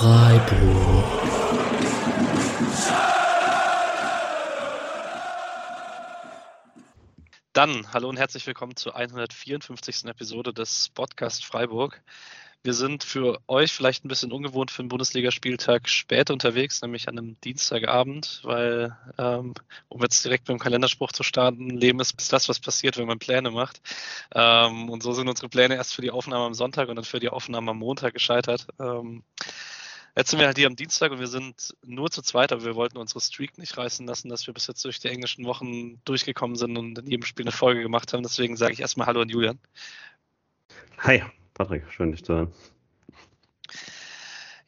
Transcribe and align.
Freiburg. 0.00 1.04
Dann, 7.52 7.92
hallo 7.92 8.08
und 8.08 8.16
herzlich 8.16 8.46
willkommen 8.46 8.76
zur 8.76 8.96
154. 8.96 10.06
Episode 10.06 10.54
des 10.54 10.88
Podcast 10.88 11.44
Freiburg. 11.44 12.00
Wir 12.62 12.72
sind 12.72 13.04
für 13.04 13.40
euch 13.46 13.74
vielleicht 13.74 14.06
ein 14.06 14.08
bisschen 14.08 14.32
ungewohnt 14.32 14.70
für 14.70 14.80
einen 14.80 14.88
Bundesligaspieltag 14.88 15.86
spät 15.86 16.30
unterwegs, 16.30 16.80
nämlich 16.80 17.06
an 17.06 17.18
einem 17.18 17.38
Dienstagabend, 17.42 18.40
weil, 18.42 18.96
ähm, 19.18 19.52
um 19.90 20.00
jetzt 20.00 20.24
direkt 20.24 20.48
dem 20.48 20.58
Kalenderspruch 20.58 21.12
zu 21.12 21.24
starten, 21.24 21.68
Leben 21.68 22.00
ist 22.00 22.32
das, 22.32 22.48
was 22.48 22.58
passiert, 22.58 22.96
wenn 22.96 23.06
man 23.06 23.18
Pläne 23.18 23.50
macht. 23.50 23.82
Ähm, 24.34 24.88
und 24.88 25.02
so 25.02 25.12
sind 25.12 25.28
unsere 25.28 25.50
Pläne 25.50 25.74
erst 25.74 25.94
für 25.94 26.00
die 26.00 26.10
Aufnahme 26.10 26.46
am 26.46 26.54
Sonntag 26.54 26.88
und 26.88 26.96
dann 26.96 27.04
für 27.04 27.20
die 27.20 27.28
Aufnahme 27.28 27.72
am 27.72 27.78
Montag 27.78 28.14
gescheitert. 28.14 28.66
Ähm, 28.78 29.24
Jetzt 30.16 30.30
sind 30.30 30.40
wir 30.40 30.46
halt 30.46 30.58
hier 30.58 30.66
am 30.66 30.76
Dienstag 30.76 31.12
und 31.12 31.20
wir 31.20 31.26
sind 31.26 31.74
nur 31.84 32.10
zu 32.10 32.22
zweit, 32.22 32.52
aber 32.52 32.64
wir 32.64 32.74
wollten 32.74 32.98
unsere 32.98 33.20
Streak 33.20 33.58
nicht 33.58 33.76
reißen 33.76 34.06
lassen, 34.06 34.28
dass 34.28 34.46
wir 34.46 34.54
bis 34.54 34.66
jetzt 34.66 34.84
durch 34.84 34.98
die 34.98 35.08
englischen 35.08 35.44
Wochen 35.44 36.00
durchgekommen 36.04 36.56
sind 36.56 36.76
und 36.76 36.98
in 36.98 37.06
jedem 37.06 37.24
Spiel 37.24 37.44
eine 37.44 37.52
Folge 37.52 37.82
gemacht 37.82 38.12
haben. 38.12 38.22
Deswegen 38.22 38.56
sage 38.56 38.72
ich 38.72 38.80
erstmal 38.80 39.06
Hallo 39.06 39.20
an 39.20 39.28
Julian. 39.28 39.58
Hi. 40.98 41.22
Patrick, 41.60 41.84
schön 41.90 42.10
dich 42.10 42.24
zu 42.24 42.32
hören. 42.32 42.52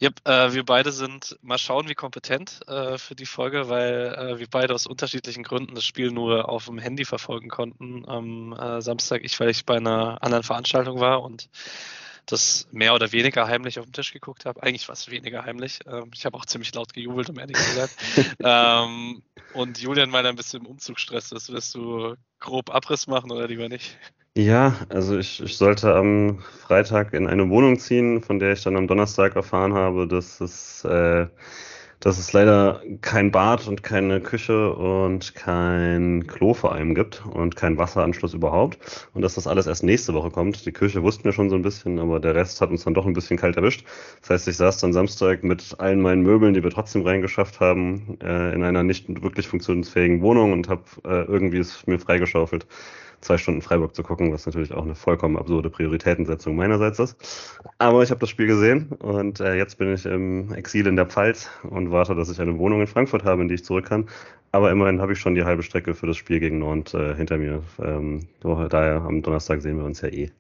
Yep, 0.03 0.29
äh, 0.29 0.53
wir 0.53 0.63
beide 0.63 0.93
sind 0.93 1.39
mal 1.41 1.57
schauen, 1.57 1.89
wie 1.89 1.95
kompetent 1.95 2.61
äh, 2.69 2.99
für 2.99 3.15
die 3.15 3.25
Folge, 3.25 3.71
weil 3.71 4.15
äh, 4.15 4.39
wir 4.39 4.47
beide 4.51 4.75
aus 4.75 4.87
unterschiedlichen 4.87 5.43
Gründen 5.43 5.75
das 5.75 5.87
Spiel 5.87 6.11
nur 6.11 6.51
auf 6.51 6.67
dem 6.67 6.79
Handy 6.79 7.07
verfolgen 7.07 7.49
konnten 7.49 8.07
am 8.07 8.53
äh, 8.53 8.83
Samstag. 8.83 9.23
Ich, 9.25 9.41
weil 9.41 9.49
ich 9.49 9.65
bei 9.65 9.77
einer 9.77 10.23
anderen 10.23 10.43
Veranstaltung 10.43 11.01
war 11.01 11.23
und 11.23 11.49
das 12.27 12.69
mehr 12.71 12.95
oder 12.95 13.13
weniger 13.13 13.47
heimlich 13.49 13.79
auf 13.79 13.85
dem 13.85 13.93
Tisch 13.93 14.13
geguckt 14.13 14.45
habe. 14.45 14.63
Eigentlich 14.63 14.89
war 14.89 14.95
es 14.95 15.11
weniger 15.11 15.45
heimlich. 15.45 15.81
Ähm, 15.87 16.11
ich 16.15 16.25
habe 16.25 16.37
auch 16.37 16.47
ziemlich 16.47 16.75
laut 16.75 16.93
gejubelt, 16.93 17.31
um 17.31 17.39
ehrlich 17.39 17.57
zu 17.57 17.75
sein. 17.75 17.89
ähm, 18.45 19.23
und 19.55 19.79
Julian, 19.79 20.13
weil 20.13 20.25
er 20.25 20.31
ein 20.31 20.37
bisschen 20.37 20.61
im 20.61 20.67
Umzugsstress 20.67 21.33
ist, 21.33 21.53
wirst 21.53 21.75
du 21.75 22.15
grob 22.39 22.75
Abriss 22.75 23.07
machen 23.07 23.31
oder 23.31 23.49
lieber 23.49 23.69
nicht? 23.69 23.99
Ja, 24.35 24.77
also 24.89 25.19
ich, 25.19 25.43
ich 25.43 25.59
sollte 25.59 25.95
am 25.95 26.39
Freitag 26.39 27.13
in 27.13 27.27
eine 27.27 27.51
Wohnung 27.51 27.79
ziehen, 27.79 28.23
von 28.23 28.39
der 28.39 28.53
ich 28.53 28.63
dann 28.63 28.77
am 28.77 28.87
Donnerstag 28.87 29.37
erfahren 29.37 29.75
habe, 29.75 30.09
dass 30.09 30.41
es, 30.41 30.85
äh, 30.85 31.27
dass 32.03 32.19
es 32.19 32.33
leider 32.33 32.83
kein 33.01 33.31
Bad 33.31 33.69
und 33.69 33.85
keine 33.85 34.21
Küche 34.21 34.75
und 34.75 35.37
kein 35.37 36.27
Klo 36.27 36.53
vor 36.53 36.73
allem 36.73 36.97
gibt 36.97 37.25
und 37.25 37.55
kein 37.55 37.79
Wasseranschluss 37.79 38.35
überhaupt 38.35 39.09
und 39.15 39.23
dass 39.23 39.35
das 39.35 39.47
alles 39.47 39.69
erst 39.69 39.85
nächste 39.85 40.13
Woche 40.13 40.31
kommt. 40.31 40.67
Die 40.67 40.73
Küche 40.73 41.05
wussten 41.05 41.25
wir 41.25 41.33
schon 41.33 41.49
so 41.49 41.55
ein 41.55 41.63
bisschen, 41.63 42.01
aber 42.01 42.19
der 42.19 42.35
Rest 42.35 42.61
hat 42.61 42.71
uns 42.71 42.83
dann 42.83 42.95
doch 42.95 43.07
ein 43.07 43.13
bisschen 43.13 43.37
kalt 43.37 43.57
erwischt. 43.57 43.87
Das 44.21 44.31
heißt, 44.31 44.49
ich 44.49 44.57
saß 44.57 44.79
dann 44.79 44.93
Samstag 44.93 45.45
mit 45.45 45.77
allen 45.79 46.01
meinen 46.01 46.23
Möbeln, 46.23 46.55
die 46.55 46.65
wir 46.65 46.71
trotzdem 46.71 47.03
reingeschafft 47.03 47.61
haben, 47.61 48.19
äh, 48.21 48.53
in 48.53 48.65
einer 48.65 48.83
nicht 48.83 49.09
wirklich 49.23 49.47
funktionsfähigen 49.47 50.23
Wohnung 50.23 50.53
und 50.53 50.69
habe 50.69 50.83
äh, 51.05 51.23
irgendwie 51.25 51.59
es 51.59 51.87
mir 51.87 52.01
freigeschaufelt 52.01 52.67
zwei 53.23 53.39
Stunden 53.39 53.63
Freiburg 53.63 53.95
zu 53.95 54.03
gucken, 54.03 54.33
was 54.33 54.45
natürlich 54.47 54.73
auch 54.73 54.83
eine 54.83 54.95
vollkommen 54.95 55.39
absurde 55.39 55.71
Prioritätensetzung 55.71 56.55
meinerseits 56.55 56.99
ist. 56.99 57.59
Aber 57.79 58.03
ich 58.03 58.11
habe 58.11 58.21
das 58.21 58.29
Spiel 58.29 58.47
gesehen 58.47 58.89
und 58.99 59.41
äh, 59.41 59.55
jetzt 59.55 59.79
bin 59.79 59.95
ich 59.95 60.05
im 60.05 60.53
Exil 60.53 60.87
in 60.87 60.97
der 60.97 61.07
Pfalz 61.07 61.49
und 61.63 61.91
warte, 61.91 62.15
dass 62.15 62.29
ich 62.29 62.41
eine 62.41 62.59
Wohnung 62.59 62.81
in 62.81 62.87
Frankfurt 62.87 63.25
habe, 63.25 63.43
in 63.43 63.49
die 63.49 63.55
ich 63.55 63.65
zurück 63.65 63.87
kann. 63.87 64.09
Aber 64.51 64.71
immerhin 64.71 65.01
habe 65.01 65.15
ich 65.15 65.19
schon 65.19 65.35
die 65.35 65.45
halbe 65.45 65.63
Strecke 65.63 65.95
für 65.95 66.07
das 66.07 66.19
Spiel 66.19 66.39
gegen 66.39 66.59
Nord 66.59 66.93
äh, 66.93 67.15
hinter 67.15 67.39
mir. 67.39 67.63
Ähm, 67.79 68.29
daher 68.43 69.03
am 69.03 69.23
Donnerstag 69.23 69.63
sehen 69.63 69.79
wir 69.79 69.85
uns 69.85 70.03
ja 70.03 70.09
eh. 70.09 70.31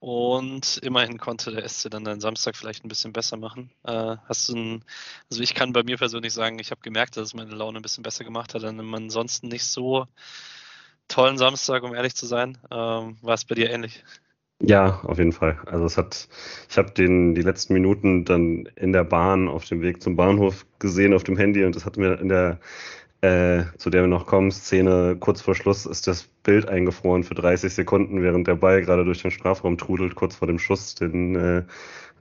Und 0.00 0.78
immerhin 0.78 1.18
konnte 1.18 1.50
der 1.50 1.68
SC 1.68 1.90
dann 1.90 2.04
deinen 2.04 2.22
Samstag 2.22 2.56
vielleicht 2.56 2.82
ein 2.82 2.88
bisschen 2.88 3.12
besser 3.12 3.36
machen. 3.36 3.70
Äh, 3.84 4.16
hast 4.26 4.48
du 4.48 4.56
ein, 4.56 4.84
also 5.30 5.42
ich 5.42 5.54
kann 5.54 5.74
bei 5.74 5.82
mir 5.82 5.98
persönlich 5.98 6.32
sagen, 6.32 6.58
ich 6.58 6.70
habe 6.70 6.80
gemerkt, 6.80 7.18
dass 7.18 7.28
es 7.28 7.34
meine 7.34 7.54
Laune 7.54 7.78
ein 7.78 7.82
bisschen 7.82 8.02
besser 8.02 8.24
gemacht 8.24 8.54
hat, 8.54 8.62
dann 8.62 8.76
man 8.76 9.04
ansonsten 9.04 9.48
nicht 9.48 9.66
so 9.66 10.06
tollen 11.10 11.38
Samstag, 11.38 11.82
um 11.82 11.94
ehrlich 11.94 12.14
zu 12.14 12.26
sein. 12.26 12.58
Ähm, 12.70 13.18
war 13.20 13.34
es 13.34 13.44
bei 13.44 13.54
dir 13.54 13.70
ähnlich? 13.70 14.02
Ja, 14.62 15.00
auf 15.04 15.18
jeden 15.18 15.32
Fall. 15.32 15.58
Also 15.66 15.84
es 15.86 15.96
hat, 15.96 16.28
ich 16.68 16.76
habe 16.76 16.90
den 16.90 17.34
die 17.34 17.42
letzten 17.42 17.72
Minuten 17.72 18.24
dann 18.24 18.68
in 18.76 18.92
der 18.92 19.04
Bahn 19.04 19.48
auf 19.48 19.64
dem 19.64 19.80
Weg 19.80 20.02
zum 20.02 20.16
Bahnhof 20.16 20.66
gesehen 20.78 21.14
auf 21.14 21.24
dem 21.24 21.36
Handy 21.36 21.64
und 21.64 21.74
das 21.74 21.86
hat 21.86 21.96
mir 21.96 22.20
in 22.20 22.28
der 22.28 22.60
äh, 23.22 23.64
zu 23.76 23.90
der 23.90 24.02
wir 24.02 24.08
noch 24.08 24.26
kommen, 24.26 24.50
Szene 24.50 25.16
kurz 25.18 25.42
vor 25.42 25.54
Schluss 25.54 25.84
ist 25.84 26.06
das 26.06 26.24
Bild 26.42 26.68
eingefroren 26.68 27.22
für 27.22 27.34
30 27.34 27.72
Sekunden, 27.72 28.22
während 28.22 28.46
der 28.48 28.54
Ball 28.54 28.80
gerade 28.80 29.04
durch 29.04 29.20
den 29.20 29.30
Strafraum 29.30 29.76
trudelt, 29.76 30.14
kurz 30.14 30.36
vor 30.36 30.48
dem 30.48 30.58
Schuss, 30.58 30.94
den 30.94 31.36
äh, 31.36 31.64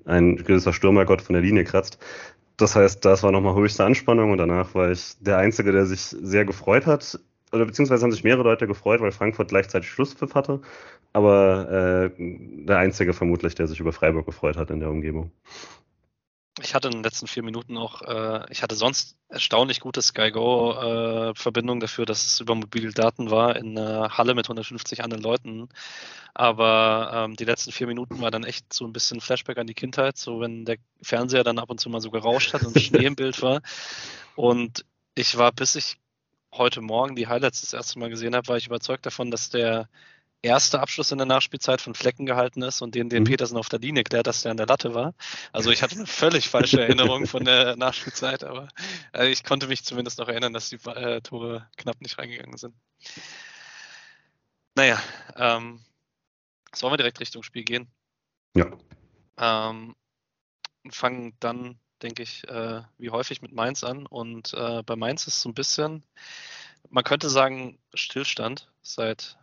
ein 0.06 0.36
gewisser 0.38 0.74
Stürmergott 0.74 1.22
von 1.22 1.34
der 1.34 1.42
Linie 1.42 1.64
kratzt. 1.64 2.00
Das 2.58 2.76
heißt, 2.76 3.06
das 3.06 3.24
war 3.24 3.32
nochmal 3.32 3.56
höchste 3.56 3.86
Anspannung 3.86 4.32
und 4.32 4.40
danach 4.40 4.76
war 4.76 4.92
ich 4.92 5.14
der 5.22 5.38
Einzige, 5.38 5.72
der 5.72 5.86
sich 5.86 6.02
sehr 6.02 6.44
gefreut 6.44 6.86
hat 6.86 7.18
oder 7.52 7.66
beziehungsweise 7.66 8.04
haben 8.04 8.12
sich 8.12 8.24
mehrere 8.24 8.44
Leute 8.44 8.68
gefreut, 8.68 9.02
weil 9.02 9.12
Frankfurt 9.12 9.50
gleichzeitig 9.50 9.90
Schlusspfiff 9.90 10.36
hatte, 10.36 10.62
aber 11.14 12.12
äh, 12.18 12.66
der 12.66 12.78
Einzige 12.78 13.14
vermutlich, 13.14 13.56
der 13.56 13.68
sich 13.68 13.80
über 13.80 13.94
Freiburg 13.94 14.26
gefreut 14.26 14.58
hat 14.58 14.70
in 14.70 14.80
der 14.80 14.90
Umgebung. 14.90 15.32
Ich 16.62 16.76
hatte 16.76 16.90
in 16.90 16.96
den 16.96 17.04
letzten 17.04 17.28
vier 17.28 17.44
Minuten 17.44 17.78
auch, 17.78 18.02
äh, 18.02 18.46
ich 18.52 18.64
hatte 18.64 18.76
sonst 18.76 19.18
erstaunlich 19.30 19.80
gute 19.80 20.02
SkyGo-Verbindung 20.02 21.78
äh, 21.78 21.82
dafür, 21.82 22.06
dass 22.06 22.26
es 22.26 22.40
über 22.40 22.56
mobile 22.56 22.92
Daten 22.92 23.32
war 23.32 23.56
in 23.56 23.78
einer 23.78 24.18
Halle 24.18 24.36
mit 24.36 24.46
150 24.46 25.04
anderen 25.04 25.24
Leuten. 25.24 25.70
Aber 26.34 27.12
ähm, 27.14 27.36
die 27.36 27.46
letzten 27.46 27.72
vier 27.72 27.88
Minuten 27.88 28.22
war 28.22 28.32
dann 28.32 28.44
echt 28.44 28.74
so 28.74 28.86
ein 28.86 28.94
bisschen 28.94 29.22
Flashback 29.22 29.58
an 29.58 29.68
die 29.68 29.74
Kindheit, 29.74 30.18
so 30.18 30.42
wenn 30.42 30.66
der 30.66 30.78
Fernseher 31.02 31.44
dann 31.44 31.60
ab 31.60 31.70
und 31.70 31.80
zu 31.80 31.90
mal 31.90 32.02
so 32.02 32.12
gerauscht 32.12 32.54
hat 32.54 32.64
und 32.64 32.78
Schnee 32.80 33.06
im 33.06 33.16
Bild 33.16 33.42
war. 33.42 33.62
Und 34.36 34.86
ich 35.16 35.38
war, 35.38 35.52
bis 35.52 35.76
ich 35.76 35.98
heute 36.54 36.82
Morgen 36.82 37.16
die 37.16 37.28
Highlights 37.28 37.62
das 37.62 37.74
erste 37.74 38.00
Mal 38.00 38.10
gesehen 38.10 38.36
habe, 38.36 38.48
war 38.48 38.58
ich 38.58 38.68
überzeugt 38.68 39.06
davon, 39.06 39.32
dass 39.32 39.50
der 39.50 39.88
erste 40.42 40.80
Abschluss 40.80 41.12
in 41.12 41.18
der 41.18 41.28
Nachspielzeit 41.28 41.82
von 41.82 41.96
Flecken 41.96 42.26
gehalten 42.26 42.62
ist 42.62 42.82
und 42.82 42.96
den, 42.96 43.10
den 43.10 43.24
mhm. 43.24 43.28
Petersen 43.28 43.58
auf 43.58 43.70
der 43.70 43.80
Linie 43.80 44.04
klärt, 44.04 44.28
dass 44.28 44.44
der 44.44 44.52
an 44.52 44.58
der 44.58 44.68
Latte 44.68 44.94
war. 44.94 45.14
Also 45.52 45.72
ich 45.72 45.84
hatte 45.84 45.96
eine 45.96 46.08
völlig 46.08 46.50
falsche 46.50 46.82
Erinnerung 46.82 47.28
von 47.28 47.44
der 47.44 47.76
Nachspielzeit, 47.76 48.44
aber 48.44 48.70
äh, 49.14 49.28
ich 49.28 49.44
konnte 49.44 49.68
mich 49.68 49.84
zumindest 49.84 50.20
noch 50.20 50.30
erinnern, 50.30 50.54
dass 50.54 50.70
die 50.70 50.78
äh, 50.88 51.22
Tore 51.22 51.68
knapp 51.78 52.02
nicht 52.02 52.18
reingegangen 52.18 52.58
sind. 52.58 52.74
Naja, 54.76 55.02
ähm, 55.36 55.82
sollen 56.74 56.94
wir 56.94 56.98
direkt 56.98 57.20
Richtung 57.20 57.44
Spiel 57.44 57.64
gehen? 57.64 57.88
Ja. 58.56 58.72
Ähm, 59.38 59.96
fangen 60.90 61.36
dann 61.40 61.80
denke 62.02 62.24
ich, 62.24 62.48
äh, 62.48 62.82
wie 62.98 63.10
häufig 63.10 63.42
mit 63.42 63.52
Mainz 63.52 63.84
an. 63.84 64.06
Und 64.06 64.54
äh, 64.54 64.84
bei 64.84 64.96
Mainz 64.96 65.28
ist 65.28 65.42
so 65.42 65.50
ein 65.50 65.54
bisschen, 65.54 66.04
man 66.90 67.04
könnte 67.04 67.30
sagen, 67.30 67.78
Stillstand 67.94 68.72
seit 68.82 69.38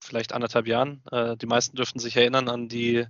vielleicht 0.00 0.32
anderthalb 0.32 0.66
Jahren. 0.66 1.02
Äh, 1.10 1.36
die 1.36 1.46
meisten 1.46 1.76
dürften 1.76 1.98
sich 1.98 2.16
erinnern 2.16 2.48
an 2.48 2.68
die 2.68 3.06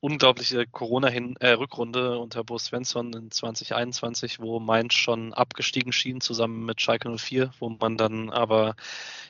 unglaubliche 0.00 0.66
Corona-Rückrunde 0.66 2.14
äh, 2.14 2.18
unter 2.18 2.44
Bo 2.44 2.58
Svensson 2.58 3.12
in 3.12 3.30
2021, 3.30 4.40
wo 4.40 4.60
Mainz 4.60 4.94
schon 4.94 5.32
abgestiegen 5.32 5.92
schien, 5.92 6.20
zusammen 6.20 6.64
mit 6.64 6.80
Schalke 6.80 7.10
04, 7.16 7.50
wo 7.58 7.70
man 7.70 7.96
dann 7.96 8.30
aber 8.30 8.76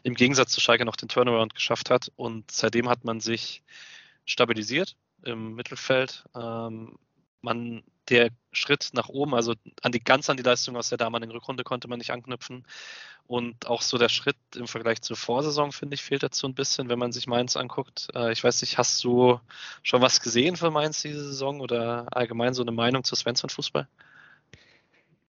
im 0.03 0.15
Gegensatz 0.15 0.53
zu 0.53 0.61
Schalke 0.61 0.85
noch 0.85 0.97
den 0.97 1.09
Turnaround 1.09 1.55
geschafft 1.55 1.91
hat. 1.91 2.13
Und 2.17 2.51
seitdem 2.51 2.89
hat 2.89 3.05
man 3.05 3.21
sich 3.21 3.63
stabilisiert 4.25 4.97
im 5.23 5.55
Mittelfeld. 5.55 6.25
Ähm, 6.35 6.97
man 7.43 7.83
der 8.09 8.31
Schritt 8.53 8.91
nach 8.93 9.09
oben, 9.09 9.35
also 9.35 9.55
an 9.83 9.93
die 9.93 10.03
ganz 10.03 10.31
an 10.31 10.37
die 10.37 10.43
Leistung 10.43 10.77
aus 10.77 10.89
der 10.89 10.99
damaligen 10.99 11.33
Rückrunde 11.33 11.65
konnte 11.65 11.89
man 11.89 11.99
nicht 11.99 12.11
anknüpfen. 12.11 12.65
Und 13.27 13.67
auch 13.67 13.83
so 13.83 13.99
der 13.99 14.09
Schritt 14.09 14.37
im 14.55 14.69
Vergleich 14.69 15.03
zur 15.03 15.17
Vorsaison, 15.17 15.73
finde 15.73 15.95
ich, 15.95 16.03
fehlt 16.03 16.23
dazu 16.23 16.47
ein 16.47 16.55
bisschen, 16.55 16.89
wenn 16.89 16.99
man 16.99 17.11
sich 17.11 17.27
Mainz 17.27 17.57
anguckt. 17.57 18.09
Äh, 18.15 18.33
ich 18.33 18.45
weiß 18.45 18.61
nicht, 18.61 18.79
hast 18.79 19.03
du 19.03 19.41
schon 19.83 20.01
was 20.01 20.21
gesehen 20.21 20.55
für 20.55 20.71
Mainz 20.71 21.03
diese 21.03 21.25
Saison 21.25 21.61
oder 21.61 22.07
allgemein 22.13 22.55
so 22.55 22.63
eine 22.63 22.71
Meinung 22.71 23.03
zu 23.03 23.17
Svensson-Fußball? 23.17 23.89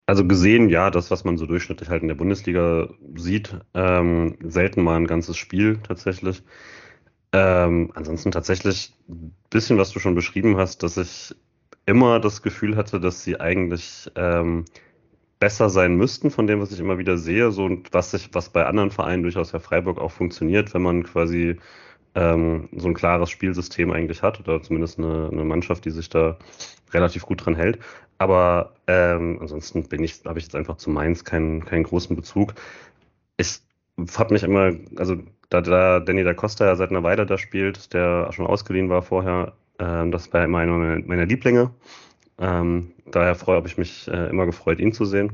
Also 0.06 0.26
gesehen, 0.26 0.71
ja, 0.71 0.91
das, 0.91 1.11
was 1.11 1.25
man 1.25 1.37
so 1.37 1.47
durchschnittlich 1.47 1.91
halt 1.91 2.03
in 2.03 2.09
der 2.09 2.15
Bundesliga 2.15 2.88
sieht. 3.15 3.55
Ähm, 3.75 4.38
selten 4.43 4.82
mal 4.82 4.97
ein 4.97 5.06
ganzes 5.06 5.37
Spiel 5.37 5.79
tatsächlich. 5.87 6.43
Ähm, 7.32 7.93
ansonsten 7.94 8.31
tatsächlich 8.31 8.94
ein 9.09 9.35
bisschen, 9.50 9.79
was 9.79 9.91
du 9.91 10.00
schon 10.00 10.15
beschrieben 10.15 10.56
hast, 10.56 10.82
dass 10.82 10.97
ich 10.97 11.35
immer 11.87 12.20
das 12.20 12.43
Gefühl 12.43 12.76
hatte, 12.76 13.00
dass 13.00 13.25
sie 13.25 13.40
eigentlich 13.40 14.11
ähm, 14.17 14.64
besser 15.40 15.70
sein 15.70 15.96
müssten 15.96 16.31
von 16.31 16.46
dem, 16.46 16.61
was 16.61 16.73
ich 16.73 16.81
immer 16.81 16.99
wieder 16.99 17.19
sehe, 17.19 17.50
so 17.50 17.64
und 17.64 17.93
was 17.93 18.12
sich, 18.12 18.31
was 18.32 18.50
bei 18.50 18.64
anderen 18.67 18.90
Vereinen 18.90 19.23
durchaus 19.25 19.52
ja 19.52 19.58
Freiburg 19.58 19.99
auch 19.99 20.12
funktioniert, 20.12 20.73
wenn 20.75 20.82
man 20.82 21.02
quasi 21.02 21.58
ähm, 22.14 22.69
so 22.76 22.88
ein 22.88 22.94
klares 22.94 23.31
Spielsystem 23.31 23.90
eigentlich 23.90 24.23
hat 24.23 24.38
oder 24.40 24.62
zumindest 24.62 24.99
eine, 24.99 25.31
eine 25.32 25.44
Mannschaft, 25.44 25.84
die 25.84 25.90
sich 25.90 26.08
da 26.08 26.38
relativ 26.93 27.26
gut 27.26 27.44
dran 27.44 27.56
hält. 27.56 27.79
Aber 28.19 28.75
ähm, 28.87 29.38
ansonsten 29.40 29.88
bin 29.88 30.05
ich, 30.05 30.25
habe 30.25 30.38
ich 30.38 30.44
jetzt 30.44 30.55
einfach 30.55 30.76
zu 30.76 30.90
Mainz 30.90 31.25
keinen, 31.25 31.64
keinen 31.64 31.85
großen 31.85 32.14
Bezug. 32.14 32.55
Ich 33.37 33.61
habe 34.17 34.32
mich 34.35 34.44
immer, 34.44 34.73
also 34.96 35.17
da, 35.49 35.61
da 35.61 36.00
Danny 36.00 36.23
da 36.23 36.35
Costa 36.35 36.67
ja 36.67 36.76
seit 36.76 36.90
einer 36.90 37.02
Weile 37.02 37.26
da 37.26 37.37
spielt, 37.38 37.93
der 37.94 38.32
schon 38.32 38.46
ausgeliehen 38.46 38.88
war 38.90 39.02
vorher, 39.02 39.55
ähm, 39.79 40.11
das 40.13 40.33
war 40.33 40.45
immer 40.45 40.59
einer 40.59 41.01
meiner 41.01 41.27
Lieblinge. 41.27 41.71
Ähm, 42.39 42.93
daher 43.07 43.37
habe 43.39 43.69
ich 43.69 43.79
mich 43.79 44.09
äh, 44.09 44.31
immer 44.31 44.47
gefreut, 44.47 44.81
ihn 44.81 44.93
zu 44.93 45.05
sehen. 45.05 45.33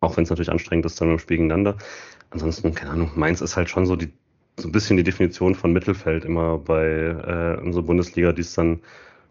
Auch 0.00 0.16
wenn 0.16 0.24
es 0.24 0.30
natürlich 0.30 0.50
anstrengend 0.50 0.86
ist, 0.86 1.00
dann 1.00 1.10
im 1.10 1.18
Spiel 1.18 1.36
gegeneinander. 1.36 1.78
Ansonsten, 2.30 2.74
keine 2.74 2.92
Ahnung, 2.92 3.10
Mainz 3.14 3.40
ist 3.40 3.56
halt 3.56 3.68
schon 3.68 3.86
so 3.86 3.96
die 3.96 4.12
so 4.58 4.68
ein 4.68 4.72
bisschen 4.72 4.96
die 4.96 5.02
Definition 5.02 5.54
von 5.54 5.72
Mittelfeld 5.72 6.24
immer 6.24 6.58
bei 6.58 6.86
äh, 6.86 7.60
unserer 7.60 7.84
Bundesliga, 7.84 8.32
die 8.32 8.42
es 8.42 8.54
dann 8.54 8.80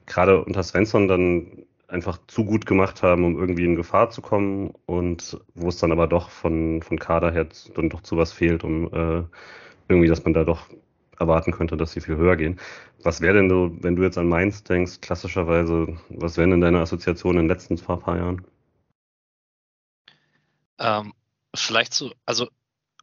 gerade 0.08 0.44
unter 0.44 0.64
Svensson 0.64 1.08
dann 1.08 1.66
einfach 1.88 2.20
zu 2.28 2.46
gut 2.46 2.66
gemacht 2.66 3.04
haben, 3.04 3.24
um 3.24 3.38
irgendwie 3.38 3.66
in 3.66 3.76
Gefahr 3.76 4.10
zu 4.10 4.22
kommen 4.22 4.74
und 4.86 5.40
wo 5.56 5.70
es 5.70 5.78
dann 5.78 5.92
aber 5.92 6.08
doch 6.08 6.30
von, 6.30 6.82
von 6.82 6.98
Kader 6.98 7.32
her 7.32 7.48
dann 7.76 7.90
doch 7.90 8.02
zu 8.02 8.18
was 8.18 8.32
fehlt, 8.32 8.64
um 8.64 8.88
äh, 8.94 9.24
irgendwie, 9.90 10.08
dass 10.08 10.24
man 10.24 10.34
da 10.34 10.44
doch 10.44 10.68
erwarten 11.22 11.52
könnte, 11.52 11.78
dass 11.78 11.94
sie 11.94 12.02
viel 12.02 12.18
höher 12.18 12.36
gehen. 12.36 12.60
Was 13.04 13.22
wäre 13.22 13.36
denn 13.36 13.50
so, 13.50 13.72
wenn 13.82 13.96
du 13.96 14.04
jetzt 14.04 14.18
an 14.18 14.28
Mainz 14.28 14.64
denkst, 14.64 15.00
klassischerweise, 15.00 15.98
was 16.10 16.38
wären 16.38 16.52
denn 16.52 16.62
deine 16.62 16.80
Assoziationen 16.80 17.42
in 17.42 17.48
den 17.48 17.56
letzten 17.56 17.78
paar, 17.78 18.00
paar 18.00 18.18
Jahren? 18.18 18.46
Ähm, 20.80 21.14
vielleicht 21.56 21.94
so, 21.94 22.12
also 22.26 22.50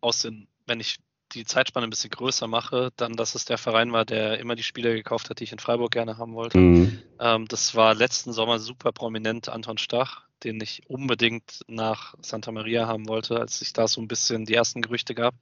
aus 0.01 0.23
den, 0.23 0.49
wenn 0.67 0.81
ich 0.81 0.99
die 1.33 1.45
Zeitspanne 1.45 1.87
ein 1.87 1.91
bisschen 1.91 2.11
größer 2.11 2.47
mache, 2.47 2.91
dann, 2.97 3.15
dass 3.15 3.35
es 3.35 3.45
der 3.45 3.59
Verein 3.59 3.93
war, 3.93 4.05
der 4.05 4.39
immer 4.39 4.55
die 4.55 4.63
Spieler 4.63 4.95
gekauft 4.95 5.31
hat, 5.31 5.41
die 5.41 5.45
ich 5.45 5.53
in 5.53 5.59
Freiburg 5.59 5.91
gerne 5.91 6.19
haben 6.19 6.35
wollte. 6.35 6.59
Mhm. 6.59 7.03
Ähm, 7.21 7.47
das 7.49 7.75
war 7.75 7.95
letzten 7.95 8.33
Sommer 8.33 8.59
super 8.59 8.93
prominent 8.93 9.49
Anton 9.49 9.79
Stach, 9.79 10.28
den 10.45 10.61
ich 10.61 10.89
unbedingt 10.89 11.61
nach 11.69 12.15
Santa 12.21 12.53
Maria 12.53 12.87
haben 12.87 13.09
wollte, 13.09 13.39
als 13.41 13.59
sich 13.59 13.73
da 13.73 13.89
so 13.89 14.01
ein 14.01 14.09
bisschen 14.09 14.45
die 14.47 14.55
ersten 14.55 14.83
Gerüchte 14.83 15.15
gab. 15.15 15.35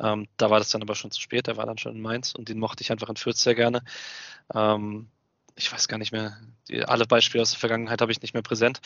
Ähm, 0.00 0.28
da 0.36 0.50
war 0.50 0.58
das 0.58 0.70
dann 0.70 0.82
aber 0.82 0.94
schon 0.94 1.10
zu 1.10 1.20
spät, 1.20 1.46
der 1.46 1.56
war 1.56 1.66
dann 1.66 1.78
schon 1.78 1.96
in 1.96 2.02
Mainz 2.02 2.34
und 2.34 2.48
den 2.48 2.58
mochte 2.58 2.82
ich 2.82 2.92
einfach 2.92 3.08
in 3.08 3.16
Fürth 3.16 3.36
sehr 3.36 3.54
gerne. 3.54 3.82
Ähm, 4.54 5.08
ich 5.54 5.70
weiß 5.72 5.88
gar 5.88 5.98
nicht 5.98 6.12
mehr, 6.12 6.38
die, 6.68 6.84
alle 6.84 7.06
Beispiele 7.06 7.42
aus 7.42 7.50
der 7.50 7.60
Vergangenheit 7.60 8.00
habe 8.00 8.12
ich 8.12 8.22
nicht 8.22 8.34
mehr 8.34 8.42
präsent. 8.42 8.80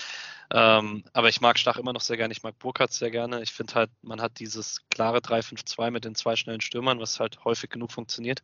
Ähm, 0.51 1.05
aber 1.13 1.29
ich 1.29 1.41
mag 1.41 1.59
Stach 1.59 1.77
immer 1.77 1.93
noch 1.93 2.01
sehr 2.01 2.17
gerne, 2.17 2.33
ich 2.33 2.43
mag 2.43 2.59
Burkhardt 2.59 2.93
sehr 2.93 3.11
gerne. 3.11 3.43
Ich 3.43 3.53
finde 3.53 3.75
halt, 3.75 3.91
man 4.03 4.21
hat 4.21 4.39
dieses 4.41 4.83
klare 4.91 5.19
3-5-2 5.21 5.91
mit 5.91 6.05
den 6.05 6.15
zwei 6.15 6.37
schnellen 6.37 6.61
Stürmern, 6.61 7.01
was 7.01 7.21
halt 7.21 7.45
häufig 7.45 7.71
genug 7.71 7.93
funktioniert. 7.93 8.43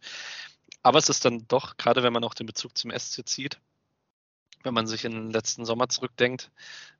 Aber 0.83 0.99
es 0.99 1.09
ist 1.09 1.25
dann 1.25 1.47
doch, 1.49 1.77
gerade 1.77 2.03
wenn 2.03 2.13
man 2.13 2.25
auch 2.25 2.35
den 2.35 2.47
Bezug 2.47 2.77
zum 2.77 2.91
SC 2.91 3.27
zieht, 3.27 3.61
wenn 4.65 4.75
man 4.75 4.87
sich 4.87 5.05
in 5.05 5.13
den 5.13 5.31
letzten 5.31 5.65
Sommer 5.65 5.89
zurückdenkt, 5.89 6.51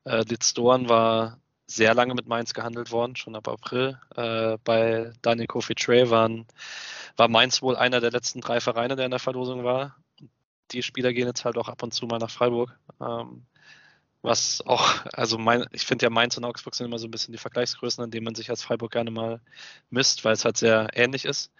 äh, 0.05 0.23
Litz 0.23 0.53
Doan 0.53 0.89
war 0.89 1.39
sehr 1.67 1.93
lange 1.93 2.13
mit 2.13 2.27
Mainz 2.27 2.53
gehandelt 2.53 2.91
worden, 2.91 3.15
schon 3.15 3.35
ab 3.35 3.47
April. 3.47 3.99
Äh, 4.15 4.57
bei 4.63 5.13
Daniel 5.21 5.47
Kofi 5.47 5.75
Trey 5.75 6.09
waren, 6.09 6.45
war 7.17 7.27
Mainz 7.29 7.61
wohl 7.61 7.75
einer 7.75 8.01
der 8.01 8.11
letzten 8.11 8.41
drei 8.41 8.59
Vereine, 8.59 8.95
der 8.95 9.05
in 9.05 9.11
der 9.11 9.19
Verlosung 9.19 9.63
war 9.63 9.95
die 10.73 10.83
Spieler 10.83 11.13
gehen 11.13 11.27
jetzt 11.27 11.45
halt 11.45 11.57
auch 11.57 11.69
ab 11.69 11.83
und 11.83 11.93
zu 11.93 12.05
mal 12.05 12.19
nach 12.19 12.29
Freiburg. 12.29 12.77
Ähm, 12.99 13.45
was 14.21 14.61
auch, 14.65 15.05
also 15.13 15.37
mein, 15.37 15.65
ich 15.71 15.85
finde 15.85 16.05
ja 16.05 16.09
Mainz 16.09 16.37
und 16.37 16.45
Augsburg 16.45 16.75
sind 16.75 16.87
immer 16.87 16.99
so 16.99 17.07
ein 17.07 17.11
bisschen 17.11 17.33
die 17.33 17.37
Vergleichsgrößen, 17.37 18.03
an 18.03 18.11
denen 18.11 18.23
man 18.25 18.35
sich 18.35 18.49
als 18.49 18.63
Freiburg 18.63 18.91
gerne 18.91 19.11
mal 19.11 19.41
misst, 19.89 20.23
weil 20.23 20.33
es 20.33 20.45
halt 20.45 20.57
sehr 20.57 20.89
ähnlich 20.93 21.25
ist. 21.25 21.51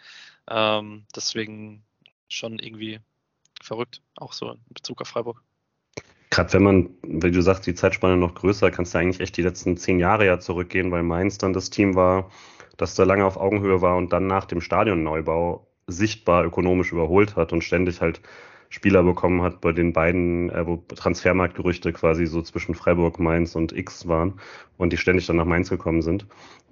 Ähm, 0.50 1.06
deswegen 1.16 1.84
schon 2.30 2.60
irgendwie 2.60 3.00
verrückt, 3.62 4.02
auch 4.16 4.34
so 4.34 4.52
in 4.52 4.60
Bezug 4.70 5.02
auf 5.02 5.10
Freiburg. 5.10 5.44
Gerade 6.34 6.52
wenn 6.54 6.64
man, 6.64 6.90
wie 7.04 7.30
du 7.30 7.44
sagst, 7.44 7.68
die 7.68 7.76
Zeitspanne 7.76 8.18
noch 8.18 8.34
größer, 8.34 8.72
kannst 8.72 8.96
du 8.96 8.98
eigentlich 8.98 9.20
echt 9.20 9.38
die 9.38 9.44
letzten 9.44 9.78
zehn 9.78 10.00
Jahre 10.00 10.26
ja 10.26 10.40
zurückgehen, 10.40 10.90
weil 10.90 11.04
Mainz 11.04 11.38
dann 11.38 11.54
das 11.54 11.70
Team 11.70 11.94
war, 11.94 12.32
das 12.76 12.96
da 12.96 13.04
lange 13.04 13.24
auf 13.24 13.38
Augenhöhe 13.38 13.82
war 13.84 13.98
und 13.98 14.12
dann 14.12 14.26
nach 14.26 14.46
dem 14.46 14.60
Stadionneubau 14.60 15.68
sichtbar 15.86 16.44
ökonomisch 16.44 16.92
überholt 16.92 17.36
hat 17.36 17.54
und 17.54 17.64
ständig 17.64 18.02
halt 18.02 18.20
Spieler 18.70 19.04
bekommen 19.04 19.44
hat, 19.44 19.62
bei 19.62 19.74
den 19.74 19.94
beiden, 19.94 20.50
äh, 20.50 20.66
wo 20.66 20.78
Transfermarktgerüchte 20.78 21.94
quasi 21.94 22.26
so 22.26 22.42
zwischen 22.42 22.74
Freiburg, 22.74 23.20
Mainz 23.20 23.56
und 23.56 23.72
X 23.72 24.08
waren 24.08 24.40
und 24.78 24.92
die 24.92 24.98
ständig 24.98 25.28
dann 25.28 25.36
nach 25.36 25.46
Mainz 25.46 25.70
gekommen 25.70 26.02
sind. 26.02 26.26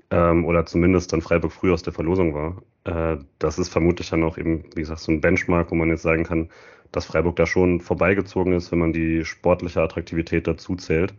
Ähm, 0.10 0.44
oder 0.44 0.66
zumindest 0.66 1.14
dann 1.14 1.22
Freiburg 1.22 1.52
früh 1.52 1.72
aus 1.72 1.84
der 1.84 1.94
Verlosung 1.94 2.34
war. 2.34 2.64
Äh, 2.86 3.24
das 3.38 3.60
ist 3.60 3.70
vermutlich 3.70 4.10
dann 4.10 4.24
auch 4.24 4.40
eben, 4.40 4.64
wie 4.76 4.82
gesagt, 4.82 5.02
so 5.02 5.12
ein 5.12 5.22
Benchmark, 5.22 5.70
wo 5.70 5.76
man 5.76 5.90
jetzt 5.90 6.02
sagen 6.02 6.24
kann, 6.24 6.50
dass 6.92 7.06
Freiburg 7.06 7.36
da 7.36 7.46
schon 7.46 7.80
vorbeigezogen 7.80 8.54
ist, 8.54 8.72
wenn 8.72 8.80
man 8.80 8.94
die 8.94 9.26
sportliche 9.26 9.82
Attraktivität 9.82 10.48
dazu 10.48 10.76
zählt. 10.76 11.14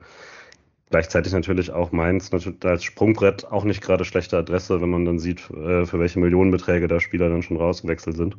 Gleichzeitig 0.90 1.32
natürlich 1.32 1.70
auch 1.70 1.90
Mainz 1.90 2.30
als 2.64 2.84
Sprungbrett 2.84 3.46
auch 3.50 3.64
nicht 3.64 3.80
gerade 3.80 4.04
schlechte 4.04 4.36
Adresse, 4.36 4.82
wenn 4.82 4.90
man 4.90 5.06
dann 5.06 5.18
sieht, 5.18 5.48
äh, 5.50 5.86
für 5.86 5.98
welche 5.98 6.20
Millionenbeträge 6.20 6.86
da 6.86 7.00
Spieler 7.00 7.30
dann 7.30 7.42
schon 7.42 7.56
rausgewechselt 7.56 8.16
sind. 8.16 8.36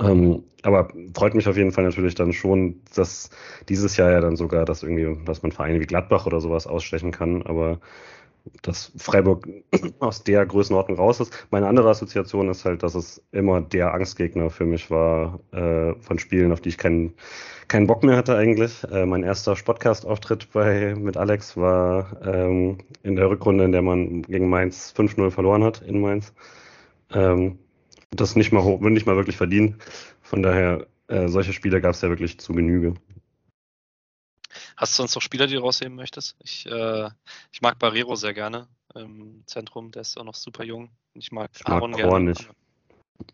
Ähm, 0.00 0.44
aber 0.62 0.88
freut 1.14 1.34
mich 1.34 1.48
auf 1.48 1.56
jeden 1.56 1.72
Fall 1.72 1.84
natürlich 1.84 2.14
dann 2.14 2.32
schon, 2.32 2.80
dass 2.94 3.30
dieses 3.68 3.96
Jahr 3.96 4.10
ja 4.10 4.20
dann 4.20 4.36
sogar, 4.36 4.64
dass 4.64 4.82
irgendwie, 4.82 5.24
dass 5.24 5.42
man 5.42 5.52
Vereine 5.52 5.80
wie 5.80 5.86
Gladbach 5.86 6.26
oder 6.26 6.40
sowas 6.40 6.66
ausstechen 6.66 7.10
kann, 7.10 7.42
aber 7.42 7.80
dass 8.62 8.92
Freiburg 8.96 9.48
aus 10.00 10.24
der 10.24 10.44
Größenordnung 10.46 10.98
raus 10.98 11.20
ist. 11.20 11.46
Meine 11.50 11.68
andere 11.68 11.90
Assoziation 11.90 12.48
ist 12.48 12.64
halt, 12.64 12.82
dass 12.82 12.94
es 12.94 13.22
immer 13.32 13.60
der 13.60 13.94
Angstgegner 13.94 14.50
für 14.50 14.64
mich 14.64 14.90
war 14.90 15.40
äh, 15.52 15.94
von 16.00 16.18
Spielen, 16.18 16.52
auf 16.52 16.60
die 16.60 16.70
ich 16.70 16.78
keinen 16.78 17.14
keinen 17.68 17.86
Bock 17.86 18.02
mehr 18.02 18.16
hatte 18.16 18.36
eigentlich. 18.36 18.84
Äh, 18.90 19.06
mein 19.06 19.22
erster 19.22 19.54
Podcast-Auftritt 19.54 20.52
bei 20.52 20.94
mit 20.94 21.16
Alex 21.16 21.56
war 21.56 22.20
ähm, 22.22 22.78
in 23.02 23.16
der 23.16 23.30
Rückrunde, 23.30 23.64
in 23.64 23.72
der 23.72 23.82
man 23.82 24.22
gegen 24.22 24.50
Mainz 24.50 24.92
5-0 24.94 25.30
verloren 25.30 25.64
hat 25.64 25.80
in 25.80 26.00
Mainz. 26.00 26.34
Ähm, 27.14 27.58
das 28.10 28.36
nicht 28.36 28.52
mal, 28.52 28.78
nicht 28.90 29.06
mal 29.06 29.16
wirklich 29.16 29.38
verdienen. 29.38 29.76
Von 30.20 30.42
daher, 30.42 30.86
äh, 31.08 31.28
solche 31.28 31.52
Spiele 31.54 31.80
gab 31.80 31.94
es 31.94 32.02
ja 32.02 32.10
wirklich 32.10 32.38
zu 32.38 32.52
Genüge. 32.52 32.94
Hast 34.76 34.92
du 34.92 34.96
sonst 35.02 35.14
noch 35.14 35.22
Spieler, 35.22 35.46
die 35.46 35.54
du 35.54 35.60
rausheben 35.60 35.94
möchtest? 35.94 36.36
Ich, 36.40 36.66
äh, 36.66 37.08
ich 37.52 37.60
mag 37.60 37.78
Barrero 37.78 38.16
sehr 38.16 38.34
gerne 38.34 38.68
im 38.94 39.42
Zentrum, 39.46 39.90
der 39.90 40.02
ist 40.02 40.18
auch 40.18 40.24
noch 40.24 40.34
super 40.34 40.64
jung. 40.64 40.90
Ich 41.14 41.32
mag, 41.32 41.50
ich 41.54 41.66
Aaron 41.66 41.90
mag 41.90 42.00
Chor 42.00 42.10
gerne. 42.10 42.30
nicht. 42.30 42.48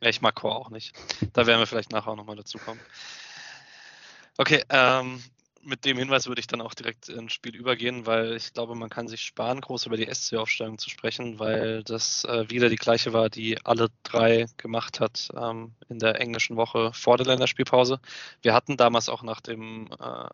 Ja, 0.00 0.08
ich 0.10 0.20
mag 0.20 0.34
Chor 0.34 0.56
auch 0.56 0.70
nicht. 0.70 0.94
Da 1.32 1.46
werden 1.46 1.60
wir 1.60 1.66
vielleicht 1.66 1.92
nachher 1.92 2.10
auch 2.10 2.16
nochmal 2.16 2.36
dazu 2.36 2.58
kommen. 2.58 2.80
Okay, 4.36 4.62
ähm, 4.68 5.22
mit 5.68 5.84
dem 5.84 5.98
Hinweis 5.98 6.26
würde 6.26 6.40
ich 6.40 6.46
dann 6.46 6.62
auch 6.62 6.74
direkt 6.74 7.08
ins 7.08 7.32
Spiel 7.32 7.54
übergehen, 7.54 8.06
weil 8.06 8.34
ich 8.34 8.54
glaube, 8.54 8.74
man 8.74 8.88
kann 8.88 9.06
sich 9.06 9.20
sparen, 9.20 9.60
groß 9.60 9.86
über 9.86 9.96
die 9.96 10.12
SC-Aufstellung 10.12 10.78
zu 10.78 10.88
sprechen, 10.88 11.38
weil 11.38 11.84
das 11.84 12.24
äh, 12.24 12.48
wieder 12.48 12.70
die 12.70 12.76
gleiche 12.76 13.12
war, 13.12 13.28
die 13.28 13.64
alle 13.64 13.88
drei 14.02 14.46
gemacht 14.56 14.98
hat 14.98 15.28
ähm, 15.36 15.72
in 15.88 15.98
der 15.98 16.20
englischen 16.20 16.56
Woche 16.56 16.92
vor 16.94 17.18
der 17.18 17.26
Länderspielpause. 17.26 18.00
Wir 18.40 18.54
hatten 18.54 18.76
damals 18.76 19.08
auch 19.08 19.22
nach 19.22 19.40
dem 19.40 19.88
äh, 19.92 20.28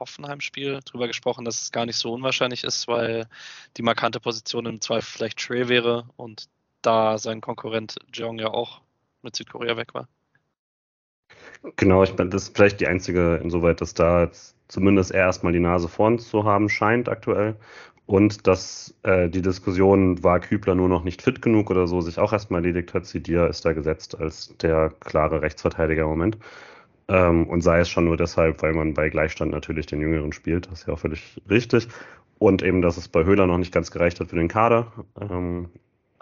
Hoffenheim-Spiel 0.00 0.80
darüber 0.84 1.06
gesprochen, 1.06 1.44
dass 1.44 1.62
es 1.62 1.72
gar 1.72 1.84
nicht 1.84 1.96
so 1.96 2.12
unwahrscheinlich 2.12 2.64
ist, 2.64 2.88
weil 2.88 3.28
die 3.76 3.82
markante 3.82 4.20
Position 4.20 4.66
im 4.66 4.80
Zweifel 4.80 5.10
vielleicht 5.18 5.38
Trey 5.38 5.68
wäre 5.68 6.08
und 6.16 6.48
da 6.80 7.18
sein 7.18 7.42
Konkurrent 7.42 7.96
Jeong 8.12 8.38
ja 8.38 8.48
auch 8.48 8.80
mit 9.20 9.36
Südkorea 9.36 9.76
weg 9.76 9.94
war. 9.94 10.08
Genau, 11.76 12.02
ich 12.02 12.16
meine, 12.16 12.30
das 12.30 12.44
ist 12.44 12.56
vielleicht 12.56 12.80
die 12.80 12.88
einzige, 12.88 13.38
insoweit, 13.42 13.80
dass 13.80 13.94
da 13.94 14.24
jetzt 14.24 14.56
zumindest 14.72 15.10
er 15.10 15.26
erstmal 15.26 15.52
die 15.52 15.60
Nase 15.60 15.86
vorn 15.86 16.18
zu 16.18 16.44
haben 16.44 16.70
scheint 16.70 17.08
aktuell. 17.10 17.56
Und 18.06 18.46
dass 18.46 18.94
äh, 19.02 19.28
die 19.28 19.42
Diskussion, 19.42 20.22
war 20.24 20.40
Kübler 20.40 20.74
nur 20.74 20.88
noch 20.88 21.04
nicht 21.04 21.20
fit 21.22 21.42
genug 21.42 21.70
oder 21.70 21.86
so, 21.86 22.00
sich 22.00 22.18
auch 22.18 22.32
erstmal 22.32 22.60
erledigt 22.62 22.94
hat. 22.94 23.06
Sidia 23.06 23.46
ist 23.46 23.64
da 23.64 23.74
gesetzt 23.74 24.18
als 24.18 24.56
der 24.62 24.90
klare 25.00 25.42
Rechtsverteidiger 25.42 26.02
im 26.02 26.08
Moment. 26.08 26.38
Ähm, 27.08 27.46
und 27.48 27.60
sei 27.60 27.80
es 27.80 27.90
schon 27.90 28.06
nur 28.06 28.16
deshalb, 28.16 28.62
weil 28.62 28.72
man 28.72 28.94
bei 28.94 29.10
Gleichstand 29.10 29.52
natürlich 29.52 29.86
den 29.86 30.00
Jüngeren 30.00 30.32
spielt. 30.32 30.66
Das 30.66 30.80
ist 30.80 30.88
ja 30.88 30.94
auch 30.94 30.98
völlig 30.98 31.40
richtig. 31.50 31.88
Und 32.38 32.62
eben, 32.62 32.80
dass 32.80 32.96
es 32.96 33.08
bei 33.08 33.24
Höhler 33.24 33.46
noch 33.46 33.58
nicht 33.58 33.74
ganz 33.74 33.90
gereicht 33.90 34.20
hat 34.20 34.30
für 34.30 34.36
den 34.36 34.48
Kader. 34.48 34.90
Ähm, 35.20 35.68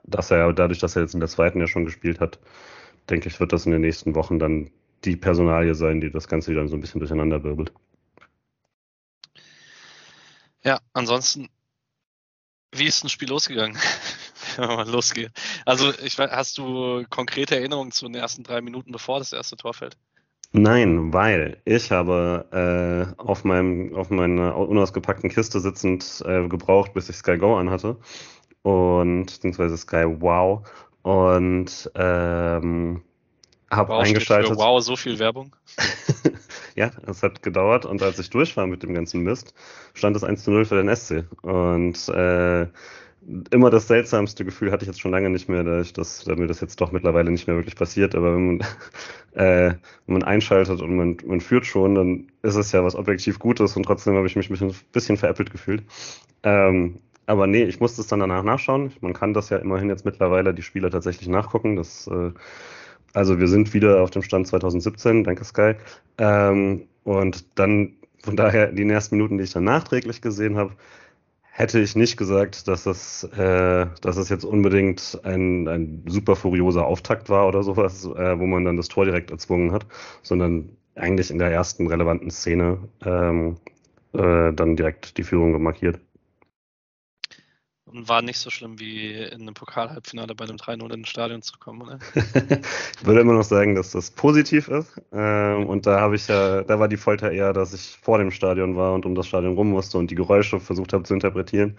dass 0.04 0.30
er 0.32 0.52
dadurch, 0.52 0.80
dass 0.80 0.96
er 0.96 1.02
jetzt 1.02 1.14
in 1.14 1.20
der 1.20 1.28
zweiten 1.28 1.60
ja 1.60 1.68
schon 1.68 1.84
gespielt 1.84 2.20
hat, 2.20 2.40
denke 3.10 3.28
ich, 3.28 3.38
wird 3.38 3.52
das 3.52 3.66
in 3.66 3.72
den 3.72 3.82
nächsten 3.82 4.16
Wochen 4.16 4.40
dann 4.40 4.70
die 5.04 5.16
Personalie 5.16 5.74
sein, 5.74 6.00
die 6.00 6.10
das 6.10 6.28
Ganze 6.28 6.50
wieder 6.50 6.66
so 6.66 6.76
ein 6.76 6.80
bisschen 6.80 6.98
durcheinander 7.00 7.44
wirbelt. 7.44 7.72
Ja, 10.64 10.80
ansonsten, 10.92 11.48
wie 12.72 12.86
ist 12.86 13.02
das 13.02 13.12
Spiel 13.12 13.28
losgegangen? 13.28 13.76
Wenn 14.56 14.68
wir 14.68 14.76
mal 14.76 14.88
losgehen. 14.88 15.32
Also, 15.64 15.92
ich, 16.02 16.18
hast 16.18 16.58
du 16.58 17.04
konkrete 17.08 17.56
Erinnerungen 17.56 17.92
zu 17.92 18.06
den 18.06 18.14
ersten 18.14 18.42
drei 18.42 18.60
Minuten, 18.60 18.92
bevor 18.92 19.18
das 19.18 19.32
erste 19.32 19.56
Tor 19.56 19.74
fällt? 19.74 19.96
Nein, 20.52 21.12
weil 21.12 21.62
ich 21.64 21.92
habe 21.92 23.14
äh, 23.16 23.22
auf, 23.22 23.44
meinem, 23.44 23.94
auf 23.94 24.10
meiner 24.10 24.56
unausgepackten 24.56 25.30
Kiste 25.30 25.60
sitzend 25.60 26.22
äh, 26.26 26.48
gebraucht, 26.48 26.92
bis 26.92 27.08
ich 27.08 27.16
Sky 27.16 27.38
Go 27.38 27.56
anhatte. 27.56 27.96
Und 28.62 29.26
beziehungsweise 29.26 29.76
Sky 29.76 30.04
Wow. 30.06 30.68
Und 31.02 31.90
ähm, 31.94 33.02
habe 33.70 33.92
wow, 33.92 34.04
eingeschaltet. 34.04 34.56
wow, 34.56 34.82
so 34.82 34.96
viel 34.96 35.18
Werbung. 35.18 35.54
ja, 36.76 36.90
es 37.06 37.22
hat 37.22 37.42
gedauert 37.42 37.86
und 37.86 38.02
als 38.02 38.18
ich 38.18 38.30
durch 38.30 38.56
war 38.56 38.66
mit 38.66 38.82
dem 38.82 38.94
ganzen 38.94 39.22
Mist, 39.22 39.54
stand 39.94 40.16
es 40.16 40.24
1 40.24 40.44
zu 40.44 40.50
0 40.50 40.64
für 40.64 40.82
den 40.82 40.94
SC. 40.94 41.24
Und 41.42 42.08
äh, 42.08 42.66
immer 43.50 43.70
das 43.70 43.86
seltsamste 43.88 44.44
Gefühl 44.44 44.72
hatte 44.72 44.84
ich 44.84 44.88
jetzt 44.88 45.00
schon 45.00 45.10
lange 45.10 45.30
nicht 45.30 45.48
mehr, 45.48 45.62
da, 45.62 45.80
ich 45.80 45.92
das, 45.92 46.24
da 46.24 46.34
mir 46.36 46.46
das 46.46 46.60
jetzt 46.60 46.80
doch 46.80 46.92
mittlerweile 46.92 47.30
nicht 47.30 47.46
mehr 47.46 47.56
wirklich 47.56 47.76
passiert. 47.76 48.14
Aber 48.14 48.34
wenn 48.34 48.46
man, 48.46 48.60
äh, 49.32 49.74
wenn 50.06 50.14
man 50.14 50.22
einschaltet 50.22 50.80
und 50.80 50.96
man, 50.96 51.16
man 51.26 51.40
führt 51.40 51.66
schon, 51.66 51.94
dann 51.94 52.26
ist 52.42 52.56
es 52.56 52.72
ja 52.72 52.84
was 52.84 52.94
objektiv 52.94 53.38
Gutes 53.38 53.76
und 53.76 53.84
trotzdem 53.84 54.14
habe 54.14 54.26
ich 54.26 54.36
mich 54.36 54.50
ein 54.50 54.74
bisschen 54.92 55.16
veräppelt 55.16 55.50
gefühlt. 55.50 55.84
Ähm, 56.42 57.00
aber 57.26 57.46
nee, 57.46 57.62
ich 57.64 57.78
musste 57.78 58.00
es 58.00 58.08
dann 58.08 58.20
danach 58.20 58.42
nachschauen. 58.42 58.92
Man 59.00 59.12
kann 59.12 59.34
das 59.34 59.50
ja 59.50 59.58
immerhin 59.58 59.88
jetzt 59.88 60.04
mittlerweile 60.04 60.52
die 60.52 60.62
Spieler 60.62 60.90
tatsächlich 60.90 61.28
nachgucken. 61.28 61.76
Das, 61.76 62.08
äh, 62.08 62.32
also 63.12 63.38
wir 63.38 63.48
sind 63.48 63.74
wieder 63.74 64.02
auf 64.02 64.10
dem 64.10 64.22
Stand 64.22 64.46
2017, 64.46 65.24
danke 65.24 65.44
Sky. 65.44 65.74
Ähm, 66.18 66.82
und 67.04 67.44
dann 67.58 67.94
von 68.22 68.36
daher 68.36 68.68
die 68.72 68.88
ersten 68.88 69.16
Minuten, 69.16 69.38
die 69.38 69.44
ich 69.44 69.52
dann 69.52 69.64
nachträglich 69.64 70.20
gesehen 70.20 70.56
habe, 70.56 70.72
hätte 71.42 71.80
ich 71.80 71.96
nicht 71.96 72.16
gesagt, 72.16 72.68
dass 72.68 72.86
es, 72.86 73.24
äh, 73.24 73.86
dass 74.00 74.16
es 74.16 74.28
jetzt 74.28 74.44
unbedingt 74.44 75.20
ein, 75.24 75.68
ein 75.68 76.04
super 76.06 76.36
furioser 76.36 76.86
Auftakt 76.86 77.28
war 77.28 77.48
oder 77.48 77.62
sowas, 77.62 78.04
äh, 78.04 78.38
wo 78.38 78.46
man 78.46 78.64
dann 78.64 78.76
das 78.76 78.88
Tor 78.88 79.04
direkt 79.04 79.30
erzwungen 79.30 79.72
hat, 79.72 79.86
sondern 80.22 80.70
eigentlich 80.94 81.30
in 81.30 81.38
der 81.38 81.50
ersten 81.50 81.86
relevanten 81.86 82.30
Szene 82.30 82.78
ähm, 83.04 83.56
äh, 84.12 84.52
dann 84.52 84.76
direkt 84.76 85.18
die 85.18 85.22
Führung 85.22 85.60
markiert. 85.62 86.00
Und 87.92 88.08
war 88.08 88.22
nicht 88.22 88.38
so 88.38 88.50
schlimm 88.50 88.78
wie 88.78 89.14
in 89.14 89.42
einem 89.42 89.54
Pokal-Halbfinale 89.54 90.34
bei 90.34 90.44
einem 90.44 90.56
3-0 90.56 90.94
in 90.94 91.04
Stadion 91.04 91.42
zu 91.42 91.58
kommen, 91.58 91.82
oder? 91.82 91.98
ich 92.14 93.06
würde 93.06 93.20
immer 93.20 93.32
noch 93.32 93.44
sagen, 93.44 93.74
dass 93.74 93.90
das 93.90 94.12
positiv 94.12 94.68
ist. 94.68 95.00
Ähm, 95.12 95.66
und 95.66 95.86
da 95.86 96.00
habe 96.00 96.14
ich 96.14 96.28
ja, 96.28 96.62
da 96.62 96.78
war 96.78 96.86
die 96.86 96.96
Folter 96.96 97.32
eher, 97.32 97.52
dass 97.52 97.74
ich 97.74 97.98
vor 98.00 98.18
dem 98.18 98.30
Stadion 98.30 98.76
war 98.76 98.94
und 98.94 99.06
um 99.06 99.14
das 99.14 99.26
Stadion 99.26 99.54
rum 99.54 99.70
musste 99.70 99.98
und 99.98 100.10
die 100.10 100.14
Geräusche 100.14 100.60
versucht 100.60 100.92
habe 100.92 101.02
zu 101.02 101.14
interpretieren. 101.14 101.76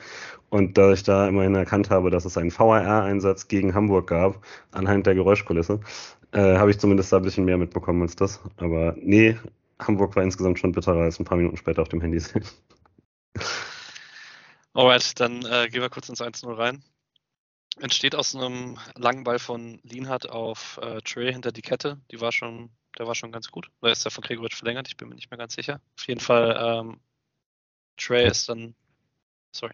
Und 0.50 0.78
da 0.78 0.92
ich 0.92 1.04
da 1.04 1.28
immerhin 1.28 1.56
erkannt 1.56 1.90
habe, 1.90 2.10
dass 2.10 2.26
es 2.26 2.38
einen 2.38 2.52
VAR-Einsatz 2.52 3.48
gegen 3.48 3.74
Hamburg 3.74 4.08
gab, 4.08 4.44
anhand 4.72 5.08
der 5.08 5.16
Geräuschkulisse, 5.16 5.80
äh, 6.34 6.58
habe 6.58 6.72
ich 6.72 6.80
zumindest 6.80 7.14
da 7.14 7.18
ein 7.18 7.24
bisschen 7.24 7.46
mehr 7.46 7.58
mitbekommen 7.58 8.02
als 8.02 8.18
das. 8.18 8.42
Aber 8.58 8.96
nee, 9.00 9.38
Hamburg 9.80 10.16
war 10.18 10.24
insgesamt 10.24 10.60
schon 10.60 10.74
bitterer 10.74 11.04
als 11.04 11.20
ein 11.20 11.26
paar 11.26 11.38
Minuten 11.38 11.58
später 11.58 11.82
auf 11.82 11.90
dem 11.90 12.02
Handy 12.02 12.20
sehen. 12.20 12.44
Alright, 14.74 15.20
dann 15.20 15.46
äh, 15.46 15.68
gehen 15.70 15.82
wir 15.82 15.90
kurz 15.90 16.08
ins 16.08 16.22
1-0 16.22 16.58
rein. 16.58 16.84
Entsteht 17.80 18.16
aus 18.16 18.36
einem 18.36 18.78
langen 18.96 19.24
Ball 19.24 19.40
von 19.40 19.80
Lienhardt 19.84 20.30
auf 20.30 20.80
äh, 20.82 21.02
Trey 21.02 21.32
hinter 21.32 21.52
die 21.52 21.62
Kette. 21.62 22.00
Die 22.12 22.22
war 22.22 22.32
schon, 22.32 22.70
der 22.98 23.08
war 23.08 23.16
schon 23.16 23.32
ganz 23.32 23.50
gut. 23.50 23.70
Oder 23.82 23.92
ist 23.92 24.06
der 24.06 24.12
von 24.12 24.24
Gregoritsch 24.24 24.56
verlängert? 24.56 24.88
Ich 24.88 24.98
bin 24.98 25.10
mir 25.10 25.16
nicht 25.16 25.30
mehr 25.30 25.38
ganz 25.38 25.56
sicher. 25.56 25.82
Auf 25.98 26.08
jeden 26.08 26.22
Fall, 26.22 26.58
ähm, 26.60 27.00
Trey 27.98 28.28
ist 28.28 28.48
dann. 28.50 28.76
Sorry. 29.54 29.74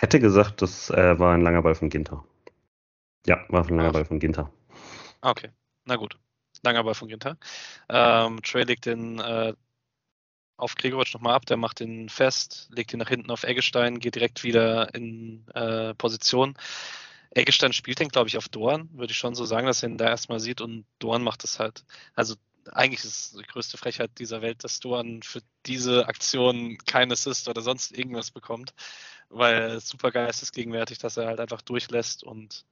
Hätte 0.00 0.20
gesagt, 0.20 0.62
das 0.62 0.90
äh, 0.90 1.18
war 1.18 1.34
ein 1.34 1.42
langer 1.42 1.62
Ball 1.62 1.74
von 1.74 1.88
Ginter. 1.88 2.24
Ja, 3.26 3.44
war 3.48 3.64
ein 3.64 3.74
langer 3.74 3.88
Ach. 3.88 3.92
Ball 3.92 4.04
von 4.04 4.20
Ginter. 4.20 4.52
Okay, 5.20 5.50
na 5.84 5.96
gut. 5.96 6.16
Langer 6.62 6.84
Ball 6.84 6.94
von 6.94 7.08
Ginter. 7.08 7.36
Ähm, 7.88 8.40
Trey 8.42 8.64
legt 8.64 8.86
den 8.86 9.18
äh, 9.18 9.54
auf 10.58 10.74
Gregoritsch 10.74 11.14
nochmal 11.14 11.34
ab, 11.34 11.46
der 11.46 11.56
macht 11.56 11.80
den 11.80 12.08
fest, 12.08 12.68
legt 12.72 12.92
ihn 12.92 12.98
nach 12.98 13.08
hinten 13.08 13.30
auf 13.30 13.44
Eggestein, 13.44 14.00
geht 14.00 14.16
direkt 14.16 14.44
wieder 14.44 14.94
in 14.94 15.46
äh, 15.54 15.94
Position. 15.94 16.54
Eggestein 17.30 17.72
spielt 17.72 18.00
den, 18.00 18.08
glaube 18.08 18.28
ich, 18.28 18.36
auf 18.36 18.48
Dorn, 18.48 18.88
würde 18.92 19.12
ich 19.12 19.18
schon 19.18 19.34
so 19.34 19.44
sagen, 19.44 19.66
dass 19.66 19.82
er 19.82 19.90
ihn 19.90 19.98
da 19.98 20.08
erstmal 20.08 20.40
sieht 20.40 20.60
und 20.60 20.84
Dorn 20.98 21.22
macht 21.22 21.44
es 21.44 21.58
halt. 21.58 21.84
Also 22.14 22.34
eigentlich 22.72 23.04
ist 23.04 23.06
es 23.06 23.32
die 23.32 23.42
größte 23.42 23.78
Frechheit 23.78 24.10
dieser 24.18 24.42
Welt, 24.42 24.64
dass 24.64 24.80
Dorn 24.80 25.22
für 25.22 25.40
diese 25.66 26.08
Aktion 26.08 26.76
kein 26.86 27.12
Assist 27.12 27.48
oder 27.48 27.62
sonst 27.62 27.96
irgendwas 27.96 28.30
bekommt, 28.30 28.74
weil 29.28 29.80
super 29.80 30.10
geistesgegenwärtig, 30.10 30.98
dass 30.98 31.16
er 31.16 31.26
halt 31.26 31.40
einfach 31.40 31.62
durchlässt 31.62 32.24
und 32.24 32.66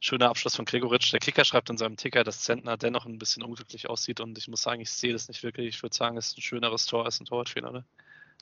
schöner 0.00 0.28
Abschluss 0.28 0.56
von 0.56 0.64
Gregoritsch. 0.64 1.12
Der 1.12 1.20
Kicker 1.20 1.44
schreibt 1.44 1.70
in 1.70 1.76
seinem 1.76 1.96
Ticker, 1.96 2.24
dass 2.24 2.40
Zentner 2.40 2.76
dennoch 2.76 3.06
ein 3.06 3.18
bisschen 3.18 3.42
unglücklich 3.42 3.88
aussieht 3.88 4.20
und 4.20 4.36
ich 4.38 4.48
muss 4.48 4.62
sagen, 4.62 4.80
ich 4.80 4.90
sehe 4.90 5.12
das 5.12 5.28
nicht 5.28 5.42
wirklich. 5.42 5.68
Ich 5.68 5.82
würde 5.82 5.94
sagen, 5.94 6.16
es 6.16 6.28
ist 6.28 6.38
ein 6.38 6.42
schöneres 6.42 6.86
Tor 6.86 7.04
als 7.04 7.20
ein 7.20 7.26
Torwartfehler, 7.26 7.70
ne? 7.70 7.84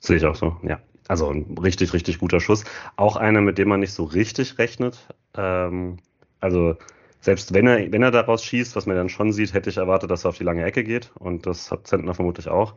Sehe 0.01 0.17
ich 0.17 0.25
auch 0.25 0.35
so, 0.35 0.57
ja. 0.63 0.81
Also 1.07 1.29
ein 1.29 1.57
richtig, 1.57 1.93
richtig 1.93 2.19
guter 2.19 2.39
Schuss. 2.39 2.65
Auch 2.97 3.15
einer, 3.15 3.41
mit 3.41 3.57
dem 3.57 3.69
man 3.69 3.79
nicht 3.79 3.93
so 3.93 4.03
richtig 4.03 4.57
rechnet. 4.57 4.97
Ähm, 5.35 5.99
also 6.41 6.75
selbst 7.21 7.53
wenn 7.53 7.67
er, 7.67 7.91
wenn 7.91 8.03
er 8.03 8.11
daraus 8.11 8.43
schießt, 8.43 8.75
was 8.75 8.85
man 8.85 8.97
dann 8.97 9.07
schon 9.07 9.31
sieht, 9.31 9.53
hätte 9.53 9.69
ich 9.69 9.77
erwartet, 9.77 10.11
dass 10.11 10.25
er 10.25 10.29
auf 10.29 10.37
die 10.37 10.43
lange 10.43 10.65
Ecke 10.65 10.83
geht. 10.83 11.11
Und 11.15 11.45
das 11.45 11.71
hat 11.71 11.87
Zentner 11.87 12.13
vermutlich 12.13 12.49
auch. 12.49 12.75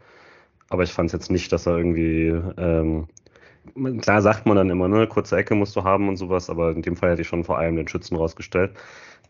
Aber 0.68 0.84
ich 0.84 0.92
fand 0.92 1.08
es 1.08 1.12
jetzt 1.12 1.30
nicht, 1.30 1.50
dass 1.52 1.66
er 1.66 1.76
irgendwie 1.76 2.28
ähm, 2.56 3.08
klar 4.00 4.22
sagt 4.22 4.46
man 4.46 4.56
dann 4.56 4.70
immer, 4.70 4.88
ne, 4.88 5.06
kurze 5.06 5.36
Ecke 5.36 5.54
musst 5.54 5.76
du 5.76 5.84
haben 5.84 6.08
und 6.08 6.16
sowas, 6.16 6.50
aber 6.50 6.70
in 6.70 6.82
dem 6.82 6.96
Fall 6.96 7.12
hätte 7.12 7.22
ich 7.22 7.28
schon 7.28 7.44
vor 7.44 7.58
allem 7.58 7.76
den 7.76 7.88
Schützen 7.88 8.16
rausgestellt. 8.16 8.72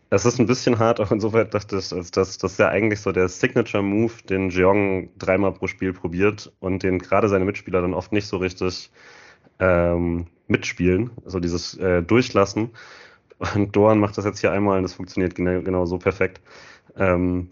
Es 0.09 0.25
ist 0.25 0.39
ein 0.39 0.45
bisschen 0.45 0.79
hart, 0.79 1.01
auch 1.01 1.11
insofern 1.11 1.49
dachte 1.49 1.77
ich, 1.77 1.89
dass 1.89 2.37
das, 2.37 2.57
ja 2.57 2.69
eigentlich 2.69 3.01
so 3.01 3.11
der 3.11 3.27
Signature-Move, 3.27 4.13
den 4.29 4.49
Jeong 4.49 5.09
dreimal 5.17 5.51
pro 5.51 5.67
Spiel 5.67 5.91
probiert 5.91 6.51
und 6.59 6.83
den 6.83 6.99
gerade 6.99 7.27
seine 7.27 7.43
Mitspieler 7.43 7.81
dann 7.81 7.93
oft 7.93 8.13
nicht 8.13 8.27
so 8.27 8.37
richtig 8.37 8.89
ähm, 9.59 10.27
mitspielen, 10.47 11.11
also 11.25 11.39
dieses 11.39 11.77
äh, 11.77 12.01
Durchlassen. 12.01 12.71
Und 13.55 13.75
Doan 13.75 13.99
macht 13.99 14.17
das 14.17 14.25
jetzt 14.25 14.39
hier 14.39 14.51
einmal 14.51 14.77
und 14.77 14.83
das 14.83 14.93
funktioniert 14.93 15.35
genau, 15.35 15.61
genau 15.61 15.85
so 15.85 15.97
perfekt. 15.97 16.41
Ähm, 16.95 17.49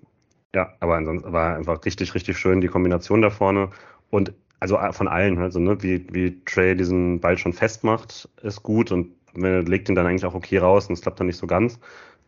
ja, 0.56 0.74
aber 0.80 0.96
ansonsten 0.96 1.32
war 1.32 1.56
einfach 1.56 1.84
richtig, 1.86 2.16
richtig 2.16 2.38
schön 2.38 2.62
die 2.62 2.68
Kombination 2.68 3.22
da 3.22 3.30
vorne. 3.30 3.70
Und 4.10 4.34
also 4.66 4.78
äh, 4.78 4.94
von 4.94 5.08
allen, 5.08 5.38
also 5.38 5.60
ne, 5.60 5.82
wie, 5.84 6.08
wie 6.12 6.42
Trey 6.46 6.76
diesen 6.76 7.20
Ball 7.20 7.38
schon 7.38 7.54
festmacht, 7.54 8.28
ist 8.42 8.64
gut 8.64 8.92
und 8.92 9.12
legt 9.36 9.90
ihn 9.90 9.96
dann 9.96 10.08
eigentlich 10.08 10.26
auch 10.26 10.34
okay 10.34 10.58
raus 10.58 10.88
und 10.88 10.94
es 10.94 11.02
klappt 11.02 11.20
dann 11.20 11.28
nicht 11.28 11.38
so 11.38 11.46
ganz. 11.46 11.80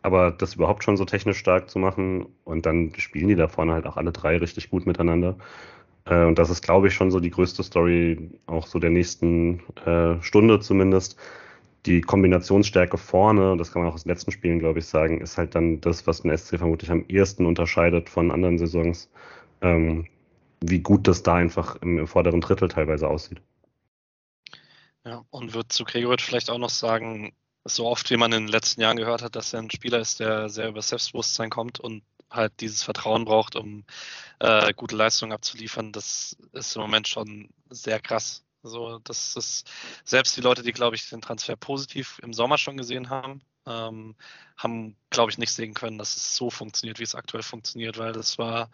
Aber 0.02 0.30
das 0.30 0.54
überhaupt 0.54 0.84
schon 0.84 0.96
so 0.96 1.04
technisch 1.04 1.38
stark 1.38 1.68
zu 1.68 1.78
machen 1.80 2.26
und 2.44 2.66
dann 2.66 2.92
spielen 2.96 3.28
die 3.28 3.34
da 3.34 3.48
vorne 3.48 3.72
halt 3.72 3.86
auch 3.86 3.96
alle 3.96 4.12
drei 4.12 4.36
richtig 4.36 4.70
gut 4.70 4.86
miteinander. 4.86 5.36
Äh, 6.04 6.24
und 6.26 6.38
das 6.38 6.50
ist, 6.50 6.62
glaube 6.62 6.86
ich, 6.88 6.94
schon 6.94 7.10
so 7.10 7.18
die 7.18 7.30
größte 7.30 7.64
Story, 7.64 8.30
auch 8.46 8.66
so 8.66 8.78
der 8.78 8.90
nächsten 8.90 9.60
äh, 9.84 10.22
Stunde 10.22 10.60
zumindest. 10.60 11.18
Die 11.86 12.02
Kombinationsstärke 12.02 12.98
vorne, 12.98 13.56
das 13.56 13.72
kann 13.72 13.82
man 13.82 13.90
auch 13.90 13.94
aus 13.94 14.04
den 14.04 14.10
letzten 14.12 14.30
Spielen, 14.30 14.60
glaube 14.60 14.78
ich, 14.78 14.86
sagen, 14.86 15.20
ist 15.20 15.38
halt 15.38 15.54
dann 15.56 15.80
das, 15.80 16.06
was 16.06 16.22
den 16.22 16.36
SC 16.36 16.58
vermutlich 16.58 16.90
am 16.90 17.04
ehesten 17.08 17.46
unterscheidet 17.46 18.08
von 18.08 18.30
anderen 18.30 18.58
Saisons. 18.58 19.10
Ähm, 19.62 20.06
wie 20.60 20.80
gut 20.80 21.06
das 21.08 21.22
da 21.22 21.34
einfach 21.34 21.76
im, 21.76 21.98
im 21.98 22.06
vorderen 22.06 22.40
Drittel 22.40 22.68
teilweise 22.68 23.08
aussieht. 23.08 23.40
Ja, 25.04 25.24
und 25.30 25.54
wird 25.54 25.72
zu 25.72 25.84
Gregoritsch 25.84 26.24
vielleicht 26.24 26.50
auch 26.50 26.58
noch 26.58 26.70
sagen, 26.70 27.32
so 27.64 27.86
oft 27.86 28.10
wie 28.10 28.16
man 28.16 28.32
in 28.32 28.44
den 28.44 28.52
letzten 28.52 28.80
Jahren 28.80 28.96
gehört 28.96 29.22
hat, 29.22 29.36
dass 29.36 29.52
er 29.52 29.60
ein 29.60 29.70
Spieler 29.70 30.00
ist, 30.00 30.20
der 30.20 30.48
sehr 30.48 30.68
über 30.68 30.82
Selbstbewusstsein 30.82 31.50
kommt 31.50 31.80
und 31.80 32.02
halt 32.30 32.52
dieses 32.60 32.82
Vertrauen 32.82 33.24
braucht, 33.24 33.56
um 33.56 33.84
äh, 34.38 34.72
gute 34.74 34.96
Leistungen 34.96 35.32
abzuliefern, 35.32 35.92
das 35.92 36.36
ist 36.52 36.76
im 36.76 36.82
Moment 36.82 37.08
schon 37.08 37.48
sehr 37.70 38.00
krass. 38.00 38.44
So, 38.62 38.98
das 38.98 39.36
ist 39.36 39.70
selbst 40.04 40.36
die 40.36 40.40
Leute, 40.40 40.62
die, 40.62 40.72
glaube 40.72 40.96
ich, 40.96 41.08
den 41.08 41.22
Transfer 41.22 41.56
positiv 41.56 42.18
im 42.22 42.32
Sommer 42.32 42.58
schon 42.58 42.76
gesehen 42.76 43.08
haben, 43.08 43.40
ähm, 43.68 44.14
haben, 44.56 44.96
glaube 45.10 45.30
ich, 45.30 45.38
nicht 45.38 45.52
sehen 45.52 45.74
können, 45.74 45.98
dass 45.98 46.16
es 46.16 46.36
so 46.36 46.50
funktioniert, 46.50 46.98
wie 46.98 47.04
es 47.04 47.14
aktuell 47.14 47.42
funktioniert, 47.42 47.98
weil 47.98 48.12
das 48.12 48.38
war 48.38 48.70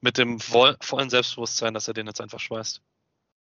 mit 0.00 0.18
dem 0.18 0.40
vollen 0.40 1.10
Selbstbewusstsein, 1.10 1.74
dass 1.74 1.88
er 1.88 1.94
den 1.94 2.06
jetzt 2.06 2.20
einfach 2.20 2.40
schweißt. 2.40 2.82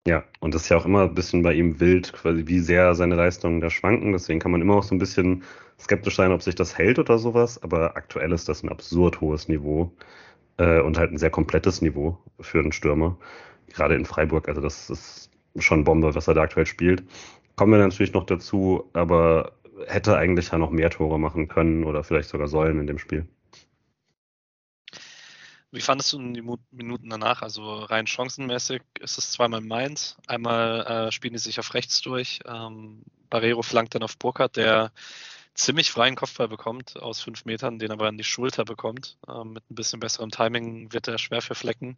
Ja, 0.06 0.22
und 0.38 0.54
das 0.54 0.62
ist 0.62 0.68
ja 0.68 0.76
auch 0.76 0.84
immer 0.84 1.02
ein 1.02 1.14
bisschen 1.14 1.42
bei 1.42 1.52
ihm 1.52 1.80
wild, 1.80 2.12
quasi 2.12 2.46
wie 2.46 2.60
sehr 2.60 2.94
seine 2.94 3.16
Leistungen 3.16 3.60
da 3.60 3.70
schwanken. 3.70 4.12
Deswegen 4.12 4.38
kann 4.38 4.52
man 4.52 4.60
immer 4.60 4.76
auch 4.76 4.84
so 4.84 4.94
ein 4.94 5.00
bisschen 5.00 5.42
skeptisch 5.80 6.14
sein, 6.14 6.30
ob 6.30 6.42
sich 6.42 6.54
das 6.54 6.78
hält 6.78 7.00
oder 7.00 7.18
sowas. 7.18 7.60
Aber 7.62 7.96
aktuell 7.96 8.30
ist 8.32 8.48
das 8.48 8.62
ein 8.62 8.68
absurd 8.68 9.20
hohes 9.20 9.48
Niveau 9.48 9.92
äh, 10.58 10.80
und 10.80 10.96
halt 10.96 11.10
ein 11.10 11.18
sehr 11.18 11.30
komplettes 11.30 11.82
Niveau 11.82 12.18
für 12.38 12.60
einen 12.60 12.70
Stürmer. 12.70 13.18
Gerade 13.68 13.96
in 13.96 14.04
Freiburg. 14.04 14.48
Also 14.48 14.60
das 14.60 14.90
ist 14.90 15.30
schon 15.58 15.82
Bombe, 15.82 16.14
was 16.14 16.28
er 16.28 16.34
da 16.34 16.42
aktuell 16.42 16.66
spielt. 16.66 17.02
Kommen 17.56 17.72
wir 17.72 17.78
natürlich 17.78 18.12
noch 18.12 18.26
dazu, 18.26 18.88
aber 18.92 19.55
hätte 19.86 20.16
eigentlich 20.16 20.50
ja 20.50 20.58
noch 20.58 20.70
mehr 20.70 20.90
Tore 20.90 21.18
machen 21.18 21.48
können 21.48 21.84
oder 21.84 22.04
vielleicht 22.04 22.28
sogar 22.28 22.48
sollen 22.48 22.80
in 22.80 22.86
dem 22.86 22.98
Spiel. 22.98 23.26
Wie 25.72 25.80
fandest 25.80 26.12
du 26.12 26.32
die 26.32 26.42
Minuten 26.70 27.10
danach? 27.10 27.42
Also 27.42 27.80
rein 27.80 28.06
chancenmäßig 28.06 28.82
ist 29.00 29.18
es 29.18 29.32
zweimal 29.32 29.60
Mainz. 29.60 30.16
Einmal 30.26 30.86
äh, 30.86 31.12
spielen 31.12 31.34
die 31.34 31.38
sich 31.38 31.58
auf 31.58 31.74
rechts 31.74 32.00
durch. 32.00 32.40
Ähm, 32.46 33.02
Barrero 33.28 33.62
flankt 33.62 33.94
dann 33.94 34.02
auf 34.02 34.16
Burkhardt, 34.16 34.56
der 34.56 34.92
ziemlich 35.56 35.90
freien 35.90 36.14
Kopfball 36.14 36.48
bekommt 36.48 36.96
aus 36.96 37.20
fünf 37.20 37.44
Metern, 37.44 37.78
den 37.78 37.90
aber 37.90 38.08
an 38.08 38.18
die 38.18 38.24
Schulter 38.24 38.64
bekommt. 38.64 39.18
Ähm, 39.28 39.54
mit 39.54 39.70
ein 39.70 39.74
bisschen 39.74 40.00
besserem 40.00 40.30
Timing 40.30 40.92
wird 40.92 41.08
er 41.08 41.18
schwer 41.18 41.42
verflecken. 41.42 41.96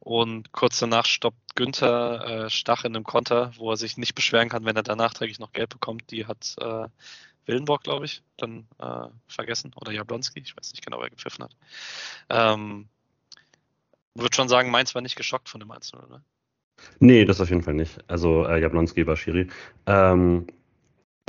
Und 0.00 0.52
kurz 0.52 0.78
danach 0.78 1.06
stoppt 1.06 1.56
Günther 1.56 2.46
äh, 2.46 2.50
Stach 2.50 2.84
in 2.84 2.94
einem 2.94 3.04
Konter, 3.04 3.52
wo 3.56 3.70
er 3.70 3.76
sich 3.76 3.96
nicht 3.96 4.14
beschweren 4.14 4.48
kann, 4.48 4.64
wenn 4.64 4.76
er 4.76 4.82
danach 4.82 5.08
nachträglich 5.08 5.38
noch 5.38 5.52
Geld 5.52 5.70
bekommt. 5.70 6.10
Die 6.10 6.26
hat 6.26 6.54
äh, 6.60 6.88
Willenborg, 7.46 7.82
glaube 7.82 8.04
ich, 8.04 8.22
dann 8.36 8.66
äh, 8.78 9.08
vergessen. 9.26 9.72
Oder 9.76 9.92
Jablonski, 9.92 10.40
ich 10.40 10.56
weiß 10.56 10.72
nicht 10.72 10.84
genau, 10.84 11.00
wer 11.00 11.10
gepfiffen 11.10 11.44
hat. 11.44 11.56
Ähm, 12.28 12.88
würde 14.14 14.34
schon 14.34 14.48
sagen, 14.48 14.70
Mainz 14.70 14.94
war 14.94 15.02
nicht 15.02 15.16
geschockt 15.16 15.48
von 15.48 15.60
dem 15.60 15.70
1 15.70 15.94
oder? 15.94 16.22
Nee, 17.00 17.24
das 17.24 17.40
auf 17.40 17.48
jeden 17.50 17.62
Fall 17.62 17.74
nicht. 17.74 17.98
Also 18.08 18.44
äh, 18.44 18.60
Jablonski 18.60 19.06
war 19.06 19.16
Schiri. 19.16 19.48
Ähm, 19.86 20.46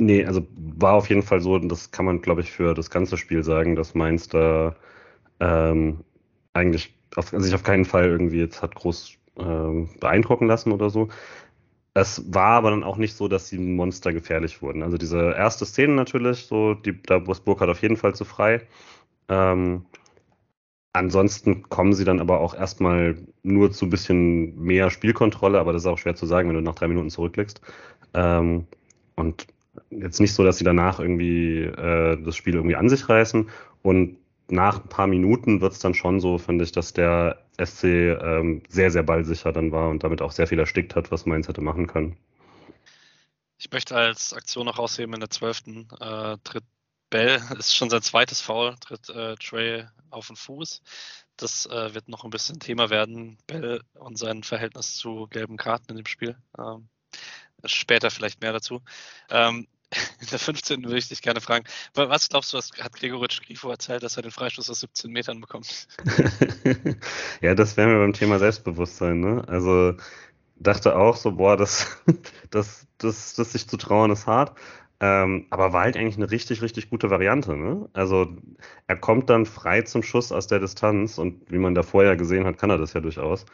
Nee, 0.00 0.24
also 0.24 0.46
war 0.56 0.94
auf 0.94 1.08
jeden 1.10 1.22
Fall 1.22 1.40
so, 1.40 1.54
und 1.54 1.68
das 1.68 1.90
kann 1.90 2.06
man, 2.06 2.22
glaube 2.22 2.40
ich, 2.40 2.50
für 2.50 2.74
das 2.74 2.88
ganze 2.90 3.16
Spiel 3.18 3.42
sagen, 3.42 3.76
dass 3.76 3.94
Mainz 3.94 4.28
da 4.28 4.76
ähm, 5.40 6.04
eigentlich 6.54 6.94
auf, 7.16 7.30
sich 7.30 7.54
auf 7.54 7.64
keinen 7.64 7.84
Fall 7.86 8.06
irgendwie 8.06 8.38
jetzt 8.40 8.62
hat 8.62 8.74
groß 8.76 9.18
ähm, 9.38 9.90
beeindrucken 10.00 10.46
lassen 10.48 10.72
oder 10.72 10.90
so. 10.90 11.08
Es 11.94 12.24
war 12.34 12.52
aber 12.58 12.70
dann 12.70 12.84
auch 12.84 12.98
nicht 12.98 13.14
so, 13.16 13.28
dass 13.28 13.50
die 13.50 13.58
Monster 13.58 14.12
gefährlich 14.12 14.62
wurden. 14.62 14.82
Also 14.82 14.98
diese 14.98 15.32
erste 15.34 15.66
Szene 15.66 15.94
natürlich, 15.94 16.46
so, 16.46 16.74
die, 16.74 17.02
da 17.02 17.18
ist 17.18 17.44
Burkhardt 17.44 17.70
auf 17.70 17.82
jeden 17.82 17.96
Fall 17.96 18.14
zu 18.14 18.24
frei. 18.24 18.62
Ähm, 19.28 19.86
ansonsten 20.92 21.68
kommen 21.68 21.92
sie 21.92 22.04
dann 22.04 22.20
aber 22.20 22.40
auch 22.40 22.54
erstmal 22.54 23.16
nur 23.42 23.70
zu 23.72 23.86
ein 23.86 23.90
bisschen 23.90 24.58
mehr 24.60 24.90
Spielkontrolle, 24.90 25.58
aber 25.60 25.72
das 25.72 25.82
ist 25.82 25.86
auch 25.86 25.98
schwer 25.98 26.16
zu 26.16 26.26
sagen, 26.26 26.48
wenn 26.48 26.56
du 26.56 26.62
nach 26.62 26.74
drei 26.74 26.88
Minuten 26.88 27.10
zurücklegst. 27.10 27.60
Ähm, 28.14 28.66
und 29.16 29.46
jetzt 29.90 30.20
nicht 30.20 30.34
so, 30.34 30.44
dass 30.44 30.58
sie 30.58 30.64
danach 30.64 31.00
irgendwie 31.00 31.62
äh, 31.62 32.22
das 32.22 32.36
Spiel 32.36 32.54
irgendwie 32.54 32.76
an 32.76 32.88
sich 32.88 33.08
reißen. 33.08 33.50
Und 33.82 34.18
nach 34.48 34.82
ein 34.82 34.88
paar 34.88 35.06
Minuten 35.06 35.60
wird 35.60 35.72
es 35.72 35.78
dann 35.78 35.94
schon 35.94 36.20
so, 36.20 36.38
finde 36.38 36.64
ich, 36.64 36.72
dass 36.72 36.92
der 36.92 37.44
SC 37.62 37.84
ähm, 37.84 38.62
sehr, 38.68 38.90
sehr 38.90 39.02
ballsicher 39.02 39.52
dann 39.52 39.72
war 39.72 39.88
und 39.90 40.02
damit 40.02 40.22
auch 40.22 40.32
sehr 40.32 40.46
viel 40.46 40.58
erstickt 40.58 40.96
hat, 40.96 41.10
was 41.10 41.26
Mainz 41.26 41.48
hätte 41.48 41.60
machen 41.60 41.86
können. 41.86 42.16
Ich 43.58 43.70
möchte 43.70 43.94
als 43.94 44.32
Aktion 44.32 44.66
noch 44.66 44.78
rausheben 44.78 45.14
in 45.14 45.20
der 45.20 45.30
12. 45.30 45.62
Äh, 46.00 46.36
tritt 46.44 46.64
Bell, 47.10 47.40
ist 47.58 47.76
schon 47.76 47.90
sein 47.90 48.02
zweites 48.02 48.40
Foul, 48.40 48.76
tritt 48.80 49.08
äh, 49.10 49.34
Trey 49.36 49.84
auf 50.10 50.28
den 50.28 50.36
Fuß. 50.36 50.82
Das 51.36 51.66
äh, 51.66 51.94
wird 51.94 52.08
noch 52.08 52.24
ein 52.24 52.30
bisschen 52.30 52.60
Thema 52.60 52.90
werden, 52.90 53.38
Bell 53.46 53.82
und 53.94 54.18
sein 54.18 54.42
Verhältnis 54.42 54.96
zu 54.96 55.26
gelben 55.28 55.56
Karten 55.56 55.90
in 55.90 55.96
dem 55.96 56.06
Spiel. 56.06 56.36
Ähm, 56.58 56.88
später 57.64 58.10
vielleicht 58.10 58.40
mehr 58.40 58.52
dazu. 58.52 58.82
Ähm, 59.28 59.66
in 60.20 60.26
der 60.30 60.38
15. 60.38 60.84
würde 60.84 60.98
ich 60.98 61.08
dich 61.08 61.22
gerne 61.22 61.40
fragen, 61.40 61.64
was 61.94 62.28
glaubst 62.28 62.52
du, 62.52 62.58
was 62.58 62.70
hat 62.80 62.94
Gregoritsch 62.94 63.42
Grifo 63.42 63.70
erzählt, 63.70 64.02
dass 64.02 64.16
er 64.16 64.22
den 64.22 64.30
Freistoß 64.30 64.70
aus 64.70 64.80
17 64.80 65.10
Metern 65.10 65.40
bekommt? 65.40 65.88
ja, 67.40 67.54
das 67.54 67.76
wäre 67.76 67.88
mir 67.88 67.98
beim 67.98 68.12
Thema 68.12 68.38
Selbstbewusstsein, 68.38 69.20
ne? 69.20 69.44
Also 69.48 69.94
dachte 70.56 70.96
auch 70.96 71.16
so, 71.16 71.32
boah, 71.32 71.56
das, 71.56 71.86
das, 72.50 72.86
das, 72.98 73.34
das 73.34 73.52
sich 73.52 73.68
zu 73.68 73.76
trauen 73.76 74.10
ist 74.10 74.26
hart. 74.26 74.56
Ähm, 75.02 75.46
aber 75.48 75.72
war 75.72 75.82
halt 75.82 75.96
eigentlich 75.96 76.16
eine 76.16 76.30
richtig, 76.30 76.60
richtig 76.60 76.90
gute 76.90 77.08
Variante. 77.08 77.56
Ne? 77.56 77.88
Also 77.94 78.36
er 78.86 78.96
kommt 78.96 79.30
dann 79.30 79.46
frei 79.46 79.80
zum 79.80 80.02
Schuss 80.02 80.30
aus 80.30 80.46
der 80.46 80.58
Distanz 80.60 81.16
und 81.16 81.50
wie 81.50 81.56
man 81.56 81.74
da 81.74 81.82
vorher 81.82 82.16
gesehen 82.16 82.44
hat, 82.44 82.58
kann 82.58 82.68
er 82.68 82.76
das 82.76 82.92
ja 82.92 83.00
durchaus. 83.00 83.46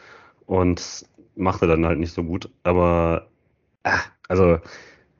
Und 0.44 1.06
machte 1.36 1.68
dann 1.68 1.86
halt 1.86 2.00
nicht 2.00 2.12
so 2.12 2.24
gut. 2.24 2.50
Aber 2.64 3.28
äh, 3.84 3.96
also 4.28 4.58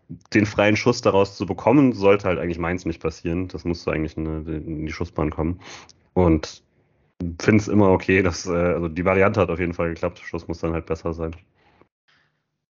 den 0.08 0.46
freien 0.46 0.76
Schuss 0.76 1.00
daraus 1.00 1.36
zu 1.36 1.46
bekommen, 1.46 1.92
sollte 1.92 2.28
halt 2.28 2.38
eigentlich 2.38 2.58
meins 2.58 2.84
nicht 2.84 3.00
passieren. 3.00 3.48
Das 3.48 3.64
musste 3.64 3.92
eigentlich 3.92 4.16
in, 4.16 4.46
in 4.46 4.86
die 4.86 4.92
Schussbahn 4.92 5.30
kommen. 5.30 5.60
Und 6.14 6.62
finde 7.40 7.62
es 7.62 7.68
immer 7.68 7.90
okay, 7.90 8.22
dass, 8.22 8.46
äh, 8.46 8.52
also 8.52 8.88
die 8.88 9.04
Variante 9.04 9.40
hat 9.40 9.50
auf 9.50 9.58
jeden 9.58 9.74
Fall 9.74 9.90
geklappt. 9.90 10.18
Schuss 10.18 10.48
muss 10.48 10.60
dann 10.60 10.72
halt 10.72 10.86
besser 10.86 11.12
sein. 11.12 11.34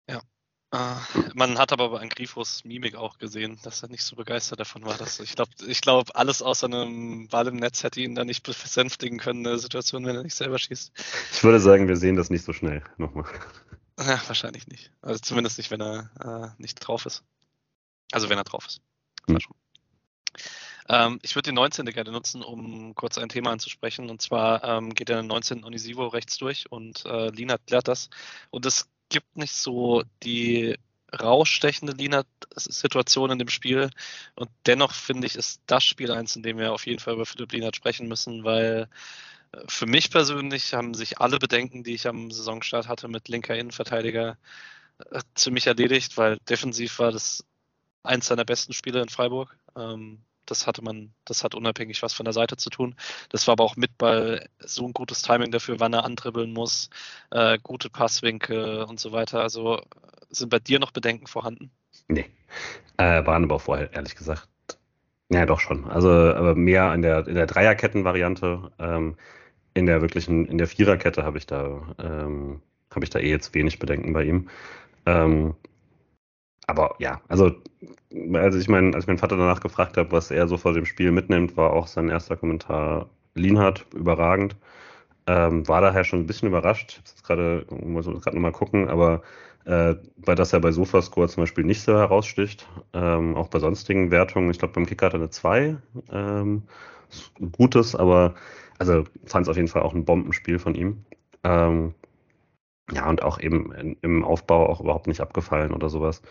Ja. 0.09 0.21
Äh, 0.73 0.97
man 1.35 1.59
hat 1.59 1.73
aber 1.73 2.01
an 2.01 2.09
Grifos 2.09 2.65
Mimik 2.65 2.97
auch 2.97 3.19
gesehen, 3.19 3.59
dass 3.63 3.83
er 3.83 3.89
nicht 3.89 4.05
so 4.05 4.17
begeistert 4.17 4.61
davon 4.61 4.85
war. 4.85 4.97
Dass, 4.99 5.21
ich 5.21 5.35
glaube, 5.35 5.53
ich 5.67 5.81
glaub, 5.81 6.11
alles 6.15 6.43
außer 6.43 6.67
einem 6.67 7.29
Ball 7.29 7.47
im 7.47 7.57
Netz 7.57 7.83
hätte 7.83 8.01
ihn 8.01 8.15
da 8.15 8.25
nicht 8.25 8.43
besänftigen 8.43 9.19
können, 9.19 9.39
in 9.39 9.45
der 9.45 9.59
Situation, 9.59 10.05
wenn 10.05 10.17
er 10.17 10.23
nicht 10.23 10.35
selber 10.35 10.59
schießt. 10.59 10.93
Ich 11.33 11.45
würde 11.45 11.61
sagen, 11.61 11.89
wir 11.89 11.97
sehen 11.97 12.17
das 12.17 12.31
nicht 12.31 12.45
so 12.45 12.53
schnell 12.53 12.83
nochmal. 12.99 13.27
Ja, 14.07 14.21
wahrscheinlich 14.27 14.67
nicht. 14.67 14.91
Also 15.01 15.21
zumindest 15.21 15.59
nicht, 15.59 15.71
wenn 15.71 15.81
er 15.81 16.55
äh, 16.57 16.63
nicht 16.63 16.77
drauf 16.77 17.07
ist. 17.07 17.23
Also 18.11 18.29
wenn 18.29 18.39
er 18.39 18.45
drauf 18.45 18.67
ist. 18.67 18.81
Hm. 19.27 19.39
Ähm, 20.89 21.19
ich 21.23 21.35
würde 21.35 21.51
den 21.51 21.55
19. 21.55 21.87
gerne 21.87 22.11
nutzen, 22.11 22.43
um 22.43 22.95
kurz 22.95 23.19
ein 23.19 23.29
Thema 23.29 23.51
anzusprechen. 23.51 24.11
Und 24.11 24.21
zwar 24.21 24.65
ähm, 24.65 24.95
geht 24.95 25.09
der 25.09 25.23
19. 25.23 25.65
Onisivo 25.65 26.07
rechts 26.09 26.37
durch 26.39 26.71
und 26.71 27.05
äh, 27.07 27.29
Lina 27.31 27.59
klärt 27.59 27.89
das. 27.89 28.11
Und 28.51 28.67
es 28.67 28.89
gibt 29.09 29.37
nicht 29.37 29.55
so 29.55 30.03
die 30.23 30.77
rausstechende 31.21 31.93
Lina-Situation 31.93 33.31
in 33.31 33.39
dem 33.39 33.49
Spiel. 33.49 33.91
Und 34.35 34.51
dennoch 34.67 34.93
finde 34.93 35.27
ich, 35.27 35.37
ist 35.37 35.61
das 35.67 35.85
Spiel 35.85 36.11
eins, 36.11 36.37
in 36.37 36.43
dem 36.43 36.59
wir 36.59 36.73
auf 36.73 36.87
jeden 36.87 37.01
Fall 37.01 37.15
über 37.15 37.27
Philipp 37.27 37.53
Lina 37.53 37.71
sprechen 37.75 38.09
müssen, 38.09 38.45
weil 38.45 38.89
für 39.67 39.87
mich 39.87 40.11
persönlich 40.11 40.75
haben 40.75 40.95
sich 40.95 41.19
alle 41.21 41.39
Bedenken, 41.39 41.85
die 41.85 41.95
ich 41.95 42.07
am 42.07 42.31
Saisonstart 42.31 42.89
hatte 42.89 43.09
mit 43.09 43.29
linker 43.29 43.57
Innenverteidiger, 43.57 44.39
äh, 45.11 45.21
ziemlich 45.35 45.67
erledigt, 45.67 46.17
weil 46.17 46.39
defensiv 46.49 46.99
war 46.99 47.13
das 47.13 47.45
eins 48.03 48.27
seiner 48.27 48.45
besten 48.45 48.73
Spiele 48.73 49.03
in 49.03 49.09
Freiburg. 49.09 49.57
Ähm, 49.77 50.23
das 50.47 50.67
hatte 50.67 50.83
man, 50.83 51.13
das 51.25 51.45
hat 51.45 51.55
unabhängig 51.55 52.03
was 52.03 52.15
von 52.15 52.25
der 52.25 52.33
Seite 52.33 52.57
zu 52.57 52.69
tun. 52.71 52.97
Das 53.29 53.47
war 53.47 53.53
aber 53.53 53.65
auch 53.65 53.77
mit 53.77 53.97
Ball 53.99 54.49
so 54.59 54.87
ein 54.87 54.93
gutes 54.93 55.23
Timing 55.23 55.53
dafür, 55.53 55.81
wann 55.81 55.93
er 55.93 56.05
antribbeln 56.05 56.53
muss, 56.53 56.91
äh, 57.31 57.59
gute 57.63 57.91
Passwinkel 57.91 58.83
und 58.83 58.99
so 58.99 59.13
weiter. 59.13 59.41
Also 59.41 59.83
sind 60.31 60.49
bei 60.49 60.59
dir 60.59 60.79
noch 60.79 60.91
Bedenken 60.91 61.27
vorhanden? 61.27 61.71
Nee, 62.09 62.27
äh, 62.97 63.25
waren 63.25 63.45
aber 63.45 63.57
auch 63.57 63.63
vorher, 63.63 63.93
ehrlich 63.93 64.17
gesagt. 64.17 64.49
Ja, 65.31 65.47
doch 65.47 65.61
schon. 65.61 65.89
Also 65.89 66.11
aber 66.11 66.55
mehr 66.55 66.93
in 66.93 67.03
der, 67.03 67.27
in 67.27 67.35
der 67.35 67.47
Dreierketten-Variante. 67.47 68.73
Ähm, 68.79 69.17
in 69.75 69.87
der 69.87 70.03
wirklichen, 70.03 70.47
in 70.47 70.59
der 70.59 70.67
Viererkette 70.67 71.25
habe 71.25 71.39
ich 71.39 71.47
da, 71.47 71.83
ähm, 71.99 72.61
habe 72.95 73.05
ich 73.05 73.11
da 73.11 73.19
eh 73.19 73.31
jetzt 73.31 73.55
wenig 73.55 73.79
Bedenken 73.79 74.13
bei 74.13 74.25
ihm. 74.25 74.49
Ähm, 75.07 75.55
aber 76.67 76.95
ja, 76.99 77.21
also, 77.29 77.53
also 78.35 78.59
ich 78.59 78.69
meine, 78.69 78.95
als 78.95 79.05
ich 79.05 79.09
meinen 79.09 79.19
Vater 79.19 79.37
danach 79.37 79.61
gefragt 79.61 79.97
habe, 79.97 80.13
was 80.13 80.31
er 80.31 80.47
so 80.49 80.57
vor 80.57 80.73
dem 80.73 80.87
Spiel 80.87 81.11
mitnimmt, 81.11 81.57
war 81.57 81.73
auch 81.73 81.87
sein 81.87 82.09
erster 82.09 82.37
Kommentar 82.37 83.11
Lienhardt, 83.35 83.87
überragend. 83.95 84.57
Ähm, 85.27 85.67
war 85.69 85.81
daher 85.81 86.05
schon 86.05 86.21
ein 86.21 86.27
bisschen 86.27 86.49
überrascht. 86.49 87.01
Ich 87.05 87.11
jetzt 87.11 87.25
gerade, 87.25 87.67
muss 87.71 88.07
gerade 88.07 88.37
nochmal 88.37 88.53
gucken, 88.53 88.89
aber 88.89 89.23
äh, 89.65 89.95
weil 90.17 90.35
das 90.35 90.53
ja 90.53 90.59
bei 90.59 90.73
Sofascore 90.73 91.29
zum 91.29 91.45
Beispiel 91.45 91.65
nicht 91.65 91.83
so 91.83 91.95
heraussticht, 91.95 92.69
ähm, 92.93 93.37
auch 93.37 93.49
bei 93.49 93.61
sonstigen 93.61 94.11
Wertungen. 94.11 94.51
Ich 94.51 94.59
glaube, 94.59 94.75
beim 94.75 94.87
Kicker 94.87 95.07
hat 95.07 95.15
er 95.15 95.21
eine 95.21 95.31
2. 95.31 95.77
Ähm, 96.11 96.63
Gutes, 97.53 97.95
aber 97.95 98.35
also 98.83 99.05
fand 99.27 99.47
es 99.47 99.49
auf 99.49 99.57
jeden 99.57 99.69
Fall 99.69 99.83
auch 99.83 99.95
ein 99.95 100.05
Bombenspiel 100.05 100.59
von 100.59 100.75
ihm. 100.75 101.05
Ähm, 101.45 101.95
ja, 102.93 103.09
und 103.09 103.23
auch 103.23 103.41
eben 103.41 103.97
im 104.03 104.25
Aufbau 104.25 104.69
auch 104.69 104.81
überhaupt 104.81 105.07
nicht 105.07 105.21
abgefallen 105.21 105.73
oder 105.73 105.89
sowas. 105.89 106.23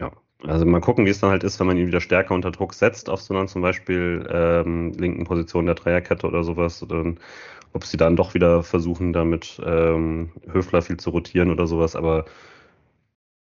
Ja, 0.00 0.12
also 0.44 0.64
mal 0.66 0.80
gucken, 0.80 1.06
wie 1.06 1.10
es 1.10 1.20
dann 1.20 1.30
halt 1.30 1.44
ist, 1.44 1.58
wenn 1.60 1.66
man 1.66 1.76
ihn 1.76 1.88
wieder 1.88 2.00
stärker 2.00 2.34
unter 2.34 2.52
Druck 2.52 2.74
setzt, 2.74 3.10
auf 3.10 3.20
so 3.20 3.34
einer 3.34 3.46
zum 3.48 3.62
Beispiel 3.62 4.26
ähm, 4.30 4.92
linken 4.92 5.24
Position 5.24 5.66
der 5.66 5.74
Dreierkette 5.74 6.26
oder 6.26 6.44
sowas. 6.44 6.82
Oder 6.84 7.14
ob 7.72 7.84
sie 7.84 7.96
dann 7.96 8.16
doch 8.16 8.34
wieder 8.34 8.62
versuchen, 8.62 9.12
damit 9.12 9.60
ähm, 9.64 10.30
Höfler 10.52 10.82
viel 10.82 10.98
zu 10.98 11.10
rotieren 11.10 11.50
oder 11.50 11.66
sowas. 11.66 11.96
Aber 11.96 12.26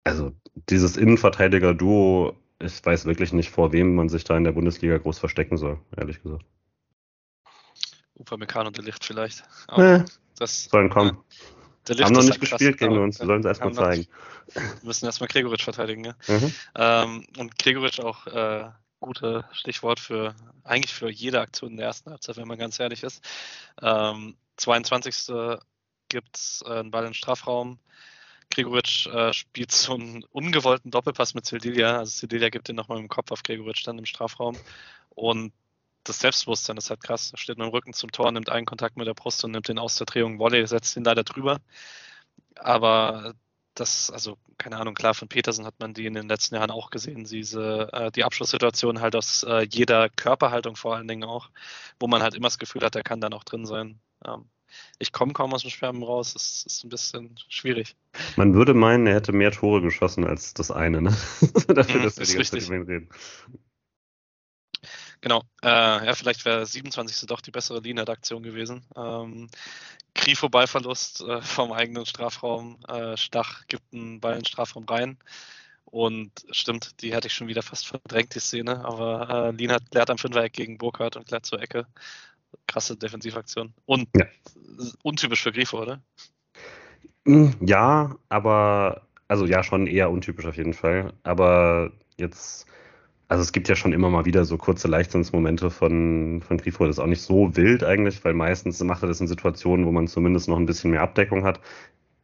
also 0.05 0.33
dieses 0.71 0.97
Innenverteidiger-Duo, 0.97 2.35
ich 2.61 2.85
weiß 2.85 3.07
wirklich 3.07 3.33
nicht, 3.33 3.51
vor 3.51 3.73
wem 3.73 3.95
man 3.95 4.09
sich 4.09 4.25
da 4.25 4.37
in 4.37 4.45
der 4.45 4.53
Bundesliga 4.53 4.99
groß 4.99 5.19
verstecken 5.19 5.57
soll, 5.59 5.79
ehrlich 5.97 6.23
gesagt. 6.23 6.45
Upamecano 8.21 8.69
und 8.69 8.77
der 8.77 8.85
Licht 8.85 9.05
vielleicht. 9.05 9.43
Aber 9.67 10.05
das 10.39 10.65
sollen 10.65 10.91
kommen. 10.91 11.19
Der 11.89 11.97
Licht 11.97 12.07
haben 12.07 12.15
noch 12.15 12.23
nicht 12.23 12.33
halt 12.33 12.41
gespielt 12.41 12.79
gegen 12.79 12.99
uns, 12.99 13.19
wir 13.19 13.27
sollen 13.27 13.41
es 13.41 13.47
erstmal 13.47 13.73
zeigen. 13.73 14.07
wir 14.55 14.63
müssen 14.83 15.07
erstmal 15.07 15.29
Gregoritsch 15.29 15.65
verteidigen, 15.65 16.05
ja. 16.05 16.15
Mhm. 16.29 16.55
Ähm, 16.77 17.27
und 17.39 17.59
Gregoritsch 17.59 18.01
auch 18.01 18.27
äh, 18.27 18.71
gute 19.01 19.45
Stichwort 19.53 19.99
für 19.99 20.35
eigentlich 20.63 20.93
für 20.93 21.11
jede 21.11 21.41
Aktion 21.41 21.73
in 21.73 21.77
der 21.79 21.87
ersten 21.87 22.11
Halbzeit, 22.11 22.37
wenn 22.37 22.49
man 22.49 22.59
ganz 22.59 22.79
ehrlich 22.79 23.03
ist. 23.03 23.25
Ähm, 23.83 24.37
22. 24.59 25.35
gibt 26.09 26.37
es 26.37 26.63
äh, 26.67 26.71
einen 26.71 26.91
Ball 26.91 27.05
in 27.05 27.11
den 27.11 27.15
Strafraum. 27.15 27.79
Gregoritsch 28.51 29.07
äh, 29.07 29.33
spielt 29.33 29.73
so 29.73 29.95
einen 29.95 30.25
ungewollten 30.33 30.91
Doppelpass 30.91 31.35
mit 31.35 31.47
Sildilia. 31.47 31.99
Also 31.99 32.11
Sildilia 32.11 32.51
gibt 32.51 32.69
den 32.69 32.77
nochmal 32.77 32.99
im 32.99 33.09
Kopf 33.09 33.31
auf 33.31 33.43
Gregoritsch 33.43 33.87
dann 33.87 33.99
im 33.99 34.07
Strafraum. 34.07 34.57
Und 35.11 35.53
das 36.11 36.21
Selbstbewusstsein 36.21 36.77
ist 36.77 36.91
halt 36.91 37.03
krass. 37.03 37.33
Er 37.33 37.39
steht 37.39 37.59
mit 37.59 37.67
dem 37.67 37.71
Rücken 37.71 37.93
zum 37.93 38.11
Tor, 38.13 38.31
nimmt 38.33 38.51
einen 38.51 38.67
Kontakt 38.67 38.97
mit 38.97 39.07
der 39.07 39.15
Brust 39.15 39.45
und 39.45 39.53
nimmt 39.53 39.69
den 39.69 39.79
aus 39.79 39.97
der 39.97 40.07
Drehung 40.07 40.39
Volley, 40.39 40.67
setzt 40.67 40.97
ihn 40.97 41.05
leider 41.05 41.25
drüber. 41.25 41.59
Aber 42.57 43.35
das, 43.75 44.11
also 44.11 44.37
keine 44.59 44.77
Ahnung, 44.77 44.95
klar, 44.95 45.15
von 45.15 45.29
Petersen 45.29 45.65
hat 45.65 45.79
man 45.79 45.95
die 45.95 46.07
in 46.07 46.15
den 46.15 46.29
letzten 46.29 46.57
Jahren 46.57 46.71
auch 46.71 46.91
gesehen, 46.91 47.25
diese, 47.25 47.89
äh, 47.93 48.11
die 48.11 48.25
Abschlusssituation 48.25 49.01
halt 49.01 49.17
aus 49.17 49.45
äh, 49.45 49.67
jeder 49.71 50.09
Körperhaltung 50.11 50.77
vor 50.77 50.97
allen 50.97 51.09
Dingen 51.09 51.25
auch, 51.25 51.51
wo 51.99 52.07
man 52.09 52.23
halt 52.23 52.35
immer 52.35 52.49
das 52.49 52.59
Gefühl 52.59 52.83
hat, 52.83 52.97
er 52.97 53.03
kann 53.03 53.21
dann 53.21 53.33
auch 53.33 53.45
drin 53.45 53.65
sein. 53.65 54.01
Ähm, 54.25 54.47
ich 54.99 55.13
komme 55.13 55.33
kaum 55.33 55.55
aus 55.55 55.63
dem 55.63 55.71
Sperren 55.71 56.03
raus, 56.03 56.35
es 56.35 56.65
ist 56.67 56.85
ein 56.85 56.91
bisschen 56.91 57.37
schwierig. 57.49 57.97
Man 58.37 58.55
würde 58.55 58.75
meinen, 58.75 59.07
er 59.07 59.15
hätte 59.15 59.33
mehr 59.33 59.51
Tore 59.51 59.81
geschossen 59.81 60.25
als 60.25 60.55
das 60.55 60.71
eine, 60.71 61.01
ne? 61.03 61.17
Dafür, 61.69 62.01
mm, 62.01 62.03
dass 62.05 62.19
wir 62.19 62.27
die 62.27 62.35
ganze 62.35 62.59
Zeit 62.59 62.71
reden. 62.71 63.09
Genau, 65.21 65.43
äh, 65.63 66.07
ja, 66.07 66.15
vielleicht 66.15 66.45
wäre 66.45 66.65
27. 66.65 67.27
doch 67.29 67.41
die 67.41 67.51
bessere 67.51 67.81
Linie-Aktion 67.81 68.43
gewesen. 68.43 68.87
Ähm, 68.97 69.49
Grifo 70.15 70.49
Ballverlust 70.49 71.21
äh, 71.23 71.43
vom 71.43 71.73
eigenen 71.73 72.07
Strafraum. 72.07 72.79
Äh, 72.89 73.17
Stach 73.17 73.67
gibt 73.69 73.93
einen 73.93 74.21
Ball 74.21 74.33
in 74.33 74.41
den 74.41 74.47
Strafraum 74.47 74.85
rein. 74.85 75.19
Und 75.85 76.31
stimmt, 76.51 77.03
die 77.03 77.13
hätte 77.13 77.27
ich 77.27 77.35
schon 77.35 77.49
wieder 77.49 77.63
fast 77.63 77.87
verdrängt, 77.87 78.35
die 78.35 78.41
Szene. 78.41 78.85
Aber 78.85 79.49
äh, 79.49 79.51
Lien 79.51 79.73
hat, 79.73 79.83
leert 79.93 80.11
am 80.11 80.19
Fünfereck 80.19 80.53
gegen 80.53 80.79
Burkhardt 80.79 81.17
und 81.17 81.27
klärt 81.27 81.47
zur 81.47 81.61
Ecke. 81.61 81.87
Krasse 82.67 82.97
Defensivaktion. 82.97 83.75
Und 83.87 84.09
ja. 84.17 84.27
untypisch 85.03 85.43
für 85.43 85.53
Grifo, 85.53 85.83
oder? 85.83 86.01
Hm, 87.27 87.55
ja, 87.61 88.17
aber, 88.29 89.07
also 89.29 89.47
ja, 89.47 89.63
schon 89.63 89.87
eher 89.87 90.11
untypisch 90.11 90.47
auf 90.47 90.57
jeden 90.57 90.75
Fall. 90.75 91.13
Aber 91.25 91.93
jetzt, 92.17 92.67
also 93.31 93.43
es 93.43 93.53
gibt 93.53 93.69
ja 93.69 93.77
schon 93.77 93.93
immer 93.93 94.11
mal 94.11 94.25
wieder 94.25 94.45
so 94.45 94.57
kurze 94.57 94.89
Leichtsinnsmomente 94.89 95.71
von, 95.71 96.43
von 96.43 96.59
Grifo. 96.59 96.85
Das 96.85 96.97
ist 96.97 97.01
auch 97.01 97.07
nicht 97.07 97.23
so 97.23 97.57
wild 97.57 97.85
eigentlich, 97.85 98.25
weil 98.25 98.35
meistens 98.35 98.83
macht 98.83 99.05
er 99.05 99.09
das 99.09 99.21
in 99.21 99.29
Situationen, 99.29 99.87
wo 99.87 99.93
man 99.93 100.09
zumindest 100.09 100.49
noch 100.49 100.57
ein 100.57 100.67
bisschen 100.67 100.91
mehr 100.91 101.03
Abdeckung 101.03 101.45
hat 101.45 101.61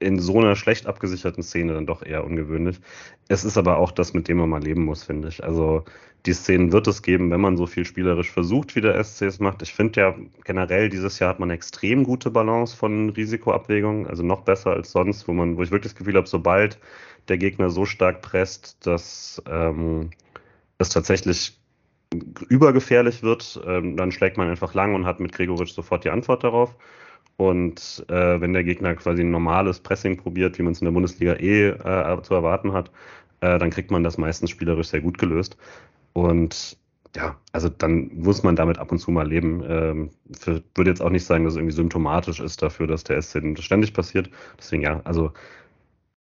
in 0.01 0.19
so 0.19 0.41
einer 0.41 0.57
schlecht 0.57 0.87
abgesicherten 0.89 1.45
Szene 1.45 1.75
dann 1.75 1.87
doch 1.87 2.03
eher 2.03 2.25
ungewöhnlich. 2.25 2.81
Es 3.29 3.45
ist 3.45 3.57
aber 3.57 3.79
auch 3.79 3.93
das, 3.93 4.15
mit 4.15 4.27
dem 4.27 4.39
man 4.39 4.49
mal 4.49 4.63
leben 4.63 4.85
muss, 4.85 5.05
finde 5.05 5.29
ich. 5.29 5.45
Also 5.45 5.85
die 6.27 6.33
Szenen 6.33 6.73
wird 6.73 6.89
es 6.89 7.03
geben, 7.03 7.31
wenn 7.31 7.41
man 7.41 7.57
so 7.57 7.67
viel 7.67 7.85
spielerisch 7.85 8.33
versucht, 8.33 8.75
wie 8.75 8.81
der 8.81 9.03
SC 9.03 9.23
es 9.23 9.39
macht. 9.39 9.63
Ich 9.63 9.73
finde 9.75 10.01
ja 10.01 10.15
generell 10.45 10.89
dieses 10.89 11.21
Jahr 11.21 11.31
hat 11.31 11.39
man 11.39 11.51
eine 11.51 11.57
extrem 11.57 12.03
gute 12.03 12.33
Balance 12.33 12.77
von 12.77 13.11
Risikoabwägung, 13.11 14.09
also 14.09 14.25
noch 14.25 14.41
besser 14.41 14.73
als 14.73 14.91
sonst, 14.91 15.29
wo 15.29 15.33
man, 15.33 15.57
wo 15.57 15.63
ich 15.63 15.71
wirklich 15.71 15.93
das 15.93 15.99
Gefühl 15.99 16.17
habe, 16.17 16.27
sobald 16.27 16.81
der 17.29 17.39
Gegner 17.39 17.71
so 17.71 17.85
stark 17.85 18.23
presst, 18.23 18.85
dass 18.85 19.41
ähm, 19.49 20.11
es 20.79 20.89
tatsächlich 20.91 21.59
übergefährlich 22.49 23.23
wird, 23.23 23.61
ähm, 23.67 23.97
dann 23.97 24.13
schlägt 24.13 24.37
man 24.37 24.49
einfach 24.49 24.75
lang 24.75 24.95
und 24.95 25.07
hat 25.07 25.21
mit 25.21 25.33
Gregoritsch 25.33 25.75
sofort 25.75 26.05
die 26.05 26.11
Antwort 26.11 26.45
darauf. 26.45 26.77
Und 27.37 28.05
äh, 28.09 28.41
wenn 28.41 28.53
der 28.53 28.65
Gegner 28.65 28.95
quasi 28.95 29.23
ein 29.23 29.31
normales 29.31 29.81
Pressing 29.81 30.17
probiert, 30.17 30.59
wie 30.59 30.63
man 30.63 30.73
es 30.73 30.81
in 30.81 30.87
der 30.87 30.93
Bundesliga 30.93 31.35
eh 31.35 31.69
äh, 31.69 32.23
zu 32.23 32.35
erwarten 32.35 32.73
hat, 32.73 32.91
äh, 33.41 33.59
dann 33.59 33.71
kriegt 33.71 33.91
man 33.91 34.03
das 34.03 34.19
meistens 34.19 34.51
spielerisch 34.51 34.89
sehr 34.89 35.01
gut 35.01 35.19
gelöst. 35.19 35.57
Und 36.15 36.79
ja, 37.15 37.37
also 37.53 37.69
dann 37.69 38.11
muss 38.15 38.43
man 38.43 38.57
damit 38.57 38.79
ab 38.79 38.93
und 38.93 38.99
zu 38.99 39.11
mal 39.11 39.27
leben. 39.29 39.63
Ähm, 39.67 40.11
würde 40.75 40.91
jetzt 40.91 41.03
auch 41.03 41.11
nicht 41.11 41.25
sagen, 41.25 41.45
dass 41.45 41.55
es 41.55 41.59
irgendwie 41.59 41.75
symptomatisch 41.75 42.41
ist 42.41 42.63
dafür, 42.63 42.87
dass 42.87 43.05
der 43.05 43.21
SC 43.21 43.43
ständig 43.61 43.93
passiert. 43.95 44.31
Deswegen 44.59 44.83
ja, 44.83 45.01
also 45.05 45.33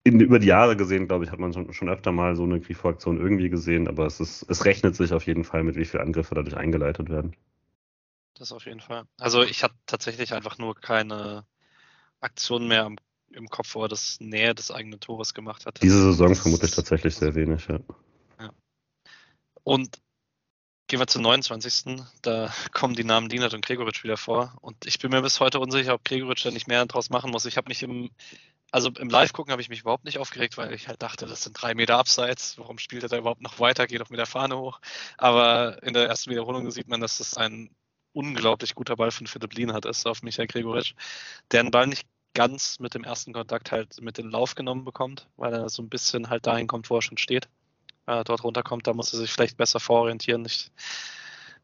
in, 0.05 0.19
über 0.19 0.37
die 0.37 0.47
Jahre 0.47 0.77
gesehen, 0.77 1.07
glaube 1.07 1.25
ich, 1.25 1.31
hat 1.31 1.39
man 1.39 1.51
schon, 1.51 1.73
schon 1.73 1.89
öfter 1.89 2.11
mal 2.11 2.35
so 2.35 2.43
eine 2.43 2.61
Grifo-Aktion 2.61 3.19
irgendwie 3.19 3.49
gesehen, 3.49 3.87
aber 3.87 4.05
es, 4.05 4.19
ist, 4.19 4.45
es 4.47 4.63
rechnet 4.63 4.95
sich 4.95 5.11
auf 5.13 5.25
jeden 5.25 5.43
Fall 5.43 5.63
mit, 5.63 5.75
wie 5.75 5.83
viele 5.83 6.03
Angriffe 6.03 6.35
dadurch 6.35 6.55
eingeleitet 6.55 7.09
werden. 7.09 7.35
Das 8.35 8.51
auf 8.51 8.65
jeden 8.65 8.81
Fall. 8.81 9.05
Also 9.17 9.41
ich 9.41 9.63
hatte 9.63 9.73
tatsächlich 9.87 10.33
einfach 10.33 10.59
nur 10.59 10.75
keine 10.75 11.45
Aktion 12.19 12.67
mehr 12.67 12.85
im, 12.85 12.97
im 13.31 13.47
Kopf, 13.47 13.73
wo 13.73 13.81
er 13.81 13.87
das 13.87 14.19
Nähe 14.19 14.53
des 14.53 14.69
eigenen 14.69 14.99
Tores 14.99 15.33
gemacht 15.33 15.65
hat. 15.65 15.81
Diese 15.81 16.01
Saison 16.01 16.29
das 16.29 16.39
vermutlich 16.39 16.71
tatsächlich 16.71 17.15
sehr 17.15 17.33
wenig, 17.33 17.67
ja. 17.67 17.79
ja. 18.39 18.51
Und 19.63 19.99
gehen 20.85 20.99
wir 20.99 21.07
zum 21.07 21.23
29. 21.23 22.03
Da 22.21 22.53
kommen 22.73 22.93
die 22.93 23.03
Namen 23.03 23.29
Dienert 23.29 23.55
und 23.55 23.65
Gregoritsch 23.65 24.03
wieder 24.03 24.17
vor. 24.17 24.55
Und 24.61 24.85
ich 24.85 24.99
bin 24.99 25.09
mir 25.09 25.23
bis 25.23 25.39
heute 25.39 25.59
unsicher, 25.59 25.95
ob 25.95 26.03
Gregoritsch 26.03 26.45
da 26.45 26.51
nicht 26.51 26.67
mehr 26.67 26.85
draus 26.85 27.09
machen 27.09 27.31
muss. 27.31 27.45
Ich 27.45 27.57
habe 27.57 27.69
mich 27.69 27.81
im, 27.81 28.11
also 28.71 28.89
im 28.89 29.10
Live-Gucken 29.10 29.51
habe 29.51 29.62
ich 29.62 29.69
mich 29.69 29.82
überhaupt 29.82 30.06
nicht 30.06 30.17
aufgeregt, 30.17 30.58
weil 30.58 30.73
ich 30.73 30.88
halt 30.88 31.01
dachte, 31.01 31.25
das 31.25 31.43
sind 31.43 31.62
drei 31.62 31.75
Meter 31.75 31.97
Abseits. 31.97 32.58
Warum 32.58 32.78
spielt 32.78 33.04
er 33.04 33.10
da 33.10 33.17
überhaupt 33.17 33.41
noch 33.41 33.60
weiter? 33.60 33.88
Geht 33.88 34.01
doch 34.01 34.10
mit 34.10 34.19
der 34.19 34.25
Fahne 34.25 34.58
hoch. 34.58 34.82
Aber 35.17 35.82
in 35.84 35.93
der 35.93 36.08
ersten 36.08 36.32
Wiederholung 36.32 36.69
sieht 36.71 36.88
man, 36.88 37.01
dass 37.01 37.19
das 37.19 37.38
ein 37.38 37.69
unglaublich 38.13 38.75
guter 38.75 38.95
Ball 38.95 39.12
von 39.12 39.28
Philipp 39.28 39.54
Lienhardt 39.54 39.86
ist 39.86 40.06
auf 40.08 40.23
Michael 40.23 40.47
Gregoritsch, 40.47 40.93
der 41.51 41.63
den 41.63 41.71
Ball 41.71 41.88
nicht 41.88 42.08
ganz 42.34 42.80
mit 42.80 42.93
dem 42.93 43.04
ersten 43.04 43.34
Kontakt 43.34 43.71
halt 43.71 44.01
mit 44.01 44.17
dem 44.17 44.30
Lauf 44.30 44.56
genommen 44.56 44.86
bekommt, 44.86 45.28
weil 45.38 45.54
er 45.54 45.69
so 45.69 45.82
ein 45.82 45.89
bisschen 45.89 46.30
halt 46.30 46.47
dahin 46.47 46.67
kommt, 46.67 46.89
wo 46.89 46.97
er 46.97 47.01
schon 47.01 47.17
steht. 47.17 47.47
Äh, 48.08 48.23
dort 48.23 48.43
runterkommt, 48.43 48.88
da 48.88 48.93
muss 48.93 49.13
er 49.13 49.19
sich 49.19 49.32
vielleicht 49.32 49.58
besser 49.58 49.80
vororientieren. 49.80 50.45
Ich 50.45 50.71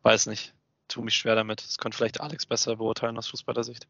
weiß 0.03 0.27
nicht, 0.27 0.53
tue 0.87 1.03
mich 1.03 1.15
schwer 1.15 1.35
damit. 1.35 1.63
Das 1.63 1.77
könnte 1.77 1.97
vielleicht 1.97 2.21
Alex 2.21 2.45
besser 2.45 2.77
beurteilen 2.77 3.17
aus 3.17 3.27
Fußballersicht. 3.27 3.87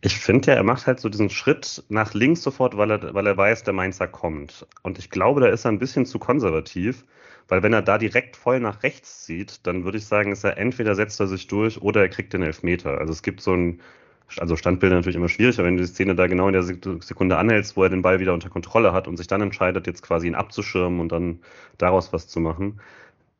Ich 0.00 0.18
finde 0.18 0.52
ja, 0.52 0.56
er 0.56 0.62
macht 0.62 0.86
halt 0.86 1.00
so 1.00 1.08
diesen 1.08 1.30
Schritt 1.30 1.84
nach 1.88 2.14
links 2.14 2.42
sofort, 2.42 2.76
weil 2.76 2.90
er, 2.90 3.14
weil 3.14 3.26
er 3.26 3.36
weiß, 3.36 3.64
der 3.64 3.74
Mainzer 3.74 4.08
kommt. 4.08 4.66
Und 4.82 4.98
ich 4.98 5.10
glaube, 5.10 5.40
da 5.40 5.48
ist 5.48 5.64
er 5.64 5.72
ein 5.72 5.78
bisschen 5.78 6.06
zu 6.06 6.18
konservativ, 6.18 7.04
weil 7.48 7.62
wenn 7.62 7.72
er 7.72 7.82
da 7.82 7.98
direkt 7.98 8.36
voll 8.36 8.60
nach 8.60 8.82
rechts 8.82 9.24
zieht, 9.24 9.66
dann 9.66 9.84
würde 9.84 9.98
ich 9.98 10.06
sagen, 10.06 10.32
ist 10.32 10.44
er 10.44 10.58
entweder 10.58 10.94
setzt 10.94 11.20
er 11.20 11.26
sich 11.28 11.46
durch 11.46 11.80
oder 11.80 12.00
er 12.02 12.08
kriegt 12.08 12.32
den 12.32 12.42
Elfmeter. 12.42 12.98
Also 12.98 13.12
es 13.12 13.22
gibt 13.22 13.40
so 13.40 13.54
ein, 13.54 13.80
also 14.38 14.56
Standbilder 14.56 14.96
natürlich 14.96 15.16
immer 15.16 15.28
schwierig, 15.28 15.58
aber 15.58 15.68
wenn 15.68 15.76
du 15.76 15.82
die 15.82 15.88
Szene 15.88 16.14
da 16.14 16.26
genau 16.26 16.48
in 16.48 16.52
der 16.54 16.62
Sekunde 16.64 17.38
anhältst, 17.38 17.76
wo 17.76 17.84
er 17.84 17.90
den 17.90 18.02
Ball 18.02 18.20
wieder 18.20 18.34
unter 18.34 18.50
Kontrolle 18.50 18.92
hat 18.92 19.06
und 19.08 19.16
sich 19.16 19.28
dann 19.28 19.40
entscheidet, 19.40 19.86
jetzt 19.86 20.02
quasi 20.02 20.26
ihn 20.26 20.34
abzuschirmen 20.34 21.00
und 21.00 21.12
dann 21.12 21.40
daraus 21.78 22.12
was 22.12 22.28
zu 22.28 22.40
machen, 22.40 22.80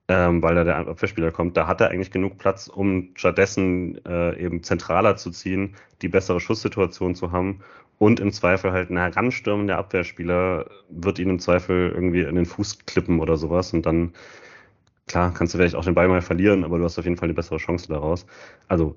ähm, 0.08 0.42
weil 0.42 0.54
da 0.54 0.64
der 0.64 0.76
Abwehrspieler 0.76 1.32
kommt, 1.32 1.56
da 1.56 1.66
hat 1.66 1.80
er 1.80 1.90
eigentlich 1.90 2.10
genug 2.10 2.38
Platz, 2.38 2.68
um 2.68 3.10
stattdessen 3.14 4.04
äh, 4.04 4.38
eben 4.38 4.62
zentraler 4.62 5.16
zu 5.16 5.30
ziehen, 5.30 5.74
die 6.02 6.08
bessere 6.08 6.40
Schusssituation 6.40 7.14
zu 7.14 7.32
haben. 7.32 7.60
Und 7.98 8.20
im 8.20 8.30
Zweifel 8.30 8.72
halt 8.72 8.90
ein 8.90 8.98
Heranstürmen 8.98 9.66
der 9.66 9.78
Abwehrspieler 9.78 10.66
wird 10.90 11.18
ihn 11.18 11.30
im 11.30 11.38
Zweifel 11.38 11.90
irgendwie 11.94 12.22
in 12.22 12.34
den 12.34 12.46
Fuß 12.46 12.84
klippen 12.86 13.20
oder 13.20 13.36
sowas. 13.36 13.72
Und 13.72 13.86
dann, 13.86 14.12
klar, 15.08 15.32
kannst 15.34 15.54
du 15.54 15.58
vielleicht 15.58 15.74
auch 15.74 15.84
den 15.84 15.94
Ball 15.94 16.08
mal 16.08 16.22
verlieren, 16.22 16.64
aber 16.64 16.78
du 16.78 16.84
hast 16.84 16.98
auf 16.98 17.04
jeden 17.04 17.16
Fall 17.16 17.26
eine 17.26 17.34
bessere 17.34 17.58
Chance 17.58 17.88
daraus. 17.88 18.26
Also 18.68 18.96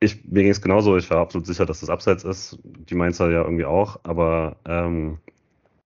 ich, 0.00 0.24
mir 0.24 0.42
ging 0.42 0.50
es 0.50 0.62
genauso, 0.62 0.96
ich 0.96 1.10
war 1.10 1.18
absolut 1.18 1.46
sicher, 1.46 1.66
dass 1.66 1.80
das 1.80 1.90
Abseits 1.90 2.24
ist, 2.24 2.58
die 2.64 2.94
Mainzer 2.94 3.30
ja 3.30 3.42
irgendwie 3.42 3.66
auch, 3.66 4.00
aber 4.02 4.56
ähm, 4.66 5.18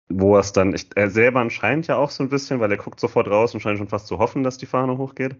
wo 0.08 0.36
er 0.36 0.40
es 0.40 0.52
dann, 0.52 0.74
ich, 0.74 0.88
er 0.94 1.10
selber 1.10 1.40
anscheinend 1.40 1.86
ja 1.86 1.96
auch 1.96 2.10
so 2.10 2.22
ein 2.22 2.28
bisschen, 2.28 2.60
weil 2.60 2.70
er 2.70 2.76
guckt 2.76 3.00
sofort 3.00 3.28
raus 3.28 3.54
und 3.54 3.60
scheint 3.60 3.78
schon 3.78 3.88
fast 3.88 4.06
zu 4.06 4.18
hoffen, 4.18 4.42
dass 4.42 4.58
die 4.58 4.66
Fahne 4.66 4.98
hochgeht. 4.98 5.36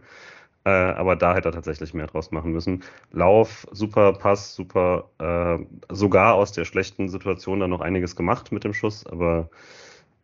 Äh, 0.65 0.71
aber 0.71 1.15
da 1.17 1.35
hätte 1.35 1.49
er 1.49 1.53
tatsächlich 1.53 1.93
mehr 1.93 2.07
draus 2.07 2.31
machen 2.31 2.53
müssen. 2.53 2.83
Lauf, 3.13 3.67
super 3.71 4.15
Pass, 4.15 4.55
super, 4.55 5.11
äh, 5.19 5.95
sogar 5.95 6.35
aus 6.35 6.53
der 6.53 6.65
schlechten 6.65 7.09
Situation 7.09 7.61
dann 7.61 7.71
noch 7.71 7.83
einiges 7.83 8.17
gemacht 8.17 8.51
mit 8.51 8.65
dem 8.65 8.73
Schuss, 8.73 9.07
aber 9.07 9.51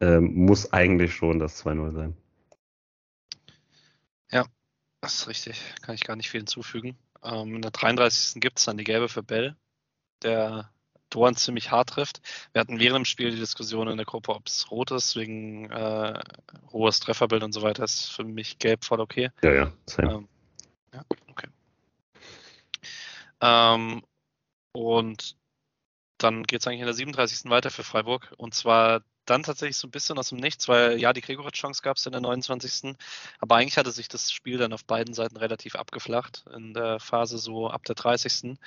äh, 0.01 0.19
muss 0.19 0.73
eigentlich 0.73 1.15
schon 1.15 1.39
das 1.39 1.63
2-0 1.65 1.93
sein. 1.93 2.17
Ja, 4.31 4.47
das 5.03 5.15
ist 5.15 5.29
richtig. 5.29 5.63
Kann 5.83 5.95
ich 5.95 6.05
gar 6.05 6.17
nicht 6.17 6.31
viel 6.31 6.41
hinzufügen. 6.41 6.97
Ähm, 7.23 7.57
in 7.57 7.63
der 7.63 7.71
33. 7.71 8.41
gibt 8.41 8.59
es 8.59 8.65
dann 8.65 8.79
die 8.79 8.85
gelbe 8.85 9.11
für 9.11 9.23
Bell, 9.23 9.57
der 10.23 10.71
Dorn 11.11 11.37
ziemlich 11.37 11.71
hart 11.71 11.91
trifft. 11.91 12.21
Wir 12.53 12.61
hatten 12.61 12.79
während 12.79 12.97
dem 12.99 13.05
Spiel 13.05 13.31
die 13.31 13.39
Diskussion 13.39 13.89
in 13.89 13.97
der 13.97 14.07
Gruppe, 14.07 14.35
ob 14.35 14.47
es 14.47 14.71
rot 14.71 14.91
ist, 14.93 15.17
wegen 15.17 15.71
äh, 15.71 16.21
hohes 16.73 17.01
Trefferbild 17.01 17.43
und 17.43 17.53
so 17.53 17.63
weiter. 17.63 17.85
Ist 17.85 18.13
für 18.13 18.25
mich 18.25 18.59
gelb 18.59 18.85
voll 18.85 19.01
okay. 19.01 19.31
Ja, 19.43 19.53
ja. 19.53 19.73
Ähm, 19.99 20.29
ja, 20.95 21.05
okay. 21.29 21.49
Ähm, 23.41 24.03
und 24.73 25.37
dann 26.19 26.43
geht 26.45 26.61
es 26.61 26.67
eigentlich 26.67 26.81
in 26.81 26.87
der 26.87 26.95
37. 26.95 27.51
weiter 27.51 27.71
für 27.71 27.85
Freiburg. 27.85 28.33
Und 28.37 28.55
zwar 28.55 29.03
dann 29.27 29.43
tatsächlich 29.43 29.77
so 29.77 29.87
ein 29.87 29.93
bisschen 29.93 30.19
aus 30.19 30.31
dem 30.31 30.39
Nichts, 30.39 30.69
weil 30.69 30.99
ja, 31.01 31.13
die 31.13 31.21
Gregoritsch-Chance 31.21 31.83
gab 31.83 31.97
es 31.97 32.07
in 32.07 32.13
der 32.13 32.21
29. 32.21 32.97
Aber 33.39 33.57
eigentlich 33.57 33.79
hatte 33.79 33.93
sich 33.93 34.09
das 34.09 34.33
Spiel 34.33 34.59
dann 34.59 34.73
auf 34.73 34.85
beiden 34.85 35.15
Seiten 35.15 35.37
relativ 35.37 35.77
abgeflacht 35.77 36.45
in 36.55 36.75
der 36.75 37.01
Phase 37.01 37.39
so 37.39 37.71
ab 37.71 37.85
der 37.85 37.95
30. 37.95 38.59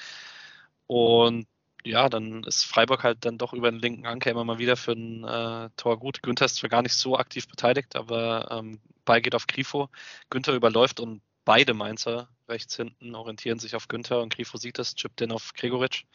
Und 0.88 1.48
ja, 1.86 2.10
dann 2.10 2.44
ist 2.44 2.64
Freiburg 2.64 3.04
halt 3.04 3.26
dann 3.26 3.38
doch 3.38 3.54
über 3.54 3.70
den 3.70 3.80
linken 3.80 4.06
Anker 4.06 4.32
immer 4.32 4.44
mal 4.44 4.60
wieder 4.60 4.78
für 4.78 4.94
ein 4.94 5.24
äh, 5.24 5.70
Tor 5.76 6.00
gut. 6.00 6.24
Günther 6.24 6.46
ist 6.46 6.56
zwar 6.56 6.70
gar 6.70 6.82
nicht 6.82 6.94
so 6.94 7.18
aktiv 7.18 7.48
beteiligt, 7.48 7.96
aber 7.96 8.50
ähm, 8.52 8.80
Ball 9.06 9.22
geht 9.22 9.36
auf 9.36 9.48
Grifo. 9.48 9.90
Günther 10.30 10.54
überläuft 10.54 11.00
und 11.00 11.22
beide 11.46 11.74
Mainzer 11.74 12.30
rechts 12.48 12.76
hinten 12.76 13.16
orientieren 13.16 13.60
sich 13.60 13.76
auf 13.76 13.88
Günther 13.88 14.22
und 14.22 14.34
Grifo 14.34 14.58
sieht 14.58 14.80
das, 14.80 14.96
chippt 14.96 15.20
den 15.20 15.32
auf 15.32 15.54
Gregoritsch. 15.54 16.06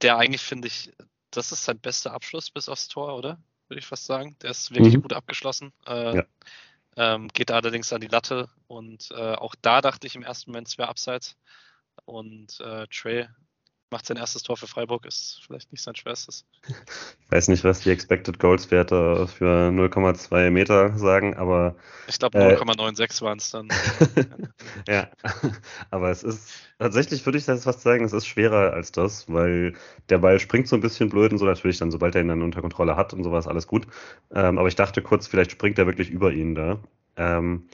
Der 0.00 0.16
eigentlich, 0.18 0.42
finde 0.42 0.68
ich, 0.68 0.92
das 1.30 1.52
ist 1.52 1.64
sein 1.64 1.78
bester 1.78 2.12
Abschluss 2.12 2.50
bis 2.50 2.68
aufs 2.68 2.88
Tor, 2.88 3.16
oder? 3.16 3.42
Würde 3.68 3.80
ich 3.80 3.86
fast 3.86 4.06
sagen. 4.06 4.36
Der 4.42 4.50
ist 4.50 4.70
wirklich 4.74 4.96
mhm. 4.96 5.02
gut 5.02 5.12
abgeschlossen. 5.12 5.72
Äh, 5.86 6.16
ja. 6.16 6.24
ähm, 6.96 7.28
geht 7.28 7.50
allerdings 7.50 7.92
an 7.92 8.00
die 8.00 8.08
Latte 8.08 8.48
und 8.68 9.10
äh, 9.12 9.34
auch 9.34 9.54
da 9.60 9.80
dachte 9.80 10.06
ich 10.06 10.14
im 10.14 10.22
ersten 10.22 10.50
Moment, 10.50 10.68
es 10.68 10.78
wäre 10.78 10.88
abseits. 10.88 11.36
Und 12.04 12.60
äh, 12.60 12.86
Trey 12.88 13.28
macht 13.92 14.06
sein 14.06 14.16
erstes 14.16 14.42
Tor 14.42 14.56
für 14.56 14.66
Freiburg, 14.66 15.06
ist 15.06 15.40
vielleicht 15.46 15.70
nicht 15.70 15.82
sein 15.82 15.94
schwerstes. 15.94 16.44
Ich 16.66 16.74
weiß 17.30 17.48
nicht, 17.48 17.62
was 17.62 17.80
die 17.80 17.90
Expected 17.90 18.40
Goals 18.40 18.70
Werte 18.72 19.28
für 19.28 19.68
0,2 19.68 20.50
Meter 20.50 20.98
sagen, 20.98 21.34
aber. 21.36 21.76
Ich 22.08 22.18
glaube 22.18 22.38
0,96 22.38 23.20
äh, 23.20 23.24
waren 23.24 23.38
es 23.38 23.50
dann. 23.50 23.68
ja, 24.88 25.08
aber 25.90 26.10
es 26.10 26.24
ist 26.24 26.50
tatsächlich, 26.80 27.24
würde 27.24 27.38
ich 27.38 27.44
das 27.44 27.64
fast 27.64 27.82
sagen, 27.82 28.04
es 28.04 28.12
ist 28.12 28.26
schwerer 28.26 28.72
als 28.72 28.90
das, 28.90 29.32
weil 29.32 29.74
der 30.08 30.18
Ball 30.18 30.40
springt 30.40 30.66
so 30.66 30.74
ein 30.74 30.82
bisschen 30.82 31.08
blöd 31.08 31.30
und 31.30 31.38
so 31.38 31.44
natürlich 31.44 31.78
dann, 31.78 31.92
sobald 31.92 32.16
er 32.16 32.22
ihn 32.22 32.28
dann 32.28 32.42
unter 32.42 32.62
Kontrolle 32.62 32.96
hat 32.96 33.12
und 33.12 33.22
sowas, 33.22 33.46
alles 33.46 33.68
gut. 33.68 33.86
Ähm, 34.34 34.58
aber 34.58 34.66
ich 34.68 34.76
dachte 34.76 35.02
kurz, 35.02 35.28
vielleicht 35.28 35.52
springt 35.52 35.78
er 35.78 35.86
wirklich 35.86 36.10
über 36.10 36.32
ihn 36.32 36.54
da. 36.54 36.80
Ähm, 37.16 37.68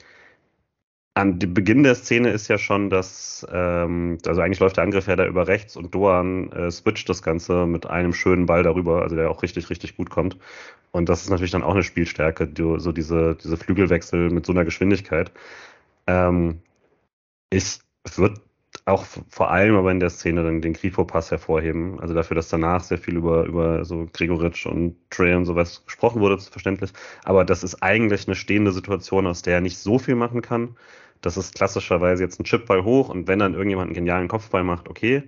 an 1.19 1.39
dem 1.39 1.53
Beginn 1.53 1.83
der 1.83 1.95
Szene 1.95 2.29
ist 2.29 2.47
ja 2.47 2.57
schon, 2.57 2.89
dass, 2.89 3.45
ähm, 3.51 4.17
also 4.25 4.41
eigentlich 4.41 4.59
läuft 4.59 4.77
der 4.77 4.83
Angriff 4.83 5.07
ja 5.07 5.15
da 5.15 5.25
über 5.25 5.47
rechts 5.47 5.75
und 5.75 5.93
Doan 5.93 6.51
äh, 6.51 6.71
switcht 6.71 7.09
das 7.09 7.21
Ganze 7.21 7.65
mit 7.65 7.85
einem 7.85 8.13
schönen 8.13 8.45
Ball 8.45 8.63
darüber, 8.63 9.01
also 9.01 9.15
der 9.15 9.29
auch 9.29 9.43
richtig, 9.43 9.69
richtig 9.69 9.97
gut 9.97 10.09
kommt. 10.09 10.37
Und 10.91 11.09
das 11.09 11.21
ist 11.23 11.29
natürlich 11.29 11.51
dann 11.51 11.63
auch 11.63 11.73
eine 11.73 11.83
Spielstärke, 11.83 12.47
die, 12.47 12.79
so 12.79 12.91
diese, 12.91 13.35
diese 13.35 13.57
Flügelwechsel 13.57 14.29
mit 14.31 14.45
so 14.45 14.53
einer 14.53 14.65
Geschwindigkeit. 14.65 15.31
Ähm, 16.07 16.61
ich 17.51 17.79
würde 18.15 18.41
auch 18.85 19.05
vor 19.29 19.51
allem 19.51 19.75
aber 19.75 19.91
in 19.91 19.99
der 19.99 20.09
Szene 20.09 20.43
dann 20.43 20.61
den 20.61 20.73
Grifo-Pass 20.73 21.31
hervorheben. 21.31 21.99
Also 21.99 22.13
dafür, 22.13 22.35
dass 22.35 22.49
danach 22.49 22.83
sehr 22.83 22.97
viel 22.97 23.17
über, 23.17 23.45
über 23.45 23.85
so 23.85 24.07
Gregoritsch 24.11 24.65
und 24.65 24.95
Trey 25.09 25.35
und 25.35 25.45
sowas 25.45 25.85
gesprochen 25.85 26.21
wurde, 26.21 26.35
ist 26.35 26.49
verständlich. 26.49 26.91
Aber 27.23 27.45
das 27.45 27.63
ist 27.63 27.81
eigentlich 27.83 28.27
eine 28.27 28.35
stehende 28.35 28.71
Situation, 28.71 29.27
aus 29.27 29.41
der 29.41 29.55
er 29.55 29.61
nicht 29.61 29.77
so 29.77 29.99
viel 29.99 30.15
machen 30.15 30.41
kann. 30.41 30.75
Das 31.21 31.37
ist 31.37 31.55
klassischerweise 31.55 32.23
jetzt 32.23 32.39
ein 32.39 32.45
Chipball 32.45 32.83
hoch 32.83 33.09
und 33.09 33.27
wenn 33.27 33.39
dann 33.39 33.53
irgendjemand 33.53 33.87
einen 33.87 33.95
genialen 33.95 34.27
Kopfball 34.27 34.63
macht, 34.63 34.89
okay. 34.89 35.23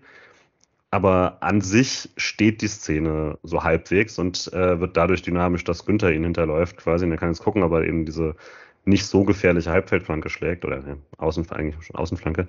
Aber 0.90 1.38
an 1.42 1.62
sich 1.62 2.10
steht 2.18 2.62
die 2.62 2.68
Szene 2.68 3.38
so 3.44 3.64
halbwegs 3.64 4.20
und 4.20 4.52
äh, 4.54 4.80
wird 4.80 4.98
dadurch 4.98 5.22
dynamisch, 5.22 5.64
dass 5.64 5.86
Günther 5.86 6.12
ihn 6.12 6.24
hinterläuft 6.24 6.78
quasi. 6.78 7.06
Und 7.06 7.12
er 7.12 7.18
kann 7.18 7.30
jetzt 7.30 7.44
gucken, 7.44 7.64
ob 7.64 7.72
er 7.72 7.84
eben 7.84 8.06
diese 8.06 8.36
nicht 8.84 9.06
so 9.06 9.24
gefährliche 9.24 9.72
Halbfeldflanke 9.72 10.30
schlägt 10.30 10.66
oder 10.66 10.82
ne, 10.82 10.98
Außen, 11.18 11.50
eigentlich 11.52 11.82
schon 11.86 11.96
Außenflanke. 11.96 12.48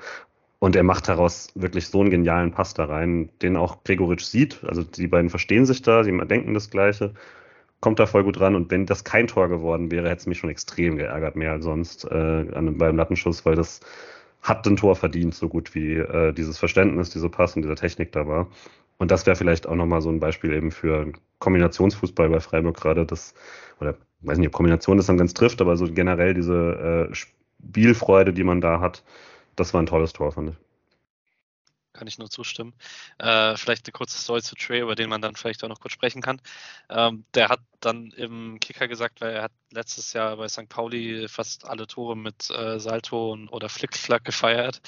Und 0.58 0.76
er 0.76 0.82
macht 0.82 1.08
daraus 1.08 1.50
wirklich 1.54 1.88
so 1.88 2.00
einen 2.00 2.10
genialen 2.10 2.52
Pass 2.52 2.74
da 2.74 2.84
rein, 2.84 3.30
den 3.42 3.56
auch 3.56 3.84
Gregoritsch 3.84 4.24
sieht. 4.24 4.62
Also 4.64 4.82
die 4.82 5.08
beiden 5.08 5.30
verstehen 5.30 5.66
sich 5.66 5.82
da, 5.82 6.04
sie 6.04 6.16
denken 6.26 6.54
das 6.54 6.70
Gleiche, 6.70 7.14
kommt 7.82 7.98
da 7.98 8.06
voll 8.06 8.24
gut 8.24 8.40
ran. 8.40 8.54
Und 8.54 8.70
wenn 8.70 8.86
das 8.86 9.04
kein 9.04 9.26
Tor 9.26 9.48
geworden 9.48 9.90
wäre, 9.90 10.08
hätte 10.08 10.20
es 10.20 10.26
mich 10.26 10.38
schon 10.38 10.48
extrem 10.48 10.96
geärgert, 10.96 11.36
mehr 11.36 11.52
als 11.52 11.64
sonst 11.64 12.06
äh, 12.06 12.46
an, 12.54 12.78
beim 12.78 12.96
Lattenschuss, 12.96 13.44
weil 13.44 13.56
das 13.56 13.80
hat 14.40 14.66
ein 14.66 14.76
Tor 14.76 14.96
verdient, 14.96 15.34
so 15.34 15.48
gut 15.48 15.74
wie 15.74 15.96
äh, 15.96 16.32
dieses 16.32 16.58
Verständnis, 16.58 17.10
diese 17.10 17.28
Pass 17.28 17.56
und 17.56 17.62
diese 17.62 17.74
Technik 17.74 18.12
da 18.12 18.26
war. 18.26 18.48
Und 18.98 19.10
das 19.10 19.26
wäre 19.26 19.36
vielleicht 19.36 19.66
auch 19.66 19.74
nochmal 19.74 20.00
so 20.00 20.10
ein 20.10 20.20
Beispiel 20.20 20.52
eben 20.52 20.70
für 20.70 21.12
Kombinationsfußball 21.40 22.28
bei 22.28 22.40
Freiburg 22.40 22.76
gerade, 22.76 23.04
das, 23.04 23.34
oder 23.80 23.96
weiß 24.20 24.38
nicht, 24.38 24.48
ob 24.48 24.54
Kombination 24.54 24.96
das 24.96 25.06
dann 25.06 25.18
ganz 25.18 25.34
trifft, 25.34 25.60
aber 25.60 25.76
so 25.76 25.86
generell 25.92 26.34
diese 26.34 27.08
äh, 27.10 27.14
Spielfreude, 27.14 28.32
die 28.32 28.44
man 28.44 28.60
da 28.60 28.80
hat, 28.80 29.02
das 29.56 29.74
war 29.74 29.82
ein 29.82 29.86
tolles 29.86 30.12
Tor, 30.12 30.30
fand 30.32 30.50
ich. 30.50 30.71
Kann 32.02 32.08
ich 32.08 32.18
nur 32.18 32.30
zustimmen. 32.30 32.74
Äh, 33.18 33.56
vielleicht 33.56 33.86
eine 33.86 33.92
kurze 33.92 34.18
Story 34.18 34.42
zu 34.42 34.56
Trey, 34.56 34.80
über 34.80 34.96
den 34.96 35.08
man 35.08 35.22
dann 35.22 35.36
vielleicht 35.36 35.62
auch 35.62 35.68
noch 35.68 35.78
kurz 35.78 35.92
sprechen 35.92 36.20
kann. 36.20 36.40
Ähm, 36.90 37.24
der 37.34 37.48
hat 37.48 37.60
dann 37.78 38.10
im 38.10 38.58
Kicker 38.58 38.88
gesagt, 38.88 39.20
weil 39.20 39.34
er 39.34 39.42
hat 39.44 39.52
letztes 39.70 40.12
Jahr 40.12 40.36
bei 40.36 40.48
St. 40.48 40.68
Pauli 40.68 41.28
fast 41.28 41.64
alle 41.64 41.86
Tore 41.86 42.16
mit 42.16 42.50
äh, 42.50 42.80
Salto 42.80 43.30
und, 43.30 43.48
oder 43.50 43.68
Flickflack 43.68 44.24
gefeiert 44.24 44.80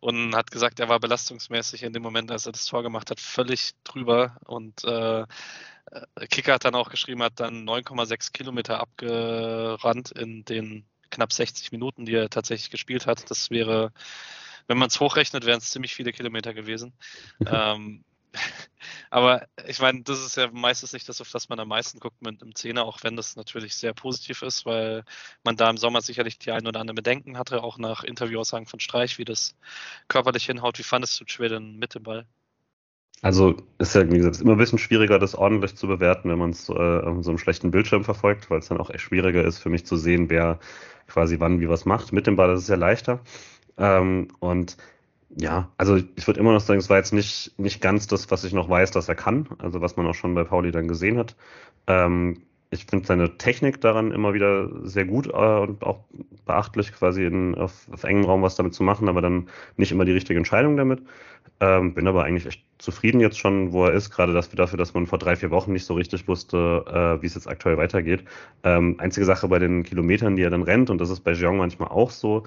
und 0.00 0.34
hat 0.34 0.50
gesagt, 0.50 0.80
er 0.80 0.88
war 0.88 0.98
belastungsmäßig 0.98 1.84
in 1.84 1.92
dem 1.92 2.02
Moment, 2.02 2.32
als 2.32 2.46
er 2.46 2.52
das 2.52 2.66
Tor 2.66 2.82
gemacht 2.82 3.12
hat, 3.12 3.20
völlig 3.20 3.74
drüber 3.84 4.36
und 4.44 4.82
äh, 4.82 5.20
äh 5.20 5.26
Kicker 6.28 6.54
hat 6.54 6.64
dann 6.64 6.74
auch 6.74 6.90
geschrieben, 6.90 7.22
hat 7.22 7.38
dann 7.38 7.64
9,6 7.64 8.32
Kilometer 8.32 8.80
abgerannt 8.80 10.10
in 10.10 10.44
den 10.44 10.84
knapp 11.10 11.32
60 11.32 11.70
Minuten, 11.70 12.06
die 12.06 12.14
er 12.14 12.28
tatsächlich 12.28 12.70
gespielt 12.70 13.06
hat. 13.06 13.30
Das 13.30 13.50
wäre, 13.50 13.92
wenn 14.66 14.78
man 14.78 14.88
es 14.88 15.00
hochrechnet, 15.00 15.46
wären 15.46 15.58
es 15.58 15.70
ziemlich 15.70 15.94
viele 15.94 16.12
Kilometer 16.12 16.54
gewesen. 16.54 16.92
ähm, 17.46 18.04
aber 19.10 19.46
ich 19.66 19.80
meine, 19.80 20.02
das 20.02 20.24
ist 20.24 20.36
ja 20.36 20.50
meistens 20.52 20.92
nicht 20.92 21.08
das, 21.08 21.20
auf 21.20 21.30
das 21.30 21.48
man 21.48 21.58
am 21.60 21.68
meisten 21.68 22.00
guckt 22.00 22.20
mit 22.22 22.42
einem 22.42 22.54
Zehner, 22.54 22.84
auch 22.84 22.98
wenn 23.02 23.16
das 23.16 23.36
natürlich 23.36 23.74
sehr 23.74 23.94
positiv 23.94 24.42
ist, 24.42 24.66
weil 24.66 25.04
man 25.42 25.56
da 25.56 25.70
im 25.70 25.78
Sommer 25.78 26.02
sicherlich 26.02 26.38
die 26.38 26.50
ein 26.50 26.66
oder 26.66 26.80
andere 26.80 26.94
Bedenken 26.94 27.38
hatte, 27.38 27.62
auch 27.62 27.78
nach 27.78 28.04
Interviewaussagen 28.04 28.66
von 28.66 28.80
Streich, 28.80 29.18
wie 29.18 29.24
das 29.24 29.56
körperlich 30.08 30.46
hinhaut. 30.46 30.78
Wie 30.78 30.82
fandest 30.82 31.20
du 31.20 31.24
Schweden 31.26 31.78
mit 31.78 31.94
dem 31.94 32.02
Ball? 32.02 32.26
Also 33.22 33.56
ist 33.78 33.94
ja, 33.94 34.08
wie 34.10 34.18
gesagt, 34.18 34.40
immer 34.42 34.52
ein 34.52 34.58
bisschen 34.58 34.78
schwieriger, 34.78 35.18
das 35.18 35.34
ordentlich 35.34 35.74
zu 35.74 35.86
bewerten, 35.86 36.28
wenn 36.28 36.38
man 36.38 36.50
es 36.50 36.68
äh, 36.68 36.72
auf 36.72 37.24
so 37.24 37.30
einem 37.30 37.38
schlechten 37.38 37.70
Bildschirm 37.70 38.04
verfolgt, 38.04 38.50
weil 38.50 38.58
es 38.58 38.68
dann 38.68 38.78
auch 38.78 38.90
echt 38.90 39.00
schwieriger 39.00 39.42
ist 39.42 39.58
für 39.58 39.70
mich 39.70 39.86
zu 39.86 39.96
sehen, 39.96 40.28
wer 40.28 40.58
quasi 41.06 41.40
wann 41.40 41.60
wie 41.60 41.68
was 41.68 41.86
macht. 41.86 42.12
Mit 42.12 42.26
dem 42.26 42.36
Ball 42.36 42.52
ist 42.52 42.62
es 42.62 42.68
ja 42.68 42.76
leichter. 42.76 43.20
Ähm, 43.78 44.28
und 44.40 44.76
ja, 45.36 45.70
also 45.76 45.96
ich 45.96 46.26
würde 46.26 46.40
immer 46.40 46.52
noch 46.52 46.60
sagen, 46.60 46.80
es 46.80 46.88
war 46.90 46.96
jetzt 46.96 47.12
nicht, 47.12 47.52
nicht 47.58 47.80
ganz 47.82 48.06
das, 48.06 48.30
was 48.30 48.44
ich 48.44 48.52
noch 48.52 48.68
weiß, 48.70 48.90
dass 48.90 49.08
er 49.08 49.14
kann, 49.14 49.48
also 49.58 49.80
was 49.80 49.96
man 49.96 50.06
auch 50.06 50.14
schon 50.14 50.34
bei 50.34 50.44
Pauli 50.44 50.70
dann 50.72 50.88
gesehen 50.88 51.18
hat. 51.18 51.36
Ähm, 51.86 52.42
ich 52.70 52.86
finde 52.86 53.06
seine 53.06 53.38
Technik 53.38 53.80
daran 53.80 54.10
immer 54.12 54.34
wieder 54.34 54.68
sehr 54.86 55.04
gut 55.04 55.26
äh, 55.28 55.30
und 55.30 55.82
auch 55.82 56.00
beachtlich, 56.46 56.92
quasi 56.92 57.24
in, 57.24 57.54
auf, 57.54 57.86
auf 57.92 58.04
engem 58.04 58.24
Raum 58.24 58.42
was 58.42 58.56
damit 58.56 58.74
zu 58.74 58.82
machen, 58.82 59.08
aber 59.08 59.20
dann 59.22 59.48
nicht 59.76 59.92
immer 59.92 60.04
die 60.04 60.12
richtige 60.12 60.38
Entscheidung 60.38 60.76
damit. 60.76 61.02
Ähm, 61.60 61.94
bin 61.94 62.06
aber 62.06 62.24
eigentlich 62.24 62.46
echt 62.46 62.64
zufrieden 62.78 63.20
jetzt 63.20 63.38
schon, 63.38 63.72
wo 63.72 63.86
er 63.86 63.92
ist, 63.92 64.10
gerade 64.10 64.34
wir 64.34 64.42
dafür, 64.56 64.76
dass 64.76 64.94
man 64.94 65.06
vor 65.06 65.18
drei, 65.18 65.36
vier 65.36 65.50
Wochen 65.50 65.72
nicht 65.72 65.86
so 65.86 65.94
richtig 65.94 66.28
wusste, 66.28 66.84
äh, 66.86 67.22
wie 67.22 67.26
es 67.26 67.34
jetzt 67.34 67.48
aktuell 67.48 67.78
weitergeht. 67.78 68.24
Ähm, 68.62 68.96
einzige 68.98 69.24
Sache 69.24 69.48
bei 69.48 69.58
den 69.58 69.82
Kilometern, 69.82 70.36
die 70.36 70.42
er 70.42 70.50
dann 70.50 70.62
rennt, 70.62 70.90
und 70.90 70.98
das 70.98 71.08
ist 71.08 71.20
bei 71.20 71.32
Jeong 71.32 71.56
manchmal 71.56 71.88
auch 71.88 72.10
so, 72.10 72.44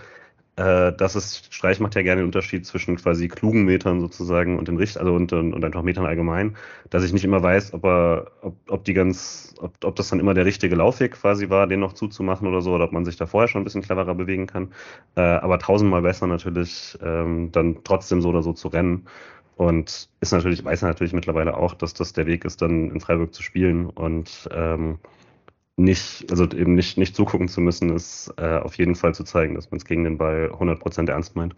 äh, 0.59 0.91
das 0.91 1.15
ist, 1.15 1.53
Streich 1.53 1.79
macht 1.79 1.95
ja 1.95 2.01
gerne 2.01 2.21
den 2.21 2.25
Unterschied 2.25 2.65
zwischen 2.65 2.97
quasi 2.97 3.29
klugen 3.29 3.63
Metern 3.63 4.01
sozusagen 4.01 4.59
und 4.59 4.67
den 4.67 4.75
Richt, 4.75 4.97
also 4.97 5.13
und, 5.13 5.31
und 5.31 5.63
einfach 5.63 5.83
Metern 5.83 6.05
allgemein, 6.05 6.57
dass 6.89 7.05
ich 7.05 7.13
nicht 7.13 7.23
immer 7.23 7.41
weiß, 7.41 7.73
ob 7.73 7.85
er, 7.85 8.31
ob, 8.41 8.55
ob 8.67 8.83
die 8.83 8.93
ganz, 8.93 9.55
ob, 9.61 9.73
ob 9.85 9.95
das 9.95 10.09
dann 10.09 10.19
immer 10.19 10.33
der 10.33 10.45
richtige 10.45 10.75
Laufweg 10.75 11.13
quasi 11.13 11.49
war, 11.49 11.65
den 11.65 11.79
noch 11.79 11.93
zuzumachen 11.93 12.45
oder 12.45 12.61
so, 12.61 12.73
oder 12.73 12.83
ob 12.83 12.91
man 12.91 13.05
sich 13.05 13.15
da 13.15 13.25
vorher 13.25 13.47
schon 13.47 13.61
ein 13.61 13.63
bisschen 13.63 13.81
cleverer 13.83 14.13
bewegen 14.15 14.47
kann. 14.47 14.73
Äh, 15.15 15.21
aber 15.21 15.59
tausendmal 15.59 16.01
besser 16.01 16.27
natürlich, 16.27 16.97
ähm, 17.01 17.51
dann 17.53 17.77
trotzdem 17.85 18.21
so 18.21 18.27
oder 18.29 18.43
so 18.43 18.51
zu 18.51 18.67
rennen. 18.67 19.07
Und 19.55 20.09
ist 20.19 20.31
natürlich, 20.33 20.63
weiß 20.65 20.81
er 20.83 20.89
natürlich 20.89 21.13
mittlerweile 21.13 21.55
auch, 21.55 21.73
dass 21.73 21.93
das 21.93 22.13
der 22.13 22.25
Weg 22.27 22.43
ist, 22.45 22.61
dann 22.61 22.91
in 22.91 22.99
Freiburg 22.99 23.33
zu 23.33 23.43
spielen. 23.43 23.85
Und 23.87 24.49
ähm, 24.53 24.99
nicht, 25.79 26.29
also 26.29 26.43
eben 26.43 26.75
nicht, 26.75 26.97
nicht 26.97 27.15
zugucken 27.15 27.47
zu 27.47 27.61
müssen, 27.61 27.95
ist 27.95 28.33
äh, 28.37 28.59
auf 28.59 28.77
jeden 28.77 28.95
Fall 28.95 29.15
zu 29.15 29.23
zeigen, 29.23 29.55
dass 29.55 29.71
man 29.71 29.77
es 29.77 29.85
gegen 29.85 30.03
den 30.03 30.17
Ball 30.17 30.51
100% 30.51 31.09
ernst 31.09 31.35
meint. 31.35 31.55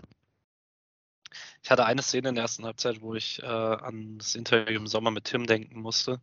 Ich 1.63 1.69
hatte 1.69 1.85
eine 1.85 2.01
Szene 2.01 2.29
in 2.29 2.35
der 2.35 2.43
ersten 2.43 2.65
Halbzeit, 2.65 3.01
wo 3.01 3.13
ich 3.13 3.41
äh, 3.41 3.45
an 3.45 4.17
das 4.17 4.35
Interview 4.35 4.77
im 4.77 4.87
Sommer 4.87 5.11
mit 5.11 5.25
Tim 5.25 5.45
denken 5.45 5.81
musste, 5.81 6.21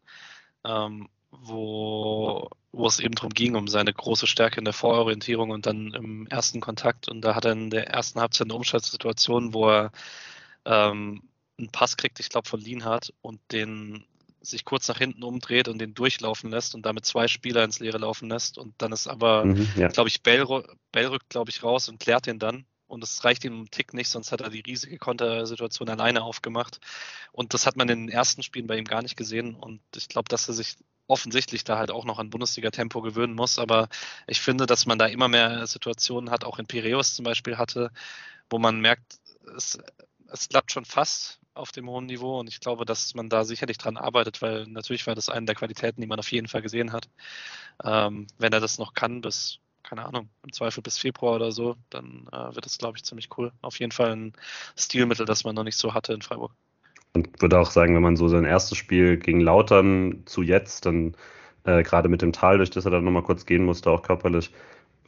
ähm, 0.64 1.08
wo, 1.30 2.48
wo 2.72 2.86
es 2.86 3.00
eben 3.00 3.14
darum 3.14 3.30
ging, 3.30 3.54
um 3.54 3.68
seine 3.68 3.92
große 3.92 4.26
Stärke 4.26 4.58
in 4.58 4.64
der 4.64 4.74
Vororientierung 4.74 5.50
und 5.50 5.66
dann 5.66 5.92
im 5.94 6.26
ersten 6.26 6.60
Kontakt. 6.60 7.08
Und 7.08 7.20
da 7.22 7.34
hat 7.34 7.44
er 7.44 7.52
in 7.52 7.70
der 7.70 7.88
ersten 7.88 8.20
Halbzeit 8.20 8.46
eine 8.46 8.54
Umschaltsituation, 8.54 9.54
wo 9.54 9.68
er 9.68 9.92
ähm, 10.64 11.22
einen 11.58 11.70
Pass 11.70 11.96
kriegt, 11.96 12.20
ich 12.20 12.30
glaube 12.30 12.48
von 12.48 12.60
Lienhardt, 12.60 13.12
und 13.22 13.40
den 13.52 14.04
sich 14.40 14.64
kurz 14.64 14.88
nach 14.88 14.98
hinten 14.98 15.22
umdreht 15.22 15.68
und 15.68 15.78
den 15.78 15.94
durchlaufen 15.94 16.50
lässt 16.50 16.74
und 16.74 16.86
damit 16.86 17.04
zwei 17.04 17.28
Spieler 17.28 17.64
ins 17.64 17.80
Leere 17.80 17.98
laufen 17.98 18.28
lässt. 18.28 18.58
Und 18.58 18.74
dann 18.78 18.92
ist 18.92 19.08
aber, 19.08 19.44
mhm, 19.44 19.68
ja. 19.76 19.88
glaube 19.88 20.08
ich, 20.08 20.22
Bell, 20.22 20.46
Bell 20.92 21.06
rückt, 21.06 21.30
glaube 21.30 21.50
ich, 21.50 21.62
raus 21.62 21.88
und 21.88 22.00
klärt 22.00 22.26
den 22.26 22.38
dann. 22.38 22.64
Und 22.86 23.04
es 23.04 23.22
reicht 23.22 23.44
ihm 23.44 23.52
einen 23.52 23.70
Tick 23.70 23.92
nicht, 23.92 24.08
sonst 24.08 24.32
hat 24.32 24.40
er 24.40 24.48
die 24.48 24.60
riesige 24.60 24.96
Kontersituation 24.96 25.90
alleine 25.90 26.22
aufgemacht. 26.22 26.80
Und 27.32 27.52
das 27.52 27.66
hat 27.66 27.76
man 27.76 27.88
in 27.88 28.06
den 28.06 28.08
ersten 28.08 28.42
Spielen 28.42 28.66
bei 28.66 28.78
ihm 28.78 28.86
gar 28.86 29.02
nicht 29.02 29.16
gesehen. 29.16 29.54
Und 29.54 29.80
ich 29.94 30.08
glaube, 30.08 30.28
dass 30.30 30.48
er 30.48 30.54
sich 30.54 30.76
offensichtlich 31.06 31.64
da 31.64 31.78
halt 31.78 31.90
auch 31.90 32.04
noch 32.04 32.18
an 32.18 32.30
Bundesliga-Tempo 32.30 33.02
gewöhnen 33.02 33.34
muss. 33.34 33.58
Aber 33.58 33.88
ich 34.26 34.40
finde, 34.40 34.66
dass 34.66 34.86
man 34.86 34.98
da 34.98 35.06
immer 35.06 35.28
mehr 35.28 35.66
Situationen 35.66 36.30
hat, 36.30 36.44
auch 36.44 36.58
in 36.58 36.66
Piräus 36.66 37.14
zum 37.14 37.24
Beispiel 37.24 37.58
hatte, 37.58 37.90
wo 38.48 38.58
man 38.58 38.80
merkt, 38.80 39.18
es, 39.54 39.78
es 40.30 40.48
klappt 40.48 40.72
schon 40.72 40.84
fast, 40.86 41.37
auf 41.58 41.72
dem 41.72 41.88
hohen 41.88 42.06
Niveau 42.06 42.40
und 42.40 42.48
ich 42.48 42.60
glaube, 42.60 42.84
dass 42.84 43.14
man 43.14 43.28
da 43.28 43.44
sicherlich 43.44 43.78
dran 43.78 43.96
arbeitet, 43.96 44.40
weil 44.40 44.66
natürlich 44.66 45.06
war 45.06 45.14
das 45.14 45.28
eine 45.28 45.46
der 45.46 45.54
Qualitäten, 45.54 46.00
die 46.00 46.06
man 46.06 46.18
auf 46.18 46.30
jeden 46.32 46.48
Fall 46.48 46.62
gesehen 46.62 46.92
hat. 46.92 47.08
Ähm, 47.84 48.26
wenn 48.38 48.52
er 48.52 48.60
das 48.60 48.78
noch 48.78 48.94
kann, 48.94 49.20
bis, 49.20 49.58
keine 49.82 50.04
Ahnung, 50.04 50.28
im 50.44 50.52
Zweifel 50.52 50.82
bis 50.82 50.98
Februar 50.98 51.36
oder 51.36 51.52
so, 51.52 51.76
dann 51.90 52.28
äh, 52.32 52.54
wird 52.54 52.64
das, 52.64 52.78
glaube 52.78 52.96
ich, 52.96 53.04
ziemlich 53.04 53.28
cool. 53.36 53.52
Auf 53.60 53.78
jeden 53.78 53.92
Fall 53.92 54.12
ein 54.14 54.32
Stilmittel, 54.76 55.26
das 55.26 55.44
man 55.44 55.54
noch 55.54 55.64
nicht 55.64 55.76
so 55.76 55.94
hatte 55.94 56.12
in 56.12 56.22
Freiburg. 56.22 56.52
Und 57.14 57.40
würde 57.40 57.58
auch 57.58 57.70
sagen, 57.70 57.94
wenn 57.94 58.02
man 58.02 58.16
so 58.16 58.28
sein 58.28 58.44
erstes 58.44 58.78
Spiel 58.78 59.16
gegen 59.16 59.40
Lautern 59.40 60.22
zu 60.26 60.42
jetzt, 60.42 60.86
dann 60.86 61.16
äh, 61.64 61.82
gerade 61.82 62.08
mit 62.08 62.22
dem 62.22 62.32
Tal, 62.32 62.58
durch 62.58 62.70
das 62.70 62.84
er 62.84 62.90
dann 62.90 63.04
nochmal 63.04 63.22
kurz 63.22 63.46
gehen 63.46 63.64
musste, 63.64 63.90
auch 63.90 64.02
körperlich, 64.02 64.52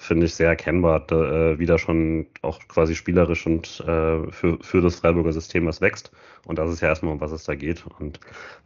finde 0.00 0.26
ich, 0.26 0.34
sehr 0.34 0.48
erkennbar, 0.48 1.00
da, 1.06 1.52
äh, 1.52 1.58
wieder 1.58 1.78
schon 1.78 2.26
auch 2.40 2.58
quasi 2.68 2.94
spielerisch 2.94 3.46
und 3.46 3.80
äh, 3.80 4.32
für, 4.32 4.58
für 4.62 4.80
das 4.80 4.96
Freiburger 4.96 5.32
System 5.32 5.66
was 5.66 5.82
wächst. 5.82 6.10
Und 6.46 6.58
das 6.58 6.72
ist 6.72 6.80
ja 6.80 6.88
erstmal, 6.88 7.12
um 7.12 7.20
was 7.20 7.32
es 7.32 7.44
da 7.44 7.54
geht. 7.54 7.84
Und 7.98 8.18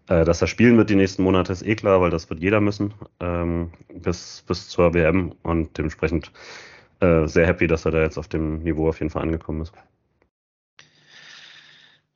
äh, 0.09 0.25
dass 0.25 0.41
er 0.41 0.47
spielen 0.47 0.77
wird 0.77 0.91
die 0.91 0.95
nächsten 0.95 1.25
Monate, 1.25 1.53
ist 1.53 1.67
eh 1.67 1.75
klar, 1.75 2.01
weil 2.01 2.11
das 2.11 2.31
wird 2.31 2.41
jeder 2.41 2.61
müssen 2.61 2.95
ähm, 3.19 3.73
bis, 3.93 4.45
bis 4.47 4.69
zur 4.69 4.95
WM. 4.95 5.33
Und 5.43 5.77
dementsprechend 5.77 6.31
äh, 7.01 7.27
sehr 7.27 7.47
happy, 7.47 7.67
dass 7.67 7.85
er 7.85 7.91
da 7.91 8.01
jetzt 8.01 8.17
auf 8.17 8.29
dem 8.29 8.61
Niveau 8.63 8.89
auf 8.89 9.01
jeden 9.01 9.11
Fall 9.11 9.23
angekommen 9.23 9.63
ist. 9.63 9.73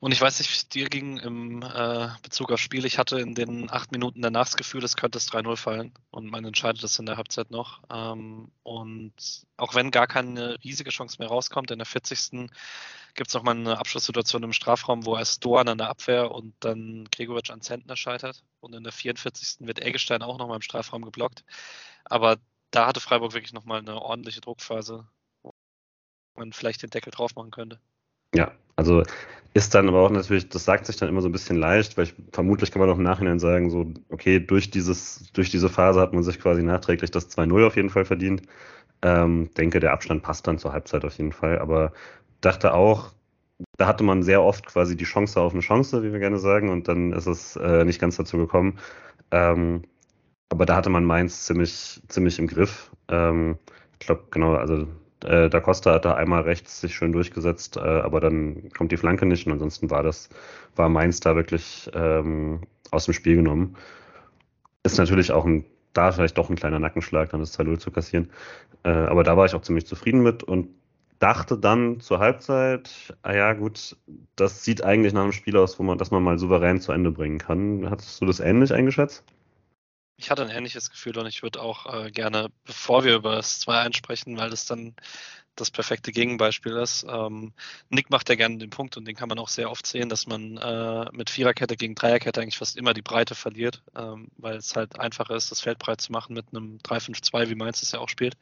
Und 0.01 0.13
ich 0.13 0.21
weiß 0.21 0.39
nicht, 0.39 0.49
wie 0.49 0.55
es 0.55 0.69
dir 0.69 0.87
ging 0.87 1.17
im 1.17 1.61
äh, 1.61 2.07
Bezug 2.21 2.51
aufs 2.53 2.61
Spiel. 2.61 2.85
Ich 2.85 2.97
hatte 2.97 3.19
in 3.19 3.35
den 3.35 3.69
acht 3.69 3.91
Minuten 3.91 4.21
danach 4.21 4.45
das 4.45 4.55
Gefühl, 4.55 4.83
es 4.85 4.95
könnte 4.95 5.17
es 5.17 5.29
3-0 5.29 5.57
fallen. 5.57 5.93
Und 6.09 6.27
man 6.27 6.45
entscheidet 6.45 6.81
es 6.83 6.99
in 6.99 7.05
der 7.05 7.17
Halbzeit 7.17 7.51
noch. 7.51 7.83
Ähm, 7.91 8.49
und 8.63 9.13
auch 9.57 9.75
wenn 9.75 9.91
gar 9.91 10.07
keine 10.07 10.57
riesige 10.63 10.89
Chance 10.89 11.17
mehr 11.19 11.27
rauskommt, 11.27 11.71
in 11.71 11.79
der 11.79 11.85
40. 11.85 12.49
gibt 13.13 13.27
es 13.27 13.33
nochmal 13.33 13.55
eine 13.55 13.77
Abschlusssituation 13.77 14.43
im 14.43 14.53
Strafraum, 14.53 15.05
wo 15.05 15.17
erst 15.17 15.43
Doan 15.43 15.67
an 15.67 15.77
der 15.77 15.89
Abwehr 15.89 16.31
und 16.31 16.53
dann 16.61 17.05
Gregovic 17.11 17.49
an 17.49 17.61
Zentner 17.61 17.97
scheitert. 17.97 18.43
Und 18.61 18.73
in 18.75 18.83
der 18.83 18.93
44. 18.93 19.67
wird 19.67 19.81
Eggestein 19.81 20.21
auch 20.21 20.37
nochmal 20.37 20.57
im 20.57 20.61
Strafraum 20.61 21.03
geblockt. 21.03 21.43
Aber 22.05 22.37
da 22.71 22.87
hatte 22.87 23.01
Freiburg 23.01 23.33
wirklich 23.33 23.53
nochmal 23.53 23.79
eine 23.79 24.01
ordentliche 24.01 24.39
Druckphase, 24.41 25.07
wo 25.43 25.53
man 26.35 26.53
vielleicht 26.53 26.83
den 26.83 26.89
Deckel 26.89 27.11
drauf 27.11 27.35
machen 27.35 27.51
könnte. 27.51 27.81
Ja, 28.35 28.51
also 28.75 29.03
ist 29.53 29.73
dann 29.73 29.87
aber 29.87 29.99
auch 30.01 30.11
natürlich, 30.11 30.49
das 30.49 30.65
sagt 30.65 30.85
sich 30.85 30.97
dann 30.97 31.09
immer 31.09 31.21
so 31.21 31.27
ein 31.29 31.31
bisschen 31.31 31.57
leicht, 31.57 31.97
weil 31.97 32.05
ich, 32.05 32.13
vermutlich 32.31 32.71
kann 32.71 32.79
man 32.81 32.89
auch 32.89 32.97
im 32.97 33.03
Nachhinein 33.03 33.39
sagen, 33.39 33.69
so, 33.71 33.91
okay, 34.09 34.39
durch 34.39 34.69
dieses, 34.69 35.31
durch 35.33 35.49
diese 35.49 35.69
Phase 35.69 35.99
hat 35.99 36.13
man 36.13 36.23
sich 36.23 36.39
quasi 36.39 36.61
nachträglich 36.63 37.11
das 37.11 37.29
2-0 37.29 37.65
auf 37.65 37.75
jeden 37.75 37.89
Fall 37.89 38.05
verdient. 38.05 38.43
Ähm, 39.03 39.49
denke, 39.57 39.79
der 39.79 39.93
Abstand 39.93 40.23
passt 40.23 40.47
dann 40.47 40.59
zur 40.59 40.73
Halbzeit 40.73 41.05
auf 41.05 41.17
jeden 41.17 41.31
Fall, 41.33 41.59
aber 41.59 41.93
dachte 42.41 42.73
auch, 42.73 43.13
da 43.77 43.87
hatte 43.87 44.03
man 44.03 44.23
sehr 44.23 44.43
oft 44.43 44.65
quasi 44.67 44.97
die 44.97 45.05
Chance 45.05 45.41
auf 45.41 45.53
eine 45.53 45.61
Chance, 45.61 46.03
wie 46.03 46.11
wir 46.13 46.19
gerne 46.19 46.39
sagen, 46.39 46.69
und 46.69 46.87
dann 46.87 47.13
ist 47.13 47.27
es 47.27 47.55
äh, 47.57 47.85
nicht 47.85 47.99
ganz 48.01 48.17
dazu 48.17 48.37
gekommen. 48.37 48.79
Ähm, 49.31 49.83
aber 50.49 50.65
da 50.65 50.75
hatte 50.75 50.89
man 50.89 51.05
Mainz 51.05 51.45
ziemlich, 51.45 52.01
ziemlich 52.07 52.39
im 52.39 52.47
Griff. 52.47 52.91
Ähm, 53.09 53.57
ich 53.99 54.07
glaube, 54.07 54.25
genau, 54.31 54.55
also 54.55 54.87
äh, 55.23 55.49
da 55.49 55.59
Costa 55.59 55.93
hat 55.93 56.05
da 56.05 56.15
einmal 56.15 56.41
rechts 56.43 56.81
sich 56.81 56.95
schön 56.95 57.11
durchgesetzt, 57.11 57.77
äh, 57.77 57.79
aber 57.79 58.19
dann 58.19 58.69
kommt 58.77 58.91
die 58.91 58.97
Flanke 58.97 59.25
nicht 59.25 59.45
und 59.47 59.53
ansonsten 59.53 59.89
war 59.89 60.03
das, 60.03 60.29
war 60.75 60.89
Mainz 60.89 61.19
da 61.19 61.35
wirklich 61.35 61.89
ähm, 61.93 62.61
aus 62.91 63.05
dem 63.05 63.13
Spiel 63.13 63.35
genommen. 63.35 63.75
Ist 64.83 64.97
natürlich 64.97 65.31
auch 65.31 65.45
ein, 65.45 65.65
da 65.93 66.11
vielleicht 66.11 66.37
doch 66.37 66.49
ein 66.49 66.55
kleiner 66.55 66.79
Nackenschlag, 66.79 67.29
dann 67.29 67.41
das 67.41 67.57
2-0 67.59 67.79
zu 67.79 67.91
kassieren. 67.91 68.29
Äh, 68.83 68.89
aber 68.89 69.23
da 69.23 69.35
war 69.37 69.45
ich 69.45 69.55
auch 69.55 69.61
ziemlich 69.61 69.85
zufrieden 69.85 70.21
mit 70.21 70.43
und 70.43 70.69
dachte 71.19 71.57
dann 71.57 71.99
zur 71.99 72.19
Halbzeit, 72.19 73.13
ah 73.23 73.33
ja, 73.33 73.53
gut, 73.53 73.97
das 74.35 74.63
sieht 74.63 74.83
eigentlich 74.83 75.13
nach 75.13 75.23
einem 75.23 75.33
Spiel 75.33 75.57
aus, 75.57 75.77
wo 75.79 75.83
man, 75.83 75.97
das 75.97 76.11
man 76.11 76.23
mal 76.23 76.39
souverän 76.39 76.79
zu 76.79 76.93
Ende 76.93 77.11
bringen 77.11 77.39
kann. 77.39 77.89
Hattest 77.89 78.21
du 78.21 78.25
das 78.25 78.39
ähnlich 78.39 78.73
eingeschätzt? 78.73 79.23
Ich 80.19 80.29
hatte 80.29 80.43
ein 80.43 80.49
ähnliches 80.49 80.89
Gefühl 80.89 81.17
und 81.17 81.27
ich 81.27 81.43
würde 81.43 81.61
auch 81.61 81.85
äh, 81.85 82.11
gerne, 82.11 82.49
bevor 82.65 83.05
wir 83.05 83.15
über 83.15 83.35
das 83.37 83.61
2-1 83.65 83.95
sprechen, 83.95 84.37
weil 84.37 84.49
das 84.49 84.65
dann 84.65 84.95
das 85.55 85.71
perfekte 85.71 86.11
Gegenbeispiel 86.11 86.73
ist. 86.73 87.05
Ähm, 87.09 87.53
Nick 87.89 88.09
macht 88.09 88.29
ja 88.29 88.35
gerne 88.35 88.57
den 88.57 88.69
Punkt 88.69 88.97
und 88.97 89.05
den 89.05 89.15
kann 89.15 89.29
man 89.29 89.39
auch 89.39 89.47
sehr 89.47 89.71
oft 89.71 89.85
sehen, 89.85 90.09
dass 90.09 90.27
man 90.27 90.57
äh, 90.57 91.05
mit 91.13 91.29
Viererkette 91.29 91.77
gegen 91.77 91.95
Dreierkette 91.95 92.41
eigentlich 92.41 92.57
fast 92.57 92.77
immer 92.77 92.93
die 92.93 93.01
Breite 93.01 93.33
verliert, 93.33 93.81
ähm, 93.95 94.29
weil 94.37 94.57
es 94.57 94.75
halt 94.75 94.99
einfacher 94.99 95.35
ist, 95.35 95.51
das 95.51 95.61
Feld 95.61 95.79
breit 95.79 96.01
zu 96.01 96.11
machen 96.11 96.33
mit 96.33 96.47
einem 96.49 96.77
3-5-2, 96.79 97.49
wie 97.49 97.55
Mainz 97.55 97.81
es 97.81 97.91
ja 97.93 97.99
auch 97.99 98.09
spielt. 98.09 98.35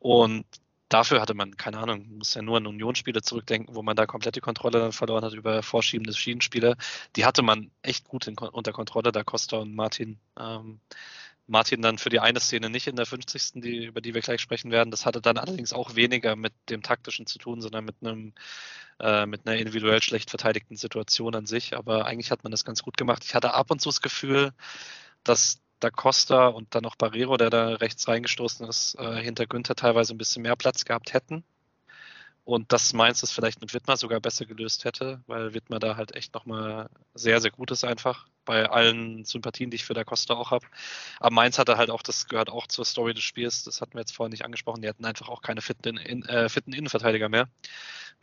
Und 0.00 0.46
dafür 0.88 1.20
hatte 1.20 1.34
man, 1.34 1.56
keine 1.56 1.78
Ahnung, 1.78 2.18
muss 2.18 2.34
ja 2.34 2.42
nur 2.42 2.56
an 2.56 2.66
Unionsspiele 2.66 3.22
zurückdenken, 3.22 3.74
wo 3.74 3.82
man 3.82 3.96
da 3.96 4.06
komplett 4.06 4.36
die 4.36 4.40
Kontrolle 4.40 4.78
dann 4.78 4.92
verloren 4.92 5.24
hat 5.24 5.34
über 5.34 5.62
vorschiebende 5.62 6.14
Schienenspiele. 6.14 6.76
Die 7.16 7.24
hatte 7.24 7.42
man 7.42 7.70
echt 7.82 8.08
gut 8.08 8.26
in, 8.26 8.38
unter 8.38 8.72
Kontrolle, 8.72 9.12
da 9.12 9.24
Costa 9.24 9.58
und 9.58 9.74
Martin. 9.74 10.18
Ähm, 10.38 10.80
Martin 11.46 11.80
dann 11.82 11.98
für 11.98 12.10
die 12.10 12.20
eine 12.20 12.40
Szene 12.40 12.70
nicht 12.70 12.86
in 12.86 12.96
der 12.96 13.06
50. 13.06 13.62
Die, 13.62 13.86
über 13.86 14.00
die 14.00 14.14
wir 14.14 14.20
gleich 14.20 14.40
sprechen 14.40 14.70
werden. 14.70 14.90
Das 14.90 15.06
hatte 15.06 15.22
dann 15.22 15.38
allerdings 15.38 15.72
auch 15.72 15.94
weniger 15.94 16.36
mit 16.36 16.52
dem 16.68 16.82
taktischen 16.82 17.26
zu 17.26 17.38
tun, 17.38 17.60
sondern 17.62 17.84
mit 17.84 17.96
einem 18.02 18.34
äh, 19.00 19.26
mit 19.26 19.46
einer 19.46 19.56
individuell 19.58 20.02
schlecht 20.02 20.30
verteidigten 20.30 20.76
Situation 20.76 21.34
an 21.34 21.46
sich. 21.46 21.76
Aber 21.76 22.06
eigentlich 22.06 22.30
hat 22.30 22.44
man 22.44 22.50
das 22.50 22.64
ganz 22.64 22.82
gut 22.82 22.96
gemacht. 22.96 23.24
Ich 23.24 23.34
hatte 23.34 23.54
ab 23.54 23.70
und 23.70 23.80
zu 23.80 23.88
das 23.88 24.02
Gefühl, 24.02 24.52
dass 25.24 25.60
da 25.80 25.90
Costa 25.90 26.48
und 26.48 26.74
dann 26.74 26.82
noch 26.82 26.96
Barrero, 26.96 27.36
der 27.36 27.50
da 27.50 27.74
rechts 27.74 28.08
reingestoßen 28.08 28.66
ist, 28.68 28.96
äh, 28.98 29.22
hinter 29.22 29.46
Günther 29.46 29.74
teilweise 29.74 30.14
ein 30.14 30.18
bisschen 30.18 30.42
mehr 30.42 30.56
Platz 30.56 30.84
gehabt 30.84 31.14
hätten. 31.14 31.44
Und 32.48 32.72
dass 32.72 32.94
Mainz 32.94 33.22
es 33.22 33.30
vielleicht 33.30 33.60
mit 33.60 33.74
Wittmer 33.74 33.98
sogar 33.98 34.20
besser 34.20 34.46
gelöst 34.46 34.86
hätte, 34.86 35.20
weil 35.26 35.52
Wittmer 35.52 35.78
da 35.78 35.96
halt 35.96 36.16
echt 36.16 36.32
nochmal 36.32 36.88
sehr, 37.12 37.42
sehr 37.42 37.50
gut 37.50 37.70
ist 37.70 37.84
einfach. 37.84 38.26
Bei 38.46 38.70
allen 38.70 39.26
Sympathien, 39.26 39.70
die 39.70 39.74
ich 39.74 39.84
für 39.84 39.92
der 39.92 40.06
Costa 40.06 40.32
auch 40.32 40.50
habe. 40.50 40.64
Aber 41.20 41.34
Mainz 41.34 41.58
hatte 41.58 41.76
halt 41.76 41.90
auch, 41.90 42.00
das 42.02 42.26
gehört 42.26 42.48
auch 42.48 42.66
zur 42.66 42.86
Story 42.86 43.12
des 43.12 43.22
Spiels, 43.22 43.64
das 43.64 43.82
hatten 43.82 43.92
wir 43.92 44.00
jetzt 44.00 44.16
vorhin 44.16 44.30
nicht 44.30 44.46
angesprochen, 44.46 44.80
die 44.80 44.88
hatten 44.88 45.04
einfach 45.04 45.28
auch 45.28 45.42
keine 45.42 45.60
fitten, 45.60 45.98
in, 45.98 46.24
äh, 46.24 46.48
fitten 46.48 46.72
Innenverteidiger 46.72 47.28
mehr. 47.28 47.48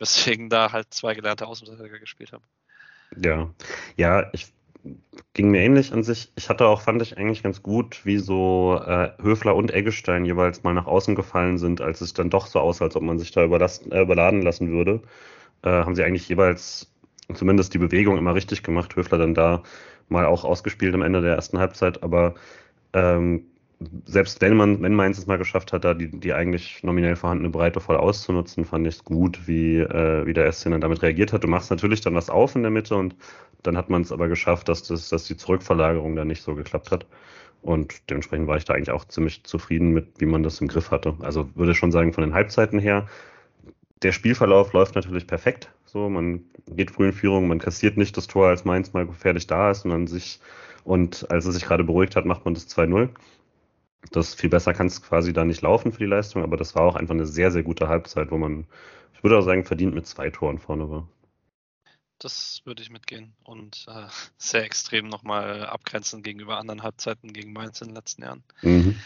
Weswegen 0.00 0.50
da 0.50 0.72
halt 0.72 0.92
zwei 0.92 1.14
gelernte 1.14 1.46
Außenverteidiger 1.46 2.00
gespielt 2.00 2.32
haben. 2.32 2.44
Ja, 3.16 3.48
ja, 3.96 4.28
ich 4.32 4.52
ging 5.34 5.50
mir 5.50 5.60
ähnlich 5.60 5.92
an 5.92 6.02
sich. 6.02 6.32
Ich 6.36 6.48
hatte 6.48 6.66
auch, 6.66 6.80
fand 6.80 7.02
ich 7.02 7.18
eigentlich 7.18 7.42
ganz 7.42 7.62
gut, 7.62 8.04
wie 8.04 8.18
so 8.18 8.80
äh, 8.86 9.10
Höfler 9.20 9.54
und 9.54 9.72
Eggestein 9.72 10.24
jeweils 10.24 10.62
mal 10.62 10.74
nach 10.74 10.86
außen 10.86 11.14
gefallen 11.14 11.58
sind, 11.58 11.80
als 11.80 12.00
es 12.00 12.14
dann 12.14 12.30
doch 12.30 12.46
so 12.46 12.60
aussah, 12.60 12.84
als 12.84 12.96
ob 12.96 13.02
man 13.02 13.18
sich 13.18 13.30
da 13.32 13.42
äh, 13.42 14.02
überladen 14.02 14.42
lassen 14.42 14.70
würde. 14.70 15.02
Äh, 15.62 15.70
haben 15.70 15.94
sie 15.94 16.04
eigentlich 16.04 16.28
jeweils 16.28 16.90
zumindest 17.34 17.74
die 17.74 17.78
Bewegung 17.78 18.18
immer 18.18 18.34
richtig 18.34 18.62
gemacht. 18.62 18.96
Höfler 18.96 19.18
dann 19.18 19.34
da 19.34 19.62
mal 20.08 20.26
auch 20.26 20.44
ausgespielt 20.44 20.94
am 20.94 21.02
Ende 21.02 21.20
der 21.20 21.34
ersten 21.34 21.58
Halbzeit, 21.58 22.02
aber 22.02 22.34
ähm, 22.92 23.44
selbst 24.06 24.40
wenn 24.40 24.56
man, 24.56 24.80
wenn 24.82 24.94
Mainz 24.94 25.18
es 25.18 25.26
mal 25.26 25.36
geschafft 25.36 25.72
hat, 25.72 25.84
da 25.84 25.92
die, 25.92 26.08
die 26.10 26.32
eigentlich 26.32 26.82
nominell 26.82 27.16
vorhandene 27.16 27.50
Breite 27.50 27.80
voll 27.80 27.96
auszunutzen, 27.96 28.64
fand 28.64 28.86
ich 28.86 28.96
es 28.96 29.04
gut, 29.04 29.46
wie, 29.46 29.78
äh, 29.78 30.24
wie 30.26 30.32
der 30.32 30.50
SC 30.50 30.70
dann 30.70 30.80
damit 30.80 31.02
reagiert 31.02 31.32
hat. 31.32 31.44
Du 31.44 31.48
machst 31.48 31.70
natürlich 31.70 32.00
dann 32.00 32.14
was 32.14 32.30
auf 32.30 32.56
in 32.56 32.62
der 32.62 32.70
Mitte 32.70 32.96
und 32.96 33.14
dann 33.62 33.76
hat 33.76 33.90
man 33.90 34.02
es 34.02 34.12
aber 34.12 34.28
geschafft, 34.28 34.68
dass, 34.68 34.82
das, 34.84 35.08
dass 35.10 35.24
die 35.24 35.36
Zurückverlagerung 35.36 36.16
dann 36.16 36.28
nicht 36.28 36.42
so 36.42 36.54
geklappt 36.54 36.90
hat. 36.90 37.06
Und 37.62 38.08
dementsprechend 38.08 38.46
war 38.46 38.56
ich 38.56 38.64
da 38.64 38.74
eigentlich 38.74 38.92
auch 38.92 39.04
ziemlich 39.06 39.42
zufrieden 39.44 39.90
mit, 39.90 40.06
wie 40.18 40.26
man 40.26 40.42
das 40.42 40.60
im 40.60 40.68
Griff 40.68 40.90
hatte. 40.90 41.14
Also 41.20 41.50
würde 41.54 41.74
schon 41.74 41.92
sagen, 41.92 42.12
von 42.12 42.22
den 42.22 42.32
Halbzeiten 42.32 42.78
her, 42.78 43.06
der 44.02 44.12
Spielverlauf 44.12 44.72
läuft 44.72 44.94
natürlich 44.94 45.26
perfekt. 45.26 45.70
So, 45.84 46.08
man 46.08 46.44
geht 46.68 46.90
früh 46.90 47.06
in 47.06 47.12
Führung, 47.12 47.48
man 47.48 47.58
kassiert 47.58 47.96
nicht 47.96 48.16
das 48.16 48.26
Tor, 48.26 48.48
als 48.48 48.64
Mainz 48.64 48.92
mal 48.92 49.06
gefährlich 49.06 49.46
da 49.46 49.70
ist 49.70 49.84
dann 49.84 50.06
sich, 50.06 50.40
und 50.84 51.28
als 51.30 51.46
er 51.46 51.52
sich 51.52 51.64
gerade 51.64 51.84
beruhigt 51.84 52.14
hat, 52.16 52.24
macht 52.24 52.44
man 52.44 52.54
das 52.54 52.68
2-0. 52.68 53.08
Das 54.10 54.34
viel 54.34 54.50
besser 54.50 54.72
kann 54.72 54.86
es 54.86 55.02
quasi 55.02 55.32
da 55.32 55.44
nicht 55.44 55.62
laufen 55.62 55.92
für 55.92 55.98
die 55.98 56.06
Leistung, 56.06 56.42
aber 56.42 56.56
das 56.56 56.74
war 56.74 56.82
auch 56.82 56.96
einfach 56.96 57.14
eine 57.14 57.26
sehr, 57.26 57.50
sehr 57.50 57.62
gute 57.62 57.88
Halbzeit, 57.88 58.30
wo 58.30 58.38
man, 58.38 58.66
ich 59.14 59.22
würde 59.22 59.38
auch 59.38 59.42
sagen, 59.42 59.64
verdient 59.64 59.94
mit 59.94 60.06
zwei 60.06 60.30
Toren 60.30 60.58
vorne 60.58 60.88
war. 60.90 61.08
Das 62.18 62.62
würde 62.64 62.82
ich 62.82 62.90
mitgehen 62.90 63.34
und 63.44 63.86
äh, 63.88 64.06
sehr 64.38 64.64
extrem 64.64 65.08
nochmal 65.08 65.66
abgrenzen 65.66 66.22
gegenüber 66.22 66.56
anderen 66.56 66.82
Halbzeiten 66.82 67.32
gegen 67.32 67.52
Mainz 67.52 67.80
in 67.82 67.88
den 67.88 67.96
letzten 67.96 68.22
Jahren. 68.22 68.42
Mhm 68.62 68.96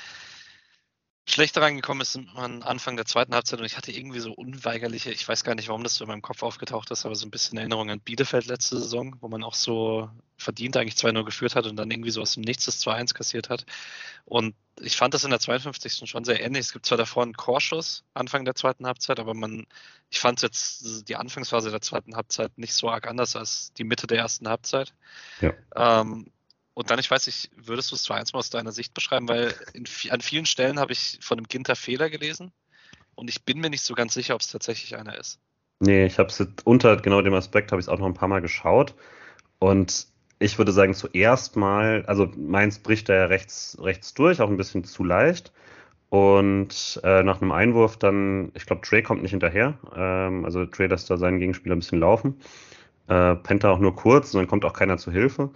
schlechter 1.33 1.63
reingekommen 1.63 2.01
ist 2.03 2.19
man 2.35 2.63
Anfang 2.63 2.97
der 2.97 3.07
zweiten 3.07 3.35
Halbzeit 3.35 3.61
und 3.61 3.67
ich 3.67 3.77
hatte 3.77 3.93
irgendwie 3.93 4.21
so 4.21 4.33
unweigerliche, 4.33 5.11
ich 5.13 5.27
weiß 5.27 5.45
gar 5.45 5.55
nicht, 5.55 5.69
warum 5.69 5.83
das 5.83 5.95
so 5.95 6.05
in 6.05 6.09
meinem 6.09 6.23
Kopf 6.23 6.43
aufgetaucht 6.43 6.91
ist, 6.91 7.07
aber 7.07 7.15
so 7.15 7.27
ein 7.27 7.31
bisschen 7.31 7.59
Erinnerung 7.59 7.91
an 7.91 8.01
Bielefeld 8.01 8.47
letzte 8.47 8.79
Saison, 8.79 9.17
wo 9.21 9.29
man 9.29 9.45
auch 9.45 9.55
so 9.55 10.11
verdient 10.37 10.77
eigentlich 10.77 10.95
2-0 10.95 11.25
geführt 11.25 11.55
hat 11.55 11.67
und 11.67 11.77
dann 11.77 11.91
irgendwie 11.91 12.11
so 12.11 12.23
aus 12.23 12.35
dem 12.35 12.43
Nichts 12.43 12.65
das 12.65 12.85
2-1 12.85 13.15
kassiert 13.15 13.51
hat. 13.51 13.67
Und 14.25 14.55
ich 14.81 14.97
fand 14.97 15.15
das 15.15 15.25
in 15.25 15.31
der 15.31 15.41
52. 15.41 16.09
schon 16.09 16.25
sehr 16.25 16.41
ähnlich. 16.41 16.61
Es 16.61 16.73
gibt 16.73 16.87
zwar 16.87 16.99
davor 16.99 17.23
einen 17.23 17.37
Chorschuss 17.37 18.05
Anfang 18.15 18.45
der 18.45 18.55
zweiten 18.55 18.87
Halbzeit, 18.87 19.21
aber 19.21 19.35
man, 19.35 19.67
ich 20.09 20.21
fand 20.21 20.41
jetzt 20.43 21.09
die 21.09 21.17
Anfangsphase 21.17 21.71
der 21.71 21.83
zweiten 21.83 22.17
Halbzeit 22.17 22.57
nicht 22.57 22.75
so 22.75 22.91
arg 22.91 23.07
anders 23.07 23.37
als 23.37 23.73
die 23.75 23.85
Mitte 23.85 24.07
der 24.07 24.19
ersten 24.19 24.49
Halbzeit. 24.49 24.95
Ja. 25.41 25.53
Ähm, 25.77 26.31
und 26.81 26.91
dann, 26.91 26.99
ich 26.99 27.11
weiß 27.11 27.27
nicht, 27.27 27.51
würdest 27.57 27.91
du 27.91 27.95
es 27.95 28.09
2-1 28.09 28.33
mal 28.33 28.39
aus 28.39 28.51
deiner 28.51 28.73
Sicht 28.73 28.95
beschreiben? 28.95 29.29
Weil 29.29 29.55
in, 29.75 29.85
an 30.11 30.21
vielen 30.21 30.47
Stellen 30.47 30.79
habe 30.79 30.93
ich 30.93 31.19
von 31.21 31.39
einem 31.39 31.47
Ginter 31.47 31.77
Fehler 31.77 32.11
gelesen 32.11 32.53
und 33.15 33.29
ich 33.29 33.45
bin 33.45 33.61
mir 33.61 33.71
nicht 33.71 33.83
so 33.83 33.95
ganz 33.95 34.15
sicher, 34.15 34.35
ob 34.35 34.41
es 34.41 34.49
tatsächlich 34.49 34.97
einer 34.97 35.19
ist. 35.19 35.39
Nee, 35.81 36.07
ich 36.07 36.19
habe 36.19 36.31
es 36.31 36.45
unter 36.65 36.97
genau 36.97 37.23
dem 37.23 37.35
Aspekt, 37.35 37.71
habe 37.71 37.81
ich 37.81 37.87
es 37.87 37.89
auch 37.89 37.99
noch 37.99 38.07
ein 38.07 38.15
paar 38.15 38.29
Mal 38.29 38.41
geschaut 38.41 38.95
und 39.59 40.07
ich 40.39 40.57
würde 40.57 40.73
sagen, 40.73 40.95
zuerst 40.95 41.57
mal, 41.57 42.03
also 42.07 42.31
Mainz 42.37 42.79
bricht 42.79 43.11
da 43.11 43.15
ja 43.15 43.25
rechts, 43.27 43.77
rechts 43.81 44.15
durch, 44.15 44.41
auch 44.41 44.49
ein 44.49 44.57
bisschen 44.57 44.85
zu 44.85 45.05
leicht. 45.05 45.53
Und 46.09 47.01
äh, 47.05 47.23
nach 47.23 47.41
einem 47.41 47.53
Einwurf 47.53 47.97
dann, 47.97 48.51
ich 48.55 48.67
glaube, 48.67 48.83
Trey 48.83 49.03
kommt 49.03 49.23
nicht 49.23 49.31
hinterher. 49.31 49.79
Ähm, 49.95 50.45
also 50.45 50.65
Trey 50.67 50.89
lässt 50.89 51.11
da 51.11 51.19
seinen 51.19 51.39
Gegenspieler 51.39 51.77
ein 51.77 51.81
bisschen 51.81 52.01
laufen. 52.01 52.41
Äh, 53.07 53.37
Penta 53.37 53.71
auch 53.71 53.79
nur 53.79 53.95
kurz 53.95 54.35
und 54.35 54.41
dann 54.41 54.49
kommt 54.49 54.65
auch 54.65 54.73
keiner 54.73 54.97
zu 54.97 55.13
Hilfe. 55.13 55.51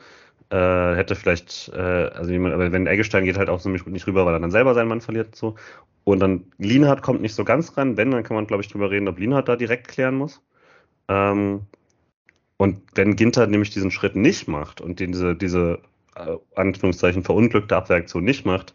Äh, 0.55 0.95
hätte 0.95 1.17
vielleicht, 1.17 1.73
äh, 1.75 1.81
also 1.81 2.31
jemand, 2.31 2.55
aber 2.55 2.71
wenn 2.71 2.87
Eggestein 2.87 3.25
geht 3.25 3.39
halt 3.39 3.49
auch 3.49 3.61
ziemlich 3.61 3.83
gut 3.83 3.93
nicht 3.93 4.07
rüber, 4.07 4.25
weil 4.25 4.35
er 4.35 4.39
dann 4.41 4.53
selber 4.53 4.75
seinen 4.75 4.87
Mann 4.87 5.01
verliert 5.01 5.35
so. 5.35 5.57
Und 6.05 6.21
dann 6.21 6.45
Lienhardt 6.59 7.03
kommt 7.03 7.23
nicht 7.23 7.35
so 7.35 7.45
ganz 7.45 7.77
ran. 7.77 7.97
Wenn, 7.97 8.13
dann 8.13 8.23
kann 8.23 8.37
man, 8.37 8.47
glaube 8.47 8.63
ich, 8.63 8.69
drüber 8.69 8.89
reden, 8.89 9.09
ob 9.09 9.19
Lienhardt 9.19 9.49
da 9.49 9.57
direkt 9.57 9.89
klären 9.89 10.15
muss. 10.15 10.43
Ähm, 11.09 11.63
und 12.57 12.83
wenn 12.95 13.17
Ginter 13.17 13.49
nämlich 13.49 13.71
diesen 13.71 13.91
Schritt 13.91 14.15
nicht 14.15 14.47
macht 14.47 14.81
und 14.81 15.01
diese, 15.01 15.35
diese 15.35 15.81
äh, 16.15 16.37
Anführungszeichen 16.55 17.25
verunglückte 17.25 17.77
Abwehraktion 17.77 18.23
nicht 18.23 18.47
macht, 18.47 18.75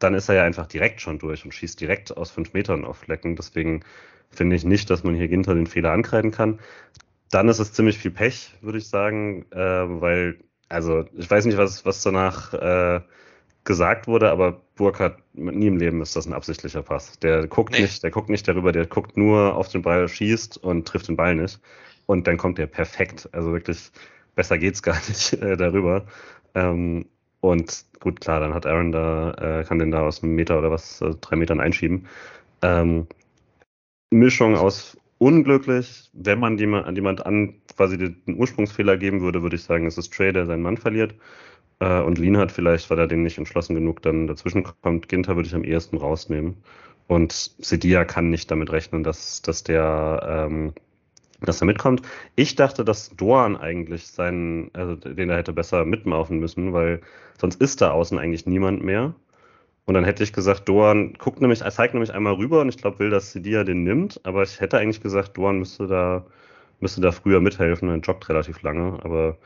dann 0.00 0.12
ist 0.12 0.28
er 0.28 0.34
ja 0.34 0.42
einfach 0.44 0.66
direkt 0.66 1.00
schon 1.00 1.18
durch 1.18 1.44
und 1.46 1.54
schießt 1.54 1.80
direkt 1.80 2.14
aus 2.14 2.32
fünf 2.32 2.52
Metern 2.52 2.84
auf 2.84 2.98
Flecken. 2.98 3.36
Deswegen 3.36 3.82
finde 4.30 4.56
ich 4.56 4.64
nicht, 4.64 4.90
dass 4.90 5.04
man 5.04 5.14
hier 5.14 5.28
Ginter 5.28 5.54
den 5.54 5.66
Fehler 5.66 5.92
ankreiden 5.92 6.32
kann 6.32 6.58
dann 7.34 7.48
ist 7.48 7.58
es 7.58 7.72
ziemlich 7.72 7.98
viel 7.98 8.12
Pech, 8.12 8.54
würde 8.60 8.78
ich 8.78 8.88
sagen, 8.88 9.44
äh, 9.50 9.56
weil, 9.58 10.38
also 10.68 11.04
ich 11.16 11.30
weiß 11.30 11.44
nicht, 11.46 11.58
was, 11.58 11.84
was 11.84 12.02
danach 12.02 12.54
äh, 12.54 13.00
gesagt 13.64 14.06
wurde, 14.06 14.30
aber 14.30 14.60
Burkhardt, 14.76 15.18
nie 15.32 15.66
im 15.66 15.78
Leben 15.78 16.02
ist 16.02 16.16
das 16.16 16.26
ein 16.26 16.32
absichtlicher 16.32 16.82
Pass. 16.82 17.18
Der 17.20 17.46
guckt 17.46 17.72
nee. 17.72 17.82
nicht, 17.82 18.02
der 18.02 18.10
guckt 18.10 18.28
nicht 18.28 18.46
darüber, 18.46 18.72
der 18.72 18.86
guckt 18.86 19.16
nur 19.16 19.56
auf 19.56 19.68
den 19.68 19.82
Ball, 19.82 20.08
schießt 20.08 20.58
und 20.58 20.86
trifft 20.86 21.08
den 21.08 21.16
Ball 21.16 21.34
nicht. 21.34 21.60
Und 22.06 22.26
dann 22.26 22.36
kommt 22.36 22.58
der 22.58 22.66
perfekt. 22.66 23.28
Also 23.32 23.52
wirklich, 23.52 23.90
besser 24.34 24.58
geht's 24.58 24.82
gar 24.82 24.96
nicht 25.08 25.32
äh, 25.34 25.56
darüber. 25.56 26.04
Ähm, 26.54 27.06
und 27.40 27.84
gut, 28.00 28.20
klar, 28.20 28.40
dann 28.40 28.54
hat 28.54 28.66
Aaron 28.66 28.92
da, 28.92 29.60
äh, 29.60 29.64
kann 29.64 29.78
den 29.78 29.90
da 29.90 30.02
aus 30.02 30.22
einem 30.22 30.34
Meter 30.34 30.58
oder 30.58 30.70
was, 30.70 31.00
äh, 31.00 31.14
drei 31.20 31.36
Metern 31.36 31.60
einschieben. 31.60 32.06
Ähm, 32.62 33.06
Mischung 34.10 34.56
aus 34.56 34.96
unglücklich, 35.24 36.10
wenn 36.12 36.38
man 36.38 36.58
jemand, 36.58 37.24
an 37.24 37.54
quasi 37.74 37.96
den 37.96 38.36
Ursprungsfehler 38.36 38.98
geben 38.98 39.22
würde, 39.22 39.42
würde 39.42 39.56
ich 39.56 39.62
sagen, 39.62 39.86
es 39.86 39.96
ist 39.96 40.12
Trey, 40.12 40.34
der 40.34 40.44
seinen 40.44 40.60
Mann 40.60 40.76
verliert. 40.76 41.14
Äh, 41.80 42.02
und 42.02 42.18
hat 42.36 42.52
vielleicht, 42.52 42.90
weil 42.90 42.98
er 42.98 43.06
den 43.06 43.22
nicht 43.22 43.38
entschlossen 43.38 43.74
genug 43.74 44.02
dann 44.02 44.26
dazwischen 44.26 44.64
kommt. 44.82 45.08
Ginter 45.08 45.34
würde 45.34 45.48
ich 45.48 45.54
am 45.54 45.64
ehesten 45.64 45.96
rausnehmen. 45.96 46.58
Und 47.06 47.32
Sedia 47.32 48.04
kann 48.04 48.28
nicht 48.28 48.50
damit 48.50 48.70
rechnen, 48.70 49.02
dass, 49.02 49.40
dass 49.40 49.64
der 49.64 50.46
ähm, 50.50 50.74
dass 51.40 51.60
er 51.60 51.66
mitkommt. 51.66 52.02
Ich 52.36 52.54
dachte, 52.54 52.84
dass 52.84 53.10
Doan 53.16 53.56
eigentlich 53.56 54.06
seinen, 54.06 54.70
also 54.74 54.94
den 54.94 55.30
er 55.30 55.38
hätte 55.38 55.52
besser 55.52 55.84
mitlaufen 55.84 56.38
müssen, 56.38 56.72
weil 56.72 57.00
sonst 57.38 57.60
ist 57.60 57.80
da 57.80 57.90
außen 57.92 58.18
eigentlich 58.18 58.46
niemand 58.46 58.82
mehr. 58.82 59.14
Und 59.86 59.94
dann 59.94 60.04
hätte 60.04 60.22
ich 60.24 60.32
gesagt, 60.32 60.68
Doan 60.68 61.14
guckt 61.14 61.40
nämlich, 61.40 61.60
er 61.60 61.70
zeigt 61.70 61.94
nämlich 61.94 62.14
einmal 62.14 62.34
rüber 62.34 62.60
und 62.62 62.68
ich 62.68 62.78
glaube, 62.78 62.98
will, 63.00 63.10
dass 63.10 63.32
Sedia 63.32 63.64
den 63.64 63.84
nimmt, 63.84 64.20
aber 64.24 64.42
ich 64.42 64.60
hätte 64.60 64.78
eigentlich 64.78 65.02
gesagt, 65.02 65.36
Doan 65.36 65.58
müsste 65.58 65.86
da, 65.86 66.24
müsste 66.80 67.00
da 67.02 67.12
früher 67.12 67.40
mithelfen, 67.40 67.88
er 67.88 67.96
joggt 67.96 68.28
relativ 68.28 68.62
lange, 68.62 68.98
aber 69.04 69.36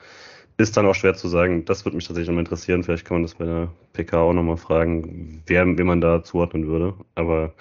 ist 0.58 0.76
dann 0.76 0.86
auch 0.86 0.94
schwer 0.94 1.14
zu 1.14 1.28
sagen. 1.28 1.64
Das 1.64 1.84
würde 1.84 1.96
mich 1.96 2.06
tatsächlich 2.06 2.28
nochmal 2.28 2.44
interessieren. 2.44 2.82
Vielleicht 2.82 3.04
kann 3.06 3.16
man 3.16 3.22
das 3.22 3.34
bei 3.36 3.44
der 3.46 3.68
PK 3.92 4.18
auch 4.18 4.32
nochmal 4.32 4.56
fragen, 4.56 5.42
wer, 5.46 5.64
wen 5.78 5.86
man 5.86 6.00
da 6.00 6.22
zuordnen 6.24 6.66
würde. 6.66 6.94
Aber 7.14 7.54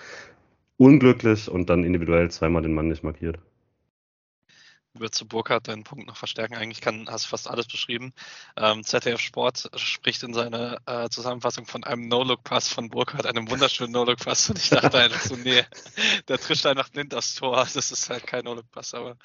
unglücklich 0.77 1.49
und 1.49 1.69
dann 1.69 1.83
individuell 1.83 2.31
zweimal 2.31 2.63
den 2.63 2.73
Mann 2.73 2.87
nicht 2.89 3.03
markiert. 3.03 3.39
Würde 4.99 5.11
zu 5.11 5.27
Burkhardt 5.27 5.67
deinen 5.67 5.83
Punkt 5.83 6.07
noch 6.07 6.17
verstärken. 6.17 6.55
Eigentlich 6.55 6.81
kann, 6.81 7.07
hast 7.09 7.25
du 7.25 7.29
fast 7.29 7.49
alles 7.49 7.67
beschrieben. 7.67 8.13
Ähm, 8.55 8.83
ZDF 8.83 9.19
Sport 9.19 9.69
spricht 9.75 10.23
in 10.23 10.33
seiner 10.33 10.79
äh, 10.85 11.09
Zusammenfassung 11.09 11.65
von 11.65 11.83
einem 11.83 12.07
No-Look-Pass 12.07 12.69
von 12.69 12.89
Burkhardt, 12.89 13.25
einem 13.25 13.49
wunderschönen 13.49 13.91
No-Look-Pass. 13.91 14.49
Und 14.49 14.59
ich 14.59 14.69
dachte 14.69 14.97
einfach 14.97 15.21
so, 15.21 15.35
nee, 15.35 15.63
der 16.27 16.37
trischt 16.39 16.65
einfach 16.65 16.89
blind 16.89 17.13
aufs 17.13 17.35
Tor. 17.35 17.67
Das 17.73 17.91
ist 17.91 18.09
halt 18.09 18.25
kein 18.25 18.45
No-Look-Pass. 18.45 18.93
Aber 18.93 19.17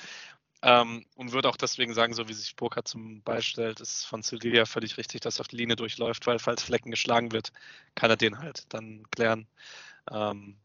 ähm, 0.64 1.04
und 1.16 1.32
würde 1.32 1.48
auch 1.48 1.56
deswegen 1.56 1.92
sagen, 1.92 2.14
so 2.14 2.28
wie 2.28 2.34
sich 2.34 2.54
Burkhardt 2.54 2.86
zum 2.86 3.22
Ball 3.22 3.42
stellt, 3.42 3.80
ist 3.80 4.04
von 4.04 4.22
Sevilla 4.22 4.64
völlig 4.64 4.96
richtig, 4.96 5.20
dass 5.20 5.38
er 5.38 5.40
auf 5.40 5.48
die 5.48 5.56
Linie 5.56 5.74
durchläuft, 5.74 6.26
weil 6.26 6.38
falls 6.38 6.62
Flecken 6.62 6.92
geschlagen 6.92 7.32
wird, 7.32 7.52
kann 7.96 8.10
er 8.10 8.16
den 8.16 8.38
halt 8.38 8.72
dann 8.72 9.04
klären. 9.10 9.48
Ähm, 10.10 10.56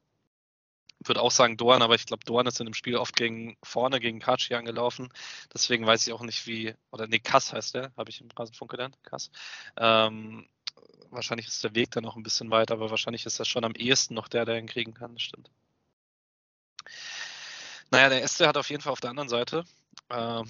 würde 1.03 1.21
auch 1.21 1.31
sagen 1.31 1.57
Dorn, 1.57 1.81
aber 1.81 1.95
ich 1.95 2.05
glaube, 2.05 2.25
Dorn 2.25 2.47
ist 2.47 2.59
in 2.59 2.65
dem 2.65 2.73
Spiel 2.73 2.97
oft 2.97 3.15
gegen 3.15 3.57
vorne 3.63 3.99
gegen 3.99 4.19
Kachi 4.19 4.55
angelaufen. 4.55 5.09
Deswegen 5.53 5.85
weiß 5.85 6.07
ich 6.07 6.13
auch 6.13 6.21
nicht, 6.21 6.47
wie, 6.47 6.73
oder 6.91 7.07
nee, 7.07 7.19
Kass 7.19 7.53
heißt 7.53 7.75
der, 7.75 7.91
habe 7.97 8.09
ich 8.09 8.21
im 8.21 8.29
Rasenfunk 8.35 8.71
gelernt, 8.71 8.97
Kass. 9.03 9.29
Ähm, 9.77 10.47
wahrscheinlich 11.09 11.47
ist 11.47 11.63
der 11.63 11.75
Weg 11.75 11.91
dann 11.91 12.03
noch 12.03 12.15
ein 12.15 12.23
bisschen 12.23 12.51
weiter, 12.51 12.75
aber 12.75 12.89
wahrscheinlich 12.89 13.25
ist 13.25 13.39
das 13.39 13.47
schon 13.47 13.63
am 13.63 13.73
ehesten 13.73 14.13
noch 14.13 14.27
der, 14.27 14.45
der 14.45 14.57
ihn 14.57 14.67
kriegen 14.67 14.93
kann, 14.93 15.13
das 15.13 15.23
stimmt. 15.23 15.49
Naja, 17.91 18.09
der 18.09 18.27
SC 18.27 18.47
hat 18.47 18.57
auf 18.57 18.69
jeden 18.69 18.81
Fall 18.81 18.91
auf 18.91 18.99
der 19.01 19.11
anderen 19.11 19.29
Seite 19.29 19.63
äh, 20.09 20.43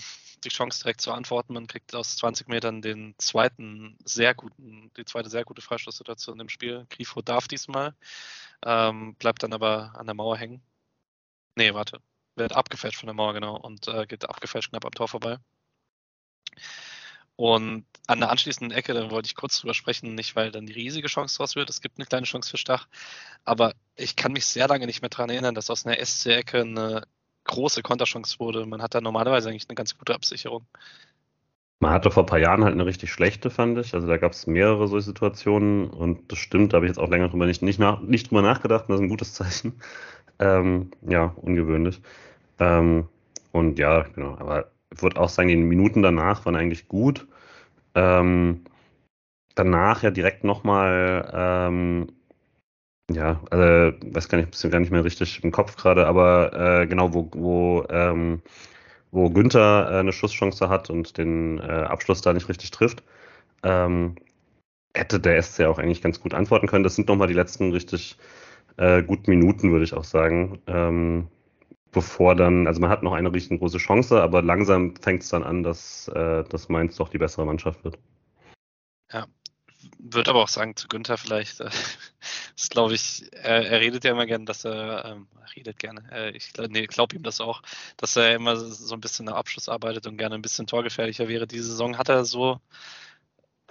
die 0.44 0.50
Chance 0.50 0.82
direkt 0.84 1.02
zu 1.02 1.12
antworten. 1.12 1.54
Man 1.54 1.68
kriegt 1.68 1.96
aus 1.96 2.18
20 2.18 2.48
Metern 2.48 2.82
den 2.82 3.16
zweiten 3.18 3.98
sehr 4.06 4.34
guten, 4.36 4.92
die 4.98 5.06
zweite 5.06 5.30
sehr 5.30 5.44
gute 5.46 5.62
Freistoßsituation 5.62 6.40
im 6.40 6.50
Spiel. 6.50 6.86
Grifo 6.90 7.22
darf 7.22 7.48
diesmal, 7.48 7.96
ähm, 8.66 9.16
bleibt 9.16 9.44
dann 9.44 9.54
aber 9.54 9.94
an 9.98 10.06
der 10.08 10.16
Mauer 10.16 10.38
hängen. 10.38 10.62
Nee, 11.56 11.74
warte. 11.74 12.02
Wird 12.36 12.54
abgefälscht 12.54 13.00
von 13.00 13.08
der 13.08 13.16
Mauer, 13.16 13.34
genau, 13.34 13.58
und 13.58 13.88
äh, 13.88 14.06
geht 14.08 14.30
abgefälscht 14.30 14.70
knapp 14.72 14.86
am 14.86 14.92
Tor 14.92 15.08
vorbei. 15.08 15.38
Und 17.36 17.86
an 18.08 18.20
der 18.20 18.32
anschließenden 18.32 18.76
Ecke, 18.76 18.94
da 18.94 19.12
wollte 19.12 19.28
ich 19.28 19.36
kurz 19.36 19.60
drüber 19.60 19.76
sprechen, 19.76 20.16
nicht 20.16 20.36
weil 20.36 20.52
dann 20.52 20.66
die 20.66 20.74
riesige 20.74 21.08
Chance 21.08 21.38
draus 21.38 21.56
wird, 21.56 21.70
es 21.70 21.82
gibt 21.82 22.00
eine 22.00 22.08
kleine 22.08 22.26
Chance 22.26 22.50
für 22.50 22.58
Stach, 22.58 22.88
aber 23.46 23.74
ich 23.96 24.16
kann 24.16 24.32
mich 24.34 24.46
sehr 24.46 24.68
lange 24.68 24.88
nicht 24.88 25.02
mehr 25.02 25.10
daran 25.10 25.30
erinnern, 25.30 25.54
dass 25.54 25.70
aus 25.70 25.86
einer 25.86 26.04
SC-Ecke 26.04 26.62
eine 26.62 27.08
große 27.48 27.82
Konterchance 27.82 28.40
wurde. 28.40 28.66
Man 28.66 28.82
hat 28.82 28.96
da 28.96 29.02
normalerweise 29.02 29.50
eigentlich 29.50 29.68
eine 29.68 29.76
ganz 29.76 29.98
gute 29.98 30.14
Absicherung. 30.14 30.66
Man 31.80 31.92
hatte 31.92 32.10
vor 32.10 32.24
ein 32.24 32.28
paar 32.28 32.40
Jahren 32.40 32.64
halt 32.64 32.74
eine 32.74 32.86
richtig 32.86 33.12
schlechte, 33.12 33.50
fand 33.50 33.78
ich. 33.78 33.94
Also 33.94 34.08
da 34.08 34.18
gab 34.18 34.32
es 34.32 34.48
mehrere 34.48 34.88
solche 34.88 35.08
Situationen 35.08 35.90
und 35.90 36.32
das 36.32 36.40
stimmt, 36.40 36.74
da 36.74 36.78
habe 36.78 36.88
ich 36.88 36.90
jetzt 36.90 36.98
auch 36.98 37.10
länger 37.10 37.30
drüber 37.30 37.46
nicht, 37.46 37.62
nicht, 37.62 37.80
nach, 37.80 38.02
nicht 38.02 38.30
drüber 38.30 38.42
nachgedacht 38.42 38.86
das 38.88 38.96
ist 38.96 39.02
ein 39.02 39.10
gutes 39.10 39.34
Zeichen. 39.36 39.80
Ähm, 40.40 40.92
ja, 41.08 41.34
ungewöhnlich. 41.36 42.02
Ähm, 42.60 43.08
und 43.52 43.80
ja, 43.80 44.02
genau, 44.02 44.38
aber 44.38 44.72
ich 44.94 45.02
würde 45.02 45.20
auch 45.20 45.30
sagen, 45.30 45.50
die 45.50 45.56
Minuten 45.56 46.02
danach 46.02 46.46
waren 46.46 46.56
eigentlich 46.56 46.88
gut. 46.88 47.28
Ähm, 47.96 48.64
danach 49.56 50.04
ja 50.04 50.12
direkt 50.12 50.44
nochmal 50.44 51.32
ähm, 51.34 52.08
ja, 53.12 53.42
also 53.52 53.98
weiß 54.14 54.30
gar 54.30 54.38
nicht, 54.38 54.52
bisschen 54.52 54.72
gar 54.72 54.80
nicht 54.80 54.92
mehr 54.92 55.04
richtig 55.04 55.44
im 55.44 55.52
Kopf 55.52 55.76
gerade, 55.78 56.08
aber 56.08 56.82
äh, 56.82 56.88
genau, 56.88 57.14
wo, 57.14 57.30
wo, 57.34 57.86
ähm, 57.90 58.42
wo 59.12 59.30
Günther 59.30 59.90
äh, 59.90 60.00
eine 60.00 60.12
Schusschance 60.12 60.68
hat 60.70 60.90
und 60.90 61.18
den 61.18 61.60
äh, 61.60 61.64
Abschluss 61.64 62.22
da 62.22 62.34
nicht 62.34 62.50
richtig 62.50 62.72
trifft, 62.72 63.04
ähm, 63.64 64.16
hätte 64.94 65.20
der 65.20 65.42
SC 65.42 65.62
auch 65.62 65.80
eigentlich 65.80 66.02
ganz 66.02 66.20
gut 66.20 66.34
antworten 66.34 66.68
können. 66.68 66.84
Das 66.84 66.96
sind 66.96 67.08
nochmal 67.08 67.28
die 67.28 67.34
letzten 67.34 67.72
richtig 67.72 68.18
äh, 68.78 69.04
guten 69.04 69.32
Minuten, 69.32 69.72
würde 69.72 69.86
ich 69.86 69.94
auch 69.94 70.04
sagen. 70.04 70.60
Ähm, 70.68 71.28
bevor 71.92 72.36
dann, 72.36 72.68
also 72.68 72.82
man 72.82 72.90
hat 72.90 73.04
noch 73.04 73.14
eine 73.14 73.34
richtig 73.34 73.60
große 73.60 73.78
Chance, 73.78 74.22
aber 74.22 74.42
langsam 74.42 74.96
fängt 74.98 75.24
es 75.24 75.30
dann 75.30 75.44
an, 75.44 75.64
dass, 75.64 76.08
äh, 76.10 76.44
dass 76.44 76.70
Mainz 76.70 76.96
doch 76.98 77.10
die 77.10 77.18
bessere 77.18 77.46
Mannschaft 77.46 77.84
wird. 77.84 77.98
Ja, 79.12 79.26
würde 80.00 80.30
aber 80.30 80.44
auch 80.44 80.48
sagen, 80.48 80.76
zu 80.76 80.88
Günther 80.88 81.18
vielleicht, 81.18 81.62
äh, 81.62 81.70
ist 82.58 82.72
glaube 82.72 82.96
ich, 82.96 83.26
er, 83.34 83.70
er, 83.70 83.80
redet 83.80 84.04
ja 84.04 84.12
immer 84.12 84.26
gerne, 84.26 84.46
dass 84.46 84.66
er, 84.66 85.06
ähm, 85.06 85.28
redet 85.56 85.80
gerne, 85.80 86.04
äh, 86.12 86.32
ich 86.32 86.52
nee, 86.70 86.88
glaube 86.88 87.16
ihm 87.16 87.24
das 87.24 87.40
auch, 87.40 87.62
dass 87.98 88.16
er 88.16 88.36
immer 88.36 88.58
so 88.58 88.96
ein 88.96 89.02
bisschen 89.02 89.26
nach 89.26 89.36
Abschluss 89.36 89.70
arbeitet 89.70 90.08
und 90.08 90.18
gerne 90.18 90.36
ein 90.36 90.42
bisschen 90.42 90.68
torgefährlicher 90.68 91.28
wäre. 91.28 91.48
Diese 91.48 91.66
Saison 91.70 91.98
hat 91.98 92.10
er 92.10 92.26
so 92.26 92.60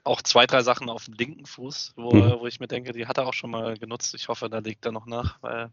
auch 0.06 0.22
zwei, 0.22 0.46
drei 0.46 0.62
Sachen 0.62 0.88
auf 0.88 1.04
dem 1.06 1.14
linken 1.14 1.46
Fuß, 1.46 1.94
wo, 1.96 2.12
mhm. 2.12 2.36
wo 2.38 2.46
ich 2.46 2.60
mir 2.60 2.68
denke, 2.68 2.92
die 2.92 3.06
hat 3.06 3.18
er 3.18 3.26
auch 3.26 3.34
schon 3.34 3.50
mal 3.50 3.76
genutzt. 3.76 4.14
Ich 4.14 4.28
hoffe, 4.28 4.48
da 4.48 4.58
legt 4.58 4.86
er 4.86 4.92
noch 4.92 5.06
nach, 5.06 5.38
weil 5.42 5.70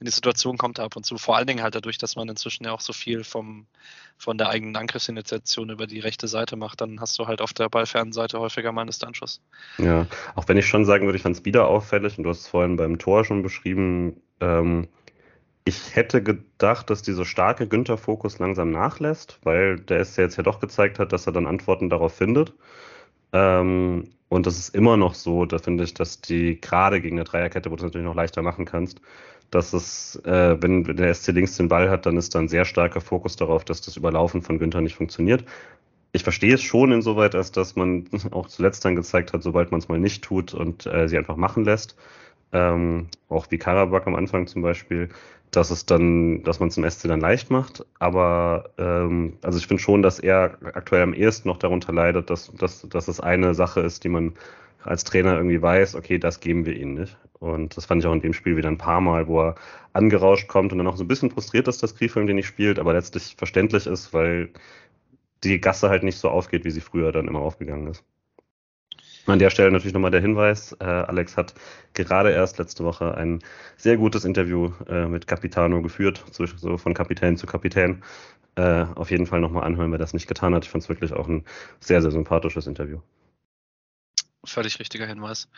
in 0.00 0.04
die 0.06 0.10
Situation 0.10 0.58
kommt 0.58 0.78
er 0.78 0.84
ab 0.84 0.96
und 0.96 1.04
zu. 1.04 1.16
Vor 1.16 1.36
allen 1.36 1.46
Dingen 1.46 1.62
halt 1.62 1.74
dadurch, 1.74 1.98
dass 1.98 2.16
man 2.16 2.28
inzwischen 2.28 2.64
ja 2.64 2.72
auch 2.72 2.80
so 2.80 2.92
viel 2.92 3.24
vom, 3.24 3.66
von 4.16 4.36
der 4.36 4.48
eigenen 4.48 4.76
Angriffsinitiation 4.76 5.70
über 5.70 5.86
die 5.86 6.00
rechte 6.00 6.28
Seite 6.28 6.56
macht, 6.56 6.80
dann 6.80 7.00
hast 7.00 7.18
du 7.18 7.26
halt 7.26 7.40
auf 7.40 7.52
der 7.52 7.68
ballfernen 7.68 8.12
Seite 8.12 8.40
häufiger 8.40 8.72
mal 8.72 8.82
einen 8.82 8.88
Distanzschuss. 8.88 9.40
Ja, 9.78 10.06
auch 10.34 10.48
wenn 10.48 10.56
ich 10.56 10.66
schon 10.66 10.84
sagen 10.84 11.06
würde, 11.06 11.16
ich 11.16 11.22
fand 11.22 11.36
es 11.36 11.44
wieder 11.44 11.68
auffällig 11.68 12.18
und 12.18 12.24
du 12.24 12.30
hast 12.30 12.40
es 12.40 12.48
vorhin 12.48 12.76
beim 12.76 12.98
Tor 12.98 13.24
schon 13.24 13.42
beschrieben, 13.42 14.20
ähm, 14.40 14.88
ich 15.64 15.94
hätte 15.94 16.22
gedacht, 16.22 16.88
dass 16.88 17.02
dieser 17.02 17.26
starke 17.26 17.68
Günther-Fokus 17.68 18.38
langsam 18.38 18.70
nachlässt, 18.70 19.38
weil 19.42 19.78
der 19.78 20.00
es 20.00 20.16
ja 20.16 20.24
jetzt 20.24 20.36
ja 20.36 20.42
doch 20.42 20.60
gezeigt 20.60 20.98
hat, 20.98 21.12
dass 21.12 21.26
er 21.26 21.32
dann 21.32 21.46
Antworten 21.46 21.90
darauf 21.90 22.14
findet. 22.14 22.54
Ähm, 23.32 24.08
und 24.28 24.46
das 24.46 24.58
ist 24.58 24.74
immer 24.74 24.96
noch 24.96 25.14
so, 25.14 25.46
da 25.46 25.58
finde 25.58 25.84
ich, 25.84 25.94
dass 25.94 26.20
die 26.20 26.60
gerade 26.60 27.00
gegen 27.00 27.16
eine 27.16 27.24
Dreierkette, 27.24 27.70
wo 27.70 27.76
du 27.76 27.80
es 27.80 27.84
natürlich 27.84 28.06
noch 28.06 28.14
leichter 28.14 28.42
machen 28.42 28.64
kannst, 28.64 29.00
dass 29.50 29.72
es, 29.72 30.16
äh, 30.24 30.60
wenn 30.60 30.84
der 30.84 31.14
SC 31.14 31.28
links 31.28 31.56
den 31.56 31.68
Ball 31.68 31.88
hat, 31.88 32.06
dann 32.06 32.16
ist 32.16 32.34
da 32.34 32.38
ein 32.40 32.48
sehr 32.48 32.64
starker 32.64 33.00
Fokus 33.00 33.36
darauf, 33.36 33.64
dass 33.64 33.80
das 33.80 33.96
Überlaufen 33.96 34.42
von 34.42 34.58
Günther 34.58 34.82
nicht 34.82 34.96
funktioniert. 34.96 35.44
Ich 36.12 36.22
verstehe 36.22 36.54
es 36.54 36.62
schon 36.62 36.92
insoweit, 36.92 37.34
als 37.34 37.52
dass 37.52 37.76
man 37.76 38.08
auch 38.32 38.48
zuletzt 38.48 38.84
dann 38.84 38.96
gezeigt 38.96 39.32
hat, 39.32 39.42
sobald 39.42 39.70
man 39.70 39.80
es 39.80 39.88
mal 39.88 39.98
nicht 39.98 40.22
tut 40.24 40.54
und 40.54 40.86
äh, 40.86 41.08
sie 41.08 41.18
einfach 41.18 41.36
machen 41.36 41.64
lässt, 41.64 41.96
ähm, 42.52 43.08
auch 43.28 43.46
wie 43.50 43.58
Karabakh 43.58 44.06
am 44.06 44.14
Anfang 44.14 44.46
zum 44.46 44.62
Beispiel, 44.62 45.08
dass 45.50 45.70
es 45.70 45.86
dann, 45.86 46.42
dass 46.42 46.60
man 46.60 46.68
es 46.68 46.76
im 46.76 46.88
SC 46.88 47.08
dann 47.08 47.20
leicht 47.20 47.50
macht. 47.50 47.84
Aber 47.98 48.70
ähm, 48.78 49.38
also 49.42 49.58
ich 49.58 49.66
finde 49.66 49.82
schon, 49.82 50.02
dass 50.02 50.18
er 50.18 50.58
aktuell 50.74 51.02
am 51.02 51.14
ehesten 51.14 51.48
noch 51.48 51.58
darunter 51.58 51.92
leidet, 51.92 52.30
dass, 52.30 52.52
dass, 52.54 52.88
dass 52.88 53.08
es 53.08 53.20
eine 53.20 53.54
Sache 53.54 53.80
ist, 53.80 54.04
die 54.04 54.08
man 54.08 54.34
als 54.84 55.04
Trainer 55.04 55.36
irgendwie 55.36 55.60
weiß, 55.60 55.96
okay, 55.96 56.18
das 56.18 56.40
geben 56.40 56.66
wir 56.66 56.76
ihnen 56.76 56.94
nicht. 56.94 57.16
Und 57.40 57.76
das 57.76 57.86
fand 57.86 58.02
ich 58.02 58.08
auch 58.08 58.12
in 58.12 58.20
dem 58.20 58.32
Spiel 58.32 58.56
wieder 58.56 58.68
ein 58.68 58.78
paar 58.78 59.00
Mal, 59.00 59.28
wo 59.28 59.42
er 59.42 59.54
angerauscht 59.92 60.48
kommt 60.48 60.72
und 60.72 60.78
dann 60.78 60.86
auch 60.86 60.96
so 60.96 61.04
ein 61.04 61.08
bisschen 61.08 61.30
frustriert 61.30 61.68
ist, 61.68 61.82
dass 61.82 61.94
Griefel 61.96 62.26
den 62.26 62.36
nicht 62.36 62.46
spielt, 62.46 62.78
aber 62.78 62.92
letztlich 62.92 63.36
verständlich 63.36 63.86
ist, 63.86 64.12
weil 64.12 64.50
die 65.44 65.60
Gasse 65.60 65.88
halt 65.88 66.02
nicht 66.02 66.18
so 66.18 66.30
aufgeht, 66.30 66.64
wie 66.64 66.70
sie 66.70 66.80
früher 66.80 67.12
dann 67.12 67.28
immer 67.28 67.40
aufgegangen 67.40 67.88
ist. 67.88 68.04
An 69.28 69.38
der 69.38 69.50
Stelle 69.50 69.70
natürlich 69.70 69.92
nochmal 69.92 70.10
der 70.10 70.22
Hinweis, 70.22 70.72
äh, 70.80 70.84
Alex 70.84 71.36
hat 71.36 71.54
gerade 71.92 72.32
erst 72.32 72.58
letzte 72.58 72.82
Woche 72.84 73.14
ein 73.14 73.40
sehr 73.76 73.98
gutes 73.98 74.24
Interview 74.24 74.72
äh, 74.88 75.06
mit 75.06 75.26
Capitano 75.26 75.82
geführt, 75.82 76.24
so 76.32 76.78
von 76.78 76.94
Kapitän 76.94 77.36
zu 77.36 77.46
Kapitän. 77.46 78.02
äh, 78.56 78.86
auf 78.94 79.10
jeden 79.10 79.26
Fall 79.26 79.40
nochmal 79.40 79.64
anhören, 79.64 79.92
wer 79.92 79.98
das 79.98 80.14
nicht 80.14 80.26
getan 80.26 80.54
hat. 80.54 80.64
Ich 80.64 80.70
fand 80.70 80.82
es 80.82 80.88
wirklich 80.88 81.12
auch 81.12 81.28
ein 81.28 81.44
sehr, 81.78 82.02
sehr 82.02 82.10
sympathisches 82.10 82.66
Interview. 82.66 83.00
Völlig 84.44 84.80
richtiger 84.80 85.06
Hinweis. 85.06 85.48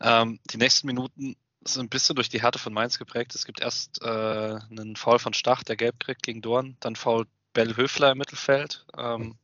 Ähm, 0.00 0.38
die 0.50 0.58
nächsten 0.58 0.86
Minuten 0.88 1.36
sind 1.64 1.86
ein 1.86 1.88
bisschen 1.88 2.16
durch 2.16 2.28
die 2.28 2.42
Härte 2.42 2.58
von 2.58 2.74
Mainz 2.74 2.98
geprägt. 2.98 3.34
Es 3.34 3.46
gibt 3.46 3.60
erst 3.60 4.02
äh, 4.02 4.06
einen 4.08 4.96
Foul 4.96 5.18
von 5.18 5.32
Stach, 5.32 5.62
der 5.62 5.76
gelb 5.76 5.98
kriegt 6.00 6.22
gegen 6.22 6.42
Dorn, 6.42 6.76
dann 6.80 6.96
Foul 6.96 7.26
Bell 7.54 7.76
Höfler 7.76 8.12
im 8.12 8.18
Mittelfeld, 8.18 8.84
ähm, 8.98 9.36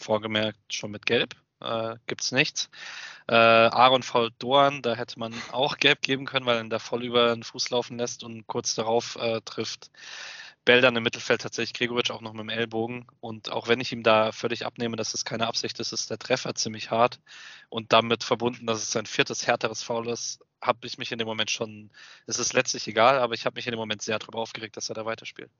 vorgemerkt 0.00 0.74
schon 0.74 0.90
mit 0.90 1.06
Gelb, 1.06 1.36
äh, 1.60 1.96
gibt 2.06 2.22
es 2.22 2.32
nichts. 2.32 2.70
Äh, 3.28 3.34
Aaron 3.34 4.02
Foul 4.02 4.30
Dorn, 4.38 4.82
da 4.82 4.94
hätte 4.94 5.18
man 5.18 5.34
auch 5.52 5.78
Gelb 5.78 6.02
geben 6.02 6.26
können, 6.26 6.46
weil 6.46 6.56
er 6.56 6.64
ihn 6.64 6.70
da 6.70 6.78
voll 6.78 7.04
über 7.04 7.34
den 7.34 7.42
Fuß 7.42 7.70
laufen 7.70 7.98
lässt 7.98 8.24
und 8.24 8.46
kurz 8.46 8.74
darauf 8.74 9.16
äh, 9.16 9.40
trifft 9.44 9.90
Bell 10.64 10.80
dann 10.80 10.96
im 10.96 11.02
Mittelfeld 11.02 11.42
tatsächlich 11.42 11.74
Gregoritsch 11.74 12.10
auch 12.10 12.22
noch 12.22 12.32
mit 12.32 12.40
dem 12.40 12.48
Ellbogen. 12.48 13.06
Und 13.20 13.52
auch 13.52 13.68
wenn 13.68 13.80
ich 13.80 13.92
ihm 13.92 14.02
da 14.02 14.32
völlig 14.32 14.64
abnehme, 14.64 14.96
dass 14.96 15.14
es 15.14 15.24
keine 15.24 15.46
Absicht 15.46 15.78
ist, 15.78 15.92
ist 15.92 16.10
der 16.10 16.18
Treffer 16.18 16.54
ziemlich 16.54 16.90
hart. 16.90 17.20
Und 17.68 17.92
damit 17.92 18.24
verbunden, 18.24 18.66
dass 18.66 18.78
es 18.78 18.90
sein 18.90 19.06
viertes 19.06 19.46
härteres 19.46 19.82
Foul 19.82 20.08
ist, 20.08 20.40
habe 20.62 20.86
ich 20.86 20.96
mich 20.96 21.12
in 21.12 21.18
dem 21.18 21.28
Moment 21.28 21.50
schon, 21.50 21.90
es 22.26 22.38
ist 22.38 22.54
letztlich 22.54 22.88
egal, 22.88 23.18
aber 23.18 23.34
ich 23.34 23.44
habe 23.44 23.56
mich 23.56 23.66
in 23.66 23.72
dem 23.72 23.78
Moment 23.78 24.00
sehr 24.00 24.18
darüber 24.18 24.38
aufgeregt, 24.38 24.76
dass 24.76 24.88
er 24.88 24.94
da 24.94 25.04
weiterspielt. 25.04 25.50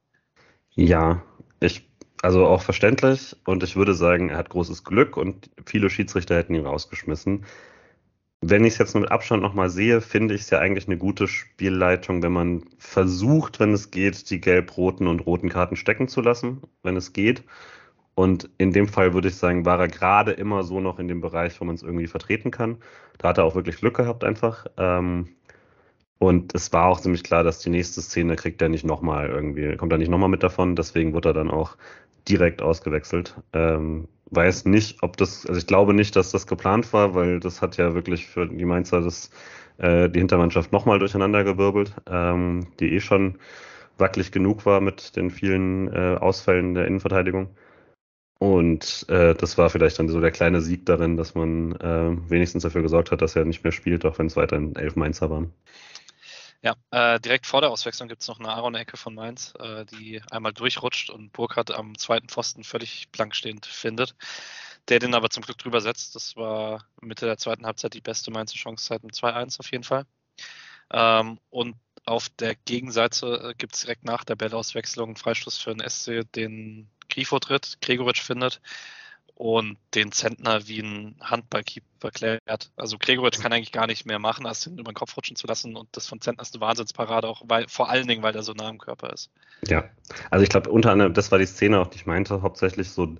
Ja, 0.74 1.22
ich, 1.61 1.86
also 2.25 2.47
auch 2.47 2.62
verständlich. 2.62 3.37
Und 3.45 3.62
ich 3.62 3.77
würde 3.77 3.95
sagen, 3.95 4.31
er 4.31 4.39
hat 4.39 4.51
großes 4.51 4.85
Glück 4.85 5.16
und 5.16 5.51
viele 5.66 5.91
Schiedsrichter 5.91 6.37
hätten 6.37 6.55
ihn 6.55 6.66
rausgeschmissen 6.66 7.45
wenn 8.47 8.64
ich 8.64 8.75
es 8.75 8.79
jetzt 8.79 8.95
mit 8.95 9.11
Abstand 9.11 9.43
nochmal 9.43 9.70
sehe, 9.70 10.03
finde 10.03 10.35
ich 10.35 10.43
es 10.43 10.51
ja 10.51 10.59
eigentlich 10.59 10.87
eine 10.87 10.99
gute 10.99 11.27
Spielleitung, 11.29 12.22
wenn 12.22 12.33
man 12.33 12.64
versucht, 12.79 13.59
wenn 13.59 13.72
es 13.72 13.91
geht, 13.91 14.29
die 14.29 14.41
gelb-roten 14.41 15.07
und 15.07 15.20
roten 15.20 15.49
Karten 15.49 15.77
stecken 15.77 16.09
zu 16.09 16.20
lassen, 16.20 16.61
wenn 16.83 16.97
es 16.97 17.14
geht. 17.14 17.43
Und 18.14 18.51
in 18.59 18.72
dem 18.72 18.87
Fall 18.87 19.14
würde 19.14 19.29
ich 19.29 19.37
sagen, 19.37 19.64
war 19.64 19.81
er 19.81 19.89
gerade 19.89 20.33
immer 20.33 20.62
so 20.62 20.79
noch 20.79 20.99
in 20.99 21.09
dem 21.09 21.20
Bereich, 21.22 21.59
wo 21.61 21.64
man 21.64 21.75
es 21.75 21.83
irgendwie 21.83 22.07
vertreten 22.07 22.51
kann. 22.51 22.77
Da 23.18 23.29
hat 23.29 23.39
er 23.39 23.45
auch 23.45 23.55
wirklich 23.55 23.79
Glück 23.79 23.97
gehabt 23.97 24.25
einfach. 24.25 24.66
Ähm, 24.77 25.31
und 26.25 26.55
es 26.55 26.72
war 26.72 26.87
auch 26.87 27.01
ziemlich 27.01 27.22
klar, 27.22 27.45
dass 27.45 27.59
die 27.59 27.68
nächste 27.68 28.01
Szene 28.01 28.37
kriegt 28.37 28.62
er 28.62 28.70
nicht 28.70 28.85
nochmal 28.85 29.29
irgendwie, 29.29 29.77
kommt 29.77 29.93
er 29.93 29.99
nicht 29.99 30.09
nochmal 30.09 30.31
mit 30.31 30.43
davon. 30.43 30.75
Deswegen 30.75 31.12
wird 31.12 31.27
er 31.27 31.35
dann 31.35 31.51
auch 31.51 31.77
direkt 32.27 32.62
ausgewechselt. 32.62 33.37
Ähm, 33.53 34.09
weiß 34.31 34.64
nicht, 34.64 35.03
ob 35.03 35.18
das, 35.18 35.45
also 35.47 35.59
ich 35.59 35.66
glaube 35.66 35.93
nicht, 35.93 36.16
dass 36.16 36.31
das 36.31 36.47
geplant 36.47 36.95
war, 36.95 37.14
weil 37.14 37.41
das 37.41 37.61
hat 37.61 37.77
ja 37.77 37.95
wirklich 37.95 38.27
für 38.27 38.47
die 38.47 38.64
Mainzer 38.64 39.03
das, 39.03 39.31
äh, 39.77 40.09
die 40.09 40.20
Hintermannschaft 40.20 40.72
nochmal 40.72 40.99
durcheinandergewirbelt, 40.99 41.95
ähm, 42.07 42.68
die 42.81 42.95
eh 42.95 43.01
schon 43.01 43.39
wackelig 43.99 44.33
genug 44.33 44.64
war 44.64 44.81
mit 44.81 45.16
den 45.16 45.31
vielen 45.31 45.93
äh, 45.93 46.16
Ausfällen 46.18 46.72
der 46.75 46.87
Innenverteidigung. 46.87 47.51
Und 48.39 49.07
äh, 49.11 49.35
das 49.35 49.59
war 49.59 49.70
vielleicht 49.70 49.99
dann 49.99 50.09
so 50.09 50.20
der 50.20 50.31
kleine 50.31 50.61
Sieg 50.62 50.87
darin, 50.87 51.16
dass 51.16 51.35
man 51.35 51.72
äh, 51.77 52.16
wenigstens 52.31 52.62
dafür 52.62 52.83
gesorgt 52.83 53.11
hat, 53.11 53.22
dass 53.22 53.37
er 53.37 53.45
nicht 53.45 53.62
mehr 53.62 53.72
spielt, 53.72 54.05
auch 54.05 54.18
wenn 54.18 54.27
es 54.27 54.37
weiterhin 54.37 54.75
elf 54.77 54.97
Mainzer 54.97 55.31
waren. 55.31 55.53
Ja, 56.64 56.76
äh, 56.92 57.20
direkt 57.20 57.46
vor 57.46 57.60
der 57.60 57.70
Auswechslung 57.70 58.08
gibt 58.08 58.22
es 58.22 58.28
noch 58.28 58.40
eine 58.40 58.48
Aaron-Ecke 58.48 58.96
von 58.96 59.14
Mainz, 59.14 59.52
äh, 59.58 59.84
die 59.84 60.22
einmal 60.30 60.54
durchrutscht 60.54 61.10
und 61.10 61.30
Burkhardt 61.30 61.70
am 61.70 61.98
zweiten 61.98 62.30
Pfosten 62.30 62.64
völlig 62.64 63.10
blank 63.12 63.34
stehend 63.36 63.66
findet, 63.66 64.16
der 64.88 64.98
den 64.98 65.14
aber 65.14 65.28
zum 65.28 65.42
Glück 65.42 65.58
drüber 65.58 65.82
setzt. 65.82 66.14
Das 66.14 66.36
war 66.36 66.86
Mitte 67.02 67.26
der 67.26 67.36
zweiten 67.36 67.66
Halbzeit 67.66 67.92
die 67.92 68.00
beste 68.00 68.30
Mainzer 68.30 68.56
Chance 68.56 68.86
seit 68.86 69.02
dem 69.02 69.10
2-1 69.10 69.60
auf 69.60 69.70
jeden 69.72 69.84
Fall. 69.84 70.06
Ähm, 70.90 71.38
und 71.50 71.76
auf 72.06 72.30
der 72.30 72.54
Gegenseite 72.54 73.50
äh, 73.50 73.54
gibt 73.58 73.74
es 73.74 73.82
direkt 73.82 74.04
nach 74.04 74.24
der 74.24 74.36
Bellauswechslung 74.36 75.08
einen 75.10 75.16
Freistoß 75.16 75.58
für 75.58 75.74
den 75.74 75.86
SC, 75.86 76.24
den 76.34 76.90
Grifo 77.10 77.40
tritt, 77.40 77.78
Gregoritsch 77.82 78.22
findet 78.22 78.62
und 79.35 79.78
den 79.95 80.12
Zentner 80.12 80.68
wie 80.68 80.80
ein 80.80 81.16
Handballkeeper 81.20 82.11
klärt. 82.11 82.70
Also 82.76 82.99
Gregoritsch 82.99 83.41
kann 83.41 83.53
eigentlich 83.53 83.72
gar 83.72 83.87
nicht 83.87 84.07
mehr 84.07 84.18
machen, 84.18 84.47
als 84.47 84.66
ihn 84.66 84.78
über 84.78 84.93
den 84.93 84.97
Kopf 84.97 85.16
rutschen 85.16 85.37
zu 85.37 85.47
lassen 85.47 85.76
und 85.76 85.89
das 85.93 86.07
von 86.07 86.20
Zentner 86.20 86.43
ist 86.43 86.55
eine 86.55 86.61
Wahnsinnsparade, 86.61 87.28
auch 87.28 87.43
weil, 87.47 87.68
vor 87.68 87.91
allen 87.91 88.07
Dingen, 88.07 88.22
weil 88.22 88.37
er 88.37 88.43
so 88.43 88.53
nah 88.53 88.68
am 88.68 88.78
Körper 88.78 89.12
ist. 89.12 89.30
Ja, 89.66 89.89
also 90.30 90.43
ich 90.43 90.49
glaube 90.49 90.70
unter 90.70 90.93
anderem, 90.93 91.14
das 91.14 91.32
war 91.32 91.39
die 91.39 91.47
Szene, 91.47 91.80
auch 91.80 91.89
die 91.89 91.97
ich 91.97 92.07
meinte, 92.07 92.43
hauptsächlich 92.43 92.91
so 92.91 93.16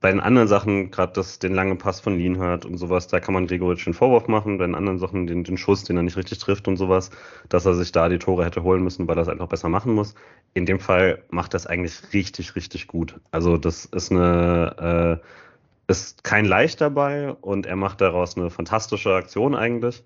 bei 0.00 0.10
den 0.10 0.20
anderen 0.20 0.48
Sachen, 0.48 0.90
gerade 0.90 1.22
den 1.42 1.54
langen 1.54 1.78
Pass 1.78 2.00
von 2.00 2.18
Lienhardt 2.18 2.64
und 2.64 2.78
sowas, 2.78 3.06
da 3.06 3.20
kann 3.20 3.34
man 3.34 3.46
Gregoritsch 3.46 3.86
den 3.86 3.94
Vorwurf 3.94 4.28
machen. 4.28 4.58
Bei 4.58 4.66
den 4.66 4.74
anderen 4.74 4.98
Sachen, 4.98 5.26
den, 5.26 5.44
den 5.44 5.56
Schuss, 5.56 5.84
den 5.84 5.96
er 5.96 6.02
nicht 6.02 6.16
richtig 6.16 6.38
trifft 6.38 6.68
und 6.68 6.76
sowas, 6.76 7.10
dass 7.48 7.66
er 7.66 7.74
sich 7.74 7.92
da 7.92 8.08
die 8.08 8.18
Tore 8.18 8.44
hätte 8.44 8.62
holen 8.62 8.82
müssen, 8.82 9.08
weil 9.08 9.16
er 9.18 9.22
es 9.22 9.28
einfach 9.28 9.48
besser 9.48 9.68
machen 9.68 9.94
muss. 9.94 10.14
In 10.54 10.66
dem 10.66 10.80
Fall 10.80 11.22
macht 11.30 11.54
er 11.54 11.58
es 11.58 11.66
eigentlich 11.66 12.12
richtig, 12.12 12.56
richtig 12.56 12.86
gut. 12.86 13.20
Also 13.30 13.56
das 13.56 13.84
ist 13.86 14.10
eine, 14.10 15.20
äh, 15.22 15.92
ist 15.92 16.24
kein 16.24 16.44
Leicht 16.44 16.80
dabei 16.80 17.32
und 17.32 17.66
er 17.66 17.76
macht 17.76 18.00
daraus 18.00 18.36
eine 18.36 18.50
fantastische 18.50 19.14
Aktion 19.14 19.54
eigentlich. 19.54 20.04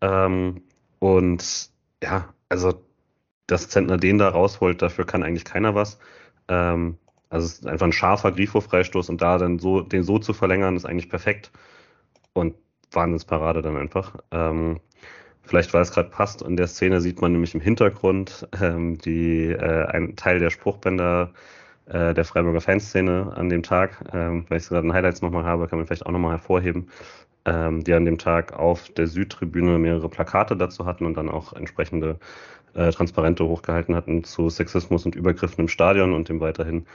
Ähm, 0.00 0.62
und 1.00 1.70
ja, 2.02 2.28
also 2.48 2.82
dass 3.46 3.68
Zentner 3.68 3.96
den 3.96 4.18
da 4.18 4.28
rausholt, 4.28 4.82
dafür 4.82 5.06
kann 5.06 5.22
eigentlich 5.22 5.44
keiner 5.44 5.74
was. 5.74 5.98
Ähm, 6.48 6.98
also 7.30 7.46
es 7.46 7.54
ist 7.54 7.66
einfach 7.66 7.86
ein 7.86 7.92
scharfer 7.92 8.32
Grifo-Freistoß 8.32 9.10
und 9.10 9.20
da 9.22 9.38
dann 9.38 9.58
so, 9.58 9.80
den 9.82 10.02
so 10.02 10.18
zu 10.18 10.32
verlängern, 10.32 10.76
ist 10.76 10.86
eigentlich 10.86 11.10
perfekt. 11.10 11.50
Und 12.32 12.54
Wahnsinnsparade 12.92 13.62
dann 13.62 13.76
einfach. 13.76 14.16
Ähm, 14.30 14.80
vielleicht, 15.42 15.74
weil 15.74 15.82
es 15.82 15.92
gerade 15.92 16.10
passt, 16.10 16.42
in 16.42 16.56
der 16.56 16.68
Szene 16.68 17.00
sieht 17.00 17.20
man 17.20 17.32
nämlich 17.32 17.54
im 17.54 17.60
Hintergrund 17.60 18.48
ähm, 18.60 18.98
die, 18.98 19.50
äh, 19.50 19.86
einen 19.86 20.16
Teil 20.16 20.38
der 20.38 20.50
Spruchbänder 20.50 21.32
äh, 21.86 22.14
der 22.14 22.24
Freiburger 22.24 22.60
Fanszene 22.60 23.32
an 23.34 23.48
dem 23.48 23.62
Tag. 23.62 24.04
Ähm, 24.12 24.46
weil 24.48 24.58
ich 24.58 24.68
gerade 24.68 24.86
in 24.86 24.92
Highlights 24.92 25.22
nochmal 25.22 25.44
habe, 25.44 25.66
kann 25.68 25.78
man 25.78 25.86
vielleicht 25.86 26.06
auch 26.06 26.12
nochmal 26.12 26.32
hervorheben, 26.32 26.88
ähm, 27.44 27.84
die 27.84 27.94
an 27.94 28.04
dem 28.04 28.18
Tag 28.18 28.52
auf 28.52 28.88
der 28.90 29.06
Südtribüne 29.06 29.78
mehrere 29.78 30.08
Plakate 30.08 30.56
dazu 30.56 30.86
hatten 30.86 31.06
und 31.06 31.16
dann 31.16 31.28
auch 31.28 31.52
entsprechende 31.52 32.18
äh, 32.74 32.90
Transparente 32.90 33.44
hochgehalten 33.44 33.94
hatten 33.94 34.24
zu 34.24 34.50
Sexismus 34.50 35.04
und 35.06 35.14
Übergriffen 35.14 35.62
im 35.62 35.68
Stadion 35.68 36.12
und 36.12 36.28
dem 36.28 36.40
weiterhin 36.40 36.86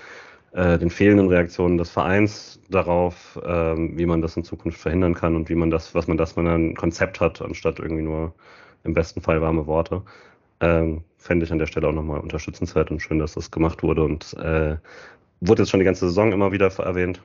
äh, 0.54 0.78
den 0.78 0.90
fehlenden 0.90 1.28
Reaktionen 1.28 1.78
des 1.78 1.90
Vereins 1.90 2.60
darauf, 2.70 3.40
ähm, 3.46 3.98
wie 3.98 4.06
man 4.06 4.22
das 4.22 4.38
in 4.38 4.44
Zukunft 4.44 4.80
verhindern 4.80 5.14
kann 5.16 5.36
und 5.36 5.50
wie 5.50 5.56
man 5.56 5.72
das, 5.72 5.96
was 5.96 6.08
man 6.08 6.18
das, 6.18 6.36
man 6.36 6.48
ein 6.48 6.76
Konzept 6.76 7.20
hat, 7.20 7.42
anstatt 7.42 7.80
irgendwie 7.80 8.04
nur 8.04 8.34
im 8.84 8.94
besten 8.94 9.22
Fall 9.22 9.42
warme 9.42 9.66
Worte. 9.68 10.04
Ähm, 10.60 11.04
Fände 11.18 11.46
ich 11.46 11.52
an 11.52 11.60
der 11.60 11.68
Stelle 11.68 11.88
auch 11.88 11.94
nochmal 11.94 12.20
unterstützenswert 12.20 12.92
und 12.92 13.02
schön, 13.02 13.20
dass 13.20 13.34
das 13.34 13.50
gemacht 13.50 13.82
wurde 13.82 14.04
und 14.04 14.34
äh, 14.34 14.78
wurde 15.42 15.64
jetzt 15.64 15.70
schon 15.72 15.80
die 15.80 15.86
ganze 15.86 16.08
Saison 16.08 16.32
immer 16.32 16.52
wieder 16.52 16.68
erwähnt. 16.68 17.22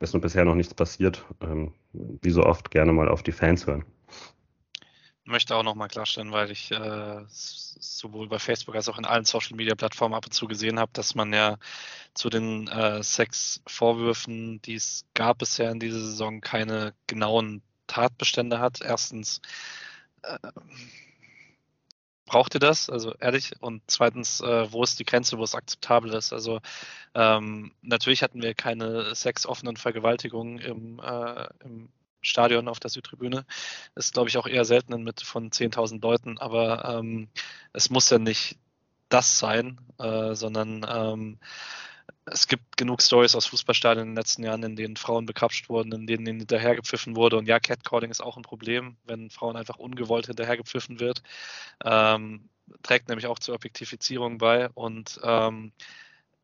Ist 0.00 0.12
nur 0.12 0.20
bisher 0.20 0.44
noch 0.44 0.54
nichts 0.54 0.74
passiert. 0.74 1.24
Ähm, 1.40 1.72
wie 1.92 2.30
so 2.30 2.42
oft 2.42 2.70
gerne 2.70 2.92
mal 2.92 3.08
auf 3.08 3.22
die 3.22 3.32
Fans 3.32 3.66
hören 3.66 3.84
möchte 5.26 5.56
auch 5.56 5.62
nochmal 5.62 5.88
klarstellen, 5.88 6.32
weil 6.32 6.50
ich 6.50 6.70
äh, 6.70 7.24
sowohl 7.28 8.28
bei 8.28 8.38
Facebook 8.38 8.74
als 8.74 8.88
auch 8.88 8.98
in 8.98 9.04
allen 9.04 9.24
Social 9.24 9.56
Media 9.56 9.74
Plattformen 9.74 10.14
ab 10.14 10.26
und 10.26 10.32
zu 10.32 10.46
gesehen 10.46 10.78
habe, 10.78 10.90
dass 10.94 11.14
man 11.14 11.32
ja 11.32 11.58
zu 12.14 12.30
den 12.30 12.68
äh, 12.68 13.02
Sexvorwürfen, 13.02 14.62
die 14.62 14.74
es 14.74 15.04
gab 15.14 15.38
bisher 15.38 15.70
in 15.70 15.80
dieser 15.80 16.00
Saison, 16.00 16.40
keine 16.40 16.94
genauen 17.06 17.62
Tatbestände 17.86 18.58
hat. 18.58 18.80
Erstens, 18.80 19.40
äh, 20.22 20.38
braucht 22.26 22.54
ihr 22.54 22.60
das? 22.60 22.90
Also 22.90 23.14
ehrlich. 23.14 23.52
Und 23.60 23.82
zweitens, 23.86 24.40
äh, 24.40 24.70
wo 24.72 24.82
ist 24.82 24.98
die 24.98 25.04
Grenze, 25.04 25.38
wo 25.38 25.44
es 25.44 25.54
akzeptabel 25.54 26.12
ist? 26.12 26.32
Also 26.32 26.60
ähm, 27.14 27.72
natürlich 27.82 28.22
hatten 28.22 28.42
wir 28.42 28.54
keine 28.54 29.14
sexoffenen 29.14 29.76
Vergewaltigungen 29.76 30.58
im, 30.58 31.00
äh, 31.00 31.48
im 31.64 31.88
Stadion 32.26 32.68
auf 32.68 32.80
der 32.80 32.90
Südtribüne. 32.90 33.44
Ist, 33.94 34.14
glaube 34.14 34.28
ich, 34.28 34.38
auch 34.38 34.46
eher 34.46 34.64
selten 34.64 34.92
in 34.92 35.04
Mitte 35.04 35.24
von 35.24 35.50
10.000 35.50 36.02
Leuten, 36.02 36.38
aber 36.38 36.98
ähm, 36.98 37.28
es 37.72 37.90
muss 37.90 38.10
ja 38.10 38.18
nicht 38.18 38.58
das 39.08 39.38
sein, 39.38 39.80
äh, 39.98 40.34
sondern 40.34 40.84
ähm, 40.88 41.38
es 42.26 42.48
gibt 42.48 42.76
genug 42.76 43.02
Stories 43.02 43.36
aus 43.36 43.46
Fußballstadien 43.46 44.02
in 44.02 44.10
den 44.10 44.16
letzten 44.16 44.42
Jahren, 44.42 44.62
in 44.64 44.74
denen 44.74 44.96
Frauen 44.96 45.26
bekrapscht 45.26 45.68
wurden, 45.68 45.92
in 45.92 46.06
denen 46.06 46.26
ihnen 46.26 46.38
hinterhergepfiffen 46.40 47.14
wurde. 47.14 47.36
Und 47.36 47.46
ja, 47.46 47.60
Catcalling 47.60 48.10
ist 48.10 48.20
auch 48.20 48.36
ein 48.36 48.42
Problem, 48.42 48.96
wenn 49.04 49.30
Frauen 49.30 49.56
einfach 49.56 49.76
ungewollt 49.76 50.26
hinterhergepfiffen 50.26 50.98
wird. 50.98 51.22
Ähm, 51.84 52.48
trägt 52.82 53.08
nämlich 53.08 53.28
auch 53.28 53.38
zur 53.38 53.54
Objektifizierung 53.54 54.38
bei. 54.38 54.68
Und 54.70 55.20
ähm, 55.22 55.72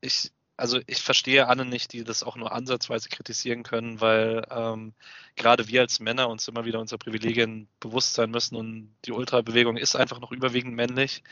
ich, 0.01 0.31
also 0.57 0.81
ich 0.87 1.03
verstehe 1.03 1.49
alle 1.49 1.65
nicht, 1.65 1.93
die 1.93 2.05
das 2.05 2.23
auch 2.23 2.37
nur 2.37 2.53
ansatzweise 2.53 3.09
kritisieren 3.09 3.63
können, 3.63 4.01
weil 4.01 4.47
ähm, 4.51 4.95
gerade 5.37 5.69
wir 5.69 5.81
als 5.81 6.01
Männer 6.01 6.29
uns 6.29 6.49
immer 6.49 6.65
wieder 6.65 6.81
unserer 6.81 6.99
Privilegien 6.99 7.69
bewusst 7.81 8.15
sein 8.15 8.31
müssen 8.31 8.57
und 8.57 8.95
die 9.05 9.13
Ultrabewegung 9.13 9.77
ist 9.77 9.97
einfach 9.97 10.21
noch 10.21 10.33
überwiegend 10.33 10.75
männlich 10.75 11.23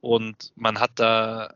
und 0.00 0.52
man 0.56 0.80
hat 0.80 0.92
da 0.96 1.54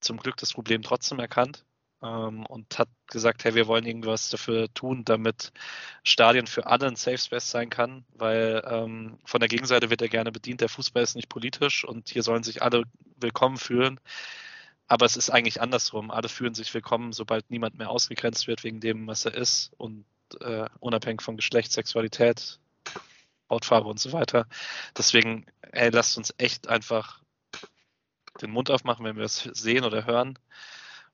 zum 0.00 0.18
Glück 0.18 0.36
das 0.36 0.52
Problem 0.52 0.82
trotzdem 0.82 1.18
erkannt 1.18 1.64
ähm, 2.02 2.46
und 2.46 2.78
hat 2.78 2.88
gesagt, 3.08 3.44
hey, 3.44 3.54
wir 3.54 3.66
wollen 3.66 3.86
irgendwas 3.86 4.28
dafür 4.28 4.72
tun, 4.74 5.04
damit 5.04 5.52
Stadien 6.04 6.46
für 6.46 6.66
alle 6.66 6.86
ein 6.86 6.96
Safe 6.96 7.18
Space 7.18 7.50
sein 7.50 7.70
kann, 7.70 8.04
weil 8.14 8.62
ähm, 8.66 9.18
von 9.24 9.40
der 9.40 9.48
Gegenseite 9.48 9.90
wird 9.90 10.02
ja 10.02 10.08
gerne 10.08 10.32
bedient, 10.32 10.60
der 10.60 10.68
Fußball 10.68 11.02
ist 11.02 11.16
nicht 11.16 11.28
politisch 11.28 11.84
und 11.84 12.08
hier 12.10 12.22
sollen 12.22 12.44
sich 12.44 12.62
alle 12.62 12.84
willkommen 13.16 13.56
fühlen 13.56 14.00
aber 14.86 15.06
es 15.06 15.16
ist 15.16 15.30
eigentlich 15.30 15.60
andersrum. 15.60 16.10
Alle 16.10 16.28
fühlen 16.28 16.54
sich 16.54 16.72
willkommen, 16.74 17.12
sobald 17.12 17.50
niemand 17.50 17.78
mehr 17.78 17.90
ausgegrenzt 17.90 18.46
wird 18.46 18.64
wegen 18.64 18.80
dem, 18.80 19.06
was 19.06 19.24
er 19.24 19.34
ist 19.34 19.72
und 19.78 20.04
äh, 20.40 20.66
unabhängig 20.80 21.22
von 21.22 21.36
Geschlecht, 21.36 21.72
Sexualität, 21.72 22.58
Hautfarbe 23.48 23.88
und 23.88 24.00
so 24.00 24.12
weiter. 24.12 24.46
Deswegen, 24.96 25.46
ey, 25.72 25.90
lasst 25.90 26.18
uns 26.18 26.34
echt 26.38 26.68
einfach 26.68 27.20
den 28.42 28.50
Mund 28.50 28.70
aufmachen, 28.70 29.04
wenn 29.04 29.16
wir 29.16 29.24
es 29.24 29.38
sehen 29.38 29.84
oder 29.84 30.06
hören. 30.06 30.38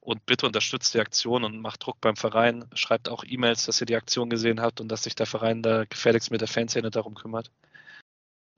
Und 0.01 0.25
bitte 0.25 0.47
unterstützt 0.47 0.95
die 0.95 1.01
Aktion 1.01 1.45
und 1.45 1.61
macht 1.61 1.85
Druck 1.85 2.01
beim 2.01 2.17
Verein. 2.17 2.65
Schreibt 2.73 3.11
auch 3.11 3.23
E-Mails, 3.23 3.67
dass 3.67 3.81
ihr 3.83 3.87
die 3.87 3.97
Aktion 3.97 4.31
gesehen 4.31 4.61
habt 4.61 4.81
und 4.81 4.89
dass 4.89 5.03
sich 5.03 5.15
der 5.15 5.27
Verein 5.27 5.63
da 5.63 5.85
gefälligst 5.85 6.31
mit 6.31 6.41
der 6.41 6.49
Fanszene 6.49 6.91
darum 6.91 7.15
kümmert. 7.15 7.51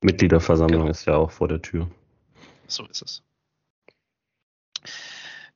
Mitgliederversammlung 0.03 0.83
genau. 0.83 0.91
ist 0.91 1.05
ja 1.05 1.17
auch 1.17 1.33
vor 1.33 1.49
der 1.49 1.61
Tür. 1.61 1.91
So 2.69 2.87
ist 2.87 3.03
es. 3.03 3.23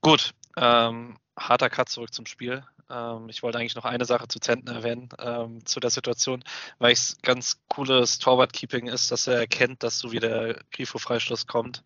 Gut, 0.00 0.34
ähm, 0.56 1.18
harter 1.36 1.70
Cut 1.70 1.88
zurück 1.88 2.14
zum 2.14 2.26
Spiel. 2.26 2.64
Ähm, 2.90 3.28
ich 3.28 3.42
wollte 3.42 3.58
eigentlich 3.58 3.74
noch 3.74 3.84
eine 3.84 4.04
Sache 4.04 4.28
zu 4.28 4.38
Zentner 4.40 4.74
erwähnen, 4.74 5.08
ähm, 5.18 5.64
zu 5.66 5.80
der 5.80 5.90
Situation, 5.90 6.44
weil 6.78 6.92
es 6.92 7.18
ganz 7.22 7.60
cooles 7.68 8.18
Torwart-Keeping 8.18 8.86
ist, 8.86 9.10
dass 9.10 9.26
er 9.26 9.38
erkennt, 9.38 9.82
dass 9.82 9.98
so 9.98 10.12
wie 10.12 10.20
der 10.20 10.62
Grifo-Freischluss 10.72 11.46
kommt, 11.46 11.82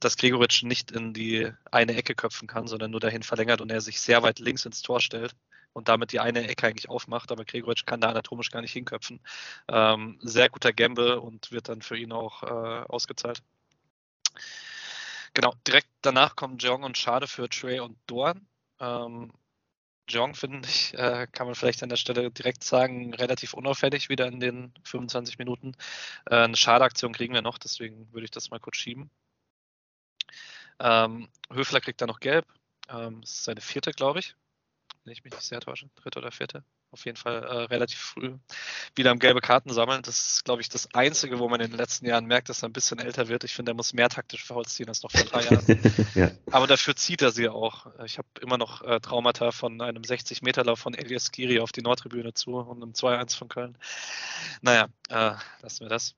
dass 0.00 0.16
Gregoritsch 0.16 0.62
nicht 0.62 0.90
in 0.90 1.12
die 1.12 1.50
eine 1.70 1.96
Ecke 1.96 2.14
köpfen 2.14 2.48
kann, 2.48 2.68
sondern 2.68 2.90
nur 2.90 3.00
dahin 3.00 3.22
verlängert 3.22 3.60
und 3.60 3.70
er 3.70 3.80
sich 3.80 4.00
sehr 4.00 4.22
weit 4.22 4.38
links 4.38 4.64
ins 4.64 4.82
Tor 4.82 5.00
stellt 5.00 5.34
und 5.72 5.88
damit 5.88 6.12
die 6.12 6.20
eine 6.20 6.48
Ecke 6.48 6.66
eigentlich 6.66 6.88
aufmacht, 6.88 7.30
aber 7.32 7.44
Gregoritsch 7.44 7.84
kann 7.86 8.00
da 8.00 8.10
anatomisch 8.10 8.50
gar 8.50 8.62
nicht 8.62 8.72
hinköpfen. 8.72 9.20
Ähm, 9.68 10.18
sehr 10.22 10.48
guter 10.48 10.72
Gamble 10.72 11.20
und 11.20 11.52
wird 11.52 11.68
dann 11.68 11.82
für 11.82 11.96
ihn 11.96 12.12
auch 12.12 12.42
äh, 12.42 12.84
ausgezahlt. 12.88 13.42
Genau, 15.38 15.54
direkt 15.68 15.88
danach 16.02 16.34
kommen 16.34 16.58
Jong 16.58 16.82
und 16.82 16.98
Schade 16.98 17.28
für 17.28 17.48
Trey 17.48 17.78
und 17.78 17.96
Dorn. 18.08 18.48
Ähm, 18.80 19.32
Jong, 20.08 20.34
finde 20.34 20.68
ich, 20.68 20.94
äh, 20.98 21.28
kann 21.30 21.46
man 21.46 21.54
vielleicht 21.54 21.82
an 21.84 21.90
der 21.90 21.96
Stelle 21.96 22.32
direkt 22.32 22.64
sagen, 22.64 23.14
relativ 23.14 23.54
unauffällig 23.54 24.08
wieder 24.08 24.26
in 24.26 24.40
den 24.40 24.74
25 24.82 25.38
Minuten. 25.38 25.76
Äh, 26.26 26.36
eine 26.38 26.56
Schade-Aktion 26.56 27.12
kriegen 27.12 27.34
wir 27.34 27.42
noch, 27.42 27.58
deswegen 27.58 28.12
würde 28.12 28.24
ich 28.24 28.32
das 28.32 28.50
mal 28.50 28.58
kurz 28.58 28.78
schieben. 28.78 29.10
Ähm, 30.80 31.28
Höfler 31.52 31.80
kriegt 31.80 32.00
da 32.02 32.06
noch 32.06 32.18
gelb. 32.18 32.44
Ähm, 32.88 33.20
das 33.20 33.30
ist 33.30 33.44
seine 33.44 33.60
vierte, 33.60 33.92
glaube 33.92 34.18
ich. 34.18 34.34
Wenn 35.08 35.12
ich 35.12 35.24
mich 35.24 35.32
nicht 35.32 35.42
sehr 35.42 35.60
täusche. 35.60 35.88
Dritte 35.96 36.18
oder 36.18 36.30
vierte 36.30 36.62
auf 36.90 37.06
jeden 37.06 37.16
Fall 37.16 37.42
äh, 37.42 37.64
relativ 37.64 37.98
früh 37.98 38.34
wieder 38.94 39.10
am 39.10 39.18
gelbe 39.18 39.40
Karten 39.40 39.72
sammeln. 39.72 40.02
Das 40.02 40.34
ist, 40.34 40.44
glaube 40.44 40.60
ich, 40.60 40.68
das 40.68 40.94
Einzige, 40.94 41.38
wo 41.38 41.48
man 41.48 41.60
in 41.60 41.70
den 41.70 41.78
letzten 41.78 42.04
Jahren 42.04 42.26
merkt, 42.26 42.50
dass 42.50 42.62
er 42.62 42.68
ein 42.68 42.74
bisschen 42.74 42.98
älter 42.98 43.28
wird. 43.28 43.42
Ich 43.44 43.54
finde, 43.54 43.72
er 43.72 43.74
muss 43.74 43.94
mehr 43.94 44.10
taktische 44.10 44.44
Fouls 44.44 44.74
ziehen 44.74 44.88
als 44.88 45.02
noch 45.02 45.10
vor 45.10 45.24
drei 45.24 45.44
Jahren. 45.44 45.64
ja. 46.14 46.30
Aber 46.50 46.66
dafür 46.66 46.94
zieht 46.94 47.22
er 47.22 47.30
sie 47.30 47.48
auch. 47.48 47.86
Ich 48.04 48.18
habe 48.18 48.28
immer 48.42 48.58
noch 48.58 48.82
äh, 48.82 49.00
Traumata 49.00 49.50
von 49.50 49.80
einem 49.80 50.02
60-Meter-Lauf 50.02 50.78
von 50.78 50.92
Elias 50.92 51.32
Giri 51.32 51.60
auf 51.60 51.72
die 51.72 51.80
Nordtribüne 51.80 52.34
zu 52.34 52.56
und 52.56 52.82
einem 52.82 52.92
2-1 52.92 53.38
von 53.38 53.48
Köln. 53.48 53.78
Naja, 54.60 54.88
äh, 55.08 55.32
lassen 55.62 55.80
wir 55.80 55.88
das. 55.88 56.14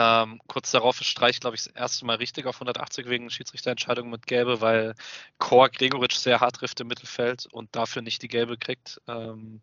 Ähm, 0.00 0.40
kurz 0.46 0.70
darauf 0.70 1.00
ist 1.00 1.08
Streich, 1.08 1.40
glaube 1.40 1.56
ich, 1.56 1.64
das 1.64 1.74
erste 1.74 2.06
Mal 2.06 2.16
richtig 2.18 2.46
auf 2.46 2.56
180 2.56 3.08
wegen 3.08 3.30
Schiedsrichterentscheidung 3.30 4.10
mit 4.10 4.28
Gelbe, 4.28 4.60
weil 4.60 4.94
Kor 5.38 5.68
Gregoritsch 5.70 6.14
sehr 6.14 6.38
hart 6.38 6.54
trifft 6.56 6.78
im 6.78 6.86
Mittelfeld 6.86 7.46
und 7.50 7.74
dafür 7.74 8.00
nicht 8.02 8.22
die 8.22 8.28
Gelbe 8.28 8.56
kriegt. 8.58 9.00
Ähm, 9.08 9.60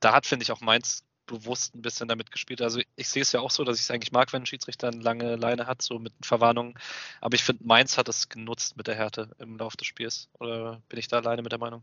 da 0.00 0.14
hat, 0.14 0.24
finde 0.24 0.44
ich, 0.44 0.52
auch 0.52 0.62
Mainz 0.62 1.04
bewusst 1.26 1.74
ein 1.74 1.82
bisschen 1.82 2.08
damit 2.08 2.30
gespielt. 2.30 2.62
Also 2.62 2.80
ich 2.96 3.08
sehe 3.08 3.20
es 3.20 3.32
ja 3.32 3.40
auch 3.40 3.50
so, 3.50 3.62
dass 3.64 3.76
ich 3.76 3.82
es 3.82 3.90
eigentlich 3.90 4.12
mag, 4.12 4.32
wenn 4.32 4.42
ein 4.44 4.46
Schiedsrichter 4.46 4.88
eine 4.88 5.02
lange 5.02 5.36
Leine 5.36 5.66
hat, 5.66 5.82
so 5.82 5.98
mit 5.98 6.14
Verwarnungen. 6.22 6.74
Aber 7.20 7.34
ich 7.34 7.44
finde, 7.44 7.64
Mainz 7.66 7.98
hat 7.98 8.08
es 8.08 8.30
genutzt 8.30 8.78
mit 8.78 8.86
der 8.86 8.94
Härte 8.96 9.36
im 9.38 9.58
Laufe 9.58 9.76
des 9.76 9.86
Spiels. 9.86 10.30
Oder 10.40 10.82
bin 10.88 10.98
ich 10.98 11.08
da 11.08 11.18
alleine 11.18 11.42
mit 11.42 11.52
der 11.52 11.58
Meinung? 11.58 11.82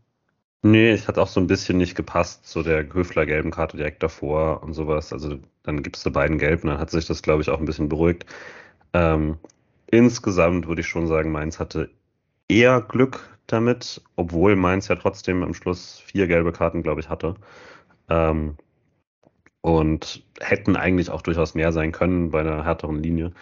Nee, 0.62 0.90
es 0.90 1.06
hat 1.06 1.18
auch 1.18 1.28
so 1.28 1.38
ein 1.40 1.46
bisschen 1.46 1.78
nicht 1.78 1.94
gepasst, 1.94 2.46
so 2.48 2.62
der 2.62 2.92
Höfler-gelben 2.92 3.50
Karte 3.52 3.76
direkt 3.76 4.02
davor 4.02 4.62
und 4.62 4.72
sowas. 4.72 5.12
Also 5.12 5.38
dann 5.62 5.82
gibt 5.82 5.96
es 5.96 6.02
die 6.02 6.10
beiden 6.10 6.38
gelb 6.38 6.64
und 6.64 6.70
dann 6.70 6.78
hat 6.78 6.90
sich 6.90 7.06
das, 7.06 7.22
glaube 7.22 7.42
ich, 7.42 7.50
auch 7.50 7.58
ein 7.60 7.64
bisschen 7.66 7.88
beruhigt. 7.88 8.26
Ähm, 8.92 9.38
insgesamt 9.88 10.66
würde 10.68 10.80
ich 10.82 10.88
schon 10.88 11.06
sagen, 11.06 11.30
Mainz 11.32 11.60
hatte 11.60 11.90
eher 12.48 12.80
Glück 12.82 13.38
damit, 13.46 14.02
obwohl 14.16 14.56
Mainz 14.56 14.88
ja 14.88 14.96
trotzdem 14.96 15.42
am 15.44 15.54
Schluss 15.54 16.00
vier 16.00 16.26
gelbe 16.28 16.52
Karten, 16.52 16.82
glaube 16.82 17.00
ich, 17.00 17.08
hatte. 17.10 17.36
Ähm, 18.10 18.56
und 19.60 20.24
hätten 20.40 20.76
eigentlich 20.76 21.10
auch 21.10 21.22
durchaus 21.22 21.54
mehr 21.54 21.72
sein 21.72 21.92
können 21.92 22.30
bei 22.30 22.40
einer 22.40 22.64
härteren 22.64 23.02
Linie. 23.02 23.32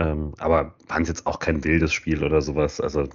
Ähm, 0.00 0.32
aber 0.38 0.74
waren 0.88 1.02
es 1.02 1.08
jetzt 1.08 1.26
auch 1.26 1.38
kein 1.40 1.62
wildes 1.62 1.92
Spiel 1.92 2.24
oder 2.24 2.40
sowas. 2.40 2.80
Also 2.80 3.06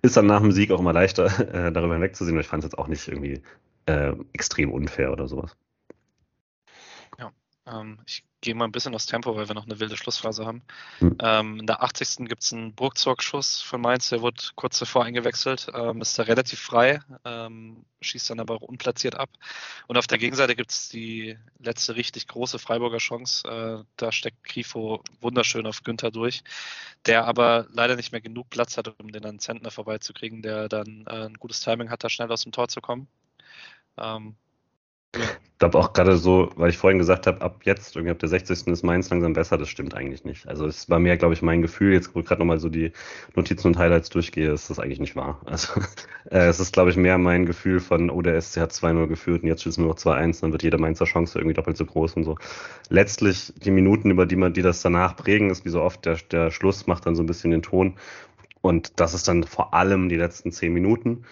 ist 0.00 0.16
dann 0.16 0.26
nach 0.26 0.40
dem 0.40 0.52
Sieg 0.52 0.70
auch 0.70 0.80
immer 0.80 0.94
leichter, 0.94 1.26
äh, 1.54 1.70
darüber 1.72 1.94
hinwegzusehen. 1.94 2.40
Ich 2.40 2.46
fand 2.46 2.64
es 2.64 2.70
jetzt 2.70 2.78
auch 2.78 2.88
nicht 2.88 3.06
irgendwie 3.08 3.42
äh, 3.86 4.14
extrem 4.32 4.72
unfair 4.72 5.12
oder 5.12 5.28
sowas. 5.28 5.54
Ja, 7.66 7.80
ähm, 7.80 7.98
ich 8.06 8.24
gehe 8.44 8.54
mal 8.54 8.66
ein 8.66 8.72
bisschen 8.72 8.94
aus 8.94 9.06
Tempo, 9.06 9.34
weil 9.36 9.48
wir 9.48 9.54
noch 9.54 9.64
eine 9.64 9.80
wilde 9.80 9.96
Schlussphase 9.96 10.44
haben. 10.44 10.62
Mhm. 11.00 11.16
Ähm, 11.20 11.60
in 11.60 11.66
der 11.66 11.82
80. 11.82 12.28
gibt 12.28 12.42
es 12.42 12.52
einen 12.52 12.74
Burgzorg-Schuss 12.74 13.62
von 13.62 13.80
Mainz, 13.80 14.10
der 14.10 14.22
wird 14.22 14.52
kurz 14.54 14.78
davor 14.78 15.04
eingewechselt, 15.04 15.68
ähm, 15.74 16.02
ist 16.02 16.18
da 16.18 16.24
relativ 16.24 16.60
frei, 16.60 17.00
ähm, 17.24 17.84
schießt 18.02 18.28
dann 18.28 18.40
aber 18.40 18.56
auch 18.56 18.60
unplatziert 18.60 19.14
ab. 19.14 19.30
Und 19.86 19.96
auf 19.96 20.06
der 20.06 20.18
Gegenseite 20.18 20.56
gibt 20.56 20.70
es 20.70 20.90
die 20.90 21.38
letzte 21.58 21.96
richtig 21.96 22.28
große 22.28 22.58
Freiburger 22.58 22.98
Chance. 22.98 23.48
Äh, 23.48 23.84
da 23.96 24.12
steckt 24.12 24.44
Grifo 24.44 25.02
wunderschön 25.22 25.66
auf 25.66 25.82
Günther 25.82 26.10
durch, 26.10 26.44
der 27.06 27.24
aber 27.24 27.66
leider 27.70 27.96
nicht 27.96 28.12
mehr 28.12 28.20
genug 28.20 28.50
Platz 28.50 28.76
hat, 28.76 28.94
um 29.00 29.10
den 29.10 29.24
an 29.24 29.38
Zentner 29.38 29.70
vorbeizukriegen, 29.70 30.42
der 30.42 30.68
dann 30.68 31.06
äh, 31.06 31.26
ein 31.26 31.34
gutes 31.34 31.60
Timing 31.60 31.88
hat, 31.88 32.04
da 32.04 32.10
schnell 32.10 32.30
aus 32.30 32.42
dem 32.42 32.52
Tor 32.52 32.68
zu 32.68 32.82
kommen. 32.82 33.08
Ähm, 33.96 34.36
ich 35.14 35.22
glaube 35.64 35.78
auch 35.78 35.94
gerade 35.94 36.18
so, 36.18 36.50
weil 36.56 36.68
ich 36.68 36.76
vorhin 36.76 36.98
gesagt 36.98 37.26
habe, 37.26 37.40
ab 37.40 37.62
jetzt, 37.64 37.96
irgendwie 37.96 38.10
ab 38.10 38.18
der 38.18 38.28
60. 38.28 38.66
ist 38.66 38.82
Mainz 38.82 39.08
langsam 39.08 39.32
besser, 39.32 39.56
das 39.56 39.70
stimmt 39.70 39.94
eigentlich 39.94 40.22
nicht. 40.22 40.46
Also 40.46 40.66
es 40.66 40.90
war 40.90 40.98
mehr, 40.98 41.16
glaube 41.16 41.32
ich, 41.32 41.40
mein 41.40 41.62
Gefühl, 41.62 41.94
jetzt 41.94 42.14
wo 42.14 42.20
ich 42.20 42.26
gerade 42.26 42.40
nochmal 42.42 42.58
so 42.58 42.68
die 42.68 42.92
Notizen 43.34 43.68
und 43.68 43.78
Highlights 43.78 44.10
durchgehe, 44.10 44.52
ist 44.52 44.68
das 44.68 44.78
eigentlich 44.78 45.00
nicht 45.00 45.16
wahr. 45.16 45.40
Also 45.54 45.80
äh, 46.30 46.48
es 46.48 46.60
ist, 46.60 46.72
glaube 46.74 46.90
ich, 46.90 46.96
mehr 46.96 47.16
mein 47.16 47.46
Gefühl 47.46 47.80
von, 47.80 48.10
oh, 48.10 48.20
der 48.20 48.38
SC 48.40 48.60
hat 48.60 48.72
2-0 48.72 49.06
geführt 49.06 49.42
und 49.42 49.48
jetzt 49.48 49.64
es 49.64 49.78
nur 49.78 49.88
noch 49.88 49.96
2-1, 49.96 50.42
dann 50.42 50.52
wird 50.52 50.64
jede 50.64 50.76
Mainzer 50.76 51.06
Chance 51.06 51.38
irgendwie 51.38 51.54
doppelt 51.54 51.76
so 51.76 51.86
groß 51.86 52.14
und 52.14 52.24
so. 52.24 52.36
Letztlich, 52.90 53.54
die 53.56 53.70
Minuten, 53.70 54.10
über 54.10 54.26
die 54.26 54.36
man, 54.36 54.52
die 54.52 54.62
das 54.62 54.82
danach 54.82 55.16
prägen, 55.16 55.48
ist 55.48 55.64
wie 55.64 55.70
so 55.70 55.80
oft, 55.80 56.04
der, 56.04 56.16
der 56.30 56.50
Schluss 56.50 56.86
macht 56.86 57.06
dann 57.06 57.14
so 57.14 57.22
ein 57.22 57.26
bisschen 57.26 57.52
den 57.52 57.62
Ton. 57.62 57.94
Und 58.60 59.00
das 59.00 59.14
ist 59.14 59.28
dann 59.28 59.44
vor 59.44 59.72
allem 59.72 60.08
die 60.08 60.16
letzten 60.16 60.52
zehn 60.52 60.74
Minuten. 60.74 61.24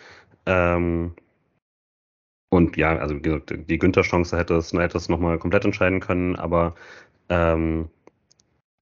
Ähm, 0.46 1.14
und 2.52 2.76
ja, 2.76 2.98
also 2.98 3.14
die 3.14 3.78
Günther-Chance 3.78 4.36
hätte 4.36 4.56
es, 4.56 4.74
hätte 4.74 4.98
es 4.98 5.08
nochmal 5.08 5.38
komplett 5.38 5.64
entscheiden 5.64 6.00
können, 6.00 6.36
aber 6.36 6.74
ähm, 7.30 7.88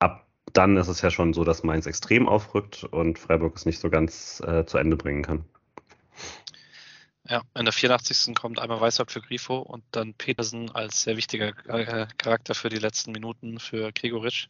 ab 0.01 0.27
dann 0.53 0.77
ist 0.77 0.89
es 0.89 1.03
ja 1.03 1.11
schon 1.13 1.33
so, 1.33 1.45
dass 1.45 1.63
Mainz 1.63 1.87
extrem 1.87 2.29
aufrückt 2.29 2.83
und 2.83 3.21
Freiburg 3.21 3.55
es 3.55 3.67
nicht 3.67 3.79
so 3.79 3.89
ganz 3.89 4.43
äh, 4.45 4.67
zu 4.67 4.77
Ende 4.77 4.97
bringen 4.97 5.23
kann. 5.23 5.45
Ja, 7.29 7.43
in 7.57 7.65
der 7.65 7.73
84. 7.73 8.35
kommt 8.35 8.59
einmal 8.59 8.81
Weißhaupt 8.81 9.13
für 9.13 9.21
Grifo 9.21 9.59
und 9.59 9.85
dann 9.93 10.15
Petersen 10.15 10.73
als 10.73 11.03
sehr 11.03 11.17
wichtiger 11.17 11.53
äh, 11.69 12.09
Charakter 12.19 12.57
für 12.57 12.71
die 12.71 12.79
letzten 12.79 13.13
Minuten 13.13 13.61
für 13.61 13.93
Gregoritsch. 13.93 14.49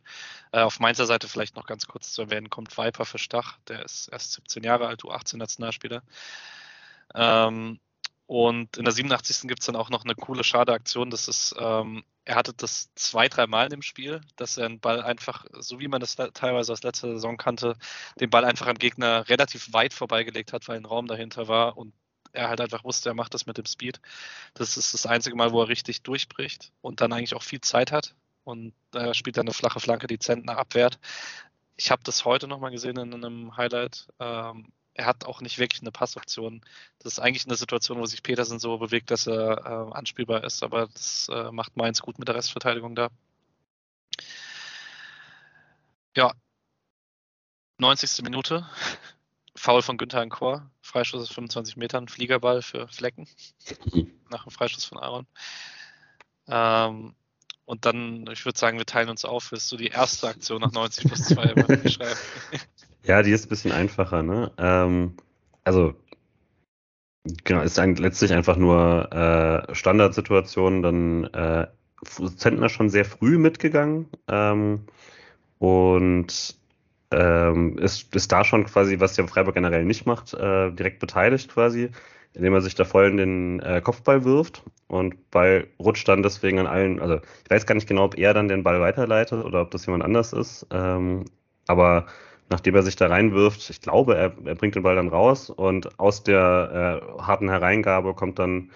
Äh, 0.53 0.61
auf 0.61 0.81
Mainzer 0.81 1.05
Seite 1.05 1.29
vielleicht 1.29 1.57
noch 1.57 1.66
ganz 1.66 1.87
kurz 1.87 2.11
zu 2.14 2.23
erwähnen, 2.23 2.49
kommt 2.49 2.79
Viper 2.79 3.05
für 3.05 3.18
Stach, 3.18 3.59
der 3.68 3.85
ist 3.85 4.09
erst 4.11 4.33
17 4.33 4.62
Jahre 4.62 4.87
alt, 4.87 5.03
U18-Nationalspieler. 5.03 6.03
Ähm, 7.14 7.81
und 8.31 8.76
in 8.76 8.85
der 8.85 8.93
87. 8.93 9.49
gibt 9.49 9.59
es 9.59 9.66
dann 9.66 9.74
auch 9.74 9.91
noch 9.91 10.05
eine 10.05 10.14
coole 10.14 10.45
Schade-Aktion. 10.45 11.11
Das 11.11 11.26
ist, 11.26 11.53
ähm, 11.59 12.05
er 12.24 12.37
hatte 12.37 12.53
das 12.55 12.89
zwei, 12.95 13.28
drei 13.28 13.49
Mal 13.49 13.64
in 13.64 13.70
dem 13.70 13.83
Spiel, 13.83 14.20
dass 14.37 14.57
er 14.57 14.68
den 14.68 14.78
Ball 14.78 15.03
einfach, 15.03 15.47
so 15.59 15.81
wie 15.81 15.89
man 15.89 16.01
das 16.01 16.14
teilweise 16.14 16.72
aus 16.72 16.85
letzter 16.85 17.09
Saison 17.09 17.37
kannte, 17.37 17.76
den 18.20 18.31
Ball 18.31 18.45
einfach 18.45 18.68
am 18.68 18.78
Gegner 18.78 19.28
relativ 19.28 19.72
weit 19.72 19.93
vorbeigelegt 19.93 20.53
hat, 20.53 20.68
weil 20.68 20.76
ein 20.76 20.85
Raum 20.85 21.09
dahinter 21.09 21.49
war 21.49 21.76
und 21.76 21.93
er 22.31 22.49
halt 22.49 22.61
einfach 22.61 22.85
wusste, 22.85 23.09
er 23.09 23.14
macht 23.14 23.35
das 23.35 23.47
mit 23.47 23.59
dem 23.59 23.66
Speed. 23.66 24.01
Das 24.55 24.76
ist 24.76 24.95
das 24.95 25.07
einzige 25.07 25.35
Mal, 25.35 25.51
wo 25.51 25.62
er 25.62 25.68
richtig 25.68 26.03
durchbricht 26.05 26.70
und 26.83 27.01
dann 27.01 27.12
eigentlich 27.12 27.35
auch 27.35 27.43
viel 27.43 27.61
Zeit 27.61 27.91
hat. 27.91 28.14
Und 28.45 28.74
er 28.95 29.12
spielt 29.14 29.39
dann 29.39 29.49
eine 29.49 29.55
flache 29.55 29.81
Flanke, 29.81 30.07
die 30.07 30.20
Zentner 30.20 30.57
abwehrt. 30.57 31.01
Ich 31.74 31.91
habe 31.91 32.05
das 32.05 32.24
heute 32.24 32.47
nochmal 32.47 32.70
gesehen 32.70 32.97
in 32.97 33.12
einem 33.12 33.57
Highlight. 33.57 34.07
Ähm, 34.20 34.70
er 35.01 35.07
hat 35.07 35.24
auch 35.24 35.40
nicht 35.40 35.59
wirklich 35.59 35.80
eine 35.80 35.92
Passoption. 35.92 36.61
Das 36.98 37.14
ist 37.14 37.18
eigentlich 37.20 37.46
eine 37.46 37.57
Situation, 37.57 37.98
wo 37.98 38.07
sich 38.07 38.22
Petersen 38.22 38.59
so 38.59 38.76
bewegt, 38.76 39.11
dass 39.11 39.26
er 39.26 39.64
äh, 39.64 39.94
anspielbar 39.96 40.44
ist, 40.44 40.62
aber 40.62 40.88
das 40.88 41.28
äh, 41.32 41.51
macht 41.51 41.76
Mainz 41.76 42.03
gut 42.03 42.18
mit 42.18 42.28
der 42.28 42.34
Restverteidigung 42.34 42.94
da. 42.94 43.09
Ja, 46.14 46.32
90. 47.78 48.22
Minute. 48.24 48.68
Foul 49.57 49.80
von 49.80 49.96
Günther 49.96 50.22
in 50.22 50.28
Chor. 50.28 50.70
Freischuss 50.82 51.22
aus 51.22 51.30
25 51.30 51.76
Metern. 51.78 52.09
Fliegerball 52.09 52.61
für 52.61 52.86
Flecken. 52.88 53.26
Nach 54.28 54.44
dem 54.44 54.53
Freischuss 54.53 54.84
von 54.84 54.98
Aaron. 54.98 55.26
Ähm, 56.46 57.14
und 57.64 57.86
dann, 57.86 58.26
ich 58.30 58.44
würde 58.44 58.59
sagen, 58.59 58.76
wir 58.76 58.84
teilen 58.84 59.09
uns 59.09 59.24
auf. 59.24 59.51
Willst 59.53 59.72
du 59.72 59.78
die 59.78 59.88
erste 59.88 60.28
Aktion 60.28 60.61
nach 60.61 60.72
90 60.72 61.07
plus 61.07 61.24
2 61.24 61.55
beschreiben? 61.55 62.18
Ja, 63.05 63.22
die 63.22 63.30
ist 63.32 63.46
ein 63.46 63.48
bisschen 63.48 63.72
einfacher. 63.72 64.22
Ne? 64.22 64.53
Ähm, 64.59 65.16
also 65.64 65.94
genau, 67.44 67.62
ist 67.62 67.78
dann 67.78 67.96
letztlich 67.96 68.32
einfach 68.32 68.57
nur 68.57 69.12
äh, 69.12 69.74
Standardsituation, 69.74 70.82
dann 70.82 71.24
äh, 71.24 71.66
Zentner 72.36 72.68
schon 72.68 72.88
sehr 72.88 73.05
früh 73.05 73.38
mitgegangen 73.38 74.09
ähm, 74.28 74.86
und 75.59 76.57
ähm, 77.12 77.78
ist, 77.78 78.14
ist 78.14 78.32
da 78.32 78.44
schon 78.44 78.64
quasi, 78.66 79.01
was 79.01 79.16
ja 79.16 79.26
Freiburg 79.26 79.55
generell 79.55 79.84
nicht 79.84 80.07
macht, 80.07 80.34
äh, 80.34 80.72
direkt 80.72 81.01
beteiligt 81.01 81.51
quasi, 81.53 81.90
indem 82.34 82.55
er 82.55 82.62
sich 82.62 82.74
da 82.74 82.84
voll 82.84 83.07
in 83.09 83.16
den 83.18 83.61
äh, 83.61 83.80
Kopfball 83.82 84.24
wirft 84.24 84.62
und 84.88 85.30
Ball 85.30 85.68
rutscht 85.80 86.09
dann 86.09 86.22
deswegen 86.22 86.59
an 86.61 86.66
allen, 86.66 87.01
also 87.01 87.16
ich 87.44 87.51
weiß 87.51 87.66
gar 87.66 87.74
nicht 87.74 87.88
genau, 87.88 88.05
ob 88.05 88.18
er 88.18 88.34
dann 88.34 88.48
den 88.48 88.62
Ball 88.64 88.80
weiterleitet 88.80 89.44
oder 89.44 89.62
ob 89.62 89.70
das 89.72 89.86
jemand 89.86 90.05
anders 90.05 90.32
ist, 90.32 90.66
ähm, 90.70 91.24
aber 91.66 92.07
nachdem 92.51 92.74
er 92.74 92.82
sich 92.82 92.96
da 92.96 93.07
reinwirft, 93.07 93.70
ich 93.70 93.80
glaube, 93.80 94.16
er, 94.16 94.32
er 94.44 94.55
bringt 94.55 94.74
den 94.74 94.82
Ball 94.82 94.96
dann 94.96 95.09
raus 95.09 95.51
und 95.51 95.98
aus 95.98 96.22
der 96.22 97.01
äh, 97.18 97.22
harten 97.22 97.48
Hereingabe 97.48 98.14
kommt 98.14 98.38
dann 98.38 98.70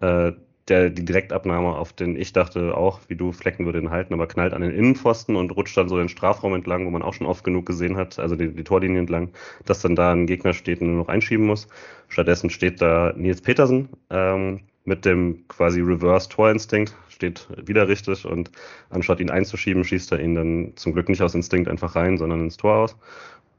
äh, 0.00 0.32
der, 0.68 0.90
die 0.90 1.04
Direktabnahme 1.04 1.76
auf 1.76 1.92
den, 1.92 2.16
ich 2.16 2.32
dachte 2.32 2.76
auch, 2.76 3.00
wie 3.08 3.14
du, 3.14 3.32
Flecken 3.32 3.66
würde 3.66 3.78
ihn 3.78 3.90
halten, 3.90 4.14
aber 4.14 4.26
knallt 4.26 4.52
an 4.52 4.62
den 4.62 4.72
Innenpfosten 4.72 5.36
und 5.36 5.50
rutscht 5.52 5.76
dann 5.76 5.88
so 5.88 5.96
den 5.96 6.08
Strafraum 6.08 6.54
entlang, 6.54 6.86
wo 6.86 6.90
man 6.90 7.02
auch 7.02 7.14
schon 7.14 7.26
oft 7.26 7.44
genug 7.44 7.66
gesehen 7.66 7.96
hat, 7.96 8.18
also 8.18 8.34
die, 8.36 8.48
die 8.48 8.64
Torlinie 8.64 9.00
entlang, 9.00 9.30
dass 9.64 9.80
dann 9.80 9.94
da 9.94 10.12
ein 10.12 10.26
Gegner 10.26 10.54
steht 10.54 10.80
und 10.80 10.88
nur 10.88 10.96
noch 10.96 11.08
einschieben 11.08 11.46
muss. 11.46 11.68
Stattdessen 12.08 12.50
steht 12.50 12.80
da 12.80 13.12
Nils 13.16 13.42
Petersen 13.42 13.90
ähm, 14.10 14.60
mit 14.86 15.04
dem 15.04 15.46
quasi 15.48 15.80
Reverse-Torinstinkt, 15.80 16.94
steht 17.08 17.46
wieder 17.66 17.88
richtig 17.88 18.24
und 18.24 18.50
anstatt 18.88 19.20
ihn 19.20 19.30
einzuschieben, 19.30 19.84
schießt 19.84 20.12
er 20.12 20.20
ihn 20.20 20.34
dann 20.34 20.72
zum 20.76 20.92
Glück 20.92 21.08
nicht 21.08 21.22
aus 21.22 21.34
Instinkt 21.34 21.68
einfach 21.68 21.96
rein, 21.96 22.16
sondern 22.16 22.40
ins 22.40 22.56
Tor 22.56 22.76
aus. 22.76 22.96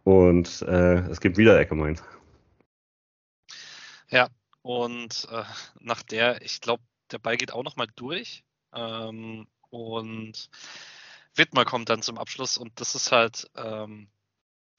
Und 0.04 0.62
äh, 0.62 1.00
es 1.10 1.20
gibt 1.20 1.38
wieder 1.38 1.60
Ecke 1.60 1.76
Mainz. 1.76 2.02
Ja, 4.10 4.30
und 4.62 5.28
äh, 5.30 5.44
nach 5.82 6.02
der, 6.02 6.42
ich 6.42 6.62
glaube, 6.62 6.82
der 7.12 7.20
Ball 7.20 7.36
geht 7.36 7.52
auch 7.52 7.64
nochmal 7.64 7.88
durch. 7.96 8.44
Ähm, 8.74 9.48
und 9.70 10.50
Wittmer 11.36 11.66
kommt 11.66 11.90
dann 11.90 12.02
zum 12.02 12.18
Abschluss 12.18 12.58
und 12.58 12.80
das 12.80 12.96
ist 12.96 13.12
halt, 13.12 13.50
ähm, 13.56 14.08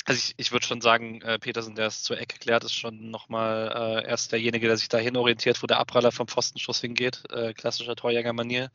also 0.09 0.19
ich, 0.19 0.35
ich 0.39 0.53
würde 0.53 0.67
schon 0.67 0.81
sagen, 0.81 1.21
äh, 1.21 1.39
Petersen, 1.39 1.75
der 1.75 1.87
es 1.87 2.03
zur 2.03 2.19
Ecke 2.19 2.39
klärt, 2.39 2.65
ist 2.65 2.75
schon 2.75 3.11
nochmal 3.11 4.03
äh, 4.05 4.09
erst 4.09 4.33
derjenige, 4.33 4.67
der 4.67 4.79
sich 4.79 4.89
dahin 4.89 5.17
orientiert, 5.19 5.63
wo 5.63 5.67
der 5.67 5.79
Abpraller 5.79 6.13
vom 6.13 6.27
Pfostenschuss 6.27 6.81
hingeht, 6.81 7.25
äh, 7.31 7.53
klassischer 7.53 7.95
Torjäger-Manier. 7.95 8.71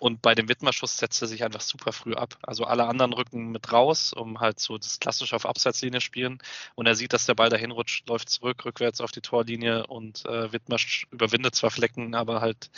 Und 0.00 0.22
bei 0.22 0.34
dem 0.34 0.48
Widmerschuss 0.48 0.96
setzt 0.96 1.22
er 1.22 1.28
sich 1.28 1.44
einfach 1.44 1.60
super 1.60 1.92
früh 1.92 2.14
ab. 2.14 2.38
Also 2.42 2.64
alle 2.64 2.86
anderen 2.86 3.12
rücken 3.12 3.50
mit 3.50 3.72
raus, 3.72 4.12
um 4.12 4.40
halt 4.40 4.60
so 4.60 4.78
das 4.78 5.00
klassische 5.00 5.34
auf 5.34 5.46
Abseitslinie 5.46 6.00
spielen. 6.00 6.38
Und 6.74 6.86
er 6.86 6.94
sieht, 6.94 7.12
dass 7.12 7.26
der 7.26 7.34
Ball 7.34 7.50
dahin 7.50 7.72
rutscht, 7.72 8.08
läuft 8.08 8.28
zurück, 8.28 8.64
rückwärts 8.64 9.00
auf 9.00 9.10
die 9.12 9.20
Torlinie 9.20 9.86
und 9.86 10.24
äh, 10.26 10.52
Wittmer 10.52 10.76
überwindet 11.10 11.54
zwar 11.56 11.70
Flecken, 11.70 12.14
aber 12.14 12.40
halt 12.40 12.70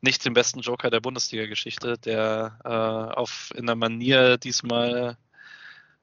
nicht 0.00 0.24
den 0.24 0.34
besten 0.34 0.60
Joker 0.60 0.90
der 0.90 1.00
Bundesliga-Geschichte, 1.00 1.98
der 1.98 2.58
äh, 2.64 3.16
auf 3.16 3.52
in 3.56 3.66
der 3.66 3.76
Manier 3.76 4.36
diesmal 4.36 5.16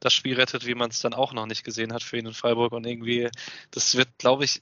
das 0.04 0.14
Spiel 0.14 0.36
rettet, 0.36 0.66
wie 0.66 0.76
man 0.76 0.90
es 0.90 1.00
dann 1.00 1.14
auch 1.14 1.34
noch 1.34 1.46
nicht 1.46 1.64
gesehen 1.64 1.94
hat 1.94 2.04
für 2.04 2.18
ihn 2.18 2.26
in 2.26 2.34
Freiburg. 2.34 2.74
Und 2.74 2.86
irgendwie, 2.86 3.30
das 3.72 3.96
wird, 3.96 4.10
glaube 4.18 4.44
ich, 4.44 4.62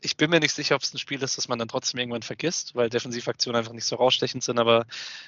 ich 0.00 0.16
bin 0.16 0.30
mir 0.30 0.40
nicht 0.40 0.54
sicher, 0.54 0.76
ob 0.76 0.82
es 0.82 0.94
ein 0.94 0.98
Spiel 0.98 1.22
ist, 1.22 1.38
das 1.38 1.48
man 1.48 1.58
dann 1.58 1.68
trotzdem 1.68 1.98
irgendwann 1.98 2.22
vergisst, 2.22 2.74
weil 2.74 2.88
Defensivaktionen 2.88 3.58
einfach 3.58 3.72
nicht 3.72 3.84
so 3.84 3.96
rausstechend 3.96 4.42
sind, 4.42 4.58
aber 4.58 4.86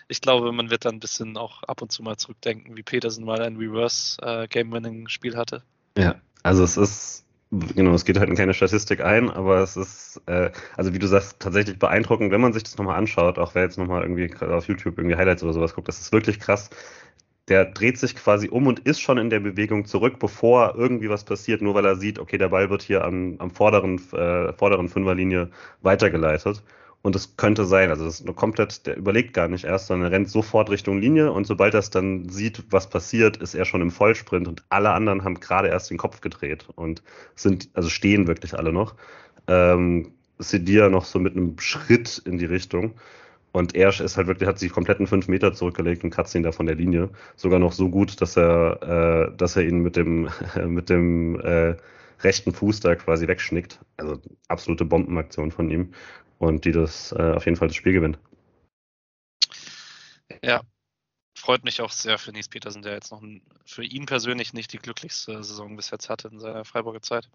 ich 0.08 0.20
glaube, 0.20 0.52
man 0.52 0.70
wird 0.70 0.84
dann 0.84 0.96
ein 0.96 1.00
bisschen 1.00 1.36
auch 1.36 1.62
ab 1.64 1.82
und 1.82 1.90
zu 1.90 2.02
mal 2.02 2.16
zurückdenken, 2.16 2.76
wie 2.76 2.82
Peterson 2.82 3.24
mal 3.24 3.42
ein 3.42 3.56
Reverse-Game-Winning-Spiel 3.56 5.34
äh, 5.34 5.36
hatte. 5.36 5.62
Ja, 5.96 6.20
also 6.42 6.62
es 6.62 6.76
ist, 6.76 7.24
genau, 7.50 7.94
es 7.94 8.04
geht 8.04 8.18
halt 8.18 8.30
in 8.30 8.36
keine 8.36 8.54
Statistik 8.54 9.00
ein, 9.00 9.28
aber 9.28 9.58
es 9.58 9.76
ist, 9.76 10.22
äh, 10.26 10.50
also 10.76 10.94
wie 10.94 10.98
du 10.98 11.08
sagst, 11.08 11.40
tatsächlich 11.40 11.78
beeindruckend, 11.78 12.30
wenn 12.30 12.40
man 12.40 12.52
sich 12.52 12.62
das 12.62 12.78
nochmal 12.78 12.96
anschaut, 12.96 13.38
auch 13.38 13.54
wer 13.54 13.62
jetzt 13.62 13.78
nochmal 13.78 14.02
irgendwie 14.02 14.32
auf 14.44 14.68
YouTube 14.68 14.98
irgendwie 14.98 15.16
Highlights 15.16 15.42
oder 15.42 15.52
sowas 15.52 15.74
guckt, 15.74 15.88
das 15.88 16.00
ist 16.00 16.12
wirklich 16.12 16.38
krass, 16.38 16.70
der 17.48 17.64
dreht 17.66 17.98
sich 17.98 18.14
quasi 18.16 18.48
um 18.48 18.66
und 18.66 18.80
ist 18.80 19.00
schon 19.00 19.18
in 19.18 19.30
der 19.30 19.40
Bewegung 19.40 19.84
zurück, 19.84 20.18
bevor 20.18 20.74
irgendwie 20.76 21.10
was 21.10 21.24
passiert, 21.24 21.62
nur 21.62 21.74
weil 21.74 21.84
er 21.84 21.96
sieht, 21.96 22.18
okay, 22.18 22.38
der 22.38 22.48
Ball 22.48 22.70
wird 22.70 22.82
hier 22.82 23.04
am, 23.04 23.36
am 23.38 23.50
vorderen, 23.50 23.96
äh, 24.12 24.52
vorderen 24.52 24.88
Fünferlinie 24.88 25.50
weitergeleitet. 25.82 26.62
Und 27.02 27.16
es 27.16 27.36
könnte 27.36 27.64
sein, 27.64 27.88
also 27.88 28.04
das 28.04 28.20
ist 28.20 28.26
nur 28.26 28.36
komplett, 28.36 28.86
der 28.86 28.96
überlegt 28.96 29.32
gar 29.32 29.48
nicht 29.48 29.64
erst, 29.64 29.86
sondern 29.86 30.10
er 30.10 30.16
rennt 30.16 30.28
sofort 30.28 30.68
Richtung 30.68 30.98
Linie 30.98 31.32
und 31.32 31.46
sobald 31.46 31.72
er 31.72 31.80
dann 31.80 32.28
sieht, 32.28 32.62
was 32.70 32.90
passiert, 32.90 33.38
ist 33.38 33.54
er 33.54 33.64
schon 33.64 33.80
im 33.80 33.90
Vollsprint 33.90 34.46
und 34.46 34.64
alle 34.68 34.90
anderen 34.90 35.24
haben 35.24 35.40
gerade 35.40 35.68
erst 35.68 35.90
den 35.90 35.96
Kopf 35.96 36.20
gedreht 36.20 36.68
und 36.76 37.02
sind, 37.34 37.70
also 37.72 37.88
stehen 37.88 38.26
wirklich 38.26 38.54
alle 38.54 38.72
noch. 38.72 38.96
Ähm, 39.46 40.12
Sedia 40.38 40.88
noch 40.90 41.04
so 41.06 41.18
mit 41.18 41.36
einem 41.36 41.58
Schritt 41.58 42.22
in 42.26 42.38
die 42.38 42.46
Richtung. 42.46 42.94
Und 43.52 43.74
er 43.74 43.88
ist 43.88 44.16
halt 44.16 44.26
wirklich, 44.26 44.48
hat 44.48 44.58
sich 44.58 44.72
kompletten 44.72 45.06
fünf 45.06 45.26
Meter 45.26 45.52
zurückgelegt 45.52 46.04
und 46.04 46.10
kratzt 46.10 46.34
ihn 46.34 46.42
da 46.42 46.52
von 46.52 46.66
der 46.66 46.76
Linie. 46.76 47.10
Sogar 47.36 47.58
noch 47.58 47.72
so 47.72 47.88
gut, 47.88 48.20
dass 48.20 48.36
er, 48.36 49.30
äh, 49.32 49.36
dass 49.36 49.56
er 49.56 49.64
ihn 49.64 49.80
mit 49.80 49.96
dem, 49.96 50.30
mit 50.66 50.88
dem 50.88 51.40
äh, 51.40 51.76
rechten 52.20 52.52
Fuß 52.52 52.80
da 52.80 52.94
quasi 52.94 53.26
wegschnickt. 53.26 53.80
Also 53.96 54.20
absolute 54.48 54.84
Bombenaktion 54.84 55.50
von 55.50 55.70
ihm. 55.70 55.92
Und 56.38 56.64
die 56.64 56.72
das 56.72 57.12
äh, 57.12 57.32
auf 57.32 57.44
jeden 57.44 57.56
Fall 57.56 57.68
das 57.68 57.76
Spiel 57.76 57.92
gewinnt. 57.92 58.18
Ja, 60.42 60.62
freut 61.36 61.64
mich 61.64 61.80
auch 61.80 61.90
sehr 61.90 62.18
für 62.18 62.32
Nies 62.32 62.48
Petersen, 62.48 62.82
der 62.82 62.94
jetzt 62.94 63.10
noch 63.10 63.20
ein, 63.20 63.42
für 63.66 63.84
ihn 63.84 64.06
persönlich 64.06 64.52
nicht 64.52 64.72
die 64.72 64.78
glücklichste 64.78 65.42
Saison 65.42 65.76
bis 65.76 65.90
jetzt 65.90 66.08
hatte 66.08 66.28
in 66.28 66.38
seiner 66.38 66.64
Freiburger 66.64 67.02
Zeit. 67.02 67.28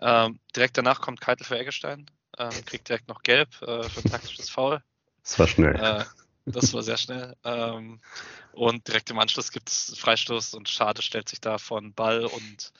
Ähm, 0.00 0.38
direkt 0.54 0.76
danach 0.76 1.00
kommt 1.00 1.20
Keitel 1.20 1.44
für 1.44 1.58
Eggestein, 1.58 2.06
ähm, 2.38 2.50
kriegt 2.66 2.88
direkt 2.88 3.08
noch 3.08 3.22
gelb 3.22 3.50
äh, 3.62 3.82
für 3.88 4.00
ein 4.00 4.10
taktisches 4.10 4.50
Foul. 4.50 4.82
Das 5.22 5.38
war 5.38 5.46
schnell. 5.46 5.76
Äh, 5.76 6.04
das 6.46 6.72
war 6.72 6.82
sehr 6.82 6.96
schnell. 6.96 7.36
Ähm, 7.44 8.00
und 8.52 8.86
direkt 8.88 9.10
im 9.10 9.18
Anschluss 9.18 9.52
gibt 9.52 9.68
es 9.68 9.96
Freistoß 9.98 10.54
und 10.54 10.68
Schade 10.68 11.02
stellt 11.02 11.28
sich 11.28 11.40
da 11.40 11.58
von 11.58 11.92
Ball 11.94 12.24
und 12.24 12.72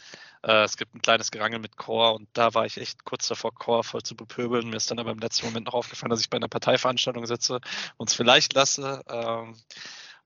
äh, 0.43 0.64
es 0.64 0.76
gibt 0.76 0.95
ein 0.95 1.03
kleines 1.03 1.30
Gerangel 1.30 1.59
mit 1.59 1.76
Chor 1.76 2.14
und 2.14 2.28
da 2.32 2.55
war 2.55 2.66
ich 2.66 2.78
echt 2.78 3.05
kurz 3.05 3.28
davor, 3.28 3.55
Chor 3.55 3.84
voll 3.84 4.03
zu 4.03 4.16
bepöbeln. 4.16 4.68
Mir 4.68 4.76
ist 4.76 4.91
dann 4.91 4.99
aber 4.99 5.12
im 5.12 5.18
letzten 5.18 5.47
Moment 5.47 5.66
noch 5.66 5.74
aufgefallen, 5.74 6.11
dass 6.11 6.20
ich 6.20 6.30
bei 6.30 6.36
einer 6.36 6.49
Parteiveranstaltung 6.49 7.26
sitze 7.26 7.61
und 7.97 8.11
es 8.11 8.16
vielleicht 8.16 8.55
lasse. 8.55 9.03
Ähm, 9.09 9.55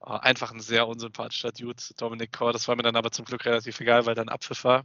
äh, 0.04 0.10
einfach 0.10 0.52
ein 0.52 0.60
sehr 0.60 0.86
unsympathischer 0.88 1.52
Dude, 1.52 1.82
Dominik 1.96 2.32
Chor. 2.32 2.52
Das 2.52 2.68
war 2.68 2.76
mir 2.76 2.82
dann 2.82 2.96
aber 2.96 3.10
zum 3.10 3.24
Glück 3.24 3.44
relativ 3.44 3.80
egal, 3.80 4.06
weil 4.06 4.14
dann 4.14 4.28
Abpfiff 4.28 4.64
war. 4.64 4.84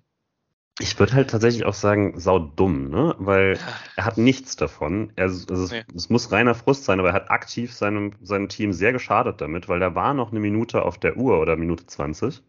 Ich 0.82 0.98
würde 0.98 1.14
halt 1.14 1.30
tatsächlich 1.30 1.66
auch 1.66 1.74
sagen, 1.74 2.14
sau 2.18 2.40
dumm, 2.40 2.90
ne? 2.90 3.14
Weil 3.20 3.60
er 3.98 4.06
hat 4.06 4.18
nichts 4.18 4.56
davon. 4.56 5.12
Er, 5.18 5.26
also 5.26 5.54
es, 5.54 5.72
nee. 5.72 5.84
es, 5.94 6.10
muss 6.10 6.32
reiner 6.32 6.56
Frust 6.56 6.86
sein, 6.86 7.00
aber 7.00 7.10
er 7.10 7.16
hat 7.16 7.30
aktiv 7.30 7.74
seinem, 7.74 8.14
seinem 8.22 8.48
Team 8.48 8.72
sehr 8.72 8.94
geschadet 8.94 9.42
damit, 9.42 9.68
weil 9.68 9.82
da 9.82 9.94
war 9.94 10.14
noch 10.14 10.32
eine 10.32 10.40
Minute 10.40 10.84
auf 10.84 10.98
der 10.98 11.18
Uhr 11.18 11.40
oder 11.40 11.58
Minute 11.58 11.86
20. 11.86 12.42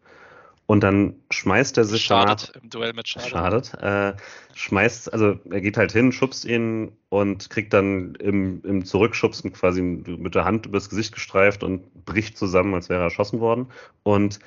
Und 0.65 0.81
dann 0.85 1.15
schmeißt 1.31 1.77
er 1.77 1.83
sich 1.83 2.05
schadet 2.05 2.51
danach, 2.53 2.63
im 2.63 2.69
Duell 2.69 2.93
mit 2.93 3.09
Schadet. 3.09 3.29
Schadet. 3.29 3.73
Äh, 3.83 4.13
schmeißt, 4.55 5.11
also 5.11 5.37
er 5.49 5.59
geht 5.59 5.75
halt 5.75 5.91
hin, 5.91 6.13
schubst 6.13 6.45
ihn 6.45 6.93
und 7.09 7.49
kriegt 7.49 7.73
dann 7.73 8.15
im, 8.15 8.61
im 8.63 8.85
Zurückschubsen 8.85 9.51
quasi 9.51 9.81
mit 9.81 10.35
der 10.35 10.45
Hand 10.45 10.67
übers 10.67 10.89
Gesicht 10.89 11.13
gestreift 11.13 11.63
und 11.63 12.05
bricht 12.05 12.37
zusammen, 12.37 12.73
als 12.73 12.87
wäre 12.87 13.01
er 13.01 13.05
erschossen 13.05 13.41
worden. 13.41 13.67
Und 14.03 14.39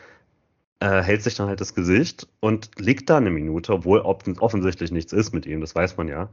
äh, 0.80 1.02
hält 1.02 1.22
sich 1.22 1.34
dann 1.34 1.48
halt 1.48 1.60
das 1.60 1.74
Gesicht 1.74 2.28
und 2.40 2.70
liegt 2.78 3.10
da 3.10 3.16
eine 3.16 3.30
Minute, 3.30 3.72
obwohl 3.72 4.00
offensichtlich 4.00 4.90
nichts 4.90 5.12
ist 5.12 5.32
mit 5.32 5.46
ihm, 5.46 5.60
das 5.60 5.74
weiß 5.74 5.96
man 5.96 6.08
ja. 6.08 6.28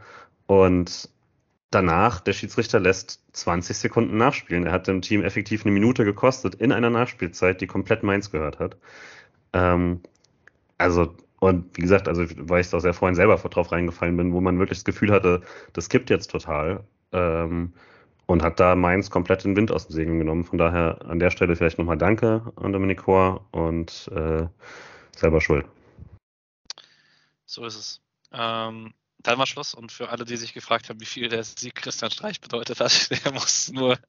Und 0.48 1.10
danach, 1.72 2.20
der 2.20 2.34
Schiedsrichter 2.34 2.80
lässt 2.80 3.24
20 3.34 3.78
Sekunden 3.78 4.18
nachspielen. 4.18 4.66
Er 4.66 4.74
hat 4.74 4.88
dem 4.88 5.02
Team 5.02 5.24
effektiv 5.24 5.66
eine 5.66 5.72
Minute 5.72 6.06
gekostet 6.06 6.56
in 6.56 6.72
einer 6.72 6.90
Nachspielzeit, 6.90 7.62
die 7.62 7.68
komplett 7.68 8.04
Mainz 8.04 8.30
gehört 8.30 8.60
hat. 8.60 8.78
Ähm, 9.54 10.02
also, 10.78 11.16
und 11.40 11.78
wie 11.78 11.82
gesagt, 11.82 12.08
also 12.08 12.26
weil 12.38 12.62
ich 12.62 12.70
da 12.70 12.80
sehr 12.80 12.94
vorhin 12.94 13.16
selber 13.16 13.38
drauf 13.38 13.72
reingefallen 13.72 14.18
bin, 14.18 14.34
wo 14.34 14.42
man 14.42 14.60
wirklich 14.60 14.80
das 14.80 14.86
Gefühl 14.86 15.12
hatte, 15.12 15.42
das 15.74 15.90
kippt 15.90 16.10
jetzt 16.10 16.30
total. 16.32 16.84
Ähm, 17.14 17.74
und 18.32 18.44
hat 18.44 18.60
da 18.60 18.76
Mainz 18.76 19.10
komplett 19.10 19.44
den 19.44 19.56
Wind 19.56 19.72
aus 19.72 19.88
den 19.88 19.94
Segeln 19.94 20.20
genommen. 20.20 20.46
Von 20.46 20.58
daher 20.58 21.02
an 21.06 21.20
der 21.20 21.32
Stelle 21.32 21.56
vielleicht 21.56 21.78
nochmal 21.78 21.98
Danke 21.98 22.52
an 22.56 22.72
Dominik 22.72 23.00
Kor 23.00 23.46
und 23.52 24.10
äh, 24.16 24.48
selber 25.16 25.42
schuld. 25.42 25.66
So 27.46 27.66
ist 27.66 27.76
es. 27.76 28.02
Ähm, 28.32 28.94
dann 29.20 29.38
war 29.38 29.46
Schluss 29.46 29.74
und 29.74 29.92
für 29.92 30.10
alle, 30.10 30.24
die 30.24 30.38
sich 30.38 30.54
gefragt 30.54 30.90
haben, 30.90 31.02
wie 31.02 31.06
viel 31.06 31.28
der 31.28 31.44
Sieg 31.44 31.76
Christian 31.76 32.10
Streich 32.10 32.40
bedeutet 32.40 32.80
hat, 32.80 33.12
der 33.26 33.34
muss 33.34 33.70
nur 33.72 34.00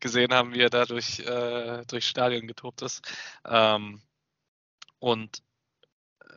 gesehen 0.00 0.32
haben, 0.32 0.54
wie 0.54 0.60
er 0.60 0.70
da 0.70 0.84
durch, 0.84 1.18
äh, 1.18 1.84
durchs 1.86 2.08
Stadion 2.08 2.46
getobt 2.46 2.82
ist. 2.82 3.02
Ähm, 3.44 4.00
und 5.00 5.42